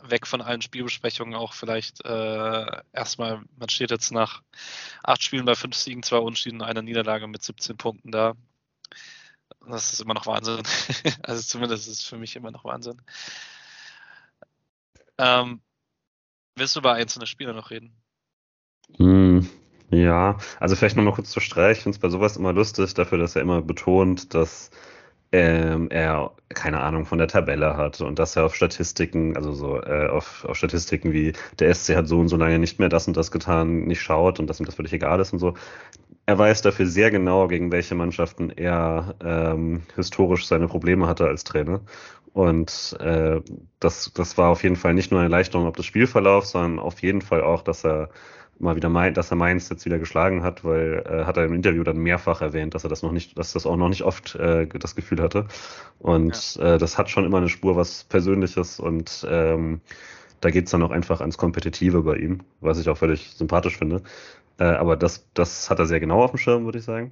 weg 0.04 0.28
von 0.28 0.41
allen 0.41 0.62
Spielbesprechungen 0.62 1.36
auch 1.36 1.54
vielleicht 1.54 2.04
äh, 2.06 2.82
erstmal, 2.93 3.41
man 3.58 3.70
steht 3.70 3.91
jetzt 3.91 4.12
nach 4.12 4.41
acht 5.04 5.24
Spielen 5.24 5.45
bei 5.45 5.56
fünf 5.56 5.76
Siegen, 5.76 6.04
zwei 6.04 6.18
Unentschieden, 6.18 6.62
einer 6.62 6.82
Niederlage 6.82 7.28
mit 7.28 7.43
17 7.43 7.78
Punkten 7.78 8.12
da. 8.12 8.36
Das 9.68 9.93
ist 9.93 10.02
immer 10.02 10.14
noch 10.14 10.26
Wahnsinn. 10.26 10.64
also 11.24 11.41
zumindest 11.41 11.88
ist 11.88 12.00
es 12.00 12.04
für 12.04 12.18
mich 12.18 12.36
immer 12.36 12.52
noch 12.52 12.66
Wahnsinn. 12.66 13.02
Ähm, 15.18 15.62
willst 16.56 16.76
du 16.76 16.80
über 16.80 16.93
einzelne 16.93 17.28
Spieler 17.28 17.54
noch 17.54 17.70
reden? 17.70 17.93
Hm, 18.97 19.47
ja, 19.91 20.38
also 20.60 20.76
vielleicht 20.76 20.95
nochmal 20.95 21.14
kurz 21.14 21.30
zu 21.30 21.39
Streich. 21.39 21.78
Ich 21.78 21.84
finde 21.84 21.95
es 21.95 22.02
bei 22.02 22.10
sowas 22.10 22.38
immer 22.38 22.54
lustig, 22.54 22.93
dafür, 22.93 23.18
dass 23.18 23.36
er 23.36 23.41
immer 23.41 23.62
betont, 23.62 24.34
dass 24.34 24.72
ähm, 25.32 25.89
er 25.91 26.32
keine 26.49 26.80
Ahnung 26.80 27.05
von 27.05 27.19
der 27.19 27.27
Tabelle 27.27 27.77
hat 27.77 28.01
und 28.01 28.17
dass 28.17 28.36
er 28.36 28.45
auf 28.45 28.55
Statistiken, 28.55 29.36
also 29.36 29.53
so 29.53 29.82
äh, 29.82 30.07
auf, 30.07 30.45
auf 30.45 30.57
Statistiken 30.57 31.13
wie 31.13 31.34
der 31.59 31.73
SC 31.73 31.95
hat 31.95 32.07
so 32.07 32.19
und 32.19 32.27
so 32.30 32.38
lange 32.38 32.57
nicht 32.57 32.80
mehr 32.80 32.89
das 32.89 33.07
und 33.07 33.15
das 33.15 33.32
getan, 33.32 33.82
nicht 33.86 34.01
schaut 34.01 34.39
und 34.39 34.47
dass 34.47 34.59
ihm 34.59 34.65
das 34.65 34.75
völlig 34.75 34.93
egal 34.93 35.19
ist 35.19 35.32
und 35.34 35.39
so. 35.39 35.53
Er 36.25 36.38
weiß 36.38 36.61
dafür 36.61 36.86
sehr 36.86 37.11
genau, 37.11 37.47
gegen 37.47 37.71
welche 37.71 37.95
Mannschaften 37.95 38.49
er 38.51 39.15
ähm, 39.23 39.84
historisch 39.95 40.47
seine 40.47 40.67
Probleme 40.67 41.07
hatte 41.07 41.25
als 41.25 41.43
Trainer. 41.43 41.82
Und 42.34 42.95
äh, 42.99 43.41
das, 43.80 44.11
das 44.13 44.38
war 44.38 44.49
auf 44.49 44.63
jeden 44.63 44.75
Fall 44.75 44.93
nicht 44.93 45.11
nur 45.11 45.19
eine 45.19 45.30
Erleichterung 45.30 45.67
ob 45.67 45.77
das 45.77 45.86
Spielverlauf, 45.86 46.45
sondern 46.45 46.80
auf 46.80 47.01
jeden 47.01 47.21
Fall 47.21 47.41
auch, 47.41 47.61
dass 47.61 47.84
er 47.84 48.09
mal 48.60 48.76
wieder 48.76 48.89
meint, 48.89 49.18
dass 49.18 49.32
er 49.32 49.38
Mainz 49.38 49.70
jetzt 49.70 49.86
wieder 49.86 49.99
geschlagen 49.99 50.43
hat, 50.43 50.64
weil 50.64 51.03
äh, 51.10 51.26
hat 51.26 51.38
er 51.38 51.45
im 51.45 51.53
Interview 51.53 51.84
dann 51.84 51.97
mehrfach 51.97 52.41
erwähnt, 52.41 52.76
dass 52.76 52.84
er 52.84 52.89
das 52.89 53.01
noch 53.01 53.12
nicht, 53.12 53.38
dass 53.38 53.53
das 53.53 53.66
auch 53.66 53.78
noch 53.78 53.89
nicht 53.89 54.03
oft 54.03 54.36
äh, 54.36 54.68
das 54.68 54.95
Gefühl 54.95 55.22
hatte. 55.22 55.45
Und 55.99 56.55
ja. 56.55 56.76
äh, 56.76 56.78
das 56.78 56.97
hat 56.97 57.10
schon 57.10 57.26
immer 57.26 57.38
eine 57.38 57.49
Spur 57.49 57.76
was 57.76 58.03
Persönliches 58.03 58.80
und 58.80 59.26
ähm, 59.30 59.82
da 60.41 60.51
geht's 60.51 60.72
dann 60.72 60.84
auch 60.84 60.91
einfach 60.91 61.22
ans 61.22 61.38
Kompetitive 61.38 62.01
bei 62.03 62.16
ihm, 62.16 62.39
was 62.62 62.80
ich 62.80 62.89
auch 62.89 62.97
völlig 62.97 63.32
sympathisch 63.32 63.78
finde. 63.78 64.03
Äh, 64.57 64.66
aber 64.66 64.95
das, 64.95 65.26
das 65.34 65.70
hat 65.70 65.80
er 65.80 65.86
sehr 65.86 65.99
genau 65.99 66.24
auf 66.24 66.32
dem 66.32 66.38
Schirm, 66.38 66.66
würde 66.66 66.80
ich 66.80 66.86
sagen. 66.86 67.12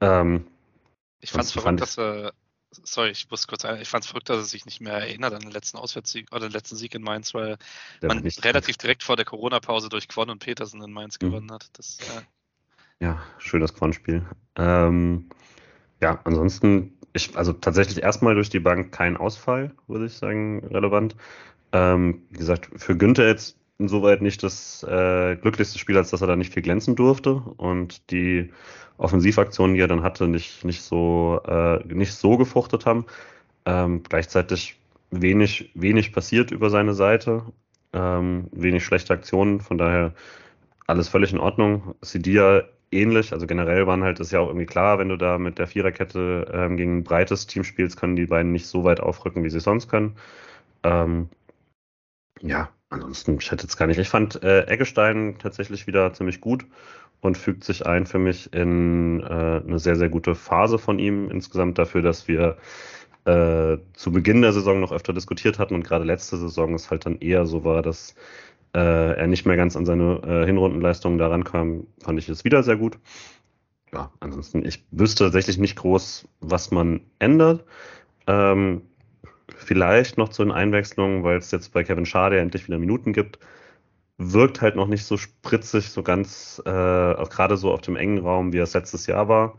Ähm, 0.00 0.44
ich 1.20 1.32
fand 1.32 1.44
es 1.44 1.52
verrückt, 1.52 1.80
dass 1.80 1.98
er 1.98 2.32
sorry, 2.70 3.10
ich 3.10 3.30
muss 3.30 3.46
kurz 3.46 3.64
ein, 3.64 3.80
ich 3.80 3.88
fand 3.88 4.04
es 4.04 4.10
verrückt, 4.10 4.28
dass 4.28 4.38
er 4.38 4.44
sich 4.44 4.66
nicht 4.66 4.80
mehr 4.80 4.94
erinnert 4.94 5.34
an 5.34 5.40
den 5.40 5.50
letzten 5.50 5.78
Auswärtssieg 5.78 6.28
oder 6.32 6.48
den 6.48 6.52
letzten 6.52 6.76
Sieg 6.76 6.94
in 6.94 7.02
Mainz, 7.02 7.34
weil 7.34 7.56
Der 8.02 8.08
man 8.08 8.18
relativ 8.18 8.76
direkt 8.76 9.02
vor 9.02 9.16
der 9.16 9.24
Corona-Pause 9.24 9.88
durch 9.88 10.08
Quon 10.08 10.30
und 10.30 10.38
Petersen 10.38 10.82
in 10.82 10.92
Mainz 10.92 11.18
mhm. 11.20 11.26
gewonnen 11.26 11.52
hat. 11.52 11.68
Das, 11.74 11.98
äh 12.00 13.04
ja, 13.04 13.22
schönes 13.38 13.74
Quon-Spiel. 13.74 14.26
Ähm, 14.56 15.28
ja, 16.00 16.20
ansonsten, 16.24 16.98
ich, 17.12 17.36
also 17.36 17.52
tatsächlich 17.52 18.02
erstmal 18.02 18.34
durch 18.34 18.50
die 18.50 18.60
Bank 18.60 18.92
kein 18.92 19.16
Ausfall, 19.16 19.74
würde 19.86 20.06
ich 20.06 20.14
sagen, 20.14 20.66
relevant. 20.66 21.16
Ähm, 21.72 22.22
wie 22.30 22.38
gesagt, 22.38 22.68
für 22.76 22.96
Günther 22.96 23.26
jetzt 23.26 23.56
insoweit 23.78 24.22
nicht 24.22 24.42
das 24.42 24.82
äh, 24.82 25.36
glücklichste 25.36 25.78
Spiel, 25.78 25.96
als 25.96 26.10
dass 26.10 26.20
er 26.20 26.26
da 26.26 26.36
nicht 26.36 26.52
viel 26.52 26.62
glänzen 26.62 26.96
durfte 26.96 27.34
und 27.34 28.10
die 28.10 28.50
Offensivaktionen, 28.98 29.74
die 29.74 29.80
er 29.80 29.88
dann 29.88 30.02
hatte, 30.02 30.26
nicht, 30.28 30.64
nicht, 30.64 30.82
so, 30.82 31.40
äh, 31.46 31.78
nicht 31.86 32.12
so 32.14 32.36
gefruchtet 32.36 32.86
haben. 32.86 33.06
Ähm, 33.64 34.02
gleichzeitig 34.02 34.78
wenig, 35.10 35.70
wenig 35.74 36.12
passiert 36.12 36.50
über 36.50 36.70
seine 36.70 36.94
Seite, 36.94 37.44
ähm, 37.92 38.48
wenig 38.52 38.84
schlechte 38.84 39.14
Aktionen, 39.14 39.60
von 39.60 39.78
daher 39.78 40.14
alles 40.86 41.08
völlig 41.08 41.32
in 41.32 41.38
Ordnung. 41.38 41.94
Sidia 42.02 42.64
ähnlich, 42.90 43.32
also 43.32 43.46
generell 43.46 43.86
waren 43.86 44.02
halt, 44.02 44.20
ist 44.20 44.32
ja 44.32 44.40
auch 44.40 44.48
irgendwie 44.48 44.66
klar, 44.66 44.98
wenn 44.98 45.08
du 45.10 45.16
da 45.16 45.38
mit 45.38 45.58
der 45.58 45.66
Viererkette 45.68 46.50
ähm, 46.52 46.76
gegen 46.76 46.98
ein 46.98 47.04
breites 47.04 47.46
Team 47.46 47.64
spielst, 47.64 47.98
können 47.98 48.16
die 48.16 48.26
beiden 48.26 48.52
nicht 48.52 48.66
so 48.66 48.84
weit 48.84 49.00
aufrücken, 49.00 49.44
wie 49.44 49.50
sie 49.50 49.60
sonst 49.60 49.88
können. 49.88 50.16
Ähm, 50.82 51.28
ja, 52.40 52.70
ansonsten, 52.90 53.38
ich 53.40 53.50
hätte 53.50 53.64
jetzt 53.64 53.76
gar 53.76 53.86
nicht. 53.86 53.98
Ich 53.98 54.08
fand 54.08 54.42
äh, 54.42 54.66
Eggestein 54.66 55.36
tatsächlich 55.38 55.86
wieder 55.86 56.12
ziemlich 56.12 56.40
gut 56.40 56.64
und 57.20 57.36
fügt 57.36 57.64
sich 57.64 57.86
ein 57.86 58.06
für 58.06 58.18
mich 58.18 58.52
in 58.52 59.20
äh, 59.20 59.24
eine 59.66 59.78
sehr, 59.78 59.96
sehr 59.96 60.08
gute 60.08 60.34
Phase 60.34 60.78
von 60.78 60.98
ihm 60.98 61.30
insgesamt 61.30 61.78
dafür, 61.78 62.02
dass 62.02 62.28
wir 62.28 62.56
äh, 63.24 63.78
zu 63.94 64.12
Beginn 64.12 64.42
der 64.42 64.52
Saison 64.52 64.80
noch 64.80 64.92
öfter 64.92 65.12
diskutiert 65.12 65.58
hatten 65.58 65.74
und 65.74 65.84
gerade 65.84 66.04
letzte 66.04 66.36
Saison 66.36 66.74
es 66.74 66.90
halt 66.90 67.06
dann 67.06 67.18
eher 67.18 67.46
so 67.46 67.64
war, 67.64 67.82
dass 67.82 68.14
äh, 68.74 69.14
er 69.16 69.26
nicht 69.26 69.46
mehr 69.46 69.56
ganz 69.56 69.76
an 69.76 69.86
seine 69.86 70.20
äh, 70.22 70.46
Hinrundenleistungen 70.46 71.18
daran 71.18 71.44
kam, 71.44 71.86
fand 72.02 72.18
ich 72.18 72.28
es 72.28 72.44
wieder 72.44 72.62
sehr 72.62 72.76
gut. 72.76 72.98
Ja, 73.92 74.12
ansonsten, 74.20 74.64
ich 74.64 74.84
wüsste 74.90 75.24
tatsächlich 75.24 75.58
nicht 75.58 75.76
groß, 75.76 76.28
was 76.40 76.70
man 76.70 77.00
ändert. 77.18 77.64
Ähm, 78.26 78.82
vielleicht 79.68 80.18
noch 80.18 80.30
zu 80.30 80.42
den 80.42 80.52
Einwechslungen, 80.52 81.22
weil 81.22 81.38
es 81.38 81.52
jetzt 81.52 81.72
bei 81.72 81.84
Kevin 81.84 82.06
Schade 82.06 82.38
endlich 82.40 82.66
wieder 82.66 82.78
Minuten 82.78 83.12
gibt 83.12 83.38
wirkt 84.18 84.60
halt 84.60 84.76
noch 84.76 84.88
nicht 84.88 85.04
so 85.04 85.16
spritzig, 85.16 85.90
so 85.90 86.02
ganz, 86.02 86.60
äh, 86.66 86.70
gerade 86.70 87.56
so 87.56 87.72
auf 87.72 87.80
dem 87.80 87.96
engen 87.96 88.18
Raum, 88.18 88.52
wie 88.52 88.58
es 88.58 88.74
letztes 88.74 89.06
Jahr 89.06 89.28
war. 89.28 89.56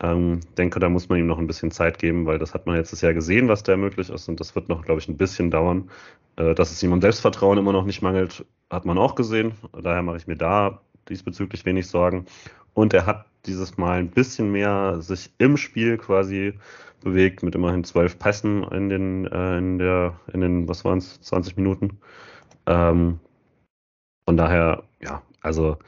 Ähm, 0.00 0.40
denke, 0.58 0.80
da 0.80 0.88
muss 0.88 1.08
man 1.08 1.18
ihm 1.18 1.26
noch 1.26 1.38
ein 1.38 1.46
bisschen 1.46 1.70
Zeit 1.70 1.98
geben, 1.98 2.26
weil 2.26 2.38
das 2.38 2.54
hat 2.54 2.66
man 2.66 2.76
letztes 2.76 3.02
Jahr 3.02 3.14
gesehen, 3.14 3.48
was 3.48 3.62
da 3.62 3.76
möglich 3.76 4.10
ist 4.10 4.28
und 4.28 4.40
das 4.40 4.54
wird 4.56 4.68
noch, 4.68 4.84
glaube 4.84 5.00
ich, 5.00 5.08
ein 5.08 5.16
bisschen 5.16 5.50
dauern. 5.50 5.90
Äh, 6.36 6.54
dass 6.54 6.72
es 6.72 6.82
ihm 6.82 6.92
an 6.92 7.00
Selbstvertrauen 7.02 7.58
immer 7.58 7.72
noch 7.72 7.84
nicht 7.84 8.02
mangelt, 8.02 8.44
hat 8.70 8.86
man 8.86 8.98
auch 8.98 9.14
gesehen. 9.14 9.52
Daher 9.80 10.02
mache 10.02 10.16
ich 10.16 10.26
mir 10.26 10.36
da 10.36 10.80
diesbezüglich 11.08 11.64
wenig 11.66 11.88
Sorgen. 11.88 12.26
Und 12.74 12.94
er 12.94 13.06
hat 13.06 13.26
dieses 13.46 13.76
Mal 13.76 13.98
ein 13.98 14.10
bisschen 14.10 14.52
mehr 14.52 15.00
sich 15.00 15.30
im 15.38 15.56
Spiel 15.56 15.98
quasi 15.98 16.58
bewegt, 17.02 17.42
mit 17.42 17.54
immerhin 17.54 17.84
zwölf 17.84 18.18
Pässen 18.18 18.64
in 18.64 18.88
den, 18.88 19.26
äh, 19.26 19.58
in 19.58 19.78
der, 19.78 20.20
in 20.32 20.40
den, 20.40 20.68
was 20.68 20.84
waren 20.84 20.98
es, 20.98 21.20
20 21.22 21.56
Minuten. 21.56 21.98
Ähm, 22.66 23.18
von 24.24 24.36
daher, 24.36 24.84
ja, 25.00 25.22
also 25.40 25.78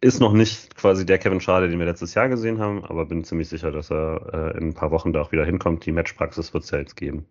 ist 0.00 0.20
noch 0.20 0.32
nicht 0.32 0.76
quasi 0.76 1.04
der 1.04 1.18
Kevin 1.18 1.40
Schade, 1.40 1.68
den 1.68 1.78
wir 1.78 1.86
letztes 1.86 2.14
Jahr 2.14 2.28
gesehen 2.28 2.58
haben, 2.58 2.84
aber 2.84 3.06
bin 3.06 3.24
ziemlich 3.24 3.48
sicher, 3.48 3.72
dass 3.72 3.90
er 3.90 4.52
äh, 4.54 4.58
in 4.58 4.68
ein 4.68 4.74
paar 4.74 4.90
Wochen 4.90 5.12
da 5.12 5.22
auch 5.22 5.32
wieder 5.32 5.44
hinkommt. 5.44 5.84
Die 5.86 5.92
Matchpraxis 5.92 6.54
wird 6.54 6.64
es 6.64 6.70
ja 6.70 6.78
jetzt 6.78 6.96
geben. 6.96 7.26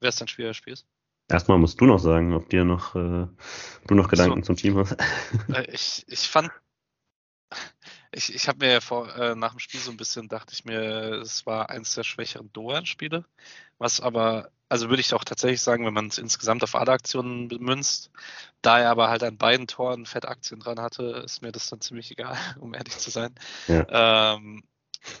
Wer 0.00 0.08
ist 0.08 0.20
dein 0.20 0.28
Spieler 0.28 0.48
des 0.48 0.56
Spiels? 0.56 0.86
Erstmal 1.32 1.58
musst 1.58 1.80
du 1.80 1.86
noch 1.86 1.98
sagen, 1.98 2.34
ob 2.34 2.48
dir 2.50 2.64
noch, 2.64 2.94
äh, 2.94 3.26
du 3.86 3.94
noch 3.94 4.08
Gedanken 4.08 4.42
so. 4.42 4.46
zum 4.46 4.56
Team 4.56 4.76
hast. 4.76 4.96
Äh, 5.52 5.70
ich, 5.72 6.04
ich 6.06 6.28
fand, 6.28 6.50
ich, 8.12 8.34
ich 8.34 8.48
habe 8.48 8.64
mir 8.64 8.80
vor, 8.80 9.14
äh, 9.16 9.34
nach 9.34 9.52
dem 9.52 9.58
Spiel 9.58 9.80
so 9.80 9.90
ein 9.90 9.96
bisschen, 9.96 10.28
dachte 10.28 10.52
ich 10.52 10.64
mir, 10.64 11.20
es 11.22 11.46
war 11.46 11.70
eines 11.70 11.94
der 11.94 12.04
schwächeren 12.04 12.52
Doan-Spiele, 12.52 13.24
was 13.78 14.00
aber 14.00 14.50
also 14.72 14.88
würde 14.88 15.02
ich 15.02 15.12
auch 15.12 15.24
tatsächlich 15.24 15.60
sagen, 15.60 15.84
wenn 15.84 15.92
man 15.92 16.06
es 16.06 16.16
insgesamt 16.16 16.62
auf 16.64 16.74
alle 16.74 16.92
Aktionen 16.92 17.48
bemünzt, 17.48 18.10
da 18.62 18.78
er 18.78 18.88
aber 18.88 19.10
halt 19.10 19.22
an 19.22 19.36
beiden 19.36 19.66
Toren 19.66 20.06
fette 20.06 20.28
Aktien 20.28 20.60
dran 20.60 20.80
hatte, 20.80 21.22
ist 21.26 21.42
mir 21.42 21.52
das 21.52 21.68
dann 21.68 21.82
ziemlich 21.82 22.10
egal, 22.10 22.38
um 22.58 22.72
ehrlich 22.72 22.96
zu 22.96 23.10
sein. 23.10 23.34
Ja. 23.68 24.34
Ähm, 24.34 24.64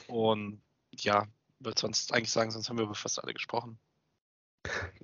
und 0.06 0.62
ja, 0.96 1.26
würde 1.58 1.78
sonst 1.78 2.14
eigentlich 2.14 2.32
sagen, 2.32 2.50
sonst 2.50 2.70
haben 2.70 2.78
wir 2.78 2.84
über 2.84 2.94
fast 2.94 3.22
alle 3.22 3.34
gesprochen. 3.34 3.78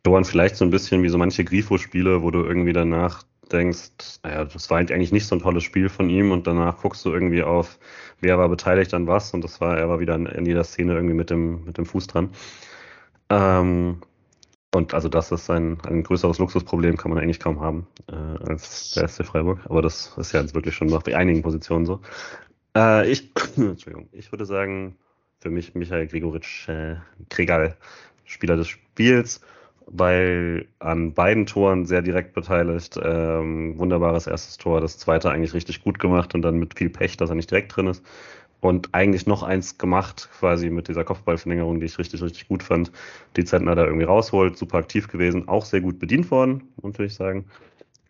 Doan 0.02 0.24
vielleicht 0.24 0.56
so 0.56 0.64
ein 0.64 0.70
bisschen 0.70 1.02
wie 1.02 1.09
so 1.09 1.18
manche 1.18 1.44
Grifo-Spiele, 1.44 2.22
wo 2.22 2.30
du 2.30 2.44
irgendwie 2.44 2.72
danach 2.72 3.24
denkst, 3.50 4.20
naja, 4.22 4.44
das 4.44 4.70
war 4.70 4.78
eigentlich 4.78 5.12
nicht 5.12 5.26
so 5.26 5.34
ein 5.34 5.40
tolles 5.40 5.64
Spiel 5.64 5.88
von 5.88 6.11
ihm 6.11 6.32
und 6.32 6.46
danach 6.46 6.80
guckst 6.80 7.04
du 7.04 7.12
irgendwie 7.12 7.42
auf, 7.42 7.78
wer 8.20 8.38
war 8.38 8.48
beteiligt 8.48 8.94
an 8.94 9.06
was 9.06 9.32
und 9.34 9.42
das 9.42 9.61
war, 9.61 9.76
er 9.78 9.88
war 9.88 10.00
wieder 10.00 10.14
in, 10.14 10.46
jeder 10.46 10.64
Szene 10.64 10.94
irgendwie 10.94 11.14
mit 11.14 11.30
dem, 11.30 11.64
mit 11.64 11.78
dem 11.78 11.86
Fuß 11.86 12.06
dran. 12.06 12.30
Ähm, 13.30 14.00
und 14.74 14.92
also 14.92 15.09
das 15.09 15.32
ist 15.32 15.48
ein, 15.50 15.78
ein 15.86 16.02
größeres 16.02 16.38
Luxusproblem, 16.38 16.96
kann 16.96 17.11
man 17.11 17.18
eigentlich 17.22 17.40
kaum 17.40 17.61
haben 17.61 17.86
äh, 18.09 18.14
als 18.14 18.92
der 18.92 19.09
SC 19.09 19.24
Freiburg. 19.24 19.61
Aber 19.64 19.80
das 19.80 20.12
ist 20.18 20.32
ja 20.32 20.40
jetzt 20.42 20.54
wirklich 20.54 20.74
schon 20.74 20.90
bei 20.90 21.16
einigen 21.16 21.42
Positionen 21.42 21.86
so. 21.86 22.00
Äh, 22.76 23.11
ich, 23.11 23.32
Entschuldigung, 23.56 24.09
ich 24.12 24.30
würde 24.30 24.44
sagen, 24.44 24.96
für 25.40 25.50
mich 25.50 25.74
Michael 25.74 26.06
Gregoritsch, 26.06 26.68
äh, 26.68 26.96
Kregal, 27.30 27.76
Spieler 28.29 28.57
des 28.57 28.68
Spiels, 28.68 29.41
weil 29.87 30.66
an 30.79 31.14
beiden 31.14 31.47
Toren 31.47 31.87
sehr 31.87 32.03
direkt 32.03 32.35
beteiligt. 32.35 32.99
Ähm, 33.03 33.79
wunderbares 33.79 34.26
erstes 34.26 34.59
Tor, 34.59 34.81
das 34.81 34.99
zweite 34.99 35.31
eigentlich 35.31 35.55
richtig 35.55 35.83
gut 35.83 35.99
gemacht 35.99 36.35
und 36.35 36.43
dann 36.43 36.59
mit 36.59 36.79
viel 36.79 36.91
Pech, 36.91 37.16
dass 37.16 37.31
er 37.31 37.37
nicht 37.37 37.51
direkt 37.51 37.74
drin 37.74 37.87
ist 37.89 38.05
und 38.61 38.93
eigentlich 38.93 39.26
noch 39.26 39.43
eins 39.43 39.79
gemacht, 39.79 40.29
quasi 40.39 40.70
mit 40.70 40.89
dieser 40.89 41.05
Kopfballverlängerung, 41.05 41.81
die 41.81 41.87
ich 41.87 41.99
richtig, 41.99 42.22
richtig 42.22 42.49
gut 42.49 42.62
fand. 42.62 42.91
Die 43.37 43.45
Zentner 43.45 43.74
da 43.74 43.85
irgendwie 43.85 44.05
rausholt, 44.05 44.57
super 44.57 44.79
aktiv 44.79 45.09
gewesen, 45.09 45.49
auch 45.49 45.64
sehr 45.64 45.81
gut 45.81 45.99
bedient 45.99 46.31
worden, 46.31 46.68
muss 46.83 46.99
ich 46.99 47.14
sagen. 47.14 47.47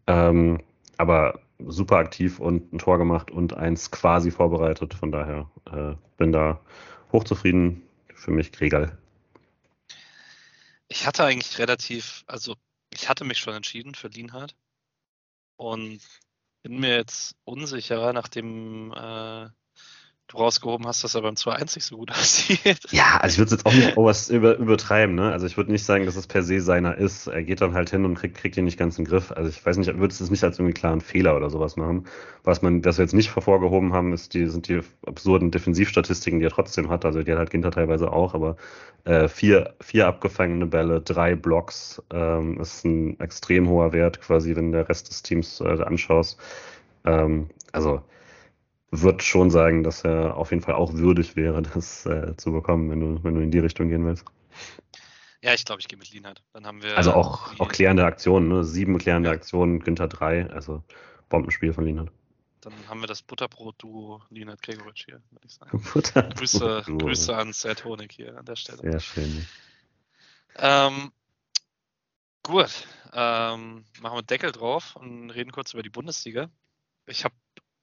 Ähm, 0.07 0.59
aber 0.97 1.41
super 1.67 1.97
aktiv 1.97 2.41
und 2.41 2.73
ein 2.73 2.79
Tor 2.79 2.99
gemacht 2.99 3.31
und 3.31 3.55
eins 3.55 3.91
quasi 3.91 4.31
vorbereitet. 4.31 4.95
Von 4.95 5.13
daher 5.13 5.51
äh, 5.71 5.95
bin 6.17 6.33
da 6.33 6.61
hochzufrieden. 7.13 7.83
Für 8.15 8.31
mich 8.33 8.51
Kregal. 8.51 8.99
Ich 10.89 11.07
hatte 11.07 11.25
eigentlich 11.25 11.59
relativ, 11.59 12.25
also 12.27 12.57
ich 12.91 13.09
hatte 13.09 13.25
mich 13.25 13.39
schon 13.39 13.55
entschieden 13.55 13.95
für 13.95 14.09
Lienhardt 14.09 14.57
und 15.57 16.01
bin 16.63 16.81
mir 16.81 16.97
jetzt 16.97 17.37
unsicherer, 17.45 18.13
nachdem 18.13 18.93
äh, 18.93 19.51
du 20.29 20.37
rausgehoben 20.37 20.87
hast, 20.87 21.03
dass 21.03 21.15
er 21.15 21.23
beim 21.23 21.35
2-1 21.35 21.77
nicht 21.77 21.85
so 21.85 21.97
gut 21.97 22.11
aussieht. 22.13 22.81
Ja, 22.91 23.19
also 23.21 23.35
ich 23.35 23.39
würde 23.39 23.47
es 23.47 23.63
jetzt 23.63 23.67
auch 23.67 23.73
nicht 23.73 24.29
über, 24.31 24.57
übertreiben, 24.57 25.15
ne? 25.15 25.33
Also 25.33 25.47
ich 25.47 25.57
würde 25.57 25.73
nicht 25.73 25.85
sagen, 25.85 26.07
dass 26.07 26.17
es 26.17 26.27
per 26.27 26.43
se 26.43 26.61
seiner 26.61 26.97
ist. 26.97 27.27
Er 27.27 27.43
geht 27.43 27.61
dann 27.61 27.75
halt 27.75 27.91
hin 27.91 28.05
und 28.05 28.15
kriegt, 28.15 28.37
kriegt 28.37 28.57
ihn 28.57 28.65
nicht 28.65 28.79
ganz 28.79 28.99
in 28.99 29.05
den 29.05 29.11
Griff. 29.11 29.33
Also 29.33 29.49
ich 29.49 29.65
weiß 29.65 29.79
nicht, 29.79 29.89
würde 29.99 30.13
es 30.13 30.31
nicht 30.31 30.45
als 30.45 30.59
irgendwie 30.59 30.75
klaren 30.75 31.01
Fehler 31.01 31.37
oder 31.37 31.51
sowas 31.51 31.77
machen. 31.77 32.07
Was 32.45 32.63
man, 32.63 32.85
was 32.85 32.99
wir 32.99 33.05
jetzt 33.05 33.15
nicht 33.15 33.35
hervorgehoben 33.35 33.93
haben, 33.93 34.13
ist 34.13 34.35
die, 34.35 34.47
sind 34.47 34.69
die 34.69 34.81
absurden 35.07 35.51
Defensivstatistiken, 35.51 36.39
die 36.39 36.47
er 36.47 36.51
trotzdem 36.51 36.91
hat. 36.91 37.05
Also 37.05 37.23
die 37.23 37.33
hat 37.33 37.39
halt 37.39 37.51
Ginter 37.51 37.71
teilweise 37.71 38.13
auch, 38.13 38.35
aber 38.35 38.57
äh, 39.05 39.29
vier, 39.29 39.75
vier 39.81 40.07
abgefangene 40.07 40.67
Bälle, 40.67 41.01
drei 41.01 41.35
Blocks, 41.35 42.03
ähm, 42.13 42.61
ist 42.61 42.85
ein 42.85 43.19
extrem 43.21 43.69
hoher 43.69 43.93
Wert, 43.93 44.21
quasi, 44.21 44.55
wenn 44.55 44.73
der 44.73 44.89
Rest 44.89 45.09
des 45.09 45.23
Teams 45.23 45.61
äh, 45.61 45.83
anschaust. 45.83 46.39
Ähm, 47.05 47.49
also 47.73 48.03
würde 48.91 49.23
schon 49.23 49.51
sagen, 49.51 49.83
dass 49.83 50.05
er 50.05 50.37
auf 50.37 50.51
jeden 50.51 50.63
Fall 50.63 50.75
auch 50.75 50.95
würdig 50.95 51.37
wäre, 51.37 51.63
das 51.63 52.07
äh, 52.07 52.37
zu 52.37 52.53
bekommen, 52.53 52.91
wenn 52.91 53.01
du, 53.01 53.25
wenn 53.25 53.35
du 53.35 53.41
in 53.41 53.51
die 53.51 53.59
Richtung 53.59 53.89
gehen 53.89 54.05
willst. 54.07 54.25
Ja, 55.43 55.55
ich 55.55 55.65
glaube, 55.65 55.81
ich 55.81 55.89
gehe 55.89 55.99
mit 55.99 56.11
Lienhardt. 56.11 56.43
Dann 56.53 56.67
haben 56.67 56.83
wir. 56.83 56.97
Also 56.97 57.13
auch, 57.13 57.59
auch 57.61 57.69
klärende 57.69 58.05
Aktionen, 58.05 58.49
ne? 58.49 58.65
Sieben 58.65 58.99
klärende 58.99 59.29
ja. 59.29 59.35
Aktionen, 59.35 59.81
Günther 59.81 60.09
drei, 60.09 60.51
also 60.51 60.83
Bombenspiel 61.29 61.73
von 61.73 61.85
Lienhardt. 61.85 62.11
Dann 62.61 62.73
haben 62.89 63.01
wir 63.01 63.07
das 63.07 63.23
Butterbrot-Duo 63.23 64.23
Lienhardt 64.31 64.63
Gregoritsch 64.63 65.05
hier, 65.05 65.23
würde 65.31 65.47
ich 65.47 65.55
sagen. 65.55 65.81
Butterbrot 65.95 66.37
Grüße, 66.37 66.83
Grüße 66.87 67.37
an 67.37 67.53
Seth 67.53 67.85
Honig 67.85 68.13
hier 68.13 68.37
an 68.37 68.45
der 68.45 68.57
Stelle. 68.57 68.79
Sehr 68.79 69.01
schön. 69.01 69.47
Ähm, 70.57 71.13
gut, 72.43 72.89
ähm, 73.13 73.85
machen 74.01 74.19
wir 74.19 74.23
Deckel 74.23 74.51
drauf 74.51 74.97
und 74.97 75.31
reden 75.31 75.53
kurz 75.53 75.73
über 75.73 75.85
die 75.85 75.91
Bundesliga. 75.91 76.51
Ich 77.07 77.25
habe 77.25 77.35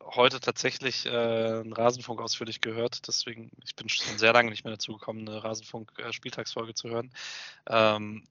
heute 0.05 0.39
tatsächlich 0.39 1.05
äh, 1.05 1.09
einen 1.09 1.73
Rasenfunk 1.73 2.21
ausführlich 2.21 2.61
gehört. 2.61 3.07
Deswegen, 3.07 3.49
ich 3.63 3.75
bin 3.75 3.89
schon 3.89 4.17
sehr 4.17 4.33
lange 4.33 4.49
nicht 4.49 4.63
mehr 4.63 4.73
dazu 4.73 4.93
gekommen, 4.93 5.27
eine 5.27 5.43
Rasenfunk-Spieltagsfolge 5.43 6.73
zu 6.73 6.89
hören. 6.89 7.11
Ähm, 7.67 8.23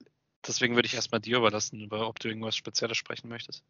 deswegen 0.47 0.75
würde 0.75 0.87
ich 0.87 0.95
erstmal 0.95 1.21
dir 1.21 1.39
überlassen, 1.39 1.81
über 1.81 2.09
ob 2.09 2.19
du 2.21 2.29
irgendwas 2.29 2.57
Spezielles 2.57 2.97
sprechen 2.97 3.29
möchtest. 3.29 3.65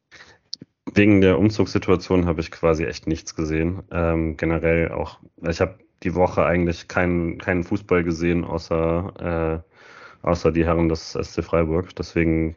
Wegen 0.92 1.20
der 1.20 1.38
Umzugssituation 1.38 2.26
habe 2.26 2.40
ich 2.40 2.50
quasi 2.50 2.84
echt 2.84 3.06
nichts 3.06 3.34
gesehen. 3.34 3.82
Ähm, 3.90 4.36
generell 4.36 4.92
auch, 4.92 5.18
ich 5.42 5.60
habe 5.60 5.78
die 6.02 6.14
Woche 6.14 6.44
eigentlich 6.44 6.88
keinen, 6.88 7.38
keinen 7.38 7.64
Fußball 7.64 8.04
gesehen, 8.04 8.44
außer, 8.44 9.62
äh, 10.22 10.26
außer 10.26 10.52
die 10.52 10.66
Herren 10.66 10.88
des 10.88 11.12
SC 11.12 11.42
Freiburg. 11.42 11.96
Deswegen 11.96 12.56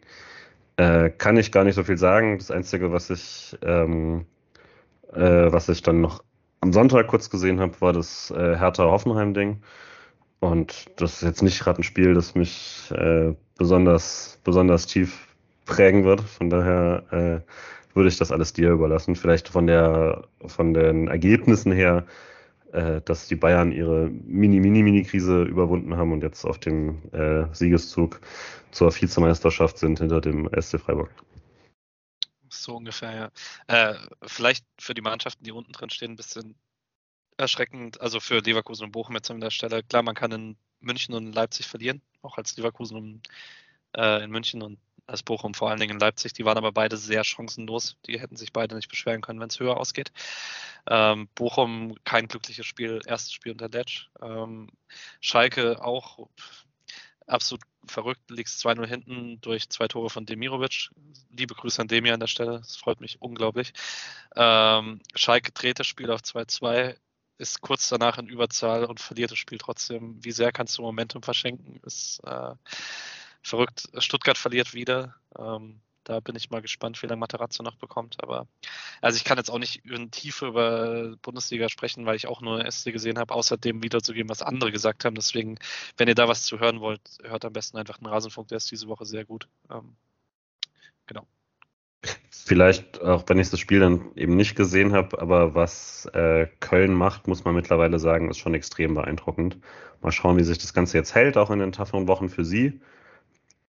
äh, 0.76 1.10
kann 1.10 1.38
ich 1.38 1.52
gar 1.52 1.64
nicht 1.64 1.76
so 1.76 1.84
viel 1.84 1.98
sagen. 1.98 2.38
Das 2.38 2.52
Einzige, 2.52 2.92
was 2.92 3.10
ich 3.10 3.58
ähm, 3.64 4.26
äh, 5.14 5.52
was 5.52 5.70
ich 5.70 5.82
dann 5.82 6.02
noch 6.02 6.24
am 6.62 6.74
Sonntag 6.74 7.08
kurz 7.08 7.30
gesehen 7.30 7.60
habe, 7.60 7.80
war 7.82 7.94
das 7.94 8.32
äh, 8.32 8.56
Hertha-Hoffenheim-Ding. 8.56 9.62
Und 10.40 10.86
das 10.98 11.16
ist 11.16 11.22
jetzt 11.24 11.42
nicht 11.42 11.60
gerade 11.60 11.82
ein 11.82 11.84
Spiel, 11.84 12.14
das 12.14 12.36
mich 12.36 12.92
äh, 12.92 13.34
besonders, 13.58 14.40
besonders 14.44 14.86
tief 14.86 15.28
prägen 15.66 16.04
wird. 16.04 16.22
Von 16.22 16.50
daher 16.50 17.04
äh, 17.12 17.96
würde 17.96 18.10
ich 18.10 18.18
das 18.18 18.32
alles 18.32 18.54
dir 18.54 18.72
überlassen. 18.72 19.16
Vielleicht 19.16 19.50
von, 19.50 19.68
der, 19.68 20.26
von 20.46 20.74
den 20.74 21.08
Ergebnissen 21.08 21.72
her, 21.72 22.06
äh, 22.72 23.02
dass 23.02 23.28
die 23.28 23.36
Bayern 23.36 23.72
ihre 23.72 24.10
Mini-Mini-Mini-Krise 24.10 25.44
überwunden 25.44 25.98
haben 25.98 26.12
und 26.12 26.22
jetzt 26.22 26.46
auf 26.46 26.60
dem 26.60 27.02
äh, 27.12 27.46
Siegeszug 27.54 28.20
zur 28.72 28.94
Vizemeisterschaft 28.94 29.78
sind 29.78 30.00
hinter 30.00 30.22
dem 30.22 30.50
SC 30.60 30.80
Freiburg. 30.80 31.10
So 32.64 32.76
ungefähr, 32.76 33.32
ja. 33.68 33.92
Äh, 33.94 34.08
vielleicht 34.26 34.66
für 34.80 34.94
die 34.94 35.02
Mannschaften, 35.02 35.44
die 35.44 35.52
unten 35.52 35.72
drin 35.72 35.90
stehen, 35.90 36.12
ein 36.12 36.16
bisschen 36.16 36.56
erschreckend. 37.38 38.02
Also 38.02 38.20
für 38.20 38.40
Leverkusen 38.40 38.86
und 38.86 38.92
Bochum 38.92 39.16
jetzt 39.16 39.32
an 39.32 39.42
der 39.42 39.52
Stelle. 39.52 39.84
Klar, 39.84 40.04
man 40.04 40.16
kann 40.16 40.32
in 40.32 40.58
München 40.80 41.14
und 41.16 41.34
Leipzig 41.34 41.68
verlieren, 41.68 42.02
auch 42.22 42.38
als 42.38 42.56
Leverkusen 42.58 42.98
und, 42.98 43.28
äh, 43.96 44.24
in 44.24 44.32
München 44.32 44.62
und 44.62 44.80
als 45.08 45.24
Bochum 45.24 45.54
vor 45.54 45.70
allen 45.70 45.80
Dingen 45.80 45.94
in 45.94 46.00
Leipzig. 46.00 46.34
Die 46.34 46.46
waren 46.46 46.58
aber 46.58 46.72
beide 46.74 46.98
sehr 46.98 47.24
chancenlos. 47.24 47.98
Die 48.06 48.20
hätten 48.20 48.36
sich 48.36 48.52
beide 48.52 48.76
nicht 48.76 48.90
beschweren 48.90 49.22
können, 49.22 49.40
wenn 49.40 49.50
es 49.50 49.60
höher 49.60 49.78
ausgeht. 49.78 50.12
Ähm, 50.90 51.30
Bochum 51.34 51.96
kein 52.04 52.28
glückliches 52.28 52.66
Spiel, 52.66 53.02
erstes 53.06 53.32
Spiel 53.34 53.54
unter 53.54 53.70
Letsch. 53.70 54.10
Ähm, 54.22 54.70
Schalke 55.22 55.84
auch 55.84 56.28
absolut 57.26 57.62
verrückt, 57.88 58.30
liegst 58.30 58.66
2-0 58.66 58.86
hinten 58.86 59.42
durch 59.42 59.70
zwei 59.70 59.88
Tore 59.88 60.10
von 60.10 60.26
Demirovic. 60.26 60.90
Liebe 61.32 61.56
Grüße 61.56 61.82
an 61.82 61.88
Demir 61.88 62.14
an 62.14 62.20
der 62.20 62.28
Stelle, 62.28 62.60
das 62.60 62.76
freut 62.78 63.02
mich 63.02 63.22
unglaublich. 63.22 63.74
Ähm, 64.36 65.02
Schalke 65.16 65.52
dreht 65.52 65.80
das 65.80 65.88
Spiel 65.88 66.12
auf 66.12 66.22
2-2, 66.22 66.98
ist 67.38 67.62
kurz 67.62 67.90
danach 67.90 68.18
in 68.18 68.28
Überzahl 68.28 68.86
und 68.86 69.00
verliert 69.00 69.32
das 69.32 69.38
Spiel 69.38 69.58
trotzdem. 69.58 70.24
Wie 70.24 70.32
sehr 70.32 70.52
kannst 70.52 70.78
du 70.78 70.82
Momentum 70.82 71.22
verschenken? 71.22 71.80
Ist 71.84 72.20
äh, 72.24 72.56
verrückt. 73.44 73.90
Stuttgart 74.00 74.38
verliert 74.38 74.74
wieder. 74.74 75.16
Ähm, 75.38 75.82
da 76.08 76.22
bin 76.22 76.36
ich 76.38 76.50
mal 76.50 76.62
gespannt, 76.62 77.02
wie 77.02 77.08
lange 77.08 77.20
Materazzo 77.20 77.64
noch 77.64 77.76
bekommt. 77.76 78.16
Aber 78.24 78.48
also 79.02 79.18
ich 79.18 79.26
kann 79.26 79.38
jetzt 79.38 79.50
auch 79.50 79.60
nicht 79.60 79.86
in 79.86 80.10
Tiefe 80.10 80.48
über 80.48 81.16
Bundesliga 81.22 81.68
sprechen, 81.68 82.06
weil 82.06 82.16
ich 82.16 82.28
auch 82.28 82.42
nur 82.42 82.70
SC 82.70 82.94
gesehen 82.94 83.20
habe, 83.20 83.34
außer 83.34 83.58
dem 83.58 83.84
wiederzugeben, 83.84 84.30
was 84.30 84.42
andere 84.42 84.72
gesagt 84.72 85.04
haben. 85.04 85.16
Deswegen, 85.16 85.58
wenn 85.98 86.08
ihr 86.08 86.16
da 86.16 86.30
was 86.30 86.46
zu 86.46 86.60
hören 86.60 86.80
wollt, 86.80 87.02
hört 87.24 87.44
am 87.44 87.52
besten 87.52 87.78
einfach 87.78 87.98
einen 88.00 88.08
Rasenfunk, 88.08 88.48
der 88.48 88.58
ist 88.58 88.72
diese 88.72 88.88
Woche 88.88 89.06
sehr 89.06 89.26
gut. 89.26 89.50
Ähm, 89.70 89.98
genau. 91.08 91.28
Vielleicht, 92.30 93.02
auch 93.02 93.26
wenn 93.28 93.40
ich 93.40 93.50
das 93.50 93.60
Spiel 93.60 93.82
dann 93.82 94.16
eben 94.16 94.38
nicht 94.38 94.56
gesehen 94.56 94.94
habe, 94.94 95.20
aber 95.20 95.56
was 95.56 96.06
äh, 96.14 96.48
Köln 96.62 96.94
macht, 96.94 97.28
muss 97.28 97.44
man 97.44 97.54
mittlerweile 97.54 98.00
sagen, 98.00 98.30
ist 98.30 98.38
schon 98.38 98.54
extrem 98.54 98.94
beeindruckend. 98.94 99.58
Mal 100.02 100.14
schauen, 100.14 100.38
wie 100.38 100.44
sich 100.44 100.58
das 100.58 100.74
Ganze 100.74 100.98
jetzt 100.98 101.16
hält, 101.16 101.36
auch 101.36 101.52
in 101.52 101.60
den 101.60 101.74
taffen 101.74 102.08
Wochen 102.08 102.30
für 102.30 102.46
sie. 102.46 102.80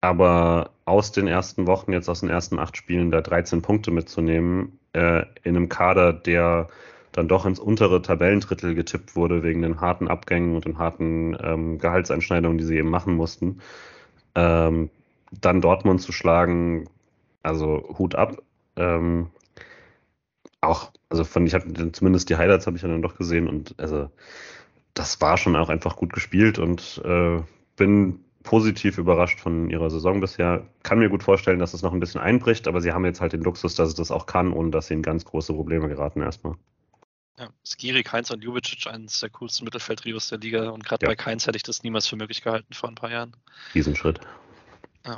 Aber 0.02 0.72
aus 0.86 1.12
den 1.12 1.28
ersten 1.28 1.68
Wochen, 1.68 1.94
jetzt 1.94 2.10
aus 2.10 2.22
den 2.22 2.30
ersten 2.30 2.60
acht 2.60 2.76
Spielen, 2.76 3.12
da 3.12 3.22
13 3.22 3.62
Punkte 3.62 3.92
mitzunehmen, 3.92 4.80
äh, 4.94 5.26
in 5.44 5.56
einem 5.56 5.70
Kader, 5.70 6.12
der 6.12 6.70
dann 7.12 7.28
doch 7.28 7.46
ins 7.46 7.60
untere 7.60 8.02
Tabellendrittel 8.02 8.74
getippt 8.74 9.16
wurde, 9.16 9.44
wegen 9.44 9.62
den 9.62 9.80
harten 9.80 10.08
Abgängen 10.08 10.56
und 10.56 10.66
den 10.66 10.80
harten 10.80 11.38
ähm, 11.42 11.78
Gehaltseinschneidungen, 11.78 12.58
die 12.58 12.64
sie 12.64 12.78
eben 12.78 12.90
machen 12.90 13.16
mussten, 13.16 13.62
ähm, 14.36 14.90
dann 15.32 15.62
Dortmund 15.62 16.02
zu 16.02 16.12
schlagen, 16.12 16.90
also 17.44 17.96
Hut 17.98 18.16
ab. 18.16 18.42
Ähm, 18.76 19.30
auch, 20.62 20.92
also 21.10 21.24
von, 21.24 21.46
ich 21.46 21.54
habe 21.54 21.92
zumindest 21.92 22.30
die 22.30 22.38
Highlights 22.38 22.66
habe 22.68 22.78
ich 22.78 22.82
dann 22.82 23.02
doch 23.02 23.18
gesehen 23.18 23.48
und 23.48 23.76
also 23.78 24.10
das 24.94 25.22
war 25.22 25.38
schon 25.38 25.56
auch 25.56 25.70
einfach 25.70 25.96
gut 25.96 26.14
gespielt 26.14 26.60
und 26.60 27.02
äh, 27.06 27.42
bin 27.76 28.24
positiv 28.44 28.98
überrascht 28.98 29.40
von 29.40 29.70
ihrer 29.70 29.90
Saison 29.90 30.20
bisher. 30.20 30.68
Kann 30.84 31.00
mir 31.00 31.10
gut 31.10 31.24
vorstellen, 31.24 31.60
dass 31.60 31.74
es 31.74 31.82
noch 31.82 31.94
ein 31.94 32.00
bisschen 32.00 32.22
einbricht, 32.22 32.68
aber 32.68 32.82
sie 32.82 32.92
haben 32.92 33.06
jetzt 33.06 33.22
halt 33.22 33.34
den 33.34 33.42
Luxus, 33.42 33.76
dass 33.76 33.90
es 33.90 33.96
das 33.96 34.12
auch 34.12 34.26
kann, 34.26 34.54
ohne 34.54 34.72
dass 34.72 34.88
sie 34.88 34.94
in 34.94 35.02
ganz 35.02 35.26
große 35.26 35.54
Probleme 35.54 35.88
geraten 35.88 36.22
erstmal. 36.22 36.56
Ja, 37.38 37.50
Skirik, 37.66 38.12
Heinz 38.12 38.30
und 38.30 38.44
Ljubicic, 38.44 38.88
eines 38.88 39.20
der 39.20 39.30
coolsten 39.30 39.66
Mittelfeldtrios 39.66 40.30
der 40.30 40.40
Liga 40.40 40.70
und 40.70 40.84
gerade 40.84 41.06
ja. 41.06 41.10
bei 41.10 41.16
Keins 41.16 41.48
hätte 41.48 41.58
ich 41.58 41.64
das 41.64 41.82
niemals 41.84 42.08
für 42.08 42.16
möglich 42.16 42.44
gehalten 42.44 42.74
vor 42.74 42.90
ein 42.90 42.96
paar 42.96 43.12
Jahren. 43.12 43.36
Riesenschritt. 43.74 44.20
Ja. 45.06 45.18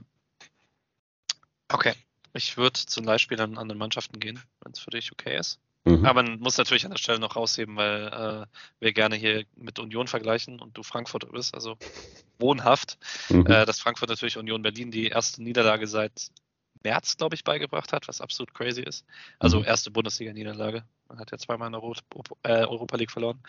Okay, 1.69 1.93
ich 2.34 2.55
würde 2.55 2.74
zu 2.74 3.01
den 3.01 3.07
Leihspielern 3.07 3.57
an 3.57 3.67
den 3.67 3.78
Mannschaften 3.78 4.19
gehen, 4.19 4.39
wenn 4.61 4.71
es 4.71 4.80
für 4.80 4.91
dich 4.91 5.11
okay 5.11 5.38
ist. 5.38 5.59
Mhm. 5.86 6.06
Aber 6.06 6.24
man 6.24 6.40
muss 6.40 6.58
natürlich 6.58 6.86
an 6.86 6.92
der 6.92 6.98
Stelle 6.98 7.20
noch 7.20 7.36
rausheben, 7.36 7.76
weil 7.76 8.08
äh, 8.08 8.46
wir 8.80 8.94
gerne 8.94 9.16
hier 9.16 9.46
mit 9.56 9.80
Union 9.80 10.08
vergleichen 10.08 10.60
und 10.60 10.78
du 10.78 10.84
Frankfurt 10.84 11.30
bist, 11.32 11.54
also 11.54 11.78
wohnhaft, 12.40 12.98
mhm. 13.30 13.46
äh, 13.48 13.66
dass 13.66 13.80
Frankfurt 13.80 14.10
natürlich 14.10 14.38
Union 14.38 14.62
Berlin 14.62 14.92
die 14.92 15.08
erste 15.08 15.44
Niederlage 15.44 15.88
seit 15.88 16.32
März, 16.84 17.18
glaube 17.18 17.36
ich, 17.36 17.44
beigebracht 17.44 17.94
hat, 17.94 18.08
was 18.08 18.22
absolut 18.22 18.54
crazy 18.54 18.82
ist. 18.82 19.06
Also 19.40 19.60
mhm. 19.60 19.66
erste 19.66 19.92
Bundesliga-Niederlage. 19.92 20.84
Man 21.08 21.20
hat 21.20 21.32
ja 21.32 21.38
zweimal 21.38 21.68
in 21.68 21.74
der 21.74 21.84
Euro 21.84 21.96
äh, 22.44 22.66
Europa 22.66 22.98
League 22.98 23.12
verloren. 23.12 23.40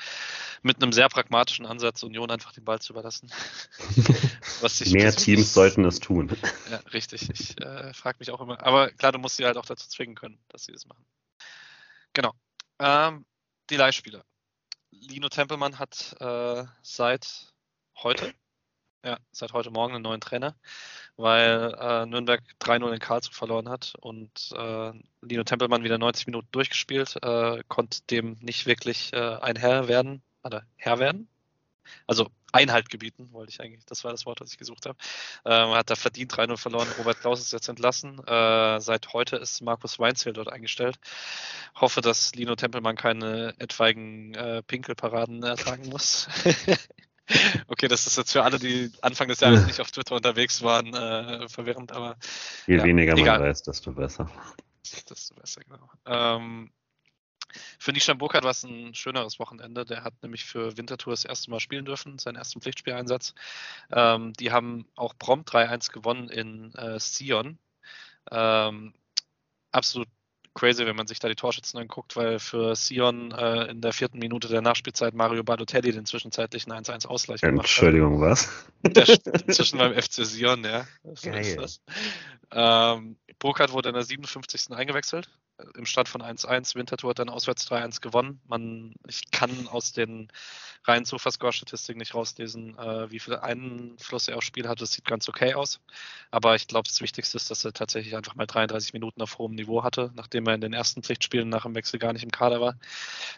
Mit 0.62 0.82
einem 0.82 0.92
sehr 0.92 1.08
pragmatischen 1.08 1.66
Ansatz, 1.66 2.02
Union 2.02 2.30
einfach 2.30 2.52
den 2.52 2.64
Ball 2.64 2.80
zu 2.80 2.92
überlassen. 2.92 3.30
Mehr 4.92 5.14
Teams 5.14 5.54
sollten 5.54 5.84
es 5.84 5.98
tun. 5.98 6.30
Ja, 6.70 6.76
richtig. 6.92 7.30
Ich 7.30 7.60
äh, 7.60 7.92
frage 7.92 8.18
mich 8.20 8.30
auch 8.30 8.40
immer. 8.40 8.62
Aber 8.62 8.90
klar, 8.90 9.12
du 9.12 9.18
musst 9.18 9.36
sie 9.36 9.44
halt 9.44 9.56
auch 9.56 9.66
dazu 9.66 9.88
zwingen 9.88 10.14
können, 10.14 10.38
dass 10.48 10.64
sie 10.64 10.72
das 10.72 10.86
machen. 10.86 11.04
Genau. 12.14 12.32
Ähm, 12.78 13.26
die 13.70 13.76
Leihspieler. 13.76 14.24
Lino 14.90 15.28
Tempelmann 15.28 15.78
hat 15.78 16.16
äh, 16.20 16.64
seit 16.82 17.52
heute, 17.96 18.32
ja, 19.04 19.18
seit 19.32 19.52
heute 19.52 19.70
Morgen 19.70 19.94
einen 19.94 20.04
neuen 20.04 20.20
Trainer, 20.20 20.56
weil 21.16 21.74
äh, 21.78 22.06
Nürnberg 22.06 22.40
3-0 22.60 22.92
in 22.92 22.98
Karlsruhe 23.00 23.34
verloren 23.34 23.68
hat 23.68 23.94
und 24.00 24.52
äh, 24.56 24.92
Lino 25.22 25.44
Tempelmann 25.44 25.82
wieder 25.82 25.98
90 25.98 26.26
Minuten 26.26 26.48
durchgespielt, 26.52 27.16
äh, 27.22 27.62
konnte 27.68 28.00
dem 28.10 28.38
nicht 28.40 28.66
wirklich 28.66 29.12
äh, 29.12 29.36
ein 29.40 29.56
Herr 29.56 29.88
werden, 29.88 30.22
oder 30.44 30.64
Herr 30.76 31.00
werden. 31.00 31.28
Also 32.06 32.30
Einhalt 32.54 32.88
gebieten, 32.88 33.28
wollte 33.32 33.50
ich 33.50 33.60
eigentlich. 33.60 33.84
Das 33.84 34.04
war 34.04 34.12
das 34.12 34.26
Wort, 34.26 34.40
was 34.40 34.52
ich 34.52 34.58
gesucht 34.58 34.86
habe. 34.86 34.96
Ähm, 35.44 35.70
hat 35.70 35.90
da 35.90 35.96
verdient 35.96 36.32
3-0 36.32 36.56
verloren. 36.56 36.88
Robert 36.98 37.20
Klaus 37.20 37.40
ist 37.40 37.52
jetzt 37.52 37.68
entlassen. 37.68 38.24
Äh, 38.26 38.80
seit 38.80 39.12
heute 39.12 39.36
ist 39.36 39.60
Markus 39.60 39.98
Weinzel 39.98 40.32
dort 40.32 40.52
eingestellt. 40.52 41.00
Hoffe, 41.74 42.00
dass 42.00 42.34
Lino 42.34 42.54
Tempelmann 42.54 42.94
keine 42.94 43.54
etwaigen 43.58 44.34
äh, 44.34 44.62
Pinkelparaden 44.62 45.42
ertragen 45.42 45.88
muss. 45.88 46.28
okay, 47.66 47.88
das 47.88 48.06
ist 48.06 48.16
jetzt 48.16 48.32
für 48.32 48.44
alle, 48.44 48.60
die 48.60 48.92
Anfang 49.00 49.26
des 49.26 49.40
Jahres 49.40 49.66
nicht 49.66 49.80
auf 49.80 49.90
Twitter 49.90 50.14
unterwegs 50.14 50.62
waren, 50.62 50.94
äh, 50.94 51.48
verwirrend, 51.48 51.90
aber. 51.90 52.16
Je 52.68 52.76
ja, 52.76 52.84
weniger 52.84 53.16
egal. 53.16 53.40
man 53.40 53.48
weiß, 53.48 53.64
desto 53.64 53.92
besser. 53.92 54.30
Desto 55.10 55.34
besser, 55.34 55.62
genau. 55.62 55.90
Ähm, 56.06 56.70
für 57.78 57.92
Nishan 57.92 58.18
Burkhardt 58.18 58.44
war 58.44 58.50
es 58.50 58.62
ein 58.64 58.94
schöneres 58.94 59.38
Wochenende. 59.38 59.84
Der 59.84 60.04
hat 60.04 60.14
nämlich 60.22 60.44
für 60.44 60.76
Winterthur 60.76 61.12
das 61.12 61.24
erste 61.24 61.50
Mal 61.50 61.60
spielen 61.60 61.84
dürfen, 61.84 62.18
seinen 62.18 62.36
ersten 62.36 62.60
Pflichtspieleinsatz. 62.60 63.34
Ähm, 63.92 64.32
die 64.34 64.52
haben 64.52 64.86
auch 64.96 65.14
prompt 65.18 65.50
3-1 65.50 65.92
gewonnen 65.92 66.28
in 66.28 66.74
äh, 66.74 66.98
Sion. 66.98 67.58
Ähm, 68.30 68.94
absolut 69.70 70.08
crazy, 70.54 70.86
wenn 70.86 70.96
man 70.96 71.06
sich 71.06 71.18
da 71.18 71.28
die 71.28 71.34
Torschützen 71.34 71.80
anguckt, 71.80 72.16
weil 72.16 72.38
für 72.38 72.76
Sion 72.76 73.32
äh, 73.32 73.70
in 73.70 73.80
der 73.80 73.92
vierten 73.92 74.18
Minute 74.18 74.48
der 74.48 74.62
Nachspielzeit 74.62 75.12
Mario 75.12 75.42
Balotelli 75.42 75.92
den 75.92 76.06
zwischenzeitlichen 76.06 76.72
1-1 76.72 77.06
Ausgleich 77.06 77.40
gemacht 77.40 77.64
Entschuldigung, 77.64 78.22
hat. 78.22 78.30
was? 78.30 78.66
Der, 78.82 79.52
zwischen 79.52 79.78
beim 79.78 79.94
FC 79.94 80.24
Sion, 80.24 80.64
ja. 80.64 80.86
So 81.14 81.30
Geil. 81.30 81.66
Ähm, 82.52 83.16
Burkhardt 83.38 83.72
wurde 83.72 83.88
in 83.88 83.94
der 83.94 84.04
57. 84.04 84.70
eingewechselt 84.70 85.28
im 85.76 85.86
Stand 85.86 86.08
von 86.08 86.22
1-1. 86.22 86.74
Winterthur 86.74 87.10
hat 87.10 87.18
dann 87.18 87.28
auswärts 87.28 87.70
3-1 87.70 88.00
gewonnen. 88.00 88.40
Man, 88.46 88.94
ich 89.06 89.30
kann 89.30 89.68
aus 89.68 89.92
den 89.92 90.28
reinen 90.84 91.04
Sofascore-Statistiken 91.04 91.98
nicht 91.98 92.14
rauslesen, 92.14 92.76
äh, 92.78 93.10
wie 93.10 93.20
viel 93.20 93.36
Einfluss 93.36 94.28
er 94.28 94.36
aufs 94.36 94.46
Spiel 94.46 94.68
hat. 94.68 94.80
Das 94.80 94.92
sieht 94.92 95.04
ganz 95.04 95.28
okay 95.28 95.54
aus. 95.54 95.80
Aber 96.30 96.56
ich 96.56 96.66
glaube, 96.66 96.88
das 96.88 97.00
Wichtigste 97.00 97.36
ist, 97.36 97.50
dass 97.50 97.64
er 97.64 97.72
tatsächlich 97.72 98.16
einfach 98.16 98.34
mal 98.34 98.46
33 98.46 98.92
Minuten 98.92 99.22
auf 99.22 99.38
hohem 99.38 99.54
Niveau 99.54 99.82
hatte, 99.82 100.10
nachdem 100.14 100.46
er 100.46 100.54
in 100.54 100.60
den 100.60 100.72
ersten 100.72 101.02
Pflichtspielen 101.02 101.48
nach 101.48 101.62
dem 101.62 101.74
Wechsel 101.74 101.98
gar 101.98 102.12
nicht 102.12 102.24
im 102.24 102.32
Kader 102.32 102.60
war. 102.60 102.76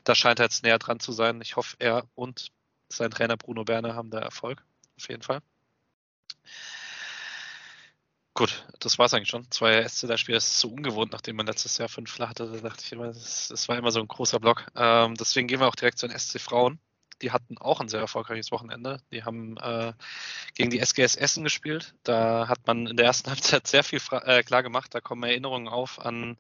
Da 0.05 0.15
scheint 0.15 0.41
er 0.41 0.47
jetzt 0.47 0.63
näher 0.65 0.79
dran 0.79 1.01
zu 1.01 1.13
sein. 1.13 1.41
Ich 1.43 1.57
hoffe, 1.57 1.77
er 1.79 2.05
und 2.15 2.51
sein 2.89 3.11
Trainer 3.11 3.37
Bruno 3.37 3.65
Berner 3.65 3.95
haben 3.95 4.11
da 4.11 4.19
Erfolg. 4.21 4.65
Auf 4.97 5.09
jeden 5.09 5.23
Fall. 5.23 5.41
Gut, 8.37 8.67
das 8.81 8.99
war 8.99 9.07
es 9.07 9.15
eigentlich 9.15 9.31
schon. 9.31 9.51
Zwei 9.51 9.83
SC-Spiele 9.89 10.37
ist 10.37 10.61
so 10.61 10.69
ungewohnt, 10.69 11.11
nachdem 11.11 11.37
man 11.37 11.47
letztes 11.47 11.79
Jahr 11.79 11.89
fünf 11.89 12.19
hatte. 12.19 12.47
Da 12.47 12.69
dachte 12.69 12.83
ich 12.85 12.93
immer, 12.93 13.07
das, 13.07 13.49
das 13.49 13.67
war 13.67 13.79
immer 13.79 13.91
so 13.91 13.99
ein 13.99 14.09
großer 14.09 14.39
Block. 14.39 14.67
Ähm, 14.77 15.15
deswegen 15.15 15.49
gehen 15.49 15.59
wir 15.61 15.69
auch 15.69 15.75
direkt 15.75 15.99
zu 15.99 16.07
den 16.07 16.19
SC 16.19 16.39
Frauen. 16.39 16.79
Die 17.23 17.31
hatten 17.31 17.57
auch 17.57 17.81
ein 17.81 17.89
sehr 17.89 18.01
erfolgreiches 18.01 18.53
Wochenende. 18.53 19.01
Die 19.11 19.25
haben 19.25 19.57
äh, 19.57 19.95
gegen 20.55 20.69
die 20.69 20.81
SGS 20.81 21.17
Essen 21.17 21.45
gespielt. 21.45 21.95
Da 22.03 22.47
hat 22.47 22.67
man 22.67 22.87
in 22.87 22.99
der 22.99 23.07
ersten 23.07 23.31
Halbzeit 23.31 23.67
sehr 23.67 23.83
viel 23.83 24.01
äh, 24.11 24.43
klar 24.43 24.63
gemacht. 24.63 24.95
Da 24.95 25.01
kommen 25.01 25.23
Erinnerungen 25.23 25.69
auf 25.69 25.99
an 25.99 26.37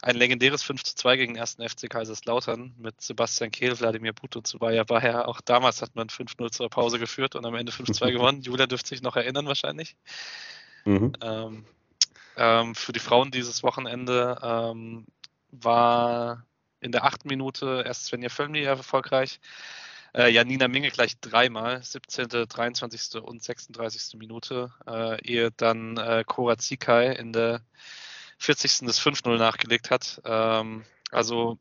ein 0.00 0.16
legendäres 0.16 0.62
5 0.62 0.82
zu 0.82 0.94
2 0.94 1.18
gegen 1.18 1.34
den 1.34 1.40
ersten 1.40 1.68
FC 1.68 1.90
Kaiserslautern 1.90 2.72
mit 2.78 3.02
Sebastian 3.02 3.50
Kehl, 3.50 3.78
Wladimir 3.78 4.14
Puto 4.14 4.40
zu 4.40 4.58
Bayer. 4.60 4.88
War 4.88 5.28
auch 5.28 5.42
damals 5.42 5.82
hat 5.82 5.94
man 5.94 6.08
5-0 6.08 6.52
zur 6.52 6.70
Pause 6.70 6.98
geführt 6.98 7.34
und 7.34 7.44
am 7.44 7.54
Ende 7.54 7.70
5-2 7.70 8.12
gewonnen. 8.12 8.40
Julia 8.40 8.66
dürfte 8.66 8.88
sich 8.88 9.02
noch 9.02 9.16
erinnern 9.16 9.46
wahrscheinlich. 9.46 9.94
Mhm. 10.84 11.12
Ähm, 11.20 11.64
ähm, 12.36 12.74
für 12.74 12.92
die 12.92 13.00
Frauen 13.00 13.30
dieses 13.30 13.62
Wochenende 13.62 14.38
ähm, 14.42 15.06
war 15.50 16.44
in 16.80 16.92
der 16.92 17.04
achten 17.04 17.28
Minute 17.28 17.82
erst 17.86 18.06
Svenja 18.06 18.28
Völmli 18.28 18.62
erfolgreich. 18.64 19.40
Äh, 20.14 20.30
Janina 20.30 20.68
Minge 20.68 20.90
gleich 20.90 21.18
dreimal, 21.20 21.82
17., 21.82 22.28
23. 22.48 23.20
und 23.22 23.42
36. 23.42 24.18
Minute, 24.18 24.72
äh, 24.86 25.20
ehe 25.24 25.50
dann 25.50 25.96
äh, 25.96 26.24
Cora 26.26 26.56
Zikai 26.56 27.12
in 27.12 27.32
der 27.32 27.62
40. 28.38 28.86
des 28.86 29.00
5-0 29.00 29.38
nachgelegt 29.38 29.90
hat. 29.90 30.20
Ähm, 30.24 30.84
also 31.10 31.58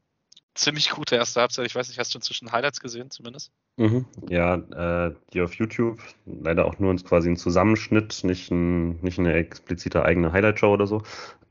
ziemlich 0.53 0.91
gute 0.91 1.15
erste 1.15 1.41
Halbzeit. 1.41 1.65
Ich 1.65 1.76
weiß 1.76 1.88
nicht, 1.88 1.99
hast 1.99 2.13
du 2.13 2.19
inzwischen 2.19 2.51
Highlights 2.51 2.80
gesehen 2.80 3.09
zumindest? 3.09 3.51
Mhm. 3.78 4.05
Ja, 4.30 4.55
äh, 4.55 5.13
die 5.34 5.41
auf 5.41 5.55
YouTube, 5.55 5.99
leider 6.26 6.65
auch 6.65 6.78
nur 6.78 6.95
quasi 6.97 7.30
ein 7.30 7.38
Zusammenschnitt, 7.38 8.24
nicht, 8.24 8.51
ein, 8.51 8.99
nicht 9.01 9.17
eine 9.17 9.34
explizite 9.34 10.05
eigene 10.05 10.32
Highlight-Show 10.32 10.74
oder 10.74 10.86
so. 10.86 11.01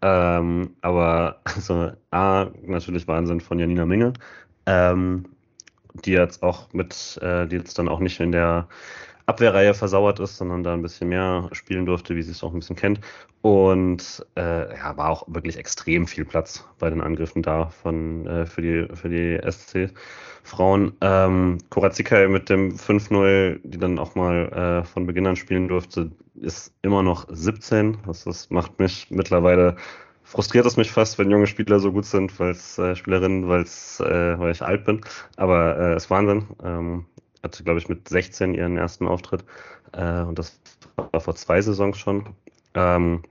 Ähm, 0.03 0.71
aber 0.83 1.41
also 1.45 1.93
A, 2.11 2.47
natürlich 2.65 3.09
Wahnsinn 3.09 3.41
von 3.41 3.59
Janina 3.59 3.87
Minge, 3.87 4.13
ähm, 4.67 5.25
die 6.05 6.13
jetzt 6.13 6.43
auch 6.43 6.73
mit, 6.73 7.19
äh, 7.23 7.47
die 7.49 7.57
jetzt 7.57 7.79
dann 7.79 7.89
auch 7.89 8.01
nicht 8.01 8.21
in 8.21 8.33
der 8.33 8.69
Abwehrreihe 9.27 9.75
versauert 9.75 10.21
ist, 10.21 10.37
sondern 10.37 10.63
da 10.63 10.73
ein 10.75 10.83
bisschen 10.83 11.09
mehr 11.09 11.49
spielen 11.53 11.87
durfte, 11.87 12.17
wie 12.17 12.23
sie 12.23 12.33
es 12.33 12.43
auch 12.43 12.53
ein 12.53 12.61
bisschen 12.61 12.77
kennt. 12.77 13.01
Und 13.43 14.25
äh, 14.37 14.77
ja, 14.77 14.97
war 14.97 15.11
auch 15.11 15.25
wirklich 15.29 15.57
extrem 15.57 16.07
viel 16.07 16.25
Platz 16.25 16.65
bei 16.79 16.91
den 16.91 17.01
Angriffen 17.01 17.43
da 17.43 17.69
von, 17.69 18.27
äh, 18.27 18.47
für, 18.47 18.63
die, 18.63 18.89
für 18.95 19.09
die 19.09 19.41
SC-Frauen. 19.51 20.93
Ähm, 21.01 21.59
Korazikai 21.71 22.29
mit 22.29 22.49
dem 22.49 22.77
5-0, 22.77 23.61
die 23.65 23.79
dann 23.79 23.99
auch 23.99 24.15
mal 24.15 24.83
äh, 24.83 24.85
von 24.85 25.07
Beginn 25.07 25.27
an 25.27 25.37
spielen 25.37 25.69
durfte, 25.69 26.11
ist 26.35 26.75
immer 26.83 27.03
noch 27.03 27.27
17. 27.31 27.99
Das, 28.07 28.25
das 28.25 28.51
macht 28.51 28.79
mich 28.79 29.09
mittlerweile 29.11 29.77
frustriert 30.25 30.65
es 30.67 30.77
mich 30.77 30.91
fast, 30.91 31.19
wenn 31.19 31.31
junge 31.31 31.47
Spieler 31.47 31.79
so 31.79 31.93
gut 31.93 32.07
sind, 32.07 32.39
weil's, 32.41 32.79
äh, 32.79 32.97
Spielerinnen, 32.97 33.49
weil's, 33.49 34.01
äh, 34.01 34.39
weil 34.39 34.53
ich 34.53 34.63
alt 34.63 34.85
bin. 34.85 35.01
Aber 35.37 35.79
äh, 35.79 35.97
ist 35.97 36.11
Wahnsinn. 36.11 36.47
Ähm, 36.63 37.05
hatte, 37.43 37.65
glaube 37.65 37.79
ich, 37.79 37.89
mit 37.89 38.09
16 38.09 38.55
ihren 38.55 38.77
ersten 38.77 39.07
Auftritt. 39.07 39.45
Äh, 39.93 40.23
und 40.23 40.39
das 40.39 40.61
war 40.97 41.21
vor 41.21 41.35
zwei 41.35 41.61
Saisons 41.61 41.99
schon. 41.99 42.35
Ähm, 42.75 43.23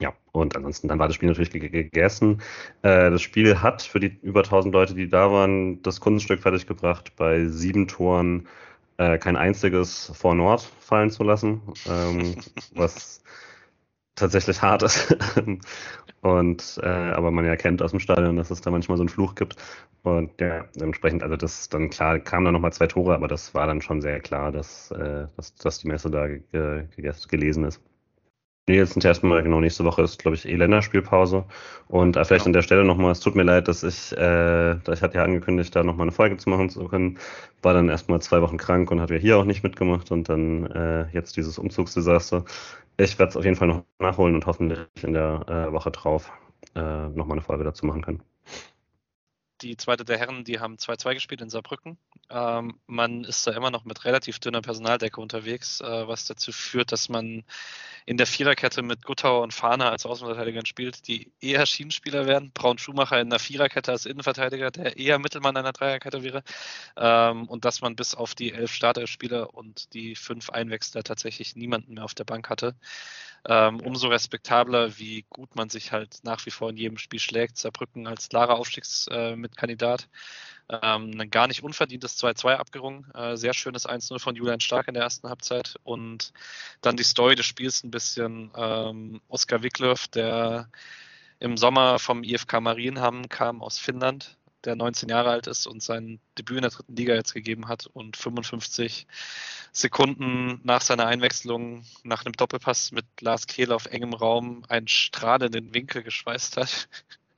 ja, 0.00 0.12
und 0.32 0.56
ansonsten 0.56 0.88
dann 0.88 0.98
war 0.98 1.08
das 1.08 1.16
Spiel 1.16 1.28
natürlich 1.28 1.50
gegessen. 1.50 2.40
Äh, 2.82 3.10
das 3.10 3.22
Spiel 3.22 3.60
hat 3.60 3.82
für 3.82 4.00
die 4.00 4.18
über 4.22 4.40
1000 4.40 4.72
Leute, 4.72 4.94
die 4.94 5.08
da 5.08 5.30
waren, 5.32 5.82
das 5.82 6.00
Kunststück 6.00 6.40
fertiggebracht, 6.40 7.16
bei 7.16 7.46
sieben 7.46 7.88
Toren 7.88 8.46
äh, 8.98 9.18
kein 9.18 9.36
einziges 9.36 10.12
vor 10.14 10.34
Nord 10.34 10.62
fallen 10.80 11.10
zu 11.10 11.24
lassen, 11.24 11.62
ähm, 11.88 12.36
was 12.74 13.22
tatsächlich 14.18 14.62
hart 14.62 14.82
ist. 14.82 15.16
Und 16.20 16.80
äh, 16.82 16.86
aber 16.86 17.30
man 17.30 17.44
ja 17.44 17.56
kennt 17.56 17.82
aus 17.82 17.92
dem 17.92 18.00
Stadion, 18.00 18.36
dass 18.36 18.50
es 18.50 18.60
da 18.60 18.70
manchmal 18.70 18.96
so 18.96 19.02
einen 19.02 19.08
Fluch 19.08 19.34
gibt. 19.34 19.56
Und 20.02 20.40
ja, 20.40 20.64
dementsprechend, 20.74 21.22
also 21.22 21.36
das 21.36 21.68
dann 21.68 21.90
klar, 21.90 22.18
kamen 22.18 22.44
da 22.46 22.52
nochmal 22.52 22.72
zwei 22.72 22.86
Tore, 22.86 23.14
aber 23.14 23.28
das 23.28 23.54
war 23.54 23.66
dann 23.66 23.82
schon 23.82 24.00
sehr 24.00 24.20
klar, 24.20 24.52
dass, 24.52 24.90
äh, 24.90 25.26
dass, 25.36 25.54
dass 25.56 25.78
die 25.80 25.88
Messe 25.88 26.10
da 26.10 26.28
ge 26.28 26.86
gelesen 27.28 27.64
ist. 27.64 27.80
Sind 28.68 29.04
erstmal, 29.04 29.42
genau, 29.42 29.60
nächste 29.60 29.84
Woche 29.84 30.02
ist, 30.02 30.18
glaube 30.18 30.36
ich, 30.36 30.46
eh 30.46 30.56
Länderspielpause. 30.56 31.44
Und 31.88 32.16
äh, 32.16 32.24
vielleicht 32.24 32.44
genau. 32.44 32.50
an 32.50 32.52
der 32.52 32.62
Stelle 32.62 32.84
nochmal, 32.84 33.12
es 33.12 33.20
tut 33.20 33.34
mir 33.34 33.42
leid, 33.42 33.68
dass 33.68 33.82
ich, 33.82 34.16
äh, 34.16 34.74
ich 34.92 35.02
hatte 35.02 35.16
ja 35.16 35.24
angekündigt, 35.24 35.74
da 35.74 35.82
nochmal 35.82 36.04
eine 36.04 36.12
Folge 36.12 36.36
zu 36.36 36.50
machen 36.50 36.68
zu 36.70 36.84
können, 36.84 37.18
war 37.62 37.74
dann 37.74 37.88
erstmal 37.88 38.20
zwei 38.20 38.42
Wochen 38.42 38.58
krank 38.58 38.90
und 38.90 39.00
hat 39.00 39.10
ja 39.10 39.16
hier 39.16 39.38
auch 39.38 39.44
nicht 39.44 39.62
mitgemacht 39.62 40.10
und 40.10 40.28
dann 40.28 40.66
äh, 40.66 41.06
jetzt 41.12 41.36
dieses 41.36 41.58
Umzugsdesaster. 41.58 42.44
Ich 42.98 43.18
werde 43.18 43.30
es 43.30 43.36
auf 43.36 43.44
jeden 43.44 43.56
Fall 43.56 43.68
noch 43.68 43.84
nachholen 43.98 44.34
und 44.34 44.46
hoffentlich 44.46 44.80
in 45.02 45.14
der 45.14 45.44
äh, 45.48 45.72
Woche 45.72 45.90
drauf 45.90 46.30
äh, 46.74 47.08
nochmal 47.08 47.36
eine 47.36 47.42
Folge 47.42 47.64
dazu 47.64 47.86
machen 47.86 48.02
können. 48.02 48.22
Die 49.62 49.76
zweite 49.76 50.04
der 50.04 50.18
Herren, 50.18 50.44
die 50.44 50.60
haben 50.60 50.76
2-2 50.76 51.14
gespielt 51.14 51.40
in 51.40 51.50
Saarbrücken. 51.50 51.98
Ähm, 52.30 52.78
man 52.86 53.24
ist 53.24 53.46
da 53.46 53.52
immer 53.52 53.70
noch 53.70 53.84
mit 53.84 54.04
relativ 54.04 54.38
dünner 54.38 54.60
Personaldecke 54.60 55.20
unterwegs, 55.20 55.80
äh, 55.80 56.06
was 56.06 56.26
dazu 56.26 56.52
führt, 56.52 56.92
dass 56.92 57.08
man 57.08 57.44
in 58.06 58.16
der 58.16 58.26
Viererkette 58.26 58.82
mit 58.82 59.04
Guttauer 59.04 59.42
und 59.42 59.52
Fahner 59.52 59.90
als 59.90 60.06
Außenverteidigern 60.06 60.66
spielt, 60.66 61.08
die 61.08 61.32
eher 61.40 61.66
Schienenspieler 61.66 62.26
werden. 62.26 62.52
Braun 62.52 62.78
Schumacher 62.78 63.20
in 63.20 63.30
der 63.30 63.38
Viererkette 63.38 63.92
als 63.92 64.06
Innenverteidiger, 64.06 64.70
der 64.70 64.96
eher 64.96 65.18
Mittelmann 65.18 65.56
einer 65.56 65.72
Dreierkette 65.72 66.22
wäre. 66.22 66.42
Ähm, 66.96 67.48
und 67.48 67.64
dass 67.64 67.80
man 67.80 67.96
bis 67.96 68.14
auf 68.14 68.34
die 68.34 68.52
elf 68.52 68.72
Starterspieler 68.72 69.54
und 69.54 69.92
die 69.92 70.14
fünf 70.14 70.50
Einwechsler 70.50 71.02
tatsächlich 71.02 71.56
niemanden 71.56 71.94
mehr 71.94 72.04
auf 72.04 72.14
der 72.14 72.24
Bank 72.24 72.48
hatte. 72.48 72.76
Ähm, 73.46 73.80
umso 73.80 74.08
respektabler, 74.08 74.98
wie 74.98 75.24
gut 75.28 75.54
man 75.54 75.70
sich 75.70 75.92
halt 75.92 76.18
nach 76.22 76.44
wie 76.46 76.50
vor 76.50 76.70
in 76.70 76.76
jedem 76.76 76.98
Spiel 76.98 77.20
schlägt. 77.20 77.56
Saarbrücken 77.56 78.06
als 78.06 78.28
klarer 78.28 78.56
Aufstiegsmitkandidat. 78.56 79.46
Äh, 79.46 79.47
ähm, 80.70 81.18
ein 81.18 81.30
gar 81.30 81.46
nicht 81.46 81.62
unverdientes 81.62 82.22
2-2 82.22 82.56
abgerungen. 82.56 83.10
Äh, 83.14 83.36
sehr 83.36 83.54
schönes 83.54 83.88
1-0 83.88 84.18
von 84.18 84.36
Julian 84.36 84.60
Stark 84.60 84.88
in 84.88 84.94
der 84.94 85.02
ersten 85.02 85.28
Halbzeit. 85.28 85.76
Und 85.82 86.32
dann 86.82 86.96
die 86.96 87.04
Story 87.04 87.34
des 87.34 87.46
Spiels 87.46 87.82
ein 87.84 87.90
bisschen. 87.90 88.50
Ähm, 88.54 89.20
Oskar 89.28 89.62
Wiklöf, 89.62 90.08
der 90.08 90.68
im 91.40 91.56
Sommer 91.56 91.98
vom 91.98 92.22
IFK 92.22 92.60
Marienhamm 92.60 93.28
kam 93.28 93.62
aus 93.62 93.78
Finnland, 93.78 94.36
der 94.64 94.76
19 94.76 95.08
Jahre 95.08 95.30
alt 95.30 95.46
ist 95.46 95.66
und 95.66 95.82
sein 95.82 96.20
Debüt 96.36 96.56
in 96.56 96.62
der 96.62 96.70
dritten 96.70 96.96
Liga 96.96 97.14
jetzt 97.14 97.32
gegeben 97.32 97.68
hat 97.68 97.86
und 97.86 98.16
55 98.16 99.06
Sekunden 99.72 100.60
nach 100.64 100.82
seiner 100.82 101.06
Einwechslung 101.06 101.84
nach 102.02 102.24
einem 102.24 102.32
Doppelpass 102.32 102.90
mit 102.90 103.06
Lars 103.20 103.46
Kehl 103.46 103.72
auf 103.72 103.86
engem 103.86 104.14
Raum 104.14 104.64
einen 104.68 104.88
strahlenden 104.88 105.72
Winkel 105.74 106.02
geschweißt 106.02 106.56
hat 106.56 106.88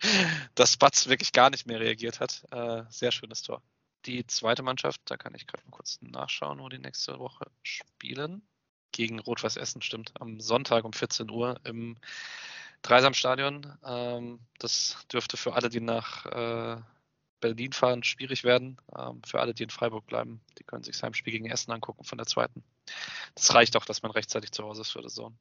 dass 0.55 0.77
Batz 0.77 1.09
wirklich 1.09 1.33
gar 1.33 1.51
nicht 1.51 1.67
mehr 1.67 1.81
reagiert 1.81 2.21
hat. 2.21 2.45
Äh, 2.51 2.85
sehr 2.91 3.13
schönes 3.13 3.43
Tor. 3.43 3.63
die 4.07 4.27
zweite 4.27 4.63
Mannschaft, 4.63 5.03
da 5.05 5.17
kann 5.17 5.35
ich 5.35 5.47
gerade 5.47 5.65
mal 5.65 5.73
kurz 5.73 5.99
nachschauen, 6.01 6.61
wo 6.61 6.69
die 6.69 6.79
nächste 6.79 7.19
Woche 7.19 7.51
spielen. 7.63 8.43
Gegen 8.93 9.21
Rot-Weiß 9.21 9.57
Essen, 9.57 9.83
stimmt. 9.83 10.13
Am 10.21 10.41
Sonntag 10.41 10.85
um 10.85 10.93
14 10.93 11.31
Uhr 11.31 11.61
im 11.65 11.97
Dreisamstadion. 12.83 13.79
Ähm, 13.85 14.41
das 14.59 14.97
dürfte 15.13 15.37
für 15.37 15.55
alle, 15.55 15.69
die 15.69 15.81
nach 15.81 16.27
äh, 16.27 16.81
Berlin 17.41 17.73
fahren, 17.73 18.03
schwierig 18.03 18.45
werden. 18.45 18.79
Ähm, 18.97 19.23
für 19.25 19.41
alle, 19.41 19.55
die 19.55 19.65
in 19.65 19.71
Freiburg 19.71 20.07
bleiben, 20.07 20.41
die 20.59 20.65
können 20.65 20.83
sich 20.83 20.95
das 20.95 21.03
Heimspiel 21.03 21.33
gegen 21.33 21.51
Essen 21.51 21.73
angucken 21.73 22.05
von 22.05 22.19
der 22.19 22.27
zweiten. 22.27 22.63
Das 23.35 23.55
reicht 23.55 23.77
auch, 23.77 23.85
dass 23.85 24.03
man 24.03 24.13
rechtzeitig 24.13 24.53
zu 24.53 24.65
Hause 24.65 24.83
ist 24.83 24.93
für 24.93 25.03
das 25.03 25.15
Zone. 25.15 25.37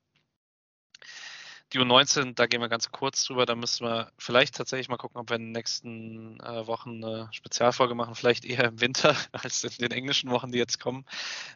Die 1.71 1.79
U19, 1.79 2.33
da 2.33 2.47
gehen 2.47 2.61
wir 2.61 2.69
ganz 2.69 2.91
kurz 2.91 3.23
drüber. 3.25 3.45
Da 3.45 3.55
müssen 3.55 3.85
wir 3.85 4.11
vielleicht 4.17 4.55
tatsächlich 4.55 4.89
mal 4.89 4.97
gucken, 4.97 5.21
ob 5.21 5.29
wir 5.29 5.35
in 5.35 5.43
den 5.43 5.51
nächsten 5.51 6.39
äh, 6.39 6.65
Wochen 6.65 7.03
eine 7.03 7.29
Spezialfolge 7.31 7.93
machen. 7.93 8.15
Vielleicht 8.15 8.43
eher 8.43 8.65
im 8.65 8.81
Winter 8.81 9.15
als 9.31 9.63
in 9.63 9.71
den 9.77 9.91
englischen 9.91 10.31
Wochen, 10.31 10.51
die 10.51 10.57
jetzt 10.57 10.79
kommen. 10.79 11.05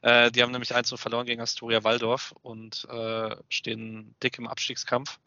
Äh, 0.03 0.31
die 0.31 0.43
haben 0.43 0.51
nämlich 0.51 0.75
1 0.75 0.93
verloren 0.97 1.25
gegen 1.25 1.41
Astoria 1.41 1.83
Waldorf 1.83 2.33
und 2.43 2.85
äh, 2.89 3.35
stehen 3.49 4.15
dick 4.21 4.37
im 4.37 4.47
Abstiegskampf. 4.47 5.19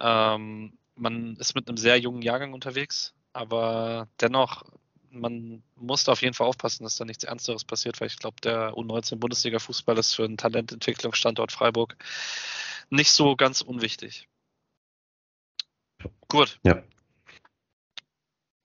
Ähm, 0.00 0.76
man 0.96 1.36
ist 1.36 1.54
mit 1.54 1.68
einem 1.68 1.76
sehr 1.76 1.98
jungen 1.98 2.22
Jahrgang 2.22 2.54
unterwegs, 2.54 3.14
aber 3.32 4.08
dennoch 4.20 4.64
man 5.10 5.62
muss 5.74 6.04
da 6.04 6.12
auf 6.12 6.22
jeden 6.22 6.34
Fall 6.34 6.46
aufpassen, 6.46 6.84
dass 6.84 6.96
da 6.96 7.04
nichts 7.04 7.24
Ernsteres 7.24 7.64
passiert, 7.64 8.00
weil 8.00 8.08
ich 8.08 8.18
glaube, 8.18 8.36
der 8.42 8.74
U19 8.74 9.16
Bundesliga 9.16 9.58
Fußball 9.58 9.96
ist 9.96 10.14
für 10.14 10.24
einen 10.24 10.36
Talententwicklungsstandort 10.36 11.52
Freiburg 11.52 11.96
nicht 12.90 13.10
so 13.10 13.36
ganz 13.36 13.60
unwichtig. 13.60 14.28
Gut. 16.28 16.58
Ja. 16.64 16.82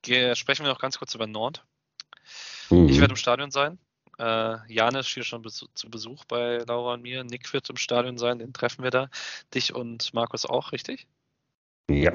Ge 0.02 0.34
sprechen 0.34 0.64
wir 0.64 0.72
noch 0.72 0.80
ganz 0.80 0.98
kurz 0.98 1.14
über 1.14 1.26
Nord. 1.26 1.64
Mhm. 2.70 2.88
Ich 2.88 3.00
werde 3.00 3.12
im 3.12 3.16
Stadion 3.16 3.50
sein. 3.50 3.78
Äh, 4.18 4.72
Jan 4.72 4.94
ist 4.94 5.08
hier 5.08 5.24
schon 5.24 5.42
besu 5.42 5.66
zu 5.74 5.90
Besuch 5.90 6.24
bei 6.26 6.58
Laura 6.58 6.94
und 6.94 7.02
mir. 7.02 7.24
Nick 7.24 7.52
wird 7.52 7.68
im 7.70 7.76
Stadion 7.76 8.18
sein, 8.18 8.38
den 8.38 8.52
treffen 8.52 8.84
wir 8.84 8.90
da. 8.90 9.08
Dich 9.54 9.74
und 9.74 10.14
Markus 10.14 10.46
auch, 10.46 10.72
richtig? 10.72 11.08
Ja. 11.90 12.12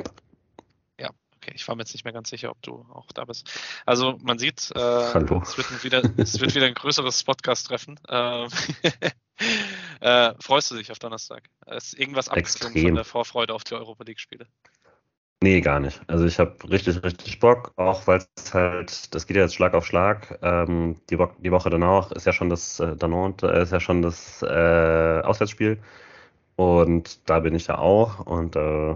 Ja, 0.99 1.09
okay. 1.35 1.51
Ich 1.55 1.67
war 1.67 1.75
mir 1.75 1.81
jetzt 1.81 1.93
nicht 1.93 2.05
mehr 2.05 2.13
ganz 2.13 2.29
sicher, 2.29 2.51
ob 2.51 2.61
du 2.61 2.85
auch 2.93 3.11
da 3.11 3.25
bist. 3.25 3.51
Also 3.85 4.17
man 4.21 4.39
sieht, 4.39 4.71
äh, 4.75 4.79
es, 4.79 5.57
wird 5.57 5.83
wieder, 5.83 6.03
es 6.17 6.39
wird 6.39 6.55
wieder 6.55 6.67
ein 6.67 6.73
größeres 6.73 7.23
Podcast-Treffen. 7.23 7.99
Ähm, 8.07 8.47
äh, 9.99 10.33
freust 10.39 10.71
du 10.71 10.75
dich 10.75 10.91
auf 10.91 10.99
Donnerstag? 10.99 11.49
Ist 11.67 11.97
irgendwas 11.97 12.29
abgeklungen 12.29 12.81
von 12.81 12.95
der 12.95 13.05
Vorfreude 13.05 13.53
auf 13.53 13.63
die 13.63 13.75
Europa 13.75 14.03
League-Spiele? 14.03 14.47
Nee, 15.41 15.61
gar 15.61 15.79
nicht. 15.79 16.01
Also 16.07 16.25
ich 16.25 16.37
habe 16.37 16.57
richtig, 16.69 17.01
richtig 17.01 17.39
Bock, 17.39 17.71
auch 17.77 18.07
weil 18.07 18.21
es 18.35 18.53
halt, 18.53 19.13
das 19.15 19.25
geht 19.25 19.37
ja 19.37 19.43
jetzt 19.43 19.55
Schlag 19.55 19.73
auf 19.73 19.85
Schlag. 19.85 20.37
Ähm, 20.41 20.97
die, 21.09 21.17
Wo 21.17 21.27
die, 21.37 21.51
Woche 21.51 21.69
danach 21.69 22.11
ist 22.11 22.25
ja 22.25 22.33
schon 22.33 22.49
das 22.49 22.79
äh, 22.81 22.97
Danont, 22.97 23.43
äh, 23.43 23.63
ist 23.63 23.71
ja 23.71 23.79
schon 23.79 24.01
das 24.01 24.41
äh, 24.41 25.21
Auswärtsspiel. 25.21 25.79
Und 26.57 27.29
da 27.29 27.39
bin 27.39 27.55
ich 27.55 27.67
ja 27.67 27.77
auch. 27.77 28.19
Und 28.25 28.57
äh, 28.57 28.95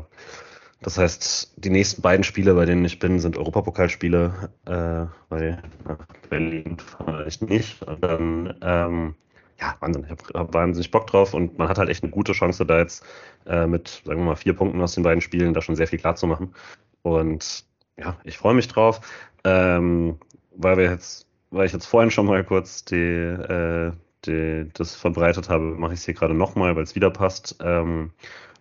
das 0.81 0.97
heißt, 0.97 1.53
die 1.55 1.69
nächsten 1.69 2.01
beiden 2.01 2.25
Spiele, 2.25 2.53
bei 2.55 2.65
denen 2.65 2.83
ich 2.83 2.99
bin, 2.99 3.19
sind 3.19 3.37
Europapokalspiele, 3.37 4.49
äh, 4.65 5.05
weil 5.29 5.63
nach 5.87 6.05
Berlin 6.29 6.77
fahre 6.77 7.25
ich 7.25 7.39
nicht. 7.39 7.81
Und 7.83 8.03
dann 8.03 8.57
ähm, 8.61 9.15
ja, 9.59 9.75
Wahnsinn. 9.79 10.03
Ich 10.05 10.11
habe 10.11 10.23
hab 10.33 10.53
wahnsinnig 10.53 10.91
Bock 10.91 11.07
drauf 11.07 11.33
und 11.33 11.57
man 11.57 11.69
hat 11.69 11.77
halt 11.77 11.89
echt 11.89 12.03
eine 12.03 12.11
gute 12.11 12.33
Chance, 12.33 12.65
da 12.65 12.79
jetzt 12.79 13.05
äh, 13.45 13.67
mit, 13.67 14.01
sagen 14.05 14.21
wir 14.21 14.25
mal, 14.25 14.35
vier 14.35 14.53
Punkten 14.53 14.81
aus 14.81 14.95
den 14.95 15.03
beiden 15.03 15.21
Spielen 15.21 15.53
da 15.53 15.61
schon 15.61 15.75
sehr 15.75 15.87
viel 15.87 15.99
klar 15.99 16.15
zu 16.15 16.27
machen. 16.27 16.53
Und 17.01 17.65
ja, 17.97 18.17
ich 18.23 18.37
freue 18.37 18.53
mich 18.55 18.67
drauf, 18.67 19.01
ähm, 19.43 20.17
weil 20.55 20.77
wir 20.77 20.85
jetzt, 20.85 21.27
weil 21.51 21.65
ich 21.65 21.73
jetzt 21.73 21.85
vorhin 21.85 22.11
schon 22.11 22.25
mal 22.25 22.43
kurz 22.43 22.85
die, 22.85 22.95
äh, 22.95 23.91
die, 24.25 24.69
das 24.73 24.95
verbreitet 24.95 25.49
habe, 25.49 25.63
mache 25.63 25.93
ich 25.93 25.99
es 25.99 26.05
hier 26.05 26.13
gerade 26.13 26.33
nochmal, 26.33 26.75
weil 26.75 26.83
es 26.83 26.95
wieder 26.95 27.09
passt. 27.09 27.57
Ähm, 27.61 28.11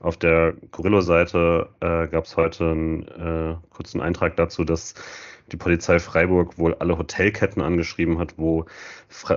auf 0.01 0.17
der 0.17 0.55
Corillo-Seite 0.73 1.69
äh, 1.81 2.09
gab 2.09 2.25
es 2.25 2.37
heute 2.37 2.71
einen 2.71 3.03
äh, 3.09 3.55
kurzen 3.71 4.01
Eintrag 4.01 4.37
dazu, 4.37 4.65
dass 4.65 4.95
die 5.53 5.57
Polizei 5.57 5.99
Freiburg 5.99 6.59
wohl 6.59 6.75
alle 6.75 6.99
Hotelketten 6.99 7.63
angeschrieben 7.63 8.19
hat, 8.19 8.35
wo, 8.37 8.65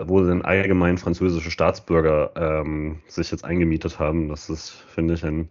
wo 0.05 0.21
denn 0.21 0.43
allgemein 0.43 0.97
französische 0.97 1.51
Staatsbürger 1.51 2.31
ähm, 2.35 2.99
sich 3.07 3.31
jetzt 3.31 3.45
eingemietet 3.45 3.99
haben. 3.99 4.29
Das 4.29 4.49
ist, 4.49 4.71
finde 4.71 5.15
ich, 5.15 5.25
ein 5.25 5.49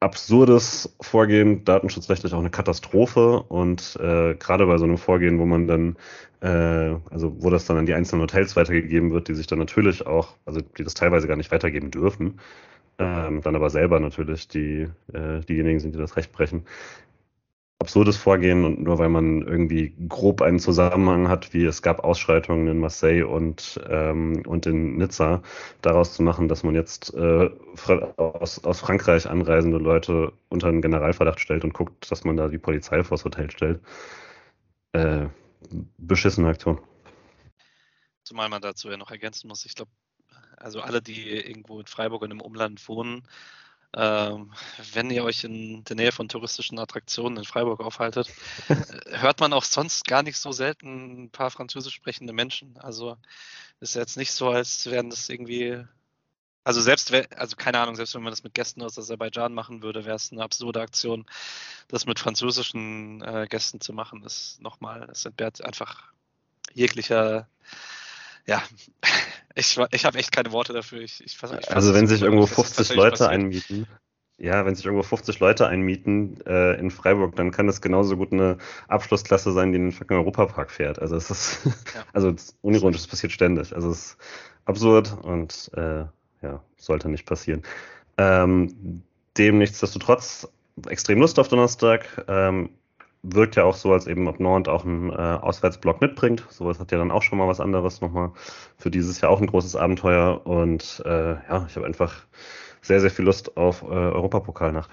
absurdes 0.00 0.94
Vorgehen, 1.00 1.64
datenschutzrechtlich 1.64 2.32
auch 2.32 2.38
eine 2.38 2.50
Katastrophe. 2.50 3.42
Und 3.42 3.96
äh, 4.00 4.34
gerade 4.34 4.66
bei 4.66 4.78
so 4.78 4.84
einem 4.84 4.98
Vorgehen, 4.98 5.38
wo 5.38 5.44
man 5.46 5.66
dann, 5.66 5.96
äh, 6.40 6.96
also 7.10 7.36
wo 7.38 7.50
das 7.50 7.66
dann 7.66 7.76
an 7.76 7.86
die 7.86 7.94
einzelnen 7.94 8.22
Hotels 8.22 8.56
weitergegeben 8.56 9.12
wird, 9.12 9.28
die 9.28 9.34
sich 9.34 9.46
dann 9.46 9.58
natürlich 9.58 10.06
auch, 10.06 10.34
also 10.46 10.60
die 10.60 10.84
das 10.84 10.94
teilweise 10.94 11.28
gar 11.28 11.36
nicht 11.36 11.52
weitergeben 11.52 11.90
dürfen, 11.90 12.40
ähm, 12.98 13.42
dann 13.42 13.56
aber 13.56 13.70
selber 13.70 14.00
natürlich 14.00 14.48
die, 14.48 14.88
äh, 15.12 15.40
diejenigen 15.48 15.80
sind, 15.80 15.94
die 15.94 15.98
das 15.98 16.16
Recht 16.16 16.32
brechen, 16.32 16.64
absurdes 17.80 18.18
Vorgehen 18.18 18.64
und 18.64 18.82
nur 18.82 18.98
weil 18.98 19.08
man 19.08 19.40
irgendwie 19.40 19.94
grob 20.06 20.42
einen 20.42 20.58
Zusammenhang 20.60 21.28
hat, 21.28 21.54
wie 21.54 21.64
es 21.64 21.80
gab 21.80 22.04
Ausschreitungen 22.04 22.68
in 22.68 22.78
Marseille 22.78 23.24
und, 23.24 23.80
ähm, 23.88 24.42
und 24.46 24.66
in 24.66 24.98
Nizza, 24.98 25.42
daraus 25.80 26.12
zu 26.14 26.22
machen, 26.22 26.46
dass 26.46 26.62
man 26.62 26.74
jetzt 26.74 27.14
äh, 27.14 27.50
aus, 28.16 28.62
aus 28.62 28.80
Frankreich 28.80 29.28
anreisende 29.28 29.78
Leute 29.78 30.32
unter 30.50 30.68
einen 30.68 30.82
Generalverdacht 30.82 31.40
stellt 31.40 31.64
und 31.64 31.72
guckt, 31.72 32.10
dass 32.10 32.22
man 32.24 32.36
da 32.36 32.48
die 32.48 32.58
Polizei 32.58 33.02
vors 33.02 33.24
Hotel 33.24 33.50
stellt. 33.50 33.80
Äh, 34.92 35.28
beschissene 35.96 36.48
Aktion. 36.48 36.80
Zumal 38.24 38.50
man 38.50 38.60
dazu 38.60 38.90
ja 38.90 38.98
noch 38.98 39.10
ergänzen 39.10 39.48
muss, 39.48 39.64
ich 39.64 39.74
glaube, 39.74 39.90
also 40.58 40.82
alle, 40.82 41.00
die 41.00 41.30
irgendwo 41.30 41.80
in 41.80 41.86
Freiburg 41.86 42.22
und 42.22 42.30
im 42.30 42.42
Umland 42.42 42.86
wohnen, 42.88 43.22
wenn 44.92 45.10
ihr 45.10 45.24
euch 45.24 45.44
in 45.44 45.84
der 45.84 45.96
Nähe 45.96 46.12
von 46.12 46.28
touristischen 46.28 46.78
Attraktionen 46.78 47.38
in 47.38 47.44
Freiburg 47.44 47.80
aufhaltet, 47.80 48.30
äh, 48.68 49.18
hört 49.18 49.40
man 49.40 49.52
auch 49.52 49.64
sonst 49.64 50.06
gar 50.06 50.22
nicht 50.22 50.38
so 50.38 50.52
selten 50.52 51.24
ein 51.24 51.30
paar 51.30 51.50
französisch 51.50 51.94
sprechende 51.94 52.32
Menschen. 52.32 52.76
Also 52.78 53.16
ist 53.80 53.94
jetzt 53.94 54.16
nicht 54.16 54.32
so, 54.32 54.50
als 54.50 54.86
wären 54.86 55.10
das 55.10 55.28
irgendwie, 55.28 55.82
also 56.64 56.80
selbst, 56.80 57.12
also 57.36 57.56
keine 57.56 57.80
Ahnung, 57.80 57.96
selbst 57.96 58.14
wenn 58.14 58.22
man 58.22 58.32
das 58.32 58.44
mit 58.44 58.54
Gästen 58.54 58.82
aus 58.82 58.98
Aserbaidschan 58.98 59.54
machen 59.54 59.82
würde, 59.82 60.04
wäre 60.04 60.16
es 60.16 60.30
eine 60.30 60.42
absurde 60.42 60.80
Aktion, 60.80 61.26
das 61.88 62.06
mit 62.06 62.18
französischen 62.18 63.22
äh, 63.22 63.46
Gästen 63.48 63.80
zu 63.80 63.92
machen. 63.92 64.22
ist 64.24 64.60
nochmal, 64.60 65.08
es 65.10 65.24
entbehrt 65.24 65.64
einfach 65.64 66.12
jeglicher 66.74 67.48
ja, 68.46 68.62
ich, 69.54 69.78
ich 69.90 70.04
habe 70.04 70.18
echt 70.18 70.32
keine 70.32 70.52
Worte 70.52 70.72
dafür. 70.72 71.00
Ich, 71.00 71.24
ich 71.24 71.36
fass, 71.36 71.52
ich 71.58 71.70
also 71.70 71.94
wenn 71.94 72.06
sich 72.06 72.22
irgendwo 72.22 72.46
50 72.46 72.94
Leute 72.94 73.10
passiert. 73.10 73.30
einmieten, 73.30 73.86
ja, 74.40 74.64
wenn 74.64 74.74
sich 74.74 74.86
irgendwo 74.86 75.02
50 75.02 75.38
Leute 75.38 75.66
einmieten 75.68 76.40
äh, 76.46 76.78
in 76.78 76.90
Freiburg, 76.90 77.36
dann 77.36 77.50
kann 77.50 77.66
das 77.66 77.82
genauso 77.82 78.16
gut 78.16 78.32
eine 78.32 78.56
Abschlussklasse 78.88 79.52
sein, 79.52 79.72
die 79.72 79.76
in 79.76 79.86
den 79.86 79.92
fucking 79.92 80.16
Europapark 80.16 80.70
fährt. 80.70 80.98
Also 80.98 81.16
es 81.16 81.30
ist, 81.30 81.64
ja. 81.94 82.04
also 82.12 82.34
unironisch, 82.62 82.96
das 82.98 83.06
passiert 83.06 83.32
ständig. 83.32 83.74
Also 83.74 83.90
es 83.90 83.98
ist 83.98 84.16
absurd 84.64 85.16
und 85.22 85.70
äh, 85.74 86.04
ja, 86.42 86.62
sollte 86.76 87.10
nicht 87.10 87.26
passieren. 87.26 87.62
Ähm, 88.16 89.02
dem 89.36 89.58
nichtsdestotrotz 89.58 90.48
extrem 90.88 91.20
Lust 91.20 91.38
auf 91.38 91.48
Donnerstag. 91.48 92.24
Ähm, 92.26 92.70
wirkt 93.22 93.56
ja 93.56 93.64
auch 93.64 93.74
so, 93.74 93.92
als 93.92 94.06
eben 94.06 94.28
ob 94.28 94.40
Nord 94.40 94.68
auch 94.68 94.84
einen 94.84 95.10
äh, 95.10 95.14
Auswärtsblock 95.14 96.00
mitbringt. 96.00 96.44
Sowas 96.48 96.78
hat 96.78 96.92
ja 96.92 96.98
dann 96.98 97.10
auch 97.10 97.22
schon 97.22 97.38
mal 97.38 97.48
was 97.48 97.60
anderes 97.60 98.00
nochmal 98.00 98.32
für 98.76 98.90
dieses 98.90 99.20
Jahr 99.20 99.30
auch 99.30 99.40
ein 99.40 99.46
großes 99.46 99.76
Abenteuer. 99.76 100.46
Und 100.46 101.02
äh, 101.04 101.34
ja, 101.34 101.66
ich 101.68 101.76
habe 101.76 101.86
einfach 101.86 102.26
sehr, 102.82 103.00
sehr 103.00 103.10
viel 103.10 103.24
Lust 103.24 103.56
auf 103.56 103.82
äh, 103.82 103.86
Europapokalnacht. 103.86 104.90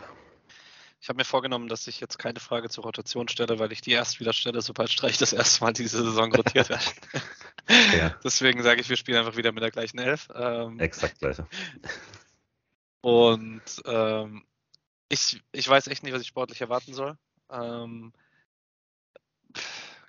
Ich 0.99 1.09
habe 1.09 1.17
mir 1.17 1.25
vorgenommen, 1.25 1.67
dass 1.69 1.87
ich 1.87 2.01
jetzt 2.01 2.17
keine 2.17 2.39
Frage 2.39 2.69
zur 2.69 2.83
Rotation 2.83 3.27
stelle, 3.29 3.59
weil 3.59 3.71
ich 3.71 3.81
die 3.81 3.91
erst 3.91 4.19
wieder 4.19 4.33
stelle, 4.33 4.61
sobald 4.61 4.89
Streich 4.89 5.17
das 5.17 5.31
erste 5.31 5.63
Mal 5.63 5.71
diese 5.71 6.03
Saison 6.03 6.33
rotiert 6.33 6.69
wird. 6.69 6.95
ja. 7.97 8.15
Deswegen 8.23 8.61
sage 8.63 8.81
ich, 8.81 8.89
wir 8.89 8.97
spielen 8.97 9.19
einfach 9.19 9.37
wieder 9.37 9.51
mit 9.51 9.63
der 9.63 9.71
gleichen 9.71 9.99
Elf. 9.99 10.27
Ähm, 10.35 10.79
Exakt 10.79 11.19
gleiche. 11.19 11.47
Und 13.01 13.61
ähm, 13.85 14.43
ich, 15.07 15.41
ich 15.53 15.69
weiß 15.69 15.87
echt 15.87 16.03
nicht, 16.03 16.13
was 16.13 16.21
ich 16.21 16.27
sportlich 16.27 16.59
erwarten 16.59 16.93
soll. 16.93 17.17
Ähm, 17.49 18.13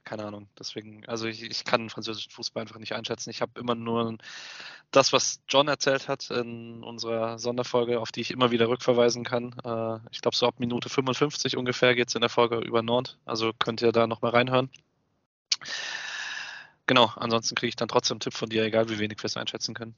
keine 0.09 0.25
Ahnung. 0.25 0.49
Deswegen, 0.59 1.05
also 1.07 1.27
ich, 1.27 1.43
ich 1.43 1.65
kann 1.65 1.91
französischen 1.91 2.31
Fußball 2.31 2.63
einfach 2.63 2.79
nicht 2.79 2.95
einschätzen. 2.95 3.29
Ich 3.29 3.43
habe 3.43 3.61
immer 3.61 3.75
nur 3.75 4.17
das, 4.91 5.13
was 5.13 5.43
John 5.49 5.69
erzählt 5.69 6.09
hat 6.09 6.31
in 6.31 6.83
unserer 6.83 7.39
Sonderfolge, 7.39 8.01
auf 8.01 8.11
die 8.11 8.23
ich 8.23 8.31
immer 8.31 8.51
wieder 8.51 8.69
rückverweisen 8.69 9.23
kann. 9.23 9.55
Äh, 9.65 9.99
ich 10.11 10.23
glaube, 10.23 10.37
so 10.37 10.47
ab 10.47 10.61
Minute 10.61 10.89
55 10.89 11.59
ungefähr 11.59 11.95
geht 11.95 12.09
es 12.09 12.15
in 12.15 12.23
der 12.23 12.31
Folge 12.31 12.57
über 12.59 12.83
Nord. 12.83 13.19
Also 13.27 13.53
könnt 13.59 13.83
ihr 13.83 13.93
da 13.93 14.07
nochmal 14.07 14.31
reinhören. 14.33 14.71
Genau, 16.87 17.13
ansonsten 17.17 17.55
kriege 17.55 17.69
ich 17.69 17.77
dann 17.77 17.89
trotzdem 17.89 18.15
einen 18.15 18.21
Tipp 18.21 18.33
von 18.33 18.49
dir, 18.49 18.65
egal 18.65 18.89
wie 18.89 18.99
wenig 18.99 19.19
wir 19.19 19.27
es 19.27 19.37
einschätzen 19.37 19.75
können. 19.75 19.95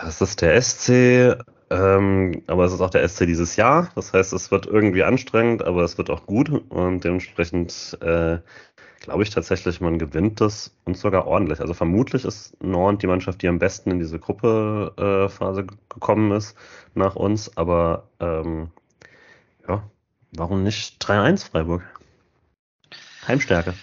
Das 0.00 0.20
ist 0.20 0.42
der 0.42 0.60
SC, 0.60 1.36
ähm, 1.70 2.42
aber 2.46 2.64
es 2.64 2.72
ist 2.72 2.80
auch 2.80 2.90
der 2.90 3.06
SC 3.08 3.26
dieses 3.26 3.56
Jahr. 3.56 3.90
Das 3.94 4.12
heißt, 4.12 4.32
es 4.32 4.50
wird 4.50 4.66
irgendwie 4.66 5.02
anstrengend, 5.02 5.64
aber 5.64 5.82
es 5.82 5.98
wird 5.98 6.10
auch 6.10 6.26
gut 6.26 6.48
und 6.70 7.02
dementsprechend 7.04 7.98
äh, 8.00 8.38
glaube 9.00 9.22
ich 9.22 9.30
tatsächlich, 9.30 9.80
man 9.80 9.98
gewinnt 9.98 10.40
das 10.40 10.74
und 10.84 10.96
sogar 10.96 11.26
ordentlich. 11.26 11.60
Also 11.60 11.74
vermutlich 11.74 12.24
ist 12.24 12.60
Nord 12.62 13.02
die 13.02 13.06
Mannschaft, 13.06 13.42
die 13.42 13.48
am 13.48 13.58
besten 13.58 13.90
in 13.90 13.98
diese 13.98 14.18
Gruppephase 14.18 15.60
äh, 15.60 15.66
gekommen 15.88 16.32
ist 16.32 16.56
nach 16.94 17.16
uns. 17.16 17.56
Aber 17.56 18.08
ähm, 18.20 18.70
ja, 19.68 19.82
warum 20.32 20.62
nicht 20.62 21.02
3-1 21.04 21.50
Freiburg? 21.50 21.82
Heimstärke. 23.26 23.74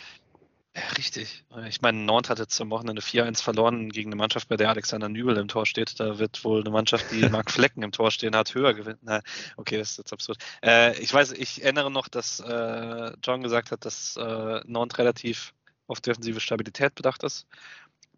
Ja, 0.83 0.89
richtig. 0.97 1.45
Ich 1.67 1.81
meine, 1.81 1.99
Nord 1.99 2.29
hat 2.29 2.39
jetzt 2.39 2.55
zum 2.55 2.69
Wochenende 2.69 3.01
4-1 3.01 3.41
verloren 3.41 3.89
gegen 3.89 4.09
eine 4.09 4.17
Mannschaft, 4.17 4.49
bei 4.49 4.57
der 4.57 4.69
Alexander 4.69 5.07
Nübel 5.07 5.37
im 5.37 5.47
Tor 5.47 5.65
steht. 5.65 5.99
Da 5.99 6.19
wird 6.19 6.43
wohl 6.43 6.59
eine 6.59 6.71
Mannschaft, 6.71 7.05
die 7.11 7.21
Marc 7.29 7.51
Flecken 7.51 7.83
im 7.83 7.91
Tor 7.91 8.11
stehen 8.11 8.35
hat, 8.35 8.53
höher 8.53 8.73
gewinnen. 8.73 8.99
Na, 9.01 9.21
okay, 9.55 9.77
das 9.77 9.91
ist 9.91 9.97
jetzt 9.99 10.13
absurd. 10.13 10.39
Äh, 10.63 10.99
ich 10.99 11.13
weiß, 11.13 11.31
ich 11.33 11.63
erinnere 11.63 11.89
noch, 11.89 12.09
dass 12.09 12.39
äh, 12.41 13.13
John 13.23 13.43
gesagt 13.43 13.71
hat, 13.71 13.85
dass 13.85 14.17
äh, 14.17 14.61
Nord 14.65 14.97
relativ 14.97 15.53
auf 15.87 16.01
defensive 16.01 16.39
Stabilität 16.39 16.95
bedacht 16.95 17.23
ist. 17.23 17.47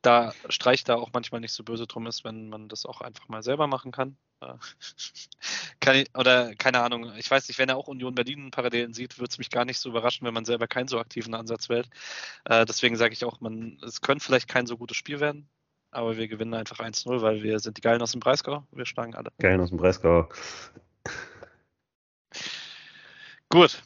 Da 0.06 0.34
Streich 0.50 0.84
da 0.84 0.96
auch 0.96 1.10
manchmal 1.14 1.42
nicht 1.42 1.54
so 1.54 1.64
böse 1.64 1.88
drum 1.88 2.06
ist, 2.06 2.24
wenn 2.24 2.50
man 2.50 2.70
das 2.70 2.86
auch 2.86 3.02
einfach 3.02 3.28
mal 3.28 3.42
selber 3.42 3.66
machen 3.68 3.92
kann. 3.92 4.18
Kann 5.80 5.96
ich, 5.96 6.16
oder 6.16 6.54
keine 6.56 6.82
Ahnung, 6.82 7.12
ich 7.18 7.30
weiß 7.30 7.48
nicht, 7.48 7.58
wenn 7.58 7.70
er 7.70 7.78
auch 7.78 7.88
Union 7.88 8.14
Berlin 8.14 8.52
Parallelen 8.52 8.94
sieht, 8.94 9.18
würde 9.18 9.32
es 9.32 9.38
mich 9.38 9.50
gar 9.50 9.66
nicht 9.66 9.80
so 9.80 9.90
überraschen, 9.90 10.28
wenn 10.28 10.34
man 10.34 10.46
selber 10.46 10.68
keinen 10.68 10.88
so 10.88 11.00
aktiven 11.00 11.34
Ansatz 11.34 11.70
wählt. 11.70 11.90
Äh, 12.46 12.66
deswegen 12.66 12.96
sage 12.96 13.14
ich 13.14 13.26
auch, 13.26 13.40
man, 13.42 13.80
es 13.84 14.02
könnte 14.02 14.24
vielleicht 14.24 14.48
kein 14.48 14.68
so 14.68 14.78
gutes 14.78 14.98
Spiel 14.98 15.20
werden, 15.20 15.50
aber 15.92 16.18
wir 16.18 16.28
gewinnen 16.28 16.54
einfach 16.54 16.80
1-0, 16.80 17.22
weil 17.22 17.42
wir 17.44 17.60
sind 17.60 17.78
die 17.78 17.82
Geilen 17.82 18.02
aus 18.02 18.12
dem 18.12 18.20
Breisgau. 18.20 18.68
Wir 18.72 18.86
schlagen 18.86 19.16
alle. 19.16 19.32
Geilen 19.40 19.62
aus 19.62 19.70
dem 19.70 19.78
Breisgau. 19.78 20.30
Gut. 23.50 23.82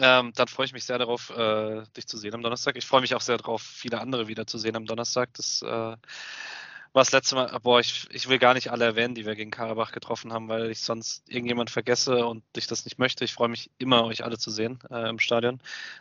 Ähm, 0.00 0.32
dann 0.34 0.48
freue 0.48 0.64
ich 0.64 0.72
mich 0.72 0.84
sehr 0.84 0.98
darauf, 0.98 1.28
äh, 1.30 1.82
dich 1.94 2.06
zu 2.06 2.16
sehen 2.16 2.34
am 2.34 2.42
Donnerstag. 2.42 2.76
Ich 2.76 2.86
freue 2.86 3.02
mich 3.02 3.14
auch 3.14 3.20
sehr 3.20 3.36
darauf, 3.36 3.60
viele 3.60 4.00
andere 4.00 4.28
wieder 4.28 4.46
zu 4.46 4.56
sehen 4.56 4.74
am 4.74 4.86
Donnerstag. 4.86 5.34
Das 5.34 5.60
äh, 5.60 5.66
war 5.66 5.98
das 6.92 7.12
letzte 7.12 7.34
Mal, 7.34 7.58
boah, 7.60 7.80
ich, 7.80 8.08
ich 8.10 8.26
will 8.28 8.38
gar 8.38 8.54
nicht 8.54 8.70
alle 8.70 8.86
erwähnen, 8.86 9.14
die 9.14 9.26
wir 9.26 9.36
gegen 9.36 9.50
Karabach 9.50 9.92
getroffen 9.92 10.32
haben, 10.32 10.48
weil 10.48 10.70
ich 10.70 10.80
sonst 10.80 11.28
irgendjemand 11.28 11.68
vergesse 11.68 12.26
und 12.26 12.42
ich 12.56 12.66
das 12.66 12.86
nicht 12.86 12.98
möchte. 12.98 13.26
Ich 13.26 13.34
freue 13.34 13.48
mich 13.48 13.70
immer, 13.76 14.04
euch 14.04 14.24
alle 14.24 14.38
zu 14.38 14.50
sehen 14.50 14.78
äh, 14.90 15.08
im 15.10 15.18
Stadion. 15.18 15.60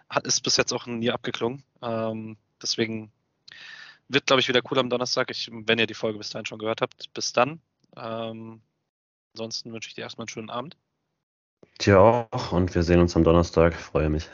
Hat, 0.09 0.25
ist 0.25 0.41
bis 0.43 0.55
jetzt 0.55 0.71
auch 0.71 0.85
nie 0.85 1.11
abgeklungen. 1.11 1.63
Ähm, 1.81 2.37
deswegen 2.61 3.11
wird, 4.07 4.27
glaube 4.27 4.39
ich, 4.39 4.47
wieder 4.47 4.61
cool 4.71 4.79
am 4.79 4.89
Donnerstag. 4.89 5.29
Ich, 5.29 5.49
wenn 5.51 5.77
ihr 5.77 5.87
die 5.87 5.93
Folge 5.93 6.17
bis 6.17 6.29
dahin 6.29 6.45
schon 6.45 6.59
gehört 6.59 6.81
habt, 6.81 7.13
bis 7.13 7.33
dann. 7.33 7.61
Ähm, 7.97 8.61
ansonsten 9.33 9.73
wünsche 9.73 9.89
ich 9.89 9.95
dir 9.95 10.01
erstmal 10.01 10.23
einen 10.23 10.29
schönen 10.29 10.49
Abend. 10.49 10.77
Dir 11.81 11.99
auch 11.99 12.51
und 12.51 12.75
wir 12.75 12.83
sehen 12.83 12.99
uns 12.99 13.15
am 13.15 13.23
Donnerstag. 13.23 13.73
Freue 13.73 14.09
mich. 14.09 14.29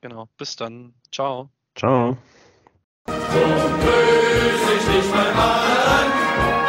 Genau, 0.00 0.28
bis 0.36 0.56
dann. 0.56 0.94
Ciao. 1.10 1.48
Ciao. 1.76 2.16
So 3.06 3.14
löse 3.14 4.74
ich 4.76 4.84
dich 4.84 5.14
mal 5.14 5.28
an. 5.28 6.61